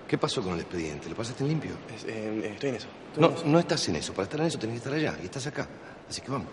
¿Qué 0.05 0.18
pasó 0.18 0.41
con 0.41 0.55
el 0.55 0.59
expediente? 0.59 1.07
¿Lo 1.07 1.15
pasaste 1.15 1.43
en 1.45 1.49
limpio? 1.49 1.72
eh, 2.05 2.49
estoy 2.55 2.72
en 2.72 2.76
eso. 2.76 2.88
estoy 3.07 3.22
No, 3.22 3.30
en 3.30 3.34
eso. 3.35 3.45
no 3.45 3.59
estás 3.59 3.88
en 3.88 3.95
eso. 3.95 4.11
Para 4.11 4.23
estar 4.26 4.41
en 4.41 4.47
eso 4.47 4.59
tenés 4.59 4.73
que 4.73 4.77
estar 4.89 4.93
allá. 4.93 5.18
Y 5.22 5.26
estás 5.27 5.47
acá. 5.47 5.65
Así 6.09 6.19
que 6.19 6.30
vamos. 6.30 6.47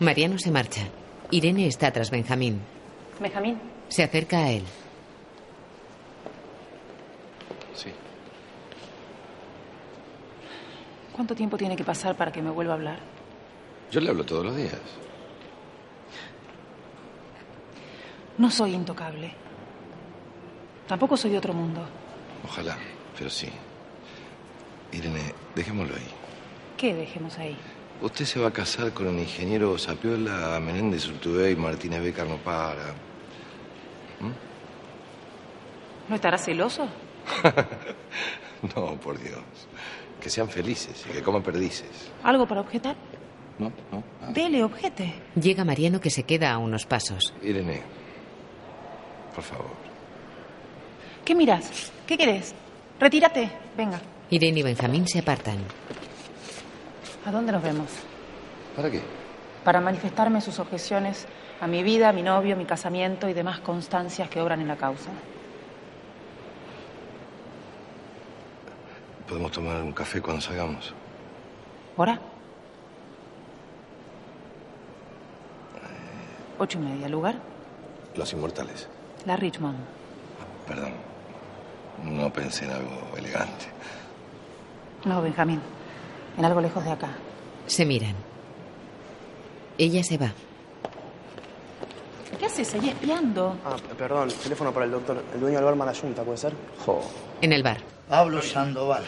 Mariano 0.00 0.36
se 0.36 0.50
marcha. 0.50 0.80
Irene 1.30 1.68
está 1.68 1.92
tras 1.92 2.10
Benjamín. 2.10 2.60
Benjamín, 3.20 3.60
Se 3.88 4.02
acerca 4.02 4.38
a 4.38 4.50
él. 4.50 4.64
Sí. 7.76 7.92
¿cuánto 11.14 11.36
tiempo 11.36 11.56
tiene 11.56 11.76
que 11.76 11.84
pasar 11.84 12.16
para 12.16 12.32
que 12.32 12.42
me 12.42 12.50
vuelva 12.50 12.72
a 12.72 12.76
hablar? 12.76 13.17
Yo 13.90 14.00
le 14.00 14.10
hablo 14.10 14.24
todos 14.24 14.44
los 14.44 14.56
días. 14.56 14.78
No 18.36 18.50
soy 18.50 18.74
intocable. 18.74 19.32
Tampoco 20.86 21.16
soy 21.16 21.30
de 21.32 21.38
otro 21.38 21.52
mundo. 21.52 21.80
Ojalá, 22.44 22.76
pero 23.16 23.30
sí. 23.30 23.48
Irene, 24.92 25.34
dejémoslo 25.54 25.94
ahí. 25.94 26.08
¿Qué 26.76 26.94
dejemos 26.94 27.36
ahí? 27.38 27.56
Usted 28.00 28.24
se 28.24 28.38
va 28.40 28.48
a 28.48 28.52
casar 28.52 28.92
con 28.92 29.08
el 29.08 29.18
ingeniero 29.18 29.76
Sapiola, 29.76 30.60
Menéndez 30.60 31.08
Urtubey, 31.08 31.56
Martínez 31.56 32.02
Becar 32.02 32.26
no 32.28 32.36
para. 32.36 32.94
¿No 36.08 36.14
estará 36.14 36.38
celoso? 36.38 36.88
No, 38.74 38.98
por 38.98 39.16
Dios. 39.20 39.38
Que 40.20 40.28
sean 40.28 40.48
felices 40.48 41.06
y 41.08 41.12
que 41.12 41.22
coman 41.22 41.44
perdices. 41.44 42.10
¿Algo 42.24 42.44
para 42.44 42.60
objetar? 42.60 42.96
No, 43.58 43.72
no. 43.92 44.32
Dele, 44.32 44.62
objete. 44.62 45.14
Llega 45.40 45.64
Mariano 45.64 46.00
que 46.00 46.10
se 46.10 46.22
queda 46.22 46.52
a 46.52 46.58
unos 46.58 46.86
pasos. 46.86 47.32
Irene, 47.42 47.82
por 49.34 49.42
favor. 49.44 49.70
¿Qué 51.24 51.34
miras? 51.34 51.92
¿Qué 52.06 52.16
querés? 52.16 52.54
Retírate. 53.00 53.50
Venga. 53.76 54.00
Irene 54.30 54.60
y 54.60 54.62
Benjamín 54.62 55.06
se 55.08 55.18
apartan. 55.20 55.58
¿A 57.26 57.30
dónde 57.30 57.52
nos 57.52 57.62
vemos? 57.62 57.88
¿Para 58.76 58.90
qué? 58.90 59.00
Para 59.64 59.80
manifestarme 59.80 60.40
sus 60.40 60.58
objeciones 60.58 61.26
a 61.60 61.66
mi 61.66 61.82
vida, 61.82 62.08
a 62.08 62.12
mi 62.12 62.22
novio, 62.22 62.56
mi 62.56 62.64
casamiento 62.64 63.28
y 63.28 63.34
demás 63.34 63.58
constancias 63.60 64.28
que 64.28 64.40
obran 64.40 64.60
en 64.60 64.68
la 64.68 64.76
causa. 64.76 65.10
Podemos 69.28 69.52
tomar 69.52 69.82
un 69.82 69.92
café 69.92 70.20
cuando 70.22 70.40
salgamos. 70.40 70.94
¿Hora? 71.96 72.18
Ocho 76.58 76.78
y 76.78 76.82
media. 76.82 77.08
¿Lugar? 77.08 77.36
Los 78.16 78.32
inmortales. 78.32 78.88
La 79.26 79.36
Richmond. 79.36 79.78
Perdón. 80.66 80.92
No 82.04 82.32
pensé 82.32 82.64
en 82.64 82.72
algo 82.72 82.90
elegante. 83.16 83.66
No, 85.04 85.22
Benjamín. 85.22 85.60
En 86.36 86.44
algo 86.44 86.60
lejos 86.60 86.84
de 86.84 86.90
acá. 86.92 87.10
Se 87.66 87.84
miran. 87.84 88.14
Ella 89.76 90.02
se 90.02 90.18
va. 90.18 90.32
¿Qué 92.38 92.46
haces 92.46 92.72
ahí 92.74 92.88
espiando? 92.88 93.56
Ah, 93.64 93.76
perdón, 93.96 94.28
teléfono 94.42 94.72
para 94.72 94.86
el 94.86 94.92
doctor. 94.92 95.22
El 95.34 95.40
dueño 95.40 95.56
del 95.56 95.64
bar 95.64 95.76
Mala 95.76 95.92
Yunta, 95.92 96.22
¿puede 96.22 96.38
ser? 96.38 96.52
En 97.40 97.52
el 97.52 97.62
bar. 97.62 97.78
Pablo 98.08 98.40
Sandoval. 98.42 99.04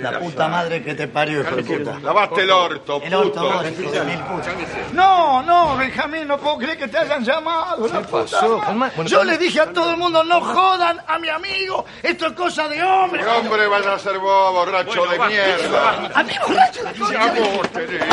La 0.00 0.18
puta 0.18 0.48
madre 0.48 0.82
que 0.82 0.94
te 0.94 1.06
parió, 1.08 1.40
hijo 1.42 1.56
de 1.56 1.62
puta. 1.62 1.98
Lavaste 2.00 2.42
el 2.42 2.50
orto, 2.50 3.00
El 3.02 3.14
orto, 3.14 3.32
puto. 3.40 3.52
vos, 3.52 3.66
hijo 3.80 3.90
de 3.92 4.04
mil 4.04 4.18
puta. 4.20 4.50
No, 4.92 5.42
no, 5.42 5.76
Benjamín, 5.76 6.26
no 6.26 6.38
puedo 6.38 6.58
creer 6.58 6.76
que 6.78 6.88
te 6.88 6.98
hayan 6.98 7.24
llamado. 7.24 7.86
la 7.86 8.00
puta 8.00 8.22
pasó? 8.24 8.58
madre. 8.74 9.04
Yo 9.06 9.22
le 9.24 9.38
dije 9.38 9.60
a 9.60 9.72
todo 9.72 9.90
el 9.92 9.96
mundo, 9.96 10.24
no 10.24 10.40
jodan 10.40 11.00
a 11.06 11.18
mi 11.18 11.28
amigo. 11.28 11.84
Esto 12.02 12.26
es 12.26 12.32
cosa 12.32 12.68
de 12.68 12.82
hombre. 12.82 13.22
¿Qué 13.22 13.28
hombre 13.30 13.66
vaya 13.68 13.94
a 13.94 13.98
ser 13.98 14.18
vos, 14.18 14.52
borracho 14.52 15.06
de 15.06 15.18
mierda? 15.18 16.10
A 16.14 16.22
mí, 16.24 16.32
borracho, 16.46 16.80
Ya 17.12 17.32
vos 17.32 17.68
tenés. 17.70 18.04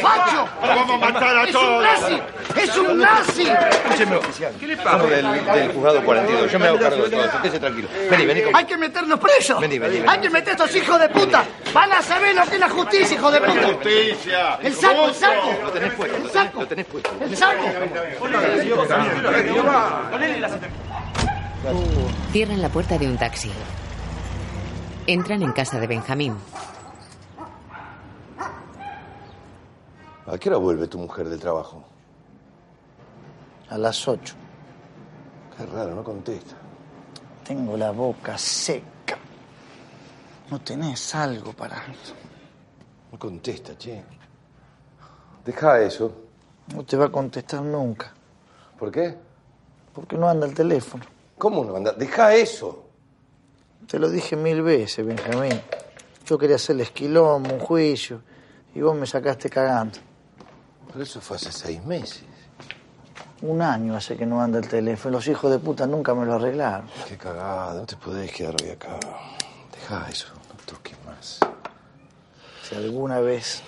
¡Facho! 0.00 0.48
Vamos 0.60 0.90
a 0.90 0.98
matar 0.98 1.36
a 1.38 1.42
¡Es 1.44 1.54
un 1.54 1.60
todos. 1.60 1.82
nazi! 1.82 2.22
¡Es 2.56 2.76
un 2.76 2.98
nazi! 2.98 3.42
Escúcheme, 3.50 4.16
oficial. 4.16 4.52
¿Qué 4.58 4.66
le 4.66 4.76
pasa? 4.76 4.98
Del, 5.06 5.44
del 5.44 5.72
juzgado 5.72 6.02
42. 6.04 6.52
Yo 6.52 6.58
me 6.58 6.68
hago 6.68 6.78
cargo 6.78 7.04
de 7.04 7.10
todo. 7.10 7.24
esto. 7.24 7.38
Quédese 7.42 7.60
tranquilo. 7.60 7.88
Vení, 8.10 8.26
vení. 8.26 8.42
Hay 8.54 8.64
que 8.64 8.76
meternos 8.76 9.18
presos. 9.18 9.60
Vení, 9.60 9.78
vení, 9.78 9.96
vení. 9.96 10.08
Hay 10.08 10.20
que 10.20 10.30
meter 10.32 10.52
estos 10.52 10.74
hijos 10.74 10.98
de 10.98 11.08
puta? 11.08 11.44
Van 11.72 11.92
a 11.92 12.02
saber 12.02 12.34
lo 12.34 12.44
que 12.44 12.54
es 12.54 12.60
la 12.60 12.68
justicia, 12.70 13.16
hijo 13.16 13.30
de 13.30 13.40
puta. 13.40 13.72
Justicia. 13.74 14.54
El 14.62 14.74
saco, 14.74 15.08
el 15.08 15.14
saco. 15.14 15.52
Lo 15.62 15.70
tenés 15.70 15.94
puesto. 15.94 16.16
El 16.16 16.30
saco. 16.30 16.60
Lo 16.60 16.66
tenés 16.68 16.86
puesto. 16.86 17.10
El 17.20 17.36
saco. 17.36 17.62
Cierran 22.32 22.62
la 22.62 22.68
puerta 22.68 22.98
de 22.98 23.06
un 23.06 23.16
taxi. 23.16 23.50
Entran 25.06 25.42
en 25.42 25.52
casa 25.52 25.78
de 25.78 25.86
Benjamín. 25.86 26.36
¿A 30.26 30.38
qué 30.38 30.48
hora 30.48 30.58
vuelve 30.58 30.86
tu 30.86 30.98
mujer 30.98 31.28
del 31.28 31.40
trabajo? 31.40 31.84
A 33.68 33.78
las 33.78 34.06
ocho. 34.06 34.34
Qué 35.56 35.66
raro, 35.66 35.94
no 35.94 36.04
contesta. 36.04 36.54
Tengo 37.44 37.76
la 37.76 37.90
boca 37.90 38.38
seca. 38.38 38.91
¿No 40.52 40.60
tenés 40.60 41.14
algo 41.14 41.54
para...? 41.54 41.82
No 43.10 43.18
contesta, 43.18 43.74
che. 43.78 44.04
Deja 45.42 45.80
eso. 45.80 46.12
No 46.74 46.84
te 46.84 46.94
va 46.94 47.06
a 47.06 47.08
contestar 47.08 47.62
nunca. 47.62 48.12
¿Por 48.78 48.92
qué? 48.92 49.16
Porque 49.94 50.18
no 50.18 50.28
anda 50.28 50.46
el 50.46 50.52
teléfono. 50.52 51.04
¿Cómo 51.38 51.64
no 51.64 51.74
anda? 51.74 51.92
Deja 51.92 52.34
eso. 52.34 52.84
Te 53.86 53.98
lo 53.98 54.10
dije 54.10 54.36
mil 54.36 54.60
veces, 54.60 55.06
Benjamín. 55.06 55.58
Yo 56.26 56.36
quería 56.36 56.56
hacerle 56.56 56.82
esquilombo, 56.82 57.54
un 57.54 57.60
juicio, 57.60 58.20
y 58.74 58.82
vos 58.82 58.94
me 58.94 59.06
sacaste 59.06 59.48
cagando. 59.48 60.00
Pero 60.88 61.02
eso 61.02 61.22
fue 61.22 61.38
hace 61.38 61.50
seis 61.50 61.82
meses. 61.82 62.24
Un 63.40 63.62
año 63.62 63.96
hace 63.96 64.18
que 64.18 64.26
no 64.26 64.42
anda 64.42 64.58
el 64.58 64.68
teléfono. 64.68 65.16
Los 65.16 65.26
hijos 65.28 65.50
de 65.50 65.58
puta 65.58 65.86
nunca 65.86 66.14
me 66.14 66.26
lo 66.26 66.34
arreglaron. 66.34 66.90
Qué 67.08 67.16
cagada, 67.16 67.72
no 67.72 67.86
te 67.86 67.96
podés 67.96 68.30
quedar 68.30 68.54
hoy 68.62 68.68
acá. 68.68 69.00
Deja 69.72 70.08
eso, 70.10 70.28
no 70.72 70.78
toques 70.78 70.96
más. 71.04 71.40
Si 72.68 72.74
alguna 72.74 73.20
vez 73.20 73.62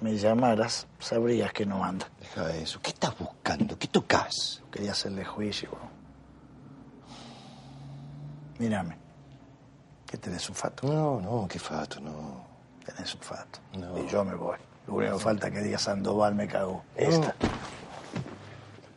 me 0.00 0.16
llamaras, 0.16 0.86
sabrías 0.98 1.52
que 1.52 1.66
no 1.66 1.84
anda. 1.84 2.08
Deja 2.20 2.54
eso. 2.56 2.80
¿Qué 2.80 2.90
estás 2.90 3.18
buscando? 3.18 3.78
¿Qué 3.78 3.88
tocas? 3.88 4.62
Quería 4.70 4.92
hacerle 4.92 5.24
juicio. 5.24 5.70
Mírame. 8.58 8.96
¿Qué 10.06 10.18
tenés 10.18 10.48
un 10.48 10.54
fato? 10.54 10.86
No, 10.86 11.20
no, 11.20 11.46
qué 11.48 11.58
fato, 11.58 12.00
no. 12.00 12.46
Tenés 12.84 13.14
un 13.14 13.20
fato. 13.20 13.60
Y 13.72 14.10
yo 14.10 14.24
me 14.24 14.34
voy. 14.34 14.56
Lo 14.86 14.94
único 14.94 15.18
que 15.18 15.22
falta 15.22 15.50
que 15.50 15.60
diga 15.60 15.78
Sandoval 15.78 16.34
me 16.34 16.48
cagó. 16.48 16.82
Esta. 16.96 17.34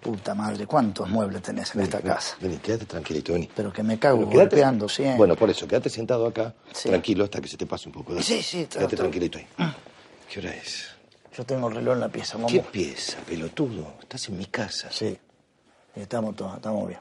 Puta 0.01 0.33
madre, 0.33 0.65
¿cuántos 0.65 1.07
muebles 1.09 1.43
tenés 1.43 1.75
en 1.75 1.81
esta 1.81 2.01
casa? 2.01 2.35
Vení, 2.41 2.57
quédate 2.57 2.85
tranquilito, 2.85 3.33
vení. 3.33 3.49
Pero 3.55 3.71
que 3.71 3.83
me 3.83 3.99
cago 3.99 4.17
Pero 4.19 4.29
quédate- 4.31 4.55
golpeando 4.55 4.89
siempre. 4.89 5.17
Bueno, 5.17 5.35
por 5.35 5.49
eso, 5.51 5.67
quédate 5.67 5.89
sentado 5.91 6.25
acá, 6.25 6.55
Sí. 6.73 6.89
tranquilo, 6.89 7.23
hasta 7.23 7.39
que 7.39 7.47
se 7.47 7.55
te 7.57 7.67
pase 7.67 7.87
un 7.87 7.93
poco. 7.93 8.13
dale. 8.13 8.23
Sí, 8.25 8.41
sí, 8.41 8.65
Quédate 8.65 8.95
tranquilito 8.97 9.37
ahí. 9.37 9.47
¿Qué 10.27 10.39
hora 10.39 10.55
es? 10.55 10.87
Yo 11.37 11.45
tengo 11.45 11.67
el 11.69 11.75
reloj 11.75 11.93
en 11.93 11.99
la 11.99 12.09
pieza, 12.09 12.33
vamos. 12.37 12.51
¿Qué 12.51 12.61
pieza, 12.61 13.19
pelotudo? 13.27 13.93
Estás 14.01 14.27
en 14.29 14.37
mi 14.39 14.45
casa. 14.47 14.89
Sí. 14.91 15.17
Estamos 15.95 16.35
todos, 16.35 16.55
estamos 16.55 16.87
bien. 16.87 16.99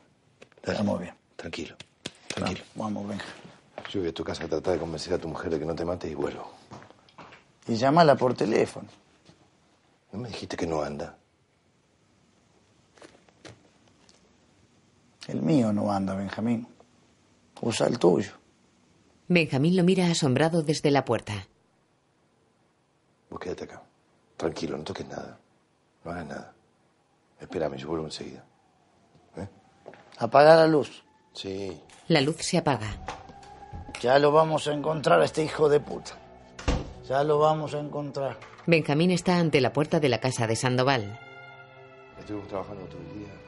Estamos 0.63 1.01
bien. 1.01 1.15
Tranquilo, 1.37 1.77
tranquilo. 2.29 2.61
Vamos, 2.75 3.09
venga. 3.09 3.25
Yo 3.91 4.01
voy 4.01 4.11
a 4.11 4.13
tu 4.15 4.23
casa 4.23 4.45
a 4.45 4.49
tratar 4.49 4.75
de 4.75 4.79
convencer 4.79 5.15
a 5.15 5.19
tu 5.19 5.27
mujer 5.27 5.51
de 5.51 5.59
que 5.59 5.65
no 5.65 5.75
te 5.75 5.85
mate 5.87 6.07
y 6.09 6.15
vuelvo. 6.15 6.53
Y 7.67 7.77
llámala 7.77 8.15
por 8.15 8.35
teléfono. 8.35 8.87
¿No 10.13 10.19
me 10.21 10.29
dijiste 10.29 10.57
que 10.57 10.67
no 10.67 10.83
anda? 10.83 11.17
El 15.31 15.43
mío 15.43 15.73
no 15.73 15.93
anda, 15.93 16.15
Benjamín. 16.15 16.67
Usa 17.61 17.87
el 17.87 18.01
tuyo. 18.01 18.33
Benjamín 19.29 19.77
lo 19.77 19.85
mira 19.85 20.11
asombrado 20.11 20.63
desde 20.65 20.91
la 20.91 21.05
puerta. 21.05 21.47
Vos 23.31 23.39
quédate 23.39 23.65
acá. 23.65 23.83
Tranquilo, 24.37 24.77
no 24.77 24.83
toques 24.83 25.07
nada. 25.07 25.39
No 26.05 26.11
hagas 26.11 26.27
nada. 26.27 26.53
Espérame, 27.39 27.77
yo 27.77 27.89
vuelvo 27.89 28.07
enseguida. 28.07 28.45
Apaga 30.19 30.57
la 30.57 30.67
luz. 30.67 31.05
Sí. 31.33 31.81
La 32.09 32.21
luz 32.21 32.39
se 32.39 32.59
apaga. 32.59 32.89
Ya 34.01 34.19
lo 34.19 34.33
vamos 34.33 34.67
a 34.67 34.73
encontrar 34.73 35.21
a 35.21 35.25
este 35.25 35.45
hijo 35.45 35.69
de 35.69 35.79
puta. 35.79 36.19
Ya 37.09 37.23
lo 37.23 37.39
vamos 37.39 37.73
a 37.75 37.79
encontrar. 37.79 38.37
Benjamín 38.67 39.13
está 39.13 39.39
ante 39.39 39.61
la 39.61 39.73
puerta 39.73 40.01
de 40.01 40.09
la 40.09 40.19
casa 40.19 40.49
de 40.49 40.57
Sandoval. 40.57 41.21
Estuvimos 42.19 42.49
trabajando 42.49 42.85
todo 42.87 43.01
el 43.01 43.19
día. 43.21 43.40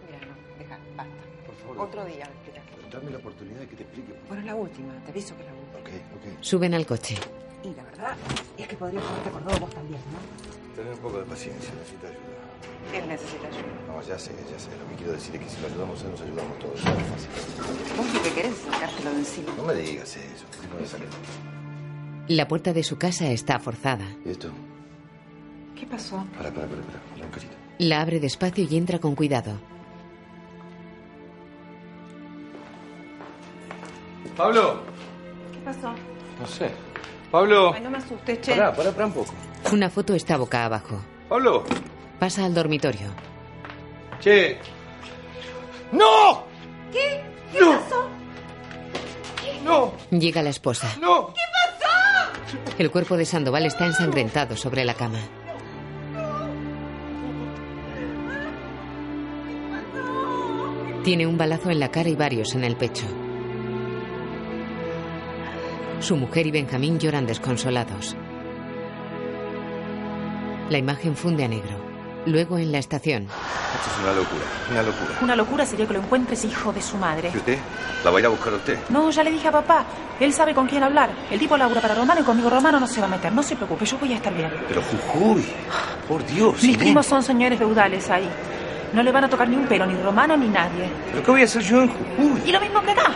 Por. 1.74 1.88
Otro 1.88 2.04
día, 2.04 2.24
explica. 2.24 2.60
Dame 2.92 3.10
la 3.10 3.18
oportunidad 3.18 3.60
de 3.60 3.68
que 3.68 3.76
te 3.76 3.82
explique. 3.84 4.12
Bueno, 4.28 4.42
la 4.44 4.54
última, 4.54 4.92
te 5.04 5.10
aviso 5.10 5.34
que 5.36 5.42
es 5.42 5.48
la 5.48 5.54
última. 5.54 5.78
Ok, 5.80 5.88
ok. 6.16 6.42
Suben 6.42 6.74
al 6.74 6.86
coche. 6.86 7.16
Y 7.64 7.74
la 7.74 7.84
verdad 7.84 8.16
es 8.58 8.68
que 8.68 8.76
podrías 8.76 9.04
haberte 9.04 9.28
acordado 9.28 9.60
vos 9.60 9.70
también, 9.70 10.00
¿no? 10.12 10.74
Tener 10.76 10.92
un 10.92 10.98
poco 10.98 11.18
de 11.18 11.24
paciencia, 11.24 11.72
necesita 11.74 12.08
ayuda. 12.08 12.98
Él 12.98 13.08
necesita 13.08 13.46
ayuda. 13.46 13.62
No, 13.88 14.02
ya 14.02 14.18
sé, 14.18 14.32
ya 14.50 14.58
sé. 14.58 14.70
Lo 14.76 14.88
que 14.90 14.94
quiero 14.96 15.12
decir 15.12 15.36
es 15.36 15.42
que 15.42 15.48
si 15.48 15.60
lo 15.60 15.66
ayudamos 15.68 16.02
a 16.02 16.04
él, 16.04 16.10
nos 16.10 16.20
ayudamos 16.22 16.58
todos. 16.58 16.74
Es 16.74 16.82
fácil. 16.82 17.96
Vos 17.96 18.14
lo 18.14 18.22
que 18.22 18.30
querés 18.32 18.56
sacártelo 18.56 19.10
de 19.10 19.18
encima. 19.18 19.52
No 19.56 19.62
me 19.64 19.74
digas 19.74 20.16
eso. 20.16 20.46
No 20.72 20.80
me 20.80 20.86
sale. 20.86 21.04
La 22.28 22.48
puerta 22.48 22.72
de 22.72 22.82
su 22.82 22.98
casa 22.98 23.30
está 23.30 23.58
forzada. 23.58 24.06
¿Y 24.24 24.30
esto? 24.30 24.50
¿Qué 25.78 25.86
pasó? 25.86 26.24
Para, 26.36 26.50
para, 26.52 26.66
para, 26.66 26.82
para. 26.82 26.98
La 27.78 28.00
abre 28.00 28.20
despacio 28.20 28.66
y 28.68 28.76
entra 28.76 28.98
con 28.98 29.14
cuidado. 29.14 29.58
Pablo. 34.36 34.80
¿Qué 35.52 35.58
pasó? 35.64 35.92
No 36.40 36.46
sé. 36.46 36.70
Pablo. 37.30 37.72
Ay, 37.74 37.80
no 37.82 37.90
me 37.90 37.98
asustes, 37.98 38.40
che. 38.40 38.52
Pará, 38.52 38.74
pará, 38.74 38.90
pará 38.92 39.06
un 39.06 39.12
poco. 39.12 39.32
Una 39.72 39.88
foto 39.90 40.14
está 40.14 40.36
boca 40.36 40.64
abajo. 40.64 41.00
Pablo. 41.28 41.64
Pasa 42.18 42.44
al 42.44 42.54
dormitorio. 42.54 43.08
Che. 44.20 44.58
¡No! 45.92 46.44
¿Qué? 46.92 47.22
¿Qué 47.52 47.60
No. 47.60 47.72
pasó? 47.80 48.08
¡No! 49.64 49.92
Llega 50.10 50.42
la 50.42 50.50
esposa. 50.50 50.88
¡No! 51.00 51.28
¿Qué 51.28 51.40
pasó? 51.52 52.72
El 52.78 52.90
cuerpo 52.90 53.16
de 53.16 53.24
Sandoval 53.24 53.66
está 53.66 53.86
ensangrentado 53.86 54.56
sobre 54.56 54.84
la 54.84 54.94
cama. 54.94 55.18
Tiene 61.04 61.26
un 61.26 61.36
balazo 61.36 61.70
en 61.70 61.80
la 61.80 61.90
cara 61.90 62.08
y 62.08 62.14
varios 62.16 62.54
en 62.54 62.64
el 62.64 62.76
pecho. 62.76 63.06
Su 66.02 66.16
mujer 66.16 66.48
y 66.48 66.50
Benjamín 66.50 66.98
lloran 66.98 67.26
desconsolados. 67.26 68.16
La 70.68 70.78
imagen 70.78 71.14
funde 71.14 71.44
a 71.44 71.48
negro. 71.48 71.80
Luego 72.26 72.58
en 72.58 72.72
la 72.72 72.78
estación. 72.78 73.22
Esto 73.22 73.90
es 73.90 74.02
una 74.02 74.12
locura, 74.12 74.42
una 74.72 74.82
locura. 74.82 75.18
Una 75.22 75.36
locura 75.36 75.64
sería 75.64 75.86
que 75.86 75.92
lo 75.92 76.00
encuentres 76.00 76.44
hijo 76.44 76.72
de 76.72 76.82
su 76.82 76.96
madre. 76.96 77.30
¿Y 77.32 77.36
usted? 77.36 77.56
¿La 78.04 78.10
va 78.10 78.16
a 78.16 78.20
ir 78.20 78.26
a 78.26 78.30
buscar 78.30 78.52
a 78.52 78.56
usted? 78.56 78.78
No, 78.88 79.12
ya 79.12 79.22
le 79.22 79.30
dije 79.30 79.46
a 79.46 79.52
papá. 79.52 79.84
Él 80.18 80.32
sabe 80.32 80.52
con 80.54 80.66
quién 80.66 80.82
hablar. 80.82 81.10
El 81.30 81.38
tipo 81.38 81.56
labura 81.56 81.80
para 81.80 81.94
Romano 81.94 82.20
y 82.20 82.24
conmigo 82.24 82.50
Romano 82.50 82.80
no 82.80 82.88
se 82.88 83.00
va 83.00 83.06
a 83.06 83.10
meter. 83.10 83.32
No 83.32 83.42
se 83.44 83.54
preocupe, 83.54 83.84
yo 83.86 83.96
voy 83.98 84.12
a 84.12 84.16
estar 84.16 84.34
bien. 84.34 84.50
Pero 84.66 84.82
Jujuy, 84.82 85.44
por 86.08 86.26
Dios. 86.26 86.64
Mis 86.64 86.78
primos 86.78 87.06
son 87.06 87.22
señores 87.22 87.56
feudales 87.60 88.10
ahí. 88.10 88.28
No 88.92 89.04
le 89.04 89.12
van 89.12 89.22
a 89.24 89.28
tocar 89.28 89.48
ni 89.48 89.54
un 89.54 89.66
pelo, 89.66 89.86
ni 89.86 89.94
Romano 90.02 90.36
ni 90.36 90.48
nadie. 90.48 90.90
¿Pero 91.12 91.22
qué 91.22 91.30
voy 91.30 91.42
a 91.42 91.44
hacer 91.44 91.62
yo 91.62 91.82
en 91.82 91.88
Jujuy? 91.88 92.42
Y 92.44 92.50
lo 92.50 92.60
mismo 92.60 92.82
que 92.82 92.90
acá. 92.90 93.12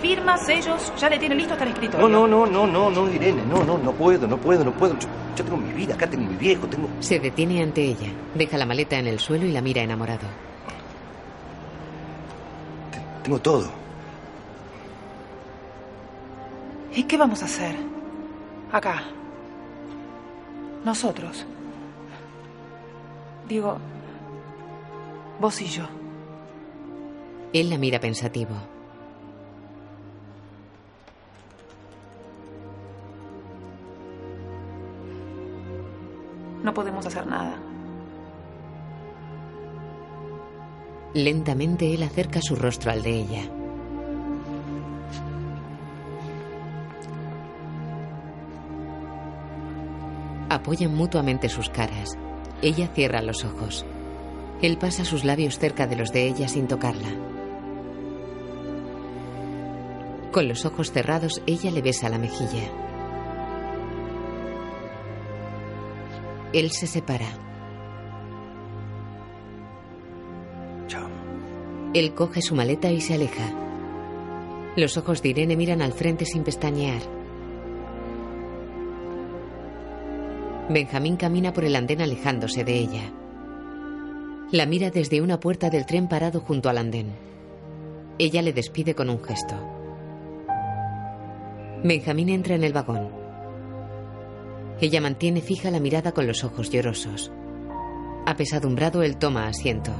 Firmas, 0.00 0.46
sellos, 0.46 0.92
ya 0.96 1.10
le 1.10 1.18
tiene 1.18 1.34
listo 1.34 1.54
hasta 1.54 1.64
el 1.64 1.72
escritorio. 1.72 2.08
No, 2.08 2.26
no, 2.26 2.46
no, 2.46 2.66
no, 2.66 2.66
no, 2.66 2.90
no, 2.90 3.12
Irene, 3.12 3.42
no, 3.44 3.64
no, 3.64 3.78
no 3.78 3.92
puedo, 3.92 4.28
no 4.28 4.36
puedo, 4.38 4.64
no 4.64 4.72
puedo. 4.72 4.96
Yo, 4.98 5.08
yo 5.36 5.44
tengo 5.44 5.56
mi 5.56 5.72
vida, 5.72 5.94
acá 5.94 6.08
tengo 6.08 6.30
mi 6.30 6.36
viejo, 6.36 6.66
tengo... 6.68 6.88
Se 7.00 7.18
detiene 7.18 7.62
ante 7.62 7.82
ella. 7.82 8.08
Deja 8.34 8.56
la 8.56 8.66
maleta 8.66 8.98
en 8.98 9.08
el 9.08 9.18
suelo 9.18 9.44
y 9.44 9.52
la 9.52 9.60
mira 9.60 9.82
enamorado. 9.82 10.26
Tengo 13.24 13.40
todo. 13.40 13.70
¿Y 16.94 17.02
qué 17.02 17.16
vamos 17.16 17.42
a 17.42 17.46
hacer? 17.46 17.76
Acá. 18.72 19.02
Nosotros. 20.84 21.44
Digo, 23.48 23.78
vos 25.40 25.60
y 25.60 25.66
yo. 25.66 25.84
Él 27.52 27.70
la 27.70 27.78
mira 27.78 27.98
pensativo. 27.98 28.54
No 36.68 36.74
podemos 36.74 37.06
hacer 37.06 37.26
nada. 37.26 37.56
Lentamente 41.14 41.94
él 41.94 42.02
acerca 42.02 42.42
su 42.42 42.56
rostro 42.56 42.90
al 42.90 43.02
de 43.02 43.10
ella. 43.20 43.50
Apoyan 50.50 50.94
mutuamente 50.94 51.48
sus 51.48 51.70
caras. 51.70 52.18
Ella 52.60 52.88
cierra 52.88 53.22
los 53.22 53.46
ojos. 53.46 53.86
Él 54.60 54.76
pasa 54.76 55.06
sus 55.06 55.24
labios 55.24 55.58
cerca 55.58 55.86
de 55.86 55.96
los 55.96 56.12
de 56.12 56.26
ella 56.26 56.48
sin 56.48 56.68
tocarla. 56.68 57.08
Con 60.32 60.48
los 60.48 60.66
ojos 60.66 60.92
cerrados, 60.92 61.40
ella 61.46 61.70
le 61.70 61.80
besa 61.80 62.10
la 62.10 62.18
mejilla. 62.18 62.87
Él 66.52 66.70
se 66.70 66.86
separa. 66.86 67.28
Chao. 70.86 71.08
Él 71.94 72.14
coge 72.14 72.40
su 72.40 72.54
maleta 72.54 72.90
y 72.90 73.00
se 73.00 73.14
aleja. 73.14 73.52
Los 74.76 74.96
ojos 74.96 75.22
de 75.22 75.30
Irene 75.30 75.56
miran 75.56 75.82
al 75.82 75.92
frente 75.92 76.24
sin 76.24 76.44
pestañear. 76.44 77.02
Benjamín 80.70 81.16
camina 81.16 81.52
por 81.52 81.64
el 81.64 81.76
andén 81.76 82.00
alejándose 82.00 82.62
de 82.64 82.78
ella. 82.78 83.12
La 84.52 84.64
mira 84.64 84.90
desde 84.90 85.20
una 85.20 85.40
puerta 85.40 85.68
del 85.68 85.84
tren 85.84 86.08
parado 86.08 86.40
junto 86.40 86.68
al 86.68 86.78
andén. 86.78 87.08
Ella 88.18 88.40
le 88.40 88.52
despide 88.52 88.94
con 88.94 89.10
un 89.10 89.22
gesto. 89.22 89.54
Benjamín 91.84 92.30
entra 92.30 92.54
en 92.54 92.64
el 92.64 92.72
vagón. 92.72 93.17
Ella 94.80 95.00
mantiene 95.00 95.40
fija 95.40 95.70
la 95.70 95.80
mirada 95.80 96.12
con 96.12 96.26
los 96.26 96.44
ojos 96.44 96.70
llorosos. 96.70 97.32
Apesadumbrado, 98.26 99.02
él 99.02 99.16
toma 99.16 99.48
asiento. 99.48 99.92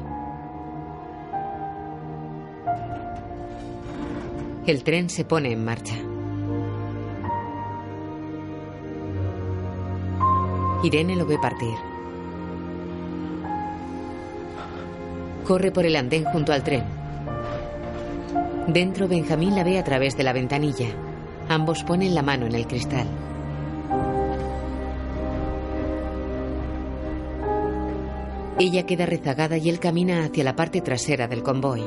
El 4.67 4.85
tren 4.85 5.09
se 5.11 5.25
pone 5.25 5.51
en 5.51 5.65
marcha. 5.65 5.97
Irene 10.85 11.17
lo 11.17 11.27
ve 11.27 11.39
partir. 11.39 11.75
Corre 15.45 15.73
por 15.73 15.87
el 15.87 15.97
andén 15.97 16.25
junto 16.25 16.53
al 16.53 16.63
tren. 16.63 16.85
Dentro, 18.69 19.09
Benjamín 19.09 19.57
la 19.57 19.65
ve 19.65 19.79
a 19.79 19.85
través 19.85 20.17
de 20.17 20.23
la 20.23 20.35
ventanilla. 20.35 20.91
Ambos 21.49 21.83
ponen 21.83 22.15
la 22.15 22.23
mano 22.23 22.47
en 22.47 22.55
el 22.55 22.67
cristal. 22.67 23.07
Ella 28.61 28.87
queda 28.87 29.07
rezagada 29.07 29.57
y 29.57 29.69
él 29.69 29.79
camina 29.79 30.25
hacia 30.25 30.43
la 30.43 30.57
parte 30.57 30.81
trasera 30.81 31.29
del 31.29 31.45
convoy. 31.45 31.81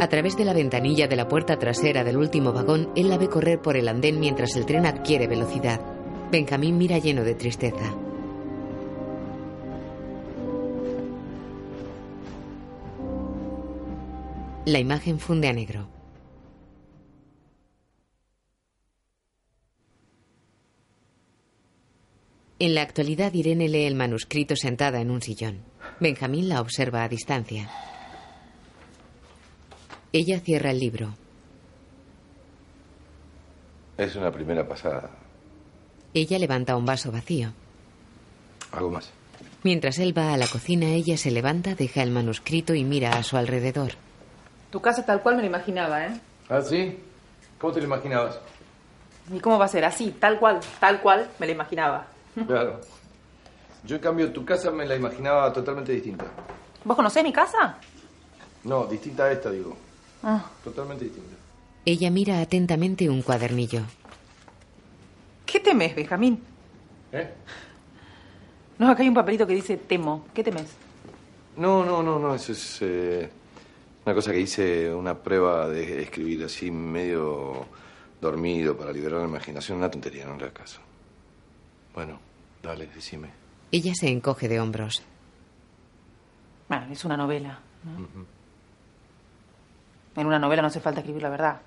A 0.00 0.08
través 0.08 0.36
de 0.36 0.44
la 0.44 0.52
ventanilla 0.52 1.06
de 1.06 1.14
la 1.14 1.28
puerta 1.28 1.58
trasera 1.60 2.02
del 2.02 2.16
último 2.16 2.52
vagón, 2.52 2.90
él 2.96 3.08
la 3.08 3.18
ve 3.18 3.28
correr 3.28 3.62
por 3.62 3.76
el 3.76 3.86
andén 3.86 4.18
mientras 4.18 4.56
el 4.56 4.66
tren 4.66 4.84
adquiere 4.84 5.28
velocidad. 5.28 5.80
Benjamín 6.30 6.76
mira 6.76 6.98
lleno 6.98 7.22
de 7.22 7.36
tristeza. 7.36 7.94
La 14.66 14.80
imagen 14.80 15.20
funde 15.20 15.48
a 15.48 15.52
negro. 15.52 15.93
En 22.58 22.74
la 22.74 22.82
actualidad, 22.82 23.32
Irene 23.34 23.68
lee 23.68 23.84
el 23.84 23.94
manuscrito 23.96 24.54
sentada 24.56 25.00
en 25.00 25.10
un 25.10 25.20
sillón. 25.22 25.62
Benjamín 26.00 26.48
la 26.48 26.60
observa 26.60 27.02
a 27.02 27.08
distancia. 27.08 27.68
Ella 30.12 30.38
cierra 30.40 30.70
el 30.70 30.78
libro. 30.78 31.14
Es 33.98 34.14
una 34.14 34.30
primera 34.30 34.66
pasada. 34.66 35.10
Ella 36.14 36.38
levanta 36.38 36.76
un 36.76 36.84
vaso 36.84 37.10
vacío. 37.10 37.52
Algo 38.70 38.90
más. 38.90 39.10
Mientras 39.64 39.98
él 39.98 40.16
va 40.16 40.32
a 40.32 40.36
la 40.36 40.46
cocina, 40.46 40.86
ella 40.90 41.16
se 41.16 41.30
levanta, 41.30 41.74
deja 41.74 42.02
el 42.02 42.10
manuscrito 42.10 42.74
y 42.74 42.84
mira 42.84 43.16
a 43.16 43.22
su 43.24 43.36
alrededor. 43.36 43.92
Tu 44.70 44.80
casa 44.80 45.04
tal 45.04 45.22
cual 45.22 45.36
me 45.36 45.42
la 45.42 45.48
imaginaba, 45.48 46.06
¿eh? 46.06 46.20
¿Ah, 46.48 46.60
sí? 46.60 46.98
¿Cómo 47.58 47.72
te 47.72 47.80
lo 47.80 47.86
imaginabas? 47.86 48.38
¿Y 49.32 49.40
cómo 49.40 49.58
va 49.58 49.64
a 49.64 49.68
ser? 49.68 49.84
Así, 49.84 50.10
tal 50.20 50.38
cual, 50.38 50.60
tal 50.78 51.00
cual 51.00 51.28
me 51.38 51.46
la 51.46 51.52
imaginaba. 51.52 52.13
Claro. 52.46 52.80
Yo, 53.84 53.96
en 53.96 54.02
cambio, 54.02 54.32
tu 54.32 54.44
casa 54.44 54.70
me 54.70 54.86
la 54.86 54.96
imaginaba 54.96 55.52
totalmente 55.52 55.92
distinta. 55.92 56.24
¿Vos 56.84 56.96
conocés 56.96 57.22
mi 57.22 57.32
casa? 57.32 57.78
No, 58.64 58.86
distinta 58.86 59.24
a 59.24 59.32
esta, 59.32 59.50
digo. 59.50 59.76
Ah. 60.22 60.50
Totalmente 60.62 61.04
distinta. 61.04 61.34
Ella 61.84 62.10
mira 62.10 62.40
atentamente 62.40 63.10
un 63.10 63.20
cuadernillo. 63.20 63.82
¿Qué 65.44 65.60
temes, 65.60 65.94
Benjamín? 65.94 66.42
¿Eh? 67.12 67.30
No, 68.78 68.90
acá 68.90 69.02
hay 69.02 69.08
un 69.08 69.14
papelito 69.14 69.46
que 69.46 69.54
dice 69.54 69.76
temo. 69.76 70.24
¿Qué 70.32 70.42
temes? 70.42 70.66
No, 71.56 71.84
no, 71.84 72.02
no, 72.02 72.18
no, 72.18 72.34
eso 72.34 72.52
es 72.52 72.78
eh, 72.80 73.30
una 74.04 74.14
cosa 74.14 74.32
que 74.32 74.40
hice, 74.40 74.92
una 74.92 75.14
prueba 75.14 75.68
de 75.68 76.02
escribir 76.02 76.42
así 76.44 76.70
medio 76.70 77.66
dormido 78.20 78.76
para 78.76 78.92
liberar 78.92 79.20
la 79.20 79.28
imaginación, 79.28 79.78
una 79.78 79.90
tontería, 79.90 80.24
no 80.24 80.36
le 80.36 80.44
hagas 80.44 80.54
caso. 80.54 80.80
Bueno, 81.94 82.18
dale, 82.62 82.86
decime. 82.88 83.30
Ella 83.70 83.94
se 83.94 84.08
encoge 84.08 84.48
de 84.48 84.60
hombros. 84.60 85.02
Bueno, 86.68 86.86
es 86.90 87.04
una 87.04 87.16
novela. 87.16 87.58
¿no? 87.84 88.24
En 90.20 90.26
una 90.26 90.38
novela 90.38 90.62
no 90.62 90.68
hace 90.68 90.80
falta 90.80 91.00
escribir 91.00 91.22
la 91.22 91.28
verdad. 91.30 91.60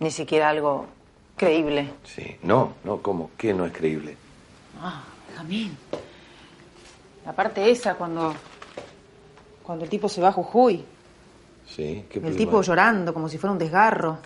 Ni 0.00 0.10
siquiera 0.10 0.50
algo 0.50 0.86
creíble. 1.36 1.94
Sí, 2.04 2.36
no, 2.42 2.74
no, 2.84 3.00
¿cómo? 3.02 3.30
¿Qué 3.36 3.54
no 3.54 3.64
es 3.66 3.72
creíble? 3.72 4.16
Ah, 4.80 5.02
Benjamín. 5.28 5.76
La 7.24 7.32
parte 7.32 7.70
esa 7.70 7.94
cuando. 7.94 8.34
cuando 9.62 9.84
el 9.84 9.90
tipo 9.90 10.08
se 10.08 10.20
va 10.20 10.28
a 10.28 10.32
Jujuy. 10.32 10.84
Sí, 11.66 12.04
¿qué 12.08 12.18
El 12.18 12.20
problema 12.20 12.38
tipo 12.38 12.62
llorando 12.62 13.12
como 13.14 13.28
si 13.28 13.38
fuera 13.38 13.52
un 13.52 13.58
desgarro. 13.58 14.18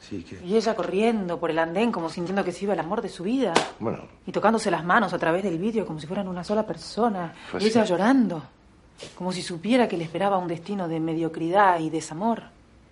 Sí, 0.00 0.24
¿qué? 0.28 0.40
Y 0.44 0.56
ella 0.56 0.74
corriendo 0.74 1.38
por 1.38 1.50
el 1.50 1.58
andén 1.58 1.92
como 1.92 2.08
sintiendo 2.08 2.42
que 2.42 2.52
se 2.52 2.64
iba 2.64 2.72
el 2.74 2.80
amor 2.80 3.02
de 3.02 3.08
su 3.10 3.22
vida. 3.22 3.52
Bueno, 3.78 4.04
Y 4.26 4.32
tocándose 4.32 4.70
las 4.70 4.82
manos 4.84 5.12
a 5.12 5.18
través 5.18 5.44
del 5.44 5.58
vidrio 5.58 5.84
como 5.86 6.00
si 6.00 6.06
fueran 6.06 6.26
una 6.26 6.42
sola 6.42 6.66
persona. 6.66 7.34
Fue 7.50 7.62
y 7.62 7.66
ella 7.66 7.82
así. 7.82 7.90
llorando. 7.90 8.42
Como 9.14 9.30
si 9.32 9.42
supiera 9.42 9.88
que 9.88 9.96
le 9.96 10.04
esperaba 10.04 10.38
un 10.38 10.48
destino 10.48 10.88
de 10.88 11.00
mediocridad 11.00 11.78
y 11.80 11.90
desamor. 11.90 12.44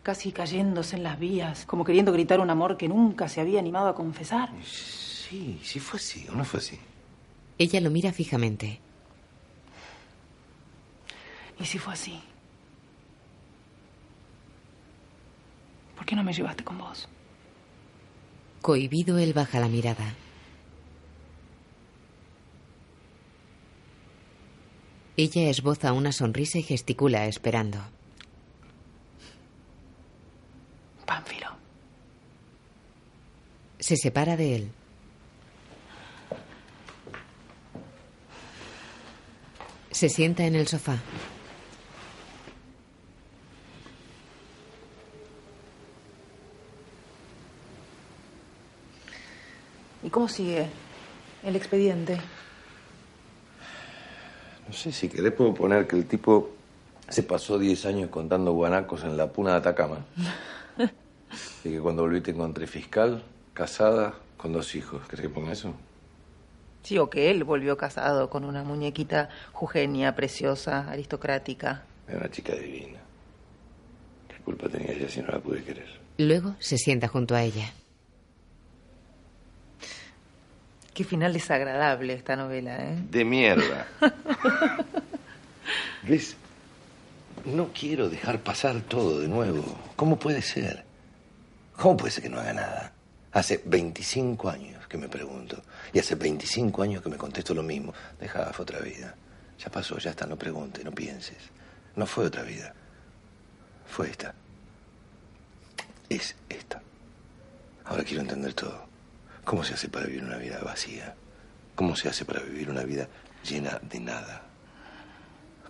Casi 0.02 0.32
cayéndose 0.32 0.96
en 0.96 1.02
las 1.02 1.18
vías. 1.18 1.64
Como 1.66 1.84
queriendo 1.84 2.12
gritar 2.12 2.40
un 2.40 2.50
amor 2.50 2.76
que 2.76 2.88
nunca 2.88 3.28
se 3.28 3.40
había 3.40 3.58
animado 3.58 3.88
a 3.88 3.94
confesar. 3.94 4.50
sí, 4.64 5.58
sí 5.62 5.80
fue 5.80 5.98
así, 5.98 6.26
¿o 6.30 6.34
no 6.34 6.44
fue 6.44 6.60
así? 6.60 6.78
Ella 7.58 7.80
lo 7.80 7.90
mira 7.90 8.12
fijamente. 8.12 8.80
¿Y 11.60 11.64
si 11.64 11.78
fue 11.78 11.92
así? 11.94 12.20
¿Por 15.98 16.06
qué 16.06 16.14
no 16.14 16.22
me 16.22 16.32
llevaste 16.32 16.62
con 16.62 16.78
vos? 16.78 17.08
Cohibido, 18.62 19.18
él 19.18 19.32
baja 19.32 19.58
la 19.58 19.66
mirada. 19.66 20.14
Ella 25.16 25.50
esboza 25.50 25.92
una 25.92 26.12
sonrisa 26.12 26.58
y 26.58 26.62
gesticula 26.62 27.26
esperando. 27.26 27.78
Pánfilo. 31.04 31.48
Se 33.80 33.96
separa 33.96 34.36
de 34.36 34.54
él. 34.54 34.72
Se 39.90 40.08
sienta 40.08 40.46
en 40.46 40.54
el 40.54 40.68
sofá. 40.68 40.98
¿Y 50.08 50.10
cómo 50.10 50.26
sigue 50.26 50.66
el 51.44 51.54
expediente? 51.54 52.18
No 54.66 54.72
sé, 54.72 54.90
si 54.90 55.06
querés 55.06 55.34
puedo 55.34 55.52
poner 55.52 55.86
que 55.86 55.96
el 55.96 56.06
tipo 56.06 56.48
se 57.10 57.22
pasó 57.22 57.58
10 57.58 57.84
años 57.84 58.08
contando 58.08 58.52
guanacos 58.52 59.04
en 59.04 59.18
la 59.18 59.30
puna 59.30 59.50
de 59.50 59.56
Atacama. 59.58 60.06
y 61.62 61.72
que 61.72 61.78
cuando 61.80 62.04
volví 62.04 62.22
te 62.22 62.30
encontré 62.30 62.66
fiscal, 62.66 63.22
casada, 63.52 64.14
con 64.38 64.54
dos 64.54 64.74
hijos. 64.74 65.06
¿Querés 65.08 65.26
que 65.26 65.28
ponga 65.28 65.52
eso? 65.52 65.74
Sí, 66.84 66.96
o 66.96 67.10
que 67.10 67.30
él 67.30 67.44
volvió 67.44 67.76
casado 67.76 68.30
con 68.30 68.46
una 68.46 68.62
muñequita 68.62 69.28
jujeña, 69.52 70.14
preciosa, 70.14 70.88
aristocrática. 70.90 71.82
Era 72.08 72.20
una 72.20 72.30
chica 72.30 72.54
divina. 72.54 72.98
¿Qué 74.26 74.42
culpa 74.42 74.70
tenía 74.70 74.90
ella 74.90 75.10
si 75.10 75.20
no 75.20 75.28
la 75.28 75.38
pude 75.38 75.62
querer? 75.62 76.00
Luego 76.16 76.54
se 76.60 76.78
sienta 76.78 77.08
junto 77.08 77.34
a 77.34 77.42
ella. 77.42 77.74
Qué 80.98 81.04
final 81.04 81.32
desagradable 81.32 82.12
esta 82.12 82.34
novela, 82.34 82.76
¿eh? 82.76 82.98
De 83.08 83.24
mierda. 83.24 83.86
¿Ves? 86.02 86.34
No 87.44 87.70
quiero 87.72 88.08
dejar 88.08 88.40
pasar 88.40 88.80
todo 88.80 89.20
de 89.20 89.28
nuevo. 89.28 89.78
¿Cómo 89.94 90.18
puede 90.18 90.42
ser? 90.42 90.84
¿Cómo 91.76 91.96
puede 91.96 92.10
ser 92.10 92.24
que 92.24 92.28
no 92.28 92.40
haga 92.40 92.52
nada? 92.52 92.92
Hace 93.30 93.62
25 93.64 94.50
años 94.50 94.88
que 94.88 94.98
me 94.98 95.08
pregunto. 95.08 95.62
Y 95.92 96.00
hace 96.00 96.16
25 96.16 96.82
años 96.82 97.00
que 97.00 97.10
me 97.10 97.16
contesto 97.16 97.54
lo 97.54 97.62
mismo. 97.62 97.94
Deja 98.18 98.52
fue 98.52 98.64
otra 98.64 98.80
vida. 98.80 99.14
Ya 99.60 99.70
pasó, 99.70 99.98
ya 99.98 100.10
está, 100.10 100.26
no 100.26 100.36
pregunte, 100.36 100.82
no 100.82 100.90
pienses. 100.90 101.38
No 101.94 102.06
fue 102.06 102.24
otra 102.24 102.42
vida. 102.42 102.74
Fue 103.86 104.10
esta. 104.10 104.34
Es 106.08 106.34
esta. 106.48 106.82
Ahora 107.84 108.02
quiero 108.02 108.22
entender 108.22 108.52
todo. 108.52 108.87
¿Cómo 109.48 109.64
se 109.64 109.72
hace 109.72 109.88
para 109.88 110.04
vivir 110.04 110.24
una 110.24 110.36
vida 110.36 110.60
vacía? 110.62 111.14
¿Cómo 111.74 111.96
se 111.96 112.10
hace 112.10 112.26
para 112.26 112.42
vivir 112.42 112.68
una 112.68 112.82
vida 112.82 113.08
llena 113.48 113.80
de 113.80 113.98
nada? 113.98 114.42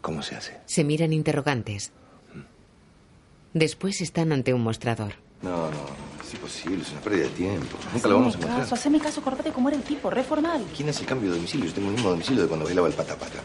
¿Cómo 0.00 0.20
se 0.20 0.34
hace? 0.34 0.58
Se 0.66 0.82
miran 0.82 1.12
interrogantes. 1.12 1.92
Después 3.54 4.00
están 4.00 4.32
ante 4.32 4.52
un 4.52 4.62
mostrador. 4.62 5.12
No, 5.42 5.70
no, 5.70 5.86
es 6.26 6.34
imposible, 6.34 6.82
es 6.82 6.90
una 6.90 7.02
pérdida 7.02 7.22
de 7.26 7.30
tiempo. 7.30 7.78
Nunca 7.92 8.08
lo 8.08 8.14
vamos 8.16 8.34
a 8.34 8.38
encontrar. 8.38 8.62
caso, 8.62 8.74
haceme 8.74 8.98
caso, 8.98 9.20
acordate 9.20 9.52
cómo 9.52 9.68
era 9.68 9.78
el 9.78 9.84
tipo, 9.84 10.10
re 10.10 10.24
formal. 10.24 10.66
¿Quién 10.76 10.88
hace 10.88 11.04
cambio 11.04 11.30
de 11.30 11.36
domicilio? 11.36 11.66
Yo 11.66 11.74
tengo 11.74 11.88
el 11.90 11.94
mismo 11.94 12.10
domicilio 12.10 12.42
de 12.42 12.48
cuando 12.48 12.66
bailaba 12.66 12.88
el 12.88 12.94
pata 12.94 13.14
pata. 13.14 13.38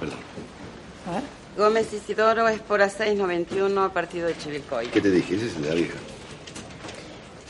Perdón. 0.00 0.18
A 1.06 1.12
ver. 1.12 1.22
Gómez 1.56 1.92
Isidoro, 1.92 2.48
Espora 2.48 2.88
691, 2.88 3.92
partido 3.92 4.26
de 4.26 4.36
Chivilcoy. 4.36 4.88
¿Qué 4.88 5.00
te 5.00 5.12
dije? 5.12 5.36
Ese 5.36 5.46
es 5.46 5.54
el 5.54 5.62
de 5.62 5.68
la 5.68 5.74
vieja. 5.76 5.98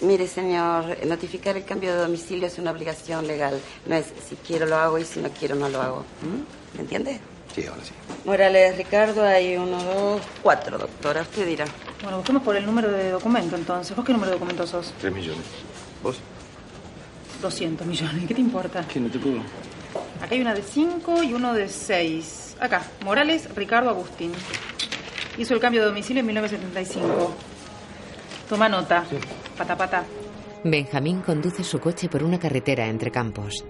Mire, 0.01 0.27
señor, 0.27 0.97
notificar 1.07 1.57
el 1.57 1.65
cambio 1.65 1.93
de 1.95 2.03
domicilio 2.03 2.47
es 2.47 2.59
una 2.59 2.73
obligación 2.73 3.27
legal. 3.27 3.61
No 3.87 3.95
es 3.95 4.07
si 4.29 4.37
quiero 4.37 4.67
lo 4.67 4.77
hago 4.77 4.99
y 4.99 5.05
si 5.05 5.21
no 5.21 5.31
quiero 5.31 5.55
no 5.55 5.69
lo 5.69 5.81
hago. 5.81 6.05
¿Mm? 6.23 6.77
¿Me 6.77 6.81
entiende? 6.83 7.21
Sí, 7.55 7.65
ahora 7.67 7.85
sí. 7.85 7.93
Morales 8.25 8.77
Ricardo, 8.77 9.23
hay 9.25 9.57
uno, 9.57 9.83
dos, 9.83 10.23
cuatro, 10.43 10.77
doctora. 10.79 11.23
Usted 11.23 11.47
dirá. 11.47 11.65
Bueno, 12.03 12.19
busquemos 12.19 12.43
por 12.43 12.57
el 12.57 12.67
número 12.67 12.91
de 12.91 13.11
documento 13.11 13.55
entonces. 13.55 13.97
¿Vos 13.97 14.05
qué 14.05 14.13
número 14.13 14.33
de 14.33 14.39
documento 14.39 14.67
sos? 14.67 14.93
Tres 15.01 15.13
millones. 15.13 15.45
¿Vos? 16.03 16.19
200 17.41 17.87
millones. 17.87 18.27
¿Qué 18.27 18.35
te 18.35 18.41
importa? 18.41 18.87
¿Qué 18.89 18.99
no 18.99 19.09
te 19.09 19.19
puedo? 19.19 19.39
Acá 20.21 20.35
hay 20.35 20.41
una 20.41 20.55
de 20.55 20.63
5 20.63 21.23
y 21.23 21.35
uno 21.35 21.53
de 21.55 21.69
6. 21.69 22.57
Acá, 22.61 22.83
Morales 23.05 23.49
Ricardo 23.55 23.91
Agustín. 23.91 24.33
Hizo 25.39 25.55
el 25.55 25.61
cambio 25.61 25.83
de 25.83 25.89
domicilio 25.89 26.21
en 26.21 26.27
1975. 26.27 27.35
Toma 28.49 28.69
nota. 28.69 29.05
Pata 29.57 29.77
pata. 29.77 30.05
Benjamín 30.65 31.21
conduce 31.21 31.65
su 31.65 31.79
coche 31.81 32.09
por 32.09 32.23
una 32.23 32.39
carretera 32.39 32.87
entre 32.89 33.11
campos. 33.11 33.65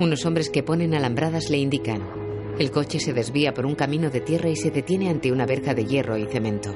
Unos 0.00 0.26
hombres 0.26 0.50
que 0.50 0.62
ponen 0.62 0.94
alambradas 0.94 1.50
le 1.50 1.58
indican. 1.58 2.02
El 2.58 2.70
coche 2.70 2.98
se 2.98 3.12
desvía 3.12 3.54
por 3.54 3.64
un 3.64 3.74
camino 3.74 4.10
de 4.10 4.20
tierra 4.20 4.48
y 4.48 4.56
se 4.56 4.70
detiene 4.70 5.08
ante 5.08 5.30
una 5.30 5.46
verja 5.46 5.72
de 5.72 5.84
hierro 5.84 6.16
y 6.16 6.26
cemento. 6.26 6.74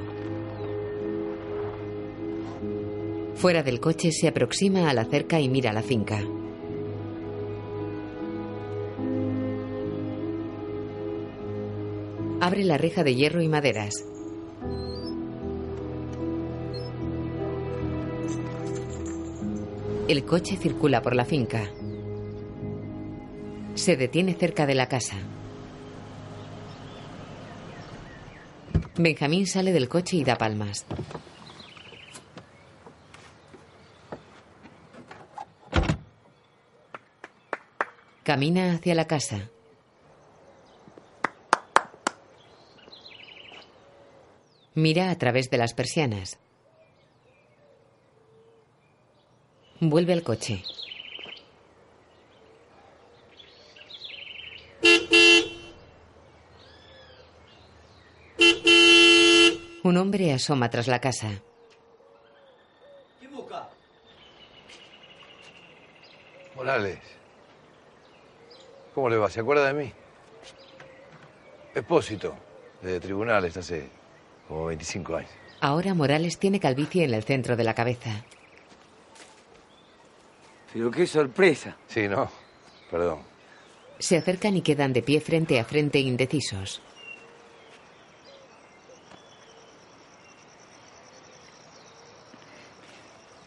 Fuera 3.34 3.62
del 3.62 3.80
coche 3.80 4.12
se 4.12 4.28
aproxima 4.28 4.88
a 4.88 4.94
la 4.94 5.04
cerca 5.04 5.40
y 5.40 5.48
mira 5.48 5.72
la 5.72 5.82
finca. 5.82 6.22
Abre 12.40 12.62
la 12.62 12.78
reja 12.78 13.02
de 13.02 13.14
hierro 13.14 13.42
y 13.42 13.48
maderas. 13.48 14.13
El 20.06 20.26
coche 20.26 20.58
circula 20.58 21.00
por 21.00 21.16
la 21.16 21.24
finca. 21.24 21.70
Se 23.74 23.96
detiene 23.96 24.34
cerca 24.34 24.66
de 24.66 24.74
la 24.74 24.86
casa. 24.86 25.16
Benjamín 28.96 29.46
sale 29.46 29.72
del 29.72 29.88
coche 29.88 30.18
y 30.18 30.24
da 30.24 30.36
palmas. 30.36 30.84
Camina 38.24 38.74
hacia 38.74 38.94
la 38.94 39.06
casa. 39.06 39.48
Mira 44.74 45.10
a 45.10 45.16
través 45.16 45.48
de 45.48 45.56
las 45.56 45.72
persianas. 45.72 46.43
Vuelve 49.80 50.12
al 50.12 50.22
coche. 50.22 50.62
Un 59.82 59.96
hombre 59.98 60.32
asoma 60.32 60.70
tras 60.70 60.86
la 60.88 60.98
casa. 61.00 61.28
¿Qué 63.20 63.28
busca? 63.28 63.68
Morales. 66.56 66.98
¿Cómo 68.94 69.08
le 69.10 69.16
va? 69.18 69.28
¿Se 69.28 69.40
acuerda 69.40 69.66
de 69.66 69.74
mí? 69.74 69.92
Expósito, 71.74 72.34
de 72.80 73.00
tribunales, 73.00 73.56
hace 73.56 73.88
como 74.48 74.66
25 74.66 75.16
años. 75.16 75.30
Ahora 75.60 75.94
Morales 75.94 76.38
tiene 76.38 76.60
calvicie 76.60 77.04
en 77.04 77.12
el 77.12 77.24
centro 77.24 77.56
de 77.56 77.64
la 77.64 77.74
cabeza. 77.74 78.24
Pero 80.74 80.90
qué 80.90 81.06
sorpresa. 81.06 81.76
Sí, 81.86 82.08
¿no? 82.08 82.28
Perdón. 82.90 83.20
Se 84.00 84.16
acercan 84.16 84.56
y 84.56 84.60
quedan 84.60 84.92
de 84.92 85.02
pie 85.02 85.20
frente 85.20 85.60
a 85.60 85.64
frente 85.64 86.00
indecisos. 86.00 86.82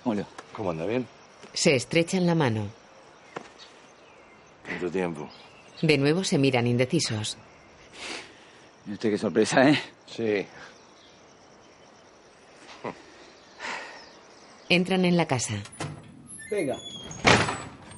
Hola. 0.05 0.25
¿Cómo 0.53 0.71
anda? 0.71 0.85
¿Bien? 0.85 1.05
Se 1.53 1.75
estrechan 1.75 2.25
la 2.25 2.33
mano. 2.33 2.69
Mucho 4.73 4.89
tiempo. 4.89 5.29
De 5.81 5.97
nuevo 5.97 6.23
se 6.23 6.37
miran 6.37 6.65
indecisos. 6.65 7.37
¿Y 8.87 8.93
usted 8.93 9.11
qué 9.11 9.17
sorpresa, 9.17 9.69
eh? 9.69 9.77
Sí. 10.05 10.47
Entran 14.69 15.03
en 15.03 15.17
la 15.17 15.27
casa. 15.27 15.55
Venga. 16.49 16.77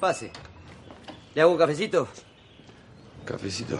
Pase. 0.00 0.30
¿Le 1.34 1.42
hago 1.42 1.52
un 1.52 1.58
cafecito? 1.58 2.08
Cafecito. 3.26 3.78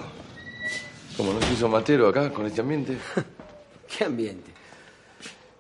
¿Cómo 1.17 1.33
no 1.33 1.41
se 1.41 1.55
hizo 1.55 1.67
matero 1.67 2.09
acá 2.09 2.31
con 2.31 2.45
este 2.45 2.61
ambiente? 2.61 2.99
¿Qué 3.89 4.05
ambiente? 4.05 4.53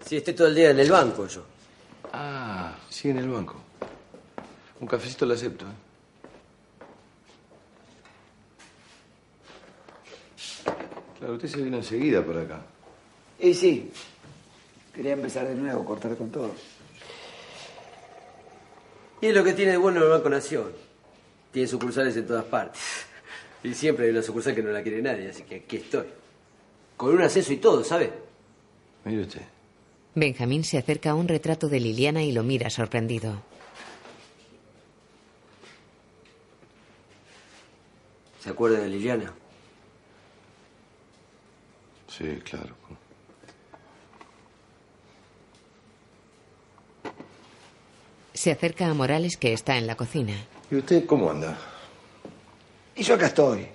Si 0.04 0.18
estoy 0.18 0.34
todo 0.34 0.48
el 0.48 0.54
día 0.54 0.70
en 0.70 0.80
el 0.80 0.90
banco 0.90 1.26
yo. 1.26 1.44
Ah, 2.12 2.76
sí, 2.90 3.08
en 3.08 3.18
el 3.18 3.28
banco. 3.28 3.56
Un 4.80 4.86
cafecito 4.86 5.24
lo 5.24 5.32
acepto. 5.34 5.64
¿eh? 5.64 5.68
Claro, 11.18 11.34
usted 11.34 11.48
se 11.48 11.62
vino 11.62 11.78
enseguida 11.78 12.22
por 12.22 12.36
acá. 12.36 12.60
Y 13.38 13.54
sí. 13.54 13.90
Quería 14.94 15.12
empezar 15.12 15.48
de 15.48 15.54
nuevo, 15.54 15.84
cortar 15.84 16.16
con 16.16 16.30
todo. 16.30 16.50
Y 19.20 19.26
es 19.26 19.34
lo 19.34 19.44
que 19.44 19.52
tiene 19.52 19.72
de 19.72 19.76
bueno 19.76 20.02
el 20.02 20.08
Banco 20.08 20.30
Nación. 20.30 20.72
Tiene 21.52 21.68
sucursales 21.68 22.16
en 22.16 22.26
todas 22.26 22.44
partes. 22.44 22.80
Y 23.62 23.74
siempre 23.74 24.06
hay 24.06 24.10
una 24.12 24.22
sucursal 24.22 24.54
que 24.54 24.62
no 24.62 24.70
la 24.70 24.82
quiere 24.82 25.02
nadie, 25.02 25.28
así 25.28 25.42
que 25.42 25.56
aquí 25.56 25.76
estoy. 25.76 26.06
Con 26.96 27.14
un 27.14 27.20
acceso 27.20 27.52
y 27.52 27.58
todo, 27.58 27.84
¿sabe? 27.84 28.10
Mire 29.04 29.20
usted. 29.20 29.42
Benjamín 30.14 30.64
se 30.64 30.78
acerca 30.78 31.10
a 31.10 31.14
un 31.14 31.28
retrato 31.28 31.68
de 31.68 31.78
Liliana 31.78 32.22
y 32.22 32.32
lo 32.32 32.42
mira 32.42 32.70
sorprendido. 32.70 33.42
¿Se 38.42 38.48
acuerda 38.48 38.80
de 38.80 38.88
Liliana? 38.88 39.34
Sí, 42.08 42.40
claro. 42.42 42.74
Se 48.40 48.50
acerca 48.50 48.88
a 48.88 48.94
Morales 48.94 49.36
que 49.36 49.52
está 49.52 49.76
en 49.76 49.86
la 49.86 49.96
cocina. 49.96 50.32
¿Y 50.70 50.76
usted 50.76 51.04
cómo 51.04 51.30
anda? 51.30 51.58
Y 52.96 53.02
yo 53.02 53.16
acá 53.16 53.26
estoy. 53.26 53.66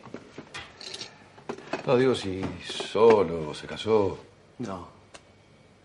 No 1.85 1.95
digo 1.95 2.15
si 2.15 2.41
solo 2.67 3.51
o 3.51 3.53
se 3.53 3.67
casó. 3.67 4.17
No. 4.57 4.87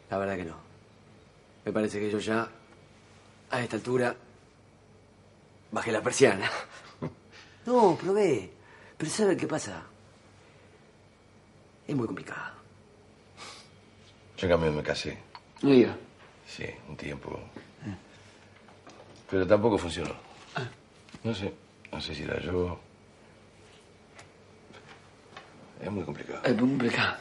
La 0.09 0.17
verdad 0.17 0.35
que 0.39 0.45
no. 0.47 0.57
Me 1.67 1.73
parece 1.73 2.01
que 2.01 2.11
yo 2.11 2.21
ya, 2.21 2.49
a 3.51 3.61
esta 3.63 3.77
altura, 3.77 4.17
bajé 5.71 5.93
la 5.93 6.01
persiana. 6.01 6.51
No, 7.67 7.99
probé. 8.01 8.51
Pero 8.97 9.11
¿sabe 9.11 9.37
qué 9.37 9.47
pasa? 9.47 9.83
Es 11.87 11.95
muy 11.95 12.07
complicado. 12.07 12.55
Yo 14.39 14.47
en 14.47 14.53
cambio 14.53 14.73
me 14.73 14.83
casé. 14.83 15.19
No 15.61 15.69
diga. 15.69 15.95
Sí, 16.47 16.65
un 16.89 16.97
tiempo. 16.97 17.39
Pero 19.31 19.47
tampoco 19.47 19.79
funcionó. 19.79 20.15
No 21.23 21.35
sé, 21.35 21.53
no 21.93 22.01
sé 22.01 22.15
si 22.15 22.23
era 22.23 22.41
yo. 22.41 22.79
Es 25.81 25.91
muy 25.91 26.05
complicado. 26.05 26.41
Es 26.45 26.51
muy 26.53 26.71
complicado. 26.71 27.17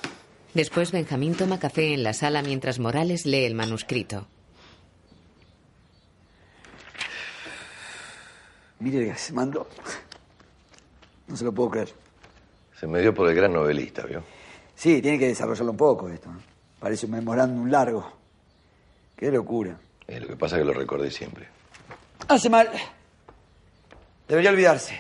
Después 0.54 0.92
Benjamín 0.92 1.36
toma 1.36 1.60
café 1.60 1.94
en 1.94 2.04
la 2.04 2.14
sala 2.14 2.42
mientras 2.42 2.80
Morales 2.80 3.26
lee 3.26 3.46
el 3.46 3.56
manuscrito. 3.56 4.28
Mire, 8.80 9.16
se 9.16 9.34
mandó. 9.34 9.68
No 11.28 11.36
se 11.36 11.44
lo 11.44 11.54
puedo 11.54 11.70
creer. 11.70 11.90
Se 12.80 12.88
me 12.88 13.02
dio 13.02 13.14
por 13.14 13.30
el 13.30 13.36
gran 13.36 13.54
novelista, 13.54 14.04
¿vio? 14.04 14.24
Sí, 14.74 15.02
tiene 15.02 15.20
que 15.20 15.28
desarrollarlo 15.28 15.72
un 15.72 15.78
poco 15.78 16.10
esto. 16.10 16.32
¿no? 16.32 16.40
Parece 16.80 17.06
un 17.06 17.12
memorándum 17.12 17.70
largo. 17.70 18.10
Qué 19.18 19.30
locura. 19.30 19.78
Eh, 20.08 20.20
lo 20.20 20.28
que 20.28 20.38
pasa 20.38 20.56
es 20.56 20.62
que 20.62 20.66
lo 20.66 20.74
recordé 20.74 21.12
siempre. 21.12 21.59
Hace 22.30 22.48
mal. 22.50 22.70
Debería 24.28 24.52
olvidarse. 24.52 24.96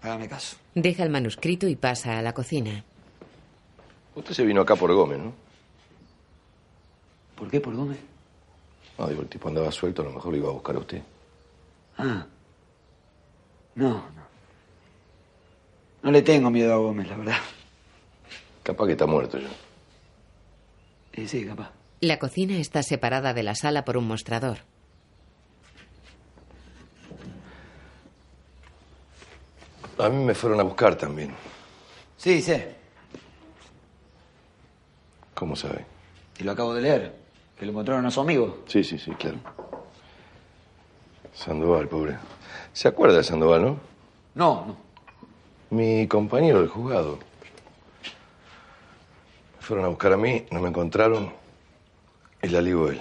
Hágame 0.00 0.28
caso. 0.28 0.56
Deja 0.74 1.02
el 1.02 1.10
manuscrito 1.10 1.66
y 1.66 1.74
pasa 1.74 2.18
a 2.18 2.22
la 2.22 2.32
cocina. 2.32 2.84
Usted 4.14 4.32
se 4.32 4.44
vino 4.44 4.60
acá 4.60 4.76
por 4.76 4.92
Gómez, 4.94 5.18
¿no? 5.18 5.32
¿Por 7.34 7.50
qué 7.50 7.60
por 7.60 7.74
Gómez? 7.74 7.98
No, 8.96 9.08
digo, 9.08 9.22
el 9.22 9.28
tipo 9.28 9.48
andaba 9.48 9.72
suelto, 9.72 10.02
a 10.02 10.04
lo 10.04 10.12
mejor 10.12 10.30
lo 10.32 10.38
iba 10.38 10.48
a 10.50 10.52
buscar 10.52 10.76
a 10.76 10.78
usted. 10.78 11.02
Ah. 11.98 12.26
No, 13.74 13.88
no. 13.90 14.24
No 16.04 16.10
le 16.12 16.22
tengo 16.22 16.48
miedo 16.50 16.74
a 16.74 16.76
Gómez, 16.76 17.08
la 17.08 17.16
verdad. 17.16 17.38
Capaz 18.62 18.86
que 18.86 18.92
está 18.92 19.06
muerto 19.06 19.38
ya. 19.38 19.48
Eh, 21.14 21.26
sí, 21.26 21.44
capaz. 21.44 21.72
La 22.00 22.20
cocina 22.20 22.56
está 22.58 22.84
separada 22.84 23.34
de 23.34 23.42
la 23.42 23.56
sala 23.56 23.84
por 23.84 23.96
un 23.96 24.06
mostrador. 24.06 24.58
A 29.98 30.08
mí 30.08 30.24
me 30.24 30.34
fueron 30.34 30.60
a 30.60 30.62
buscar 30.62 30.96
también. 30.96 31.32
Sí, 32.16 32.42
sé. 32.42 32.74
¿Cómo 35.34 35.56
sabe? 35.56 35.84
Y 36.38 36.44
lo 36.44 36.52
acabo 36.52 36.74
de 36.74 36.82
leer. 36.82 37.14
Que 37.58 37.64
lo 37.64 37.72
encontraron 37.72 38.04
a 38.06 38.10
su 38.10 38.20
amigo. 38.20 38.64
Sí, 38.66 38.82
sí, 38.82 38.98
sí, 38.98 39.12
claro. 39.12 39.38
Sandoval, 41.32 41.88
pobre. 41.88 42.16
¿Se 42.72 42.88
acuerda 42.88 43.18
de 43.18 43.24
Sandoval, 43.24 43.62
no? 43.62 43.76
No, 44.34 44.66
no. 44.66 44.76
Mi 45.70 46.06
compañero 46.08 46.60
del 46.60 46.68
juzgado. 46.68 47.18
Me 49.56 49.60
fueron 49.60 49.84
a 49.84 49.88
buscar 49.88 50.12
a 50.12 50.16
mí, 50.16 50.44
no 50.50 50.60
me 50.60 50.68
encontraron 50.68 51.32
y 52.42 52.48
la 52.48 52.60
ligó 52.60 52.88
él. 52.88 53.00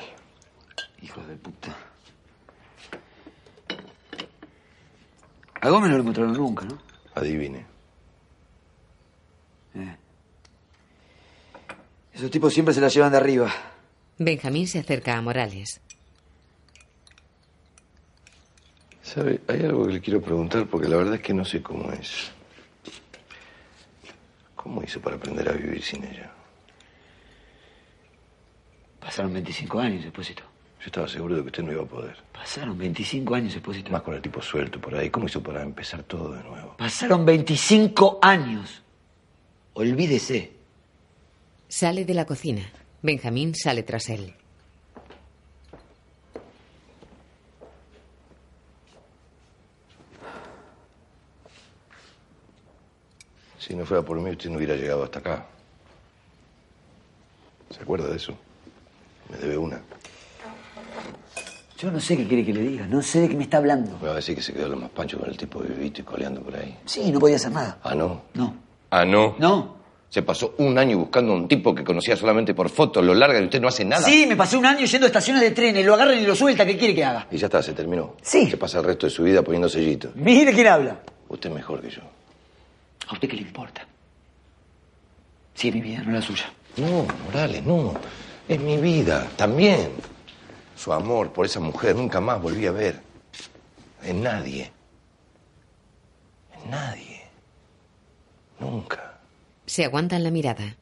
Hijo 1.01 1.21
de 1.21 1.35
puta. 1.35 1.75
A 5.63 5.69
Gómez 5.69 5.91
no 5.91 5.95
lo 5.95 6.01
encontraron 6.01 6.33
nunca, 6.33 6.65
¿no? 6.65 6.77
Adivine. 7.15 7.65
Eh. 9.75 9.95
Esos 12.13 12.29
tipos 12.29 12.53
siempre 12.53 12.73
se 12.73 12.81
la 12.81 12.89
llevan 12.89 13.11
de 13.13 13.17
arriba. 13.17 13.49
Benjamín 14.17 14.67
se 14.67 14.79
acerca 14.79 15.15
a 15.15 15.21
Morales. 15.21 15.79
¿Sabe? 19.01 19.39
Hay 19.47 19.61
algo 19.61 19.87
que 19.87 19.93
le 19.93 20.01
quiero 20.01 20.21
preguntar 20.21 20.67
porque 20.67 20.89
la 20.89 20.97
verdad 20.97 21.15
es 21.15 21.21
que 21.21 21.33
no 21.33 21.45
sé 21.45 21.63
cómo 21.63 21.93
es. 21.93 22.29
¿Cómo 24.57 24.83
hizo 24.83 24.99
para 24.99 25.15
aprender 25.15 25.47
a 25.47 25.53
vivir 25.53 25.81
sin 25.81 26.03
ella? 26.03 26.29
Pasaron 28.99 29.31
25 29.31 29.79
años, 29.79 30.03
Expósito. 30.03 30.52
Yo 30.83 30.87
estaba 30.87 31.07
seguro 31.07 31.37
de 31.37 31.41
que 31.43 31.47
usted 31.47 31.63
no 31.63 31.71
iba 31.71 31.83
a 31.83 31.85
poder. 31.85 32.17
Pasaron 32.33 32.77
25 32.77 33.33
años, 33.33 33.53
Expósito. 33.55 33.89
Más 33.89 34.01
con 34.01 34.15
el 34.15 34.21
tipo 34.21 34.41
suelto 34.41 34.81
por 34.81 34.93
ahí. 34.93 35.09
¿Cómo 35.09 35.27
hizo 35.27 35.41
para 35.41 35.61
empezar 35.63 36.03
todo 36.03 36.33
de 36.33 36.43
nuevo? 36.43 36.75
Pasaron 36.75 37.25
25 37.25 38.19
años. 38.21 38.83
Olvídese. 39.75 40.51
Sale 41.69 42.03
de 42.03 42.13
la 42.13 42.25
cocina. 42.25 42.69
Benjamín 43.01 43.55
sale 43.55 43.83
tras 43.83 44.09
él. 44.09 44.33
Si 53.57 53.73
no 53.73 53.85
fuera 53.85 54.03
por 54.03 54.19
mí, 54.19 54.31
usted 54.31 54.49
no 54.49 54.57
hubiera 54.57 54.75
llegado 54.75 55.05
hasta 55.05 55.19
acá. 55.19 55.45
¿Se 57.69 57.81
acuerda 57.81 58.09
de 58.09 58.17
eso? 58.17 58.37
Me 59.29 59.37
debe 59.37 59.57
una. 59.57 59.81
Yo 61.83 61.91
no 61.91 61.99
sé 61.99 62.15
qué 62.15 62.25
quiere 62.25 62.45
que 62.45 62.53
le 62.53 62.61
diga. 62.61 62.87
No 62.87 63.01
sé 63.01 63.19
de 63.19 63.27
qué 63.27 63.35
me 63.35 63.43
está 63.43 63.57
hablando. 63.57 63.99
Va 64.01 64.11
a 64.11 64.15
decir 64.15 64.33
que 64.37 64.41
se 64.41 64.53
quedó 64.53 64.69
lo 64.69 64.77
más 64.77 64.89
pancho 64.91 65.19
con 65.19 65.29
el 65.29 65.35
tipo 65.35 65.59
vivito 65.59 65.99
y 65.99 66.05
coleando 66.05 66.39
por 66.39 66.55
ahí. 66.55 66.77
Sí, 66.85 67.11
no 67.11 67.19
podía 67.19 67.35
hacer 67.35 67.51
nada. 67.51 67.77
Ah, 67.83 67.93
no. 67.93 68.21
No. 68.35 68.55
Ah, 68.89 69.03
no. 69.03 69.35
No. 69.37 69.75
Se 70.07 70.21
pasó 70.21 70.55
un 70.59 70.77
año 70.77 70.97
buscando 70.97 71.33
a 71.33 71.35
un 71.35 71.45
tipo 71.49 71.75
que 71.75 71.83
conocía 71.83 72.15
solamente 72.15 72.53
por 72.53 72.69
fotos, 72.69 73.03
lo 73.03 73.13
larga 73.13 73.41
y 73.41 73.43
usted 73.43 73.59
no 73.59 73.67
hace 73.67 73.83
nada. 73.83 74.01
Sí, 74.03 74.25
me 74.25 74.37
pasé 74.37 74.55
un 74.55 74.65
año 74.65 74.85
yendo 74.85 75.05
a 75.05 75.09
estaciones 75.09 75.41
de 75.41 75.51
trenes. 75.51 75.85
Lo 75.85 75.95
agarran 75.95 76.17
y 76.17 76.25
lo 76.25 76.35
sueltan. 76.35 76.67
¿Qué 76.67 76.77
quiere 76.77 76.95
que 76.95 77.03
haga? 77.03 77.27
Y 77.29 77.35
ya 77.35 77.47
está, 77.47 77.61
se 77.61 77.73
terminó. 77.73 78.15
Sí. 78.21 78.49
Se 78.49 78.55
pasa 78.55 78.79
el 78.79 78.85
resto 78.85 79.07
de 79.07 79.09
su 79.09 79.23
vida 79.23 79.41
poniendo 79.41 79.67
sellitos. 79.67 80.15
Mire 80.15 80.53
quién 80.53 80.67
habla. 80.67 81.01
Usted 81.27 81.49
es 81.49 81.55
mejor 81.55 81.81
que 81.81 81.89
yo. 81.89 82.01
¿A 83.09 83.13
usted 83.13 83.27
qué 83.27 83.35
le 83.35 83.41
importa? 83.41 83.85
Sí, 85.53 85.67
es 85.67 85.75
mi 85.75 85.81
vida, 85.81 86.01
no 86.05 86.13
la 86.13 86.21
suya. 86.21 86.45
No, 86.77 87.05
Morales, 87.25 87.61
no. 87.65 87.93
Es 88.47 88.57
mi 88.57 88.77
vida, 88.77 89.27
también. 89.35 89.89
Su 90.83 90.91
amor 90.91 91.31
por 91.31 91.45
esa 91.45 91.61
mujer 91.61 91.95
nunca 91.95 92.19
más 92.19 92.41
volví 92.41 92.67
a 92.67 92.73
ver. 92.73 93.01
En 94.01 94.21
nadie. 94.21 94.69
En 96.51 96.69
nadie. 96.69 97.21
Nunca. 98.59 99.21
Se 99.65 99.85
aguantan 99.85 100.25
la 100.25 100.29
mirada. 100.29 100.75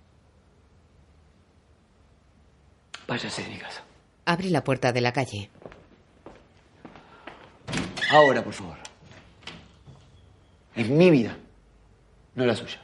Váyase 3.08 3.44
de 3.44 3.50
mi 3.50 3.58
casa. 3.60 3.84
Abre 4.26 4.50
la 4.50 4.64
puerta 4.64 4.92
de 4.92 5.02
la 5.02 5.14
calle. 5.14 5.52
Ahora, 8.10 8.44
por 8.44 8.54
favor. 8.54 8.78
Es 10.76 10.90
mi 10.90 11.12
vida, 11.12 11.38
no 12.34 12.48
la 12.48 12.56
suya. 12.56 12.82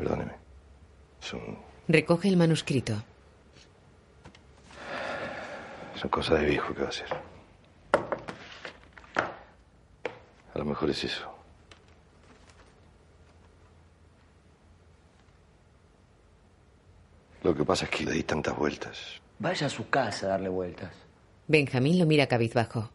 Perdóneme. 0.00 0.32
Son, 1.20 1.58
Recoge 1.86 2.28
el 2.28 2.38
manuscrito. 2.38 2.94
son 6.00 6.08
cosas 6.08 6.40
de 6.40 6.46
viejo 6.46 6.72
que 6.74 6.82
va 6.82 6.88
a 6.88 6.92
ser. 6.92 7.08
A 10.54 10.58
lo 10.58 10.64
mejor 10.64 10.88
es 10.88 11.04
eso. 11.04 11.30
Lo 17.42 17.54
que 17.54 17.62
pasa 17.66 17.84
es 17.84 17.90
que 17.90 18.04
le 18.04 18.12
di 18.12 18.22
tantas 18.22 18.56
vueltas. 18.56 19.20
Vaya 19.38 19.66
a 19.66 19.70
su 19.70 19.90
casa 19.90 20.26
a 20.26 20.28
darle 20.30 20.48
vueltas. 20.48 20.94
Benjamín 21.46 21.98
lo 21.98 22.06
mira 22.06 22.26
cabizbajo. 22.26 22.88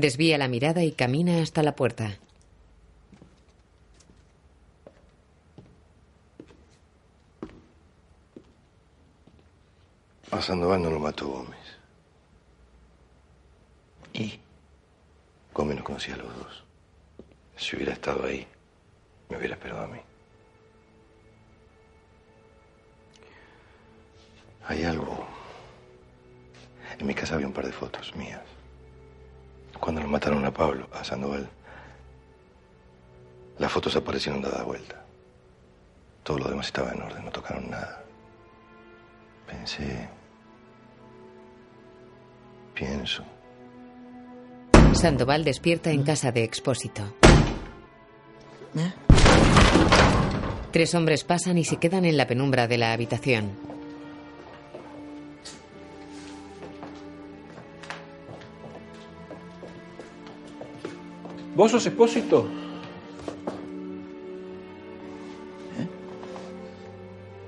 Desvía 0.00 0.38
la 0.38 0.46
mirada 0.46 0.84
y 0.84 0.92
camina 0.92 1.42
hasta 1.42 1.60
la 1.64 1.74
puerta. 1.74 2.20
A 10.30 10.40
Sandoval 10.40 10.82
no 10.82 10.90
lo 10.90 11.00
mató 11.00 11.26
Gómez. 11.26 11.58
¿Y? 14.12 14.38
Gómez 15.52 15.78
no 15.78 15.82
conocía 15.82 16.14
a 16.14 16.18
los 16.18 16.36
dos. 16.36 16.64
Si 17.56 17.74
hubiera 17.74 17.94
estado 17.94 18.24
ahí, 18.24 18.46
me 19.28 19.36
hubiera 19.36 19.56
esperado 19.56 19.82
a 19.82 19.88
mí. 19.88 19.98
Hay 24.64 24.84
algo. 24.84 25.26
En 27.00 27.04
mi 27.04 27.14
casa 27.14 27.34
había 27.34 27.48
un 27.48 27.52
par 27.52 27.66
de 27.66 27.72
fotos 27.72 28.14
mías. 28.14 28.57
Cuando 29.80 30.02
lo 30.02 30.08
mataron 30.08 30.44
a 30.44 30.50
Pablo, 30.52 30.88
a 30.92 31.04
Sandoval, 31.04 31.48
las 33.58 33.72
fotos 33.72 33.96
aparecieron 33.96 34.42
dadas 34.42 34.64
vuelta. 34.64 35.04
Todo 36.22 36.38
lo 36.38 36.48
demás 36.48 36.66
estaba 36.66 36.92
en 36.92 37.02
orden, 37.02 37.24
no 37.24 37.30
tocaron 37.30 37.70
nada. 37.70 38.04
Pensé. 39.46 40.08
Pienso. 42.74 43.24
Sandoval 44.92 45.44
despierta 45.44 45.90
en 45.90 46.02
casa 46.02 46.32
de 46.32 46.44
Expósito. 46.44 47.02
Tres 50.70 50.94
hombres 50.94 51.24
pasan 51.24 51.58
y 51.58 51.64
se 51.64 51.78
quedan 51.78 52.04
en 52.04 52.16
la 52.16 52.26
penumbra 52.26 52.68
de 52.68 52.78
la 52.78 52.92
habitación. 52.92 53.67
¿Vos 61.58 61.72
sos 61.72 61.84
expósito? 61.86 62.46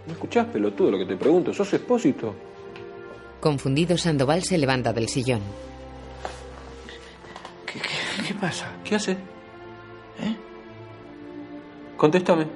¿No 0.04 0.12
escuchás, 0.12 0.46
pelotudo, 0.46 0.90
lo 0.90 0.98
que 0.98 1.06
te 1.06 1.16
pregunto? 1.16 1.54
¿Sos 1.54 1.72
expósito? 1.74 2.34
Confundido, 3.38 3.96
Sandoval 3.96 4.42
se 4.42 4.58
levanta 4.58 4.92
del 4.92 5.08
sillón. 5.08 5.42
¿Qué 8.26 8.34
pasa? 8.34 8.72
¿Qué 8.82 8.96
hace? 8.96 9.12
¿Eh? 9.12 10.36
Contéstame. 11.96 12.48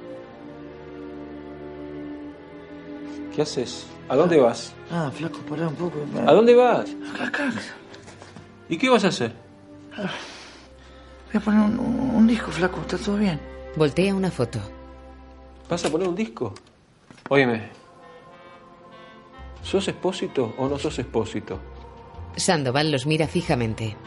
¿Qué 3.33 3.41
haces? 3.43 3.87
¿A 4.09 4.17
dónde 4.17 4.41
vas? 4.41 4.73
Ah, 4.91 5.09
flaco, 5.09 5.39
pará 5.49 5.69
un 5.69 5.75
poco. 5.75 5.99
¿A 6.27 6.33
dónde 6.33 6.53
vas? 6.53 6.93
Acá. 7.17 7.53
¿Y 8.67 8.77
qué 8.77 8.89
vas 8.89 9.05
a 9.05 9.07
hacer? 9.07 9.31
Voy 11.35 11.41
a 11.41 11.45
poner 11.45 11.79
un, 11.79 12.27
disco, 12.27 12.49
flaco, 12.49 12.79
está 12.79 12.97
todo 12.97 13.17
bien. 13.17 13.41
Voltea 13.75 14.15
una 14.15 14.31
foto. 14.31 14.57
¿Vas 15.69 15.83
a 15.83 15.89
poner 15.89 16.07
un 16.07 16.15
disco? 16.15 16.53
Óyeme. 17.27 17.71
¿Sos 19.61 19.85
expósito 19.89 20.55
o 20.57 20.69
no 20.69 20.79
sos 20.79 20.97
expósito? 20.97 21.59
Sandoval 22.37 22.89
los 22.89 23.05
mira 23.05 23.27
fijamente. 23.27 23.97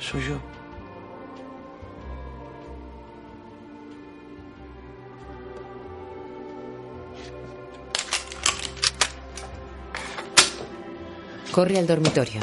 Soy 0.00 0.22
yo. 0.22 0.55
Corre 11.56 11.78
al 11.78 11.86
dormitorio. 11.86 12.38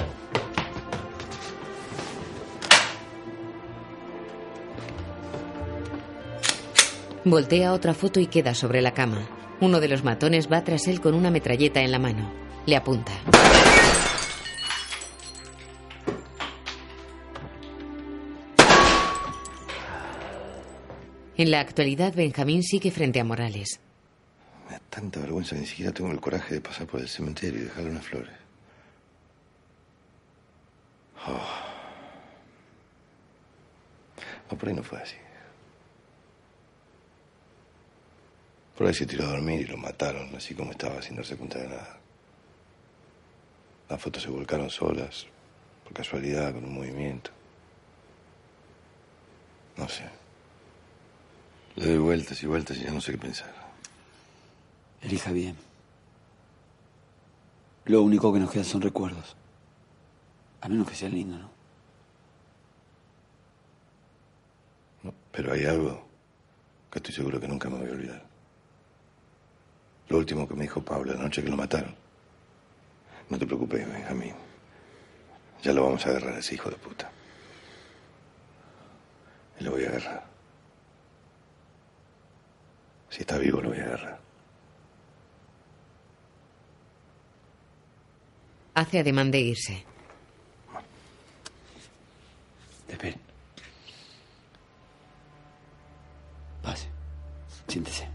Voltea 7.24 7.74
otra 7.74 7.94
foto 7.94 8.20
y 8.20 8.26
queda 8.26 8.56
sobre 8.56 8.82
la 8.82 8.96
cama. 8.96 9.30
Uno 9.62 9.80
de 9.80 9.88
los 9.88 10.04
matones 10.04 10.52
va 10.52 10.64
tras 10.64 10.88
él 10.88 11.00
con 11.00 11.14
una 11.14 11.30
metralleta 11.30 11.82
en 11.82 11.92
la 11.92 12.00
mano. 12.00 12.28
Le 12.66 12.76
apunta. 12.76 13.12
En 21.38 21.52
la 21.52 21.60
actualidad, 21.60 22.16
Benjamín 22.16 22.64
sigue 22.64 22.90
frente 22.90 23.20
a 23.20 23.24
Morales. 23.24 23.80
Me 24.66 24.72
da 24.72 24.82
tanta 24.90 25.20
vergüenza 25.20 25.56
ni 25.56 25.68
siquiera 25.68 25.92
tengo 25.92 26.10
el 26.10 26.20
coraje 26.20 26.56
de 26.56 26.62
pasar 26.62 26.88
por 26.88 27.00
el 27.00 27.08
cementerio 27.08 27.62
y 27.62 27.64
dejarle 27.66 27.92
unas 27.92 28.06
flores. 28.08 28.43
Oh. 31.28 31.74
No, 34.52 34.58
por 34.58 34.70
ahí 34.70 34.76
no 34.76 34.84
fue 34.84 35.02
así. 35.02 35.16
Por 38.78 38.88
ahí 38.88 38.94
se 38.94 39.06
tiró 39.06 39.26
a 39.26 39.28
dormir 39.28 39.62
y 39.62 39.66
lo 39.66 39.78
mataron, 39.78 40.36
así 40.36 40.56
como 40.56 40.72
estaba, 40.72 41.02
sin 41.02 41.16
darse 41.16 41.38
cuenta 41.38 41.60
de 41.60 41.70
nada. 41.70 41.98
Las 43.90 44.02
fotos 44.02 44.24
se 44.24 44.30
volcaron 44.30 44.70
solas, 44.70 45.28
por 45.84 45.94
casualidad, 45.94 46.54
con 46.54 46.66
un 46.66 46.74
movimiento. 46.74 47.32
No 49.78 49.88
sé. 49.88 50.10
Le 51.76 51.88
doy 51.88 51.98
vueltas 51.98 52.42
y 52.44 52.48
vueltas 52.48 52.78
y 52.78 52.84
ya 52.84 52.92
no 52.92 53.02
sé 53.02 53.14
qué 53.14 53.18
pensar. 53.18 53.54
Elija 55.02 55.32
bien. 55.32 55.56
Lo 57.86 58.02
único 58.02 58.34
que 58.34 58.40
nos 58.40 58.52
queda 58.52 58.64
son 58.64 58.82
recuerdos. 58.82 59.36
A 60.64 60.70
menos 60.70 60.88
que 60.88 60.96
sea 60.96 61.10
lindo, 61.10 61.38
¿no? 61.38 61.50
No, 65.04 65.14
pero 65.30 65.52
hay 65.52 65.66
algo 65.66 66.08
que 66.90 67.00
estoy 67.00 67.14
seguro 67.14 67.38
que 67.38 67.50
nunca 67.50 67.70
me 67.70 67.80
voy 67.80 67.90
a 67.90 67.92
olvidar. 67.92 68.26
Lo 70.08 70.20
último 70.20 70.48
que 70.48 70.54
me 70.54 70.62
dijo 70.62 70.82
Pablo 70.82 71.14
la 71.14 71.22
noche 71.22 71.44
que 71.44 71.50
lo 71.50 71.58
mataron. 71.58 71.94
No 73.30 73.38
te 73.38 73.46
preocupes, 73.46 73.86
Benjamín. 73.92 74.36
Ya 75.62 75.74
lo 75.74 75.84
vamos 75.84 76.06
a 76.06 76.12
agarrar 76.12 76.36
a 76.36 76.40
ese 76.40 76.56
hijo 76.56 76.70
de 76.70 76.78
puta. 76.78 77.12
Y 79.60 79.66
lo 79.66 79.72
voy 79.72 79.84
a 79.84 79.90
agarrar. 79.90 80.24
Si 83.10 83.20
está 83.20 83.38
vivo, 83.38 83.60
lo 83.60 83.68
voy 83.70 83.80
a 83.80 83.84
agarrar. 83.84 84.20
Hace 88.76 89.00
ademán 89.00 89.30
de 89.30 89.40
irse. 89.42 89.93
Espere. 92.94 93.18
Pase. 96.62 96.88
Siéntese. 97.68 98.08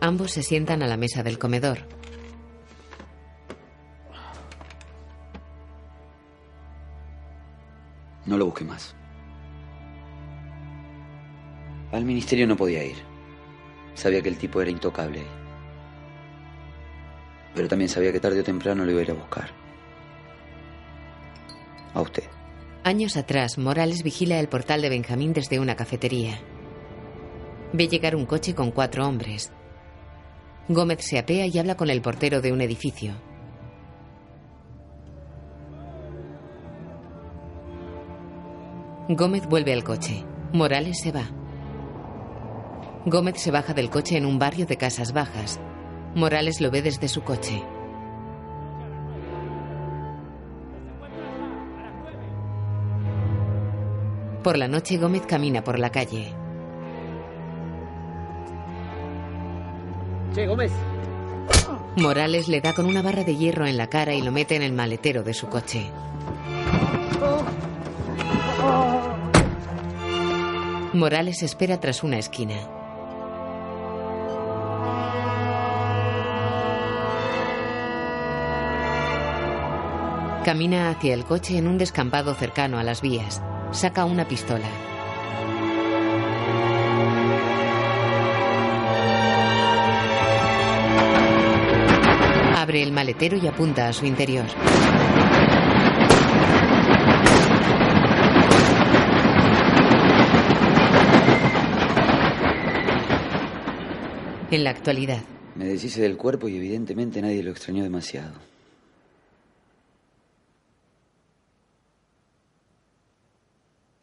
Ambos 0.00 0.32
se 0.32 0.42
sientan 0.42 0.82
a 0.82 0.86
la 0.86 0.98
mesa 0.98 1.22
del 1.22 1.38
comedor. 1.38 1.78
No 8.26 8.36
lo 8.36 8.44
busque 8.46 8.64
más. 8.64 8.94
Al 11.92 12.04
ministerio 12.04 12.46
no 12.46 12.56
podía 12.56 12.84
ir. 12.84 12.96
Sabía 13.94 14.20
que 14.20 14.28
el 14.28 14.36
tipo 14.36 14.60
era 14.60 14.70
intocable. 14.70 15.22
Pero 17.54 17.68
también 17.68 17.88
sabía 17.88 18.12
que 18.12 18.20
tarde 18.20 18.40
o 18.40 18.44
temprano 18.44 18.84
lo 18.84 18.90
iba 18.90 19.00
a 19.00 19.04
ir 19.04 19.10
a 19.12 19.14
buscar. 19.14 19.63
A 21.94 22.00
usted. 22.00 22.24
Años 22.82 23.16
atrás, 23.16 23.56
Morales 23.56 24.02
vigila 24.02 24.38
el 24.38 24.48
portal 24.48 24.82
de 24.82 24.90
Benjamín 24.90 25.32
desde 25.32 25.58
una 25.58 25.74
cafetería. 25.74 26.38
Ve 27.72 27.88
llegar 27.88 28.14
un 28.14 28.26
coche 28.26 28.54
con 28.54 28.70
cuatro 28.72 29.08
hombres. 29.08 29.52
Gómez 30.68 31.04
se 31.04 31.18
apea 31.18 31.46
y 31.46 31.58
habla 31.58 31.76
con 31.76 31.88
el 31.90 32.02
portero 32.02 32.40
de 32.40 32.52
un 32.52 32.60
edificio. 32.60 33.14
Gómez 39.08 39.46
vuelve 39.46 39.72
al 39.72 39.84
coche. 39.84 40.24
Morales 40.52 41.00
se 41.00 41.12
va. 41.12 41.30
Gómez 43.06 43.40
se 43.40 43.50
baja 43.50 43.74
del 43.74 43.90
coche 43.90 44.16
en 44.16 44.24
un 44.24 44.38
barrio 44.38 44.66
de 44.66 44.76
casas 44.76 45.12
bajas. 45.12 45.60
Morales 46.14 46.60
lo 46.60 46.70
ve 46.70 46.80
desde 46.80 47.08
su 47.08 47.22
coche. 47.22 47.62
Por 54.44 54.58
la 54.58 54.68
noche 54.68 54.98
Gómez 54.98 55.22
camina 55.26 55.64
por 55.64 55.78
la 55.78 55.88
calle. 55.88 56.30
Che, 60.34 60.46
Gómez. 60.46 60.70
Morales 61.96 62.48
le 62.48 62.60
da 62.60 62.74
con 62.74 62.84
una 62.84 63.00
barra 63.00 63.24
de 63.24 63.36
hierro 63.36 63.66
en 63.66 63.78
la 63.78 63.86
cara 63.86 64.12
y 64.12 64.20
lo 64.20 64.30
mete 64.30 64.54
en 64.54 64.62
el 64.62 64.74
maletero 64.74 65.22
de 65.22 65.32
su 65.32 65.48
coche. 65.48 65.90
Morales 70.92 71.42
espera 71.42 71.80
tras 71.80 72.02
una 72.02 72.18
esquina. 72.18 72.56
Camina 80.44 80.90
hacia 80.90 81.14
el 81.14 81.24
coche 81.24 81.56
en 81.56 81.66
un 81.66 81.78
descampado 81.78 82.34
cercano 82.34 82.78
a 82.78 82.82
las 82.82 83.00
vías. 83.00 83.40
Saca 83.74 84.04
una 84.04 84.24
pistola. 84.24 84.68
Abre 92.56 92.84
el 92.84 92.92
maletero 92.92 93.36
y 93.36 93.48
apunta 93.48 93.88
a 93.88 93.92
su 93.92 94.06
interior. 94.06 94.46
En 104.52 104.62
la 104.62 104.70
actualidad, 104.70 105.20
Me 105.56 105.66
deshice 105.66 106.00
del 106.00 106.16
cuerpo 106.16 106.48
y 106.48 106.56
evidentemente 106.56 107.20
nadie 107.20 107.42
lo 107.42 107.50
extrañó 107.50 107.82
demasiado. 107.82 108.53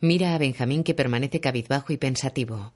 Mira 0.01 0.35
a 0.35 0.37
Benjamín 0.37 0.83
que 0.83 0.93
permanece 0.93 1.39
cabizbajo 1.39 1.93
y 1.93 1.97
pensativo. 1.97 2.73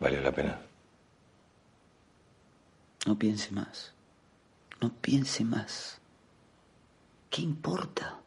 ¿Valió 0.00 0.20
la 0.20 0.32
pena? 0.32 0.60
No 3.06 3.18
piense 3.18 3.50
más. 3.52 3.92
No 4.80 4.92
piense 5.00 5.44
más. 5.44 6.00
¿Qué 7.30 7.42
importa? 7.42 8.20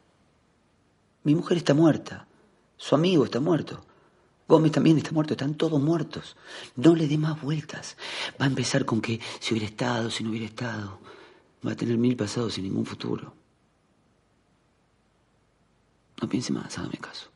Mi 1.24 1.34
mujer 1.34 1.58
está 1.58 1.74
muerta. 1.74 2.26
Su 2.76 2.94
amigo 2.94 3.24
está 3.24 3.40
muerto. 3.40 3.84
Gómez 4.46 4.72
también 4.72 4.98
está 4.98 5.12
muerto. 5.12 5.34
Están 5.34 5.54
todos 5.54 5.80
muertos. 5.80 6.36
No 6.76 6.94
le 6.94 7.06
dé 7.06 7.16
más 7.16 7.40
vueltas. 7.40 7.96
Va 8.40 8.46
a 8.46 8.48
empezar 8.48 8.84
con 8.84 9.00
que 9.00 9.20
si 9.40 9.54
hubiera 9.54 9.68
estado, 9.68 10.10
si 10.10 10.24
no 10.24 10.30
hubiera 10.30 10.46
estado. 10.46 10.98
Va 11.66 11.72
a 11.72 11.76
tener 11.76 11.98
mil 11.98 12.16
pasados 12.16 12.54
sin 12.54 12.64
ningún 12.64 12.86
futuro. 12.86 13.34
No 16.20 16.28
piense 16.28 16.52
más, 16.52 16.78
hágame 16.78 16.98
caso. 16.98 17.30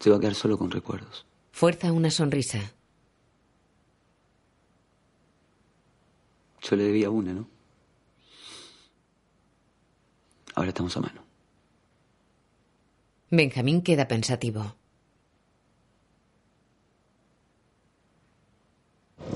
Se 0.00 0.10
va 0.10 0.16
a 0.16 0.20
quedar 0.20 0.34
solo 0.34 0.58
con 0.58 0.70
recuerdos. 0.70 1.26
Fuerza 1.52 1.92
una 1.92 2.10
sonrisa. 2.10 2.72
Yo 6.62 6.76
le 6.76 6.84
debía 6.84 7.10
una, 7.10 7.32
¿no? 7.32 7.48
Ahora 10.54 10.68
estamos 10.68 10.96
a 10.96 11.00
mano. 11.00 11.22
Benjamín 13.30 13.82
queda 13.82 14.08
pensativo. 14.08 14.74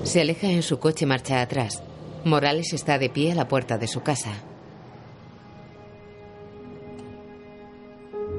Se 0.03 0.21
aleja 0.21 0.47
en 0.47 0.63
su 0.63 0.79
coche 0.79 1.05
marcha 1.05 1.41
atrás. 1.41 1.81
Morales 2.23 2.73
está 2.73 2.99
de 2.99 3.09
pie 3.09 3.31
a 3.31 3.35
la 3.35 3.47
puerta 3.47 3.77
de 3.77 3.87
su 3.87 4.01
casa. 4.01 4.31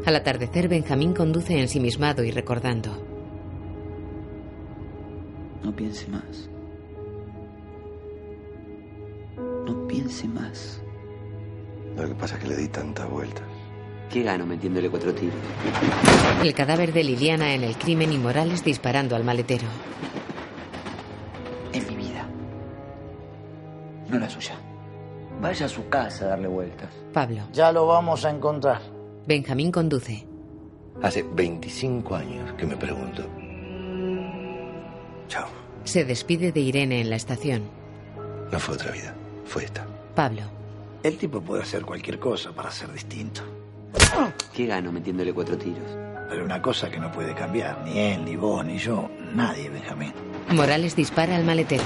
Al 0.07 0.17
atardecer, 0.17 0.69
Benjamín 0.69 1.15
conduce 1.15 1.59
ensimismado 1.59 2.23
y 2.23 2.31
recordando. 2.31 2.91
No 5.63 5.75
piense 5.75 6.09
más. 6.09 6.49
No 9.37 9.87
piense 9.87 10.29
más. 10.29 10.81
Lo 11.97 12.09
que 12.09 12.15
pasa 12.15 12.37
es 12.37 12.43
que 12.43 12.49
le 12.49 12.57
di 12.57 12.69
tantas 12.69 13.09
vueltas. 13.09 13.45
¿Qué 14.11 14.23
gano 14.23 14.45
metiéndole 14.45 14.91
cuatro 14.91 15.15
tiros? 15.15 15.35
El 16.43 16.53
cadáver 16.55 16.93
de 16.93 17.05
Liliana 17.05 17.55
en 17.55 17.65
el 17.65 17.77
crimen 17.77 18.13
y 18.13 18.19
Morales 18.19 18.65
disparando 18.65 19.17
al 19.17 19.25
maletero. 19.25 19.67
No 24.13 24.19
la 24.19 24.29
suya. 24.29 24.55
Vaya 25.41 25.67
a 25.67 25.69
su 25.69 25.89
casa 25.89 26.27
a 26.27 26.29
darle 26.29 26.47
vueltas. 26.47 26.91
Pablo. 27.15 27.43
Ya 27.53 27.73
lo 27.73 27.87
vamos 27.87 28.25
a 28.27 28.31
encontrar. 28.31 28.81
Benjamín 29.27 29.73
conduce. 29.73 30.27
Hace 31.03 31.23
25 31.23 32.15
años 32.15 32.53
que 32.53 32.67
me 32.67 32.77
pregunto. 32.77 33.25
Chao. 35.29 35.49
Se 35.85 36.05
despide 36.05 36.53
de 36.53 36.61
Irene 36.61 37.01
en 37.01 37.09
la 37.09 37.17
estación. 37.17 37.63
No 38.53 38.59
fue 38.61 38.75
otra 38.75 38.93
vida, 38.93 39.15
fue 39.47 39.65
esta. 39.65 39.87
Pablo. 40.15 40.43
El 41.03 41.17
tipo 41.17 41.41
puede 41.41 41.63
hacer 41.63 41.83
cualquier 41.83 42.19
cosa 42.19 42.53
para 42.53 42.71
ser 42.71 42.93
distinto. 42.93 43.41
¿Qué 44.53 44.67
gano 44.67 44.93
metiéndole 44.93 45.33
cuatro 45.33 45.57
tiros? 45.57 45.91
Pero 46.29 46.45
una 46.45 46.61
cosa 46.61 46.91
que 46.91 47.01
no 47.01 47.11
puede 47.11 47.35
cambiar, 47.35 47.83
ni 47.85 47.99
él, 47.99 48.25
ni 48.25 48.37
vos, 48.37 48.65
ni 48.65 48.77
yo, 48.77 49.11
nadie, 49.35 49.71
Benjamín. 49.71 50.13
Morales 50.51 50.95
dispara 50.95 51.35
al 51.35 51.45
maletero. 51.45 51.83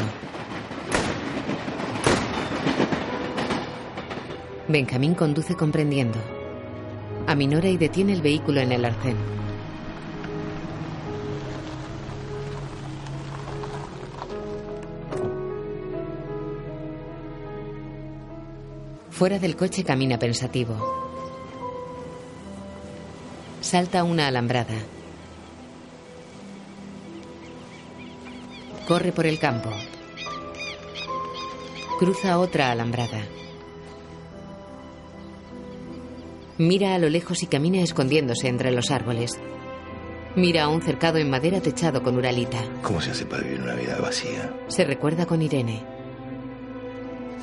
Benjamín 4.68 5.14
conduce 5.14 5.54
comprendiendo. 5.54 6.18
Aminora 7.28 7.68
y 7.68 7.76
detiene 7.76 8.12
el 8.12 8.20
vehículo 8.20 8.60
en 8.60 8.72
el 8.72 8.84
arcén. 8.84 9.16
Fuera 19.10 19.38
del 19.38 19.54
coche 19.54 19.84
camina 19.84 20.18
pensativo. 20.18 20.74
Salta 23.60 24.02
una 24.02 24.26
alambrada. 24.26 24.74
Corre 28.86 29.12
por 29.12 29.26
el 29.26 29.38
campo. 29.38 29.70
Cruza 31.98 32.38
otra 32.38 32.72
alambrada. 32.72 33.24
Mira 36.58 36.94
a 36.94 36.98
lo 36.98 37.08
lejos 37.08 37.42
y 37.42 37.46
camina 37.46 37.80
escondiéndose 37.80 38.48
entre 38.48 38.70
los 38.70 38.90
árboles. 38.90 39.38
Mira 40.36 40.64
a 40.64 40.68
un 40.68 40.82
cercado 40.82 41.18
en 41.18 41.30
madera 41.30 41.60
techado 41.60 42.02
con 42.02 42.16
uralita. 42.16 42.58
¿Cómo 42.82 43.00
se 43.00 43.10
hace 43.10 43.26
para 43.26 43.42
vivir 43.42 43.60
una 43.60 43.74
vida 43.74 43.98
vacía? 44.00 44.54
Se 44.68 44.84
recuerda 44.84 45.26
con 45.26 45.42
Irene. 45.42 45.82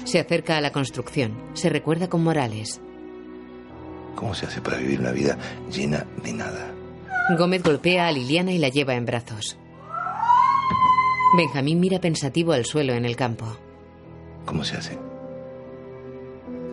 Se 0.04 0.20
acerca 0.20 0.58
a 0.58 0.62
la 0.62 0.72
construcción. 0.72 1.42
Se 1.54 1.70
recuerda 1.70 2.10
con 2.10 2.24
Morales. 2.24 2.82
¿Cómo 4.16 4.36
se 4.36 4.46
hace 4.46 4.62
para 4.62 4.78
vivir 4.78 5.00
una 5.00 5.12
vida 5.12 5.38
llena 5.72 6.06
de 6.24 6.34
nada? 6.34 6.74
Gómez 7.38 7.64
golpea 7.64 8.08
a 8.08 8.12
Liliana 8.12 8.52
y 8.52 8.58
la 8.58 8.70
lleva 8.70 8.96
en 8.96 9.06
brazos. 9.06 9.58
Benjamín 11.36 11.80
mira 11.80 12.00
pensativo 12.00 12.54
al 12.54 12.66
suelo 12.66 12.94
en 12.94 13.06
el 13.06 13.16
campo. 13.16 13.46
¿Cómo 14.46 14.64
se 14.64 14.78
hace? 14.78 15.00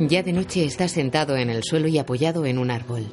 Ya 0.03 0.23
de 0.23 0.33
noche 0.33 0.65
está 0.65 0.89
sentado 0.89 1.37
en 1.37 1.51
el 1.51 1.63
suelo 1.63 1.87
y 1.87 1.99
apoyado 1.99 2.47
en 2.47 2.57
un 2.57 2.71
árbol. 2.71 3.05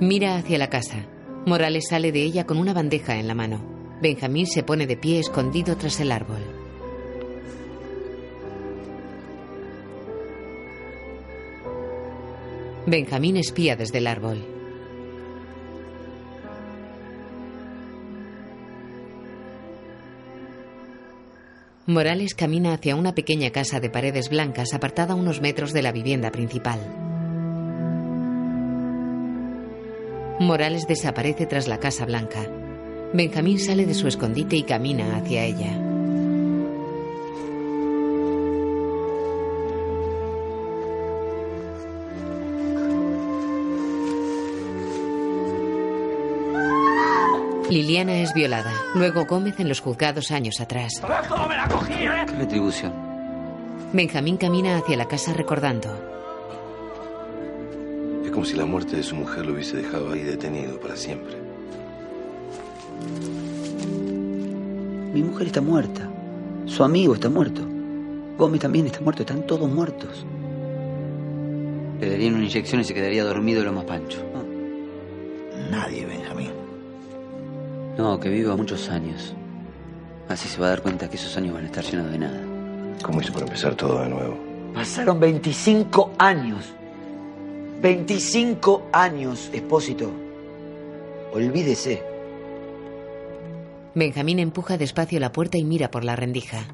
Mira 0.00 0.36
hacia 0.36 0.56
la 0.56 0.70
casa. 0.70 1.04
Morales 1.44 1.88
sale 1.90 2.12
de 2.12 2.22
ella 2.22 2.46
con 2.46 2.56
una 2.56 2.72
bandeja 2.72 3.18
en 3.18 3.28
la 3.28 3.34
mano. 3.34 3.62
Benjamín 4.00 4.46
se 4.46 4.62
pone 4.62 4.86
de 4.86 4.96
pie 4.96 5.18
escondido 5.18 5.76
tras 5.76 6.00
el 6.00 6.10
árbol. 6.10 6.40
Benjamín 12.86 13.36
espía 13.36 13.76
desde 13.76 13.98
el 13.98 14.06
árbol. 14.06 14.61
Morales 21.86 22.34
camina 22.36 22.74
hacia 22.74 22.94
una 22.94 23.12
pequeña 23.12 23.50
casa 23.50 23.80
de 23.80 23.90
paredes 23.90 24.28
blancas 24.28 24.72
apartada 24.72 25.16
unos 25.16 25.40
metros 25.40 25.72
de 25.72 25.82
la 25.82 25.90
vivienda 25.90 26.30
principal. 26.30 26.78
Morales 30.38 30.86
desaparece 30.86 31.46
tras 31.46 31.66
la 31.66 31.78
casa 31.78 32.06
blanca. 32.06 32.46
Benjamín 33.12 33.58
sale 33.58 33.84
de 33.84 33.94
su 33.94 34.06
escondite 34.06 34.54
y 34.54 34.62
camina 34.62 35.16
hacia 35.16 35.44
ella. 35.44 35.91
Liliana 47.72 48.20
es 48.20 48.34
violada. 48.34 48.70
Luego 48.94 49.24
Gómez 49.24 49.58
en 49.58 49.66
los 49.66 49.80
juzgados 49.80 50.30
años 50.30 50.60
atrás. 50.60 51.00
¿Cómo 51.26 51.48
me 51.48 51.56
la 51.56 51.66
cogí, 51.68 51.94
eh? 51.94 52.26
¿Qué 52.26 52.34
retribución? 52.34 52.92
Benjamín 53.94 54.36
camina 54.36 54.76
hacia 54.76 54.94
la 54.94 55.08
casa 55.08 55.32
recordando. 55.32 55.88
Es 58.26 58.30
como 58.30 58.44
si 58.44 58.56
la 58.56 58.66
muerte 58.66 58.96
de 58.96 59.02
su 59.02 59.16
mujer 59.16 59.46
lo 59.46 59.54
hubiese 59.54 59.78
dejado 59.78 60.12
ahí 60.12 60.20
detenido 60.20 60.78
para 60.80 60.96
siempre. 60.96 61.34
Mi 65.14 65.22
mujer 65.22 65.46
está 65.46 65.62
muerta. 65.62 66.10
Su 66.66 66.84
amigo 66.84 67.14
está 67.14 67.30
muerto. 67.30 67.62
Gómez 68.36 68.60
también 68.60 68.84
está 68.84 69.00
muerto. 69.00 69.22
Están 69.22 69.46
todos 69.46 69.70
muertos. 69.70 70.26
Le 72.00 72.10
darían 72.10 72.34
una 72.34 72.44
inyección 72.44 72.82
y 72.82 72.84
se 72.84 72.92
quedaría 72.92 73.24
dormido 73.24 73.64
lo 73.64 73.72
más 73.72 73.84
pancho. 73.84 74.18
No, 78.02 78.18
que 78.18 78.28
viva 78.28 78.56
muchos 78.56 78.88
años. 78.88 79.32
Así 80.28 80.48
se 80.48 80.60
va 80.60 80.66
a 80.66 80.70
dar 80.70 80.82
cuenta 80.82 81.08
que 81.08 81.14
esos 81.14 81.36
años 81.36 81.54
van 81.54 81.62
a 81.62 81.66
estar 81.66 81.84
llenos 81.84 82.10
de 82.10 82.18
nada. 82.18 82.40
¿Cómo 83.00 83.20
hizo 83.20 83.32
para 83.32 83.46
empezar 83.46 83.76
todo 83.76 84.02
de 84.02 84.08
nuevo? 84.08 84.36
Pasaron 84.74 85.20
25 85.20 86.14
años. 86.18 86.74
25 87.80 88.88
años, 88.92 89.50
expósito. 89.52 90.10
Olvídese. 91.32 92.02
Benjamín 93.94 94.40
empuja 94.40 94.78
despacio 94.78 95.20
la 95.20 95.30
puerta 95.30 95.56
y 95.56 95.64
mira 95.64 95.88
por 95.92 96.02
la 96.02 96.16
rendija. 96.16 96.66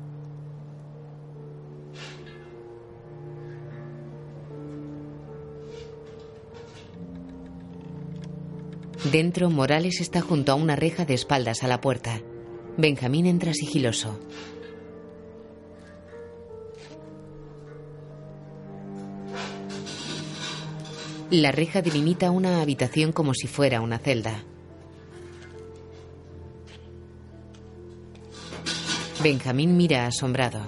Dentro, 9.13 9.49
Morales 9.49 10.03
está 10.03 10.21
junto 10.21 10.53
a 10.53 10.55
una 10.55 10.77
reja 10.77 11.07
de 11.07 11.15
espaldas 11.15 11.63
a 11.63 11.69
la 11.69 11.81
puerta. 11.81 12.21
Benjamín 12.77 13.25
entra 13.25 13.55
sigiloso. 13.55 14.19
La 21.31 21.53
reja 21.53 21.81
delimita 21.81 22.31
una 22.31 22.61
habitación 22.61 23.13
como 23.13 23.33
si 23.33 23.47
fuera 23.47 23.81
una 23.81 23.99
celda. 23.99 24.45
Benjamín 29.23 29.79
mira 29.79 30.07
asombrado. 30.07 30.61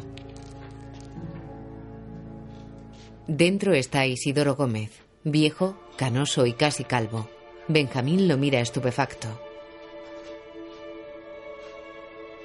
Dentro 3.26 3.74
está 3.74 4.06
Isidoro 4.06 4.56
Gómez, 4.56 4.92
viejo, 5.24 5.76
canoso 5.98 6.46
y 6.46 6.54
casi 6.54 6.84
calvo. 6.84 7.28
Benjamín 7.72 8.26
lo 8.26 8.36
mira 8.36 8.58
estupefacto. 8.58 9.28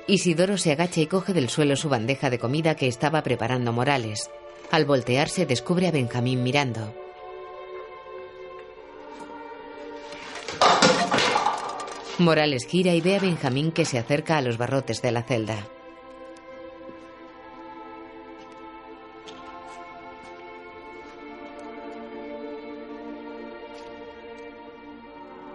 Isidoro 0.05 0.55
se 0.59 0.71
agacha 0.71 1.01
y 1.01 1.07
coge 1.07 1.33
del 1.33 1.49
suelo 1.49 1.75
su 1.75 1.89
bandeja 1.89 2.29
de 2.29 2.37
comida 2.37 2.75
que 2.75 2.87
estaba 2.87 3.23
preparando 3.23 3.73
Morales. 3.73 4.29
Al 4.69 4.85
voltearse 4.85 5.47
descubre 5.47 5.87
a 5.87 5.91
Benjamín 5.91 6.43
mirando. 6.43 6.93
Morales 12.19 12.67
gira 12.67 12.93
y 12.93 13.01
ve 13.01 13.15
a 13.15 13.19
Benjamín 13.19 13.71
que 13.71 13.85
se 13.85 13.97
acerca 13.97 14.37
a 14.37 14.43
los 14.43 14.59
barrotes 14.59 15.01
de 15.01 15.11
la 15.11 15.23
celda. 15.23 15.74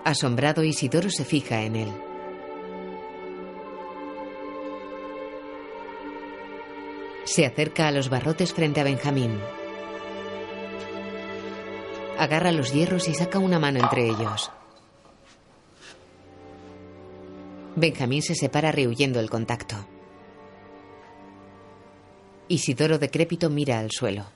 Asombrado, 0.05 0.64
Isidoro 0.64 1.10
se 1.10 1.24
fija 1.24 1.62
en 1.62 1.77
él. 1.77 1.93
Se 7.24 7.44
acerca 7.47 7.86
a 7.86 7.93
los 7.93 8.09
barrotes 8.09 8.52
frente 8.52 8.81
a 8.81 8.85
Benjamín. 8.85 9.39
Agarra 12.18 12.51
los 12.52 12.72
hierros 12.72 13.09
y 13.09 13.14
saca 13.14 13.39
una 13.39 13.59
mano 13.59 13.78
entre 13.81 14.06
ellos. 14.06 14.51
Benjamín 17.77 18.22
se 18.22 18.35
separa 18.35 18.72
rehuyendo 18.72 19.20
el 19.20 19.31
contacto. 19.31 19.77
Isidoro 22.48 22.98
decrépito 22.98 23.48
mira 23.48 23.78
al 23.78 23.90
suelo. 23.90 24.27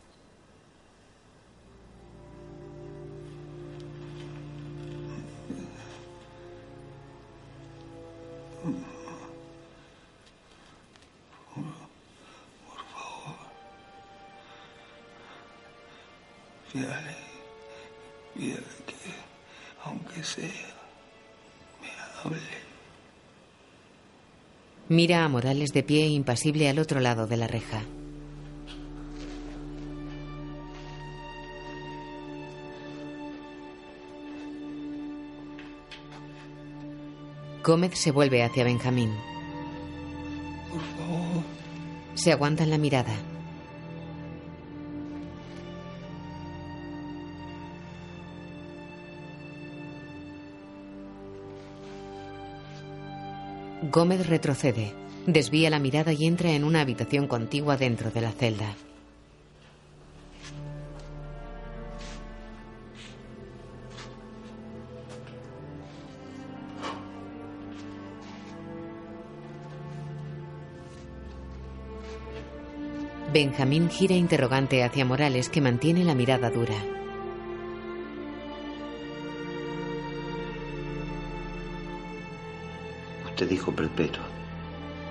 Pídale, 16.75 17.15
pídale 18.35 18.67
que, 18.85 18.95
aunque 19.85 20.25
sea, 20.25 20.75
me 21.81 21.89
hable. 22.21 22.41
Mira 24.89 25.25
a 25.25 25.29
Morales 25.29 25.71
de 25.73 25.85
pie 25.85 26.09
impasible 26.09 26.69
al 26.69 26.81
otro 26.81 26.99
lado 26.99 27.29
de 27.29 27.37
la 27.37 27.47
reja. 27.47 27.83
Gómez 37.63 37.97
se 37.97 38.11
vuelve 38.11 38.43
hacia 38.43 38.65
Benjamín. 38.65 39.13
Por 40.71 40.81
favor, 40.81 41.45
Se 42.15 42.33
aguantan 42.33 42.71
la 42.71 42.79
mirada. 42.79 43.15
Gómez 53.95 54.27
retrocede, 54.27 54.93
desvía 55.25 55.71
la 55.71 55.79
mirada 55.79 56.13
y 56.13 56.27
entra 56.27 56.51
en 56.51 56.65
una 56.65 56.81
habitación 56.81 57.29
contigua 57.29 57.77
dentro 57.77 58.11
de 58.11 58.21
la 58.23 58.33
celda. 58.33 58.75
Benjamín 73.33 73.91
gira 73.91 74.17
interrogante 74.17 74.83
hacia 74.83 75.05
Morales 75.05 75.49
que 75.49 75.61
mantiene 75.61 76.03
la 76.03 76.17
mirada 76.17 76.51
dura. 76.51 77.04
Usted 83.35 83.49
dijo 83.49 83.73
perpetuo. 83.73 84.23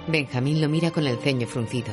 Benjamín 0.07 0.61
lo 0.61 0.69
mira 0.69 0.91
con 0.91 1.05
el 1.05 1.17
ceño 1.17 1.45
fruncido. 1.45 1.91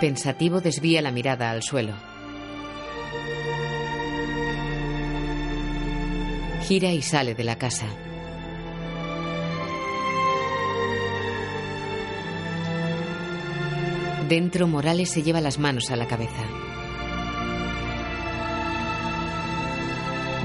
Pensativo 0.00 0.62
desvía 0.62 1.02
la 1.02 1.10
mirada 1.10 1.50
al 1.50 1.62
suelo. 1.62 1.92
Gira 6.62 6.90
y 6.92 7.02
sale 7.02 7.34
de 7.34 7.44
la 7.44 7.58
casa. 7.58 7.84
Dentro 14.26 14.66
Morales 14.66 15.10
se 15.10 15.22
lleva 15.22 15.42
las 15.42 15.58
manos 15.58 15.90
a 15.90 15.96
la 15.96 16.06
cabeza. 16.06 16.46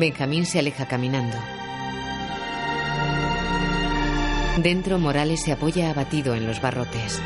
Benjamín 0.04 0.46
se 0.46 0.60
aleja 0.60 0.86
caminando. 0.86 1.38
Dentro 4.62 5.00
Morales 5.00 5.42
se 5.42 5.54
apoya 5.54 5.90
abatido 5.92 6.36
en 6.36 6.46
los 6.46 6.62
barrotes. 6.62 7.22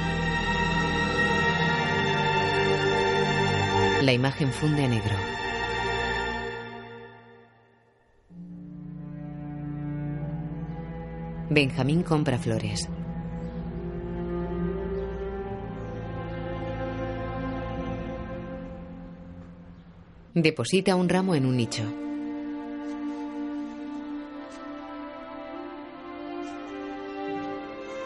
La 4.03 4.13
imagen 4.13 4.51
funde 4.51 4.83
a 4.83 4.87
negro. 4.89 5.15
Benjamín 11.49 12.03
compra 12.03 12.37
flores. 12.37 12.87
Deposita 20.35 20.95
un 20.95 21.09
ramo 21.09 21.33
en 21.33 21.47
un 21.47 21.57
nicho. 21.57 22.06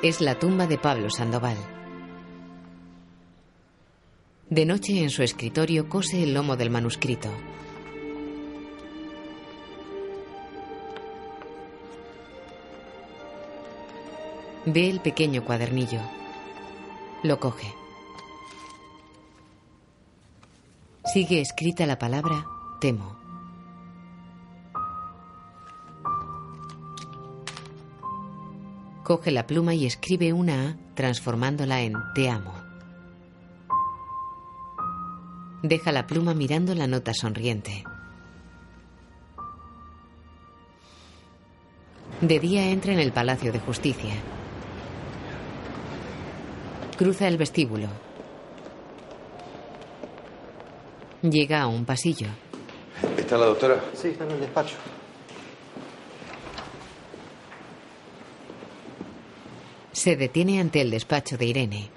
Es 0.03 0.19
la 0.19 0.39
tumba 0.39 0.65
de 0.65 0.79
Pablo 0.79 1.11
Sandoval. 1.11 1.57
De 4.49 4.65
noche 4.65 4.99
en 4.99 5.11
su 5.11 5.21
escritorio 5.21 5.89
cose 5.89 6.23
el 6.23 6.33
lomo 6.33 6.57
del 6.57 6.71
manuscrito. 6.71 7.29
Ve 14.65 14.89
el 14.89 15.01
pequeño 15.01 15.45
cuadernillo. 15.45 16.01
Lo 17.21 17.39
coge. 17.39 17.71
Sigue 21.13 21.41
escrita 21.41 21.85
la 21.85 21.99
palabra 21.99 22.47
temo. 22.79 23.20
Coge 29.03 29.31
la 29.31 29.47
pluma 29.47 29.73
y 29.73 29.85
escribe 29.85 30.31
una 30.31 30.69
A 30.69 30.75
transformándola 30.93 31.81
en 31.81 31.93
te 32.13 32.29
amo. 32.29 32.53
Deja 35.63 35.91
la 35.91 36.05
pluma 36.05 36.33
mirando 36.33 36.75
la 36.75 36.87
nota 36.87 37.13
sonriente. 37.13 37.83
De 42.21 42.39
día 42.39 42.69
entra 42.69 42.93
en 42.93 42.99
el 42.99 43.11
Palacio 43.11 43.51
de 43.51 43.59
Justicia. 43.59 44.13
Cruza 46.97 47.27
el 47.27 47.37
vestíbulo. 47.37 47.87
Llega 51.23 51.61
a 51.61 51.67
un 51.67 51.85
pasillo. 51.85 52.27
¿Está 53.17 53.37
la 53.37 53.47
doctora? 53.47 53.83
Sí, 53.95 54.09
está 54.09 54.25
en 54.25 54.31
el 54.31 54.39
despacho. 54.41 54.75
Se 60.01 60.15
detiene 60.15 60.59
ante 60.59 60.81
el 60.81 60.89
despacho 60.89 61.37
de 61.37 61.45
Irene. 61.45 61.87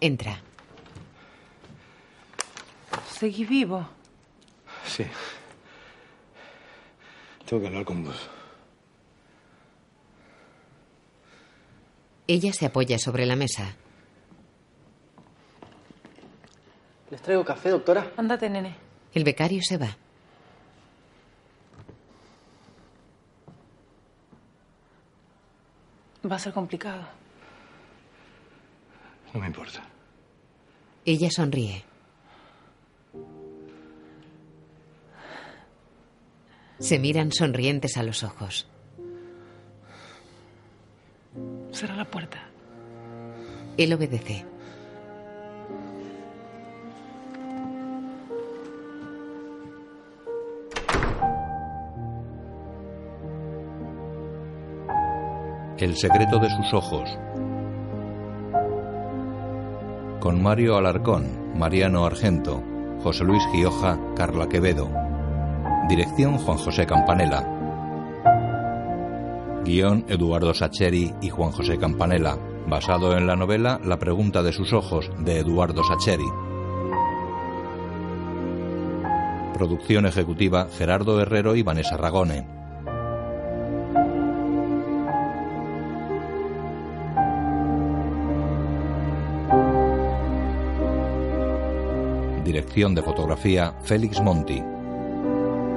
Entra. 0.00 0.40
Seguí 3.08 3.44
vivo. 3.44 3.88
Sí. 4.84 5.04
Tengo 7.46 7.62
que 7.62 7.68
hablar 7.68 7.84
con 7.84 8.02
vos. 8.02 8.16
Ella 12.26 12.52
se 12.52 12.66
apoya 12.66 12.98
sobre 12.98 13.26
la 13.26 13.36
mesa. 13.36 13.76
¿Les 17.12 17.22
traigo 17.22 17.44
café, 17.44 17.68
doctora? 17.68 18.10
Ándate, 18.16 18.50
nene. 18.50 18.74
El 19.12 19.22
becario 19.22 19.60
se 19.62 19.78
va. 19.78 19.96
Va 26.30 26.36
a 26.36 26.38
ser 26.38 26.52
complicado. 26.52 27.02
No 29.32 29.40
me 29.40 29.46
importa. 29.46 29.82
Ella 31.04 31.28
sonríe. 31.30 31.84
Se 36.78 36.98
miran 36.98 37.30
sonrientes 37.30 37.96
a 37.96 38.02
los 38.02 38.22
ojos. 38.22 38.66
Cierra 41.72 41.96
la 41.96 42.04
puerta. 42.04 42.48
Él 43.76 43.92
obedece. 43.92 44.46
El 55.78 55.96
secreto 55.96 56.38
de 56.38 56.50
sus 56.50 56.74
ojos. 56.74 57.18
con 60.24 60.42
Mario 60.42 60.78
Alarcón, 60.78 61.52
Mariano 61.54 62.06
Argento, 62.06 62.62
José 63.02 63.24
Luis 63.24 63.42
Gioja, 63.52 64.00
Carla 64.16 64.48
Quevedo. 64.48 64.90
Dirección 65.86 66.38
Juan 66.38 66.56
José 66.56 66.86
Campanella. 66.86 67.46
Guión 69.66 70.06
Eduardo 70.08 70.54
Sacheri 70.54 71.12
y 71.20 71.28
Juan 71.28 71.52
José 71.52 71.76
Campanella, 71.76 72.38
basado 72.66 73.18
en 73.18 73.26
la 73.26 73.36
novela 73.36 73.78
La 73.84 73.98
pregunta 73.98 74.42
de 74.42 74.52
sus 74.52 74.72
ojos 74.72 75.10
de 75.18 75.40
Eduardo 75.40 75.84
Sacheri. 75.84 76.24
Producción 79.52 80.06
ejecutiva 80.06 80.68
Gerardo 80.74 81.20
Herrero 81.20 81.54
y 81.54 81.62
Vanessa 81.62 81.98
Ragone. 81.98 82.53
Dirección 92.44 92.94
de 92.94 93.02
fotografía 93.02 93.74
Félix 93.84 94.20
Monti. 94.20 94.60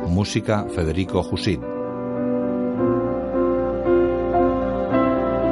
Música 0.05 0.65
Federico 0.67 1.23
Jusit. 1.23 1.61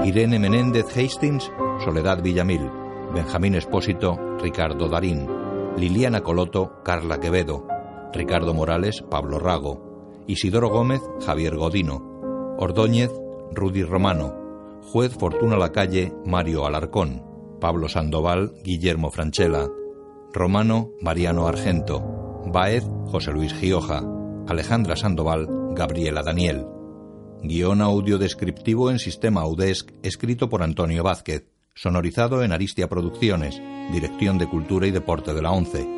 Irene 0.03 0.39
Menéndez 0.39 0.85
Hastings, 0.97 1.49
Soledad 1.85 2.21
Villamil. 2.21 2.69
Benjamín 3.13 3.55
Espósito, 3.55 4.19
Ricardo 4.41 4.89
Darín. 4.89 5.25
Liliana 5.77 6.19
Coloto, 6.19 6.83
Carla 6.83 7.21
Quevedo. 7.21 7.65
Ricardo 8.11 8.53
Morales, 8.53 9.01
Pablo 9.09 9.39
Rago. 9.39 10.25
Isidoro 10.27 10.67
Gómez, 10.67 11.01
Javier 11.25 11.55
Godino. 11.55 12.55
Ordóñez, 12.57 13.11
Rudy 13.53 13.83
Romano. 13.83 14.35
Juez 14.91 15.15
Fortuna 15.17 15.55
Lacalle, 15.55 16.11
Mario 16.25 16.65
Alarcón. 16.65 17.23
Pablo 17.61 17.87
Sandoval, 17.87 18.51
Guillermo 18.65 19.11
Franchella. 19.11 19.69
Romano, 20.35 20.91
Mariano 20.99 21.47
Argento. 21.47 22.43
Baez, 22.45 22.83
José 23.05 23.31
Luis 23.31 23.53
Gioja. 23.53 24.03
Alejandra 24.49 24.97
Sandoval, 24.97 25.47
Gabriela 25.73 26.23
Daniel. 26.23 26.65
Guión 27.41 27.81
audio 27.81 28.17
descriptivo 28.17 28.91
en 28.91 28.99
sistema 28.99 29.41
Audesc, 29.43 29.91
escrito 30.03 30.49
por 30.49 30.61
Antonio 30.61 31.03
Vázquez. 31.03 31.45
Sonorizado 31.73 32.43
en 32.43 32.51
Aristia 32.51 32.89
Producciones. 32.89 33.61
Dirección 33.93 34.37
de 34.37 34.49
Cultura 34.49 34.87
y 34.87 34.91
Deporte 34.91 35.33
de 35.33 35.41
la 35.41 35.51
ONCE. 35.51 35.94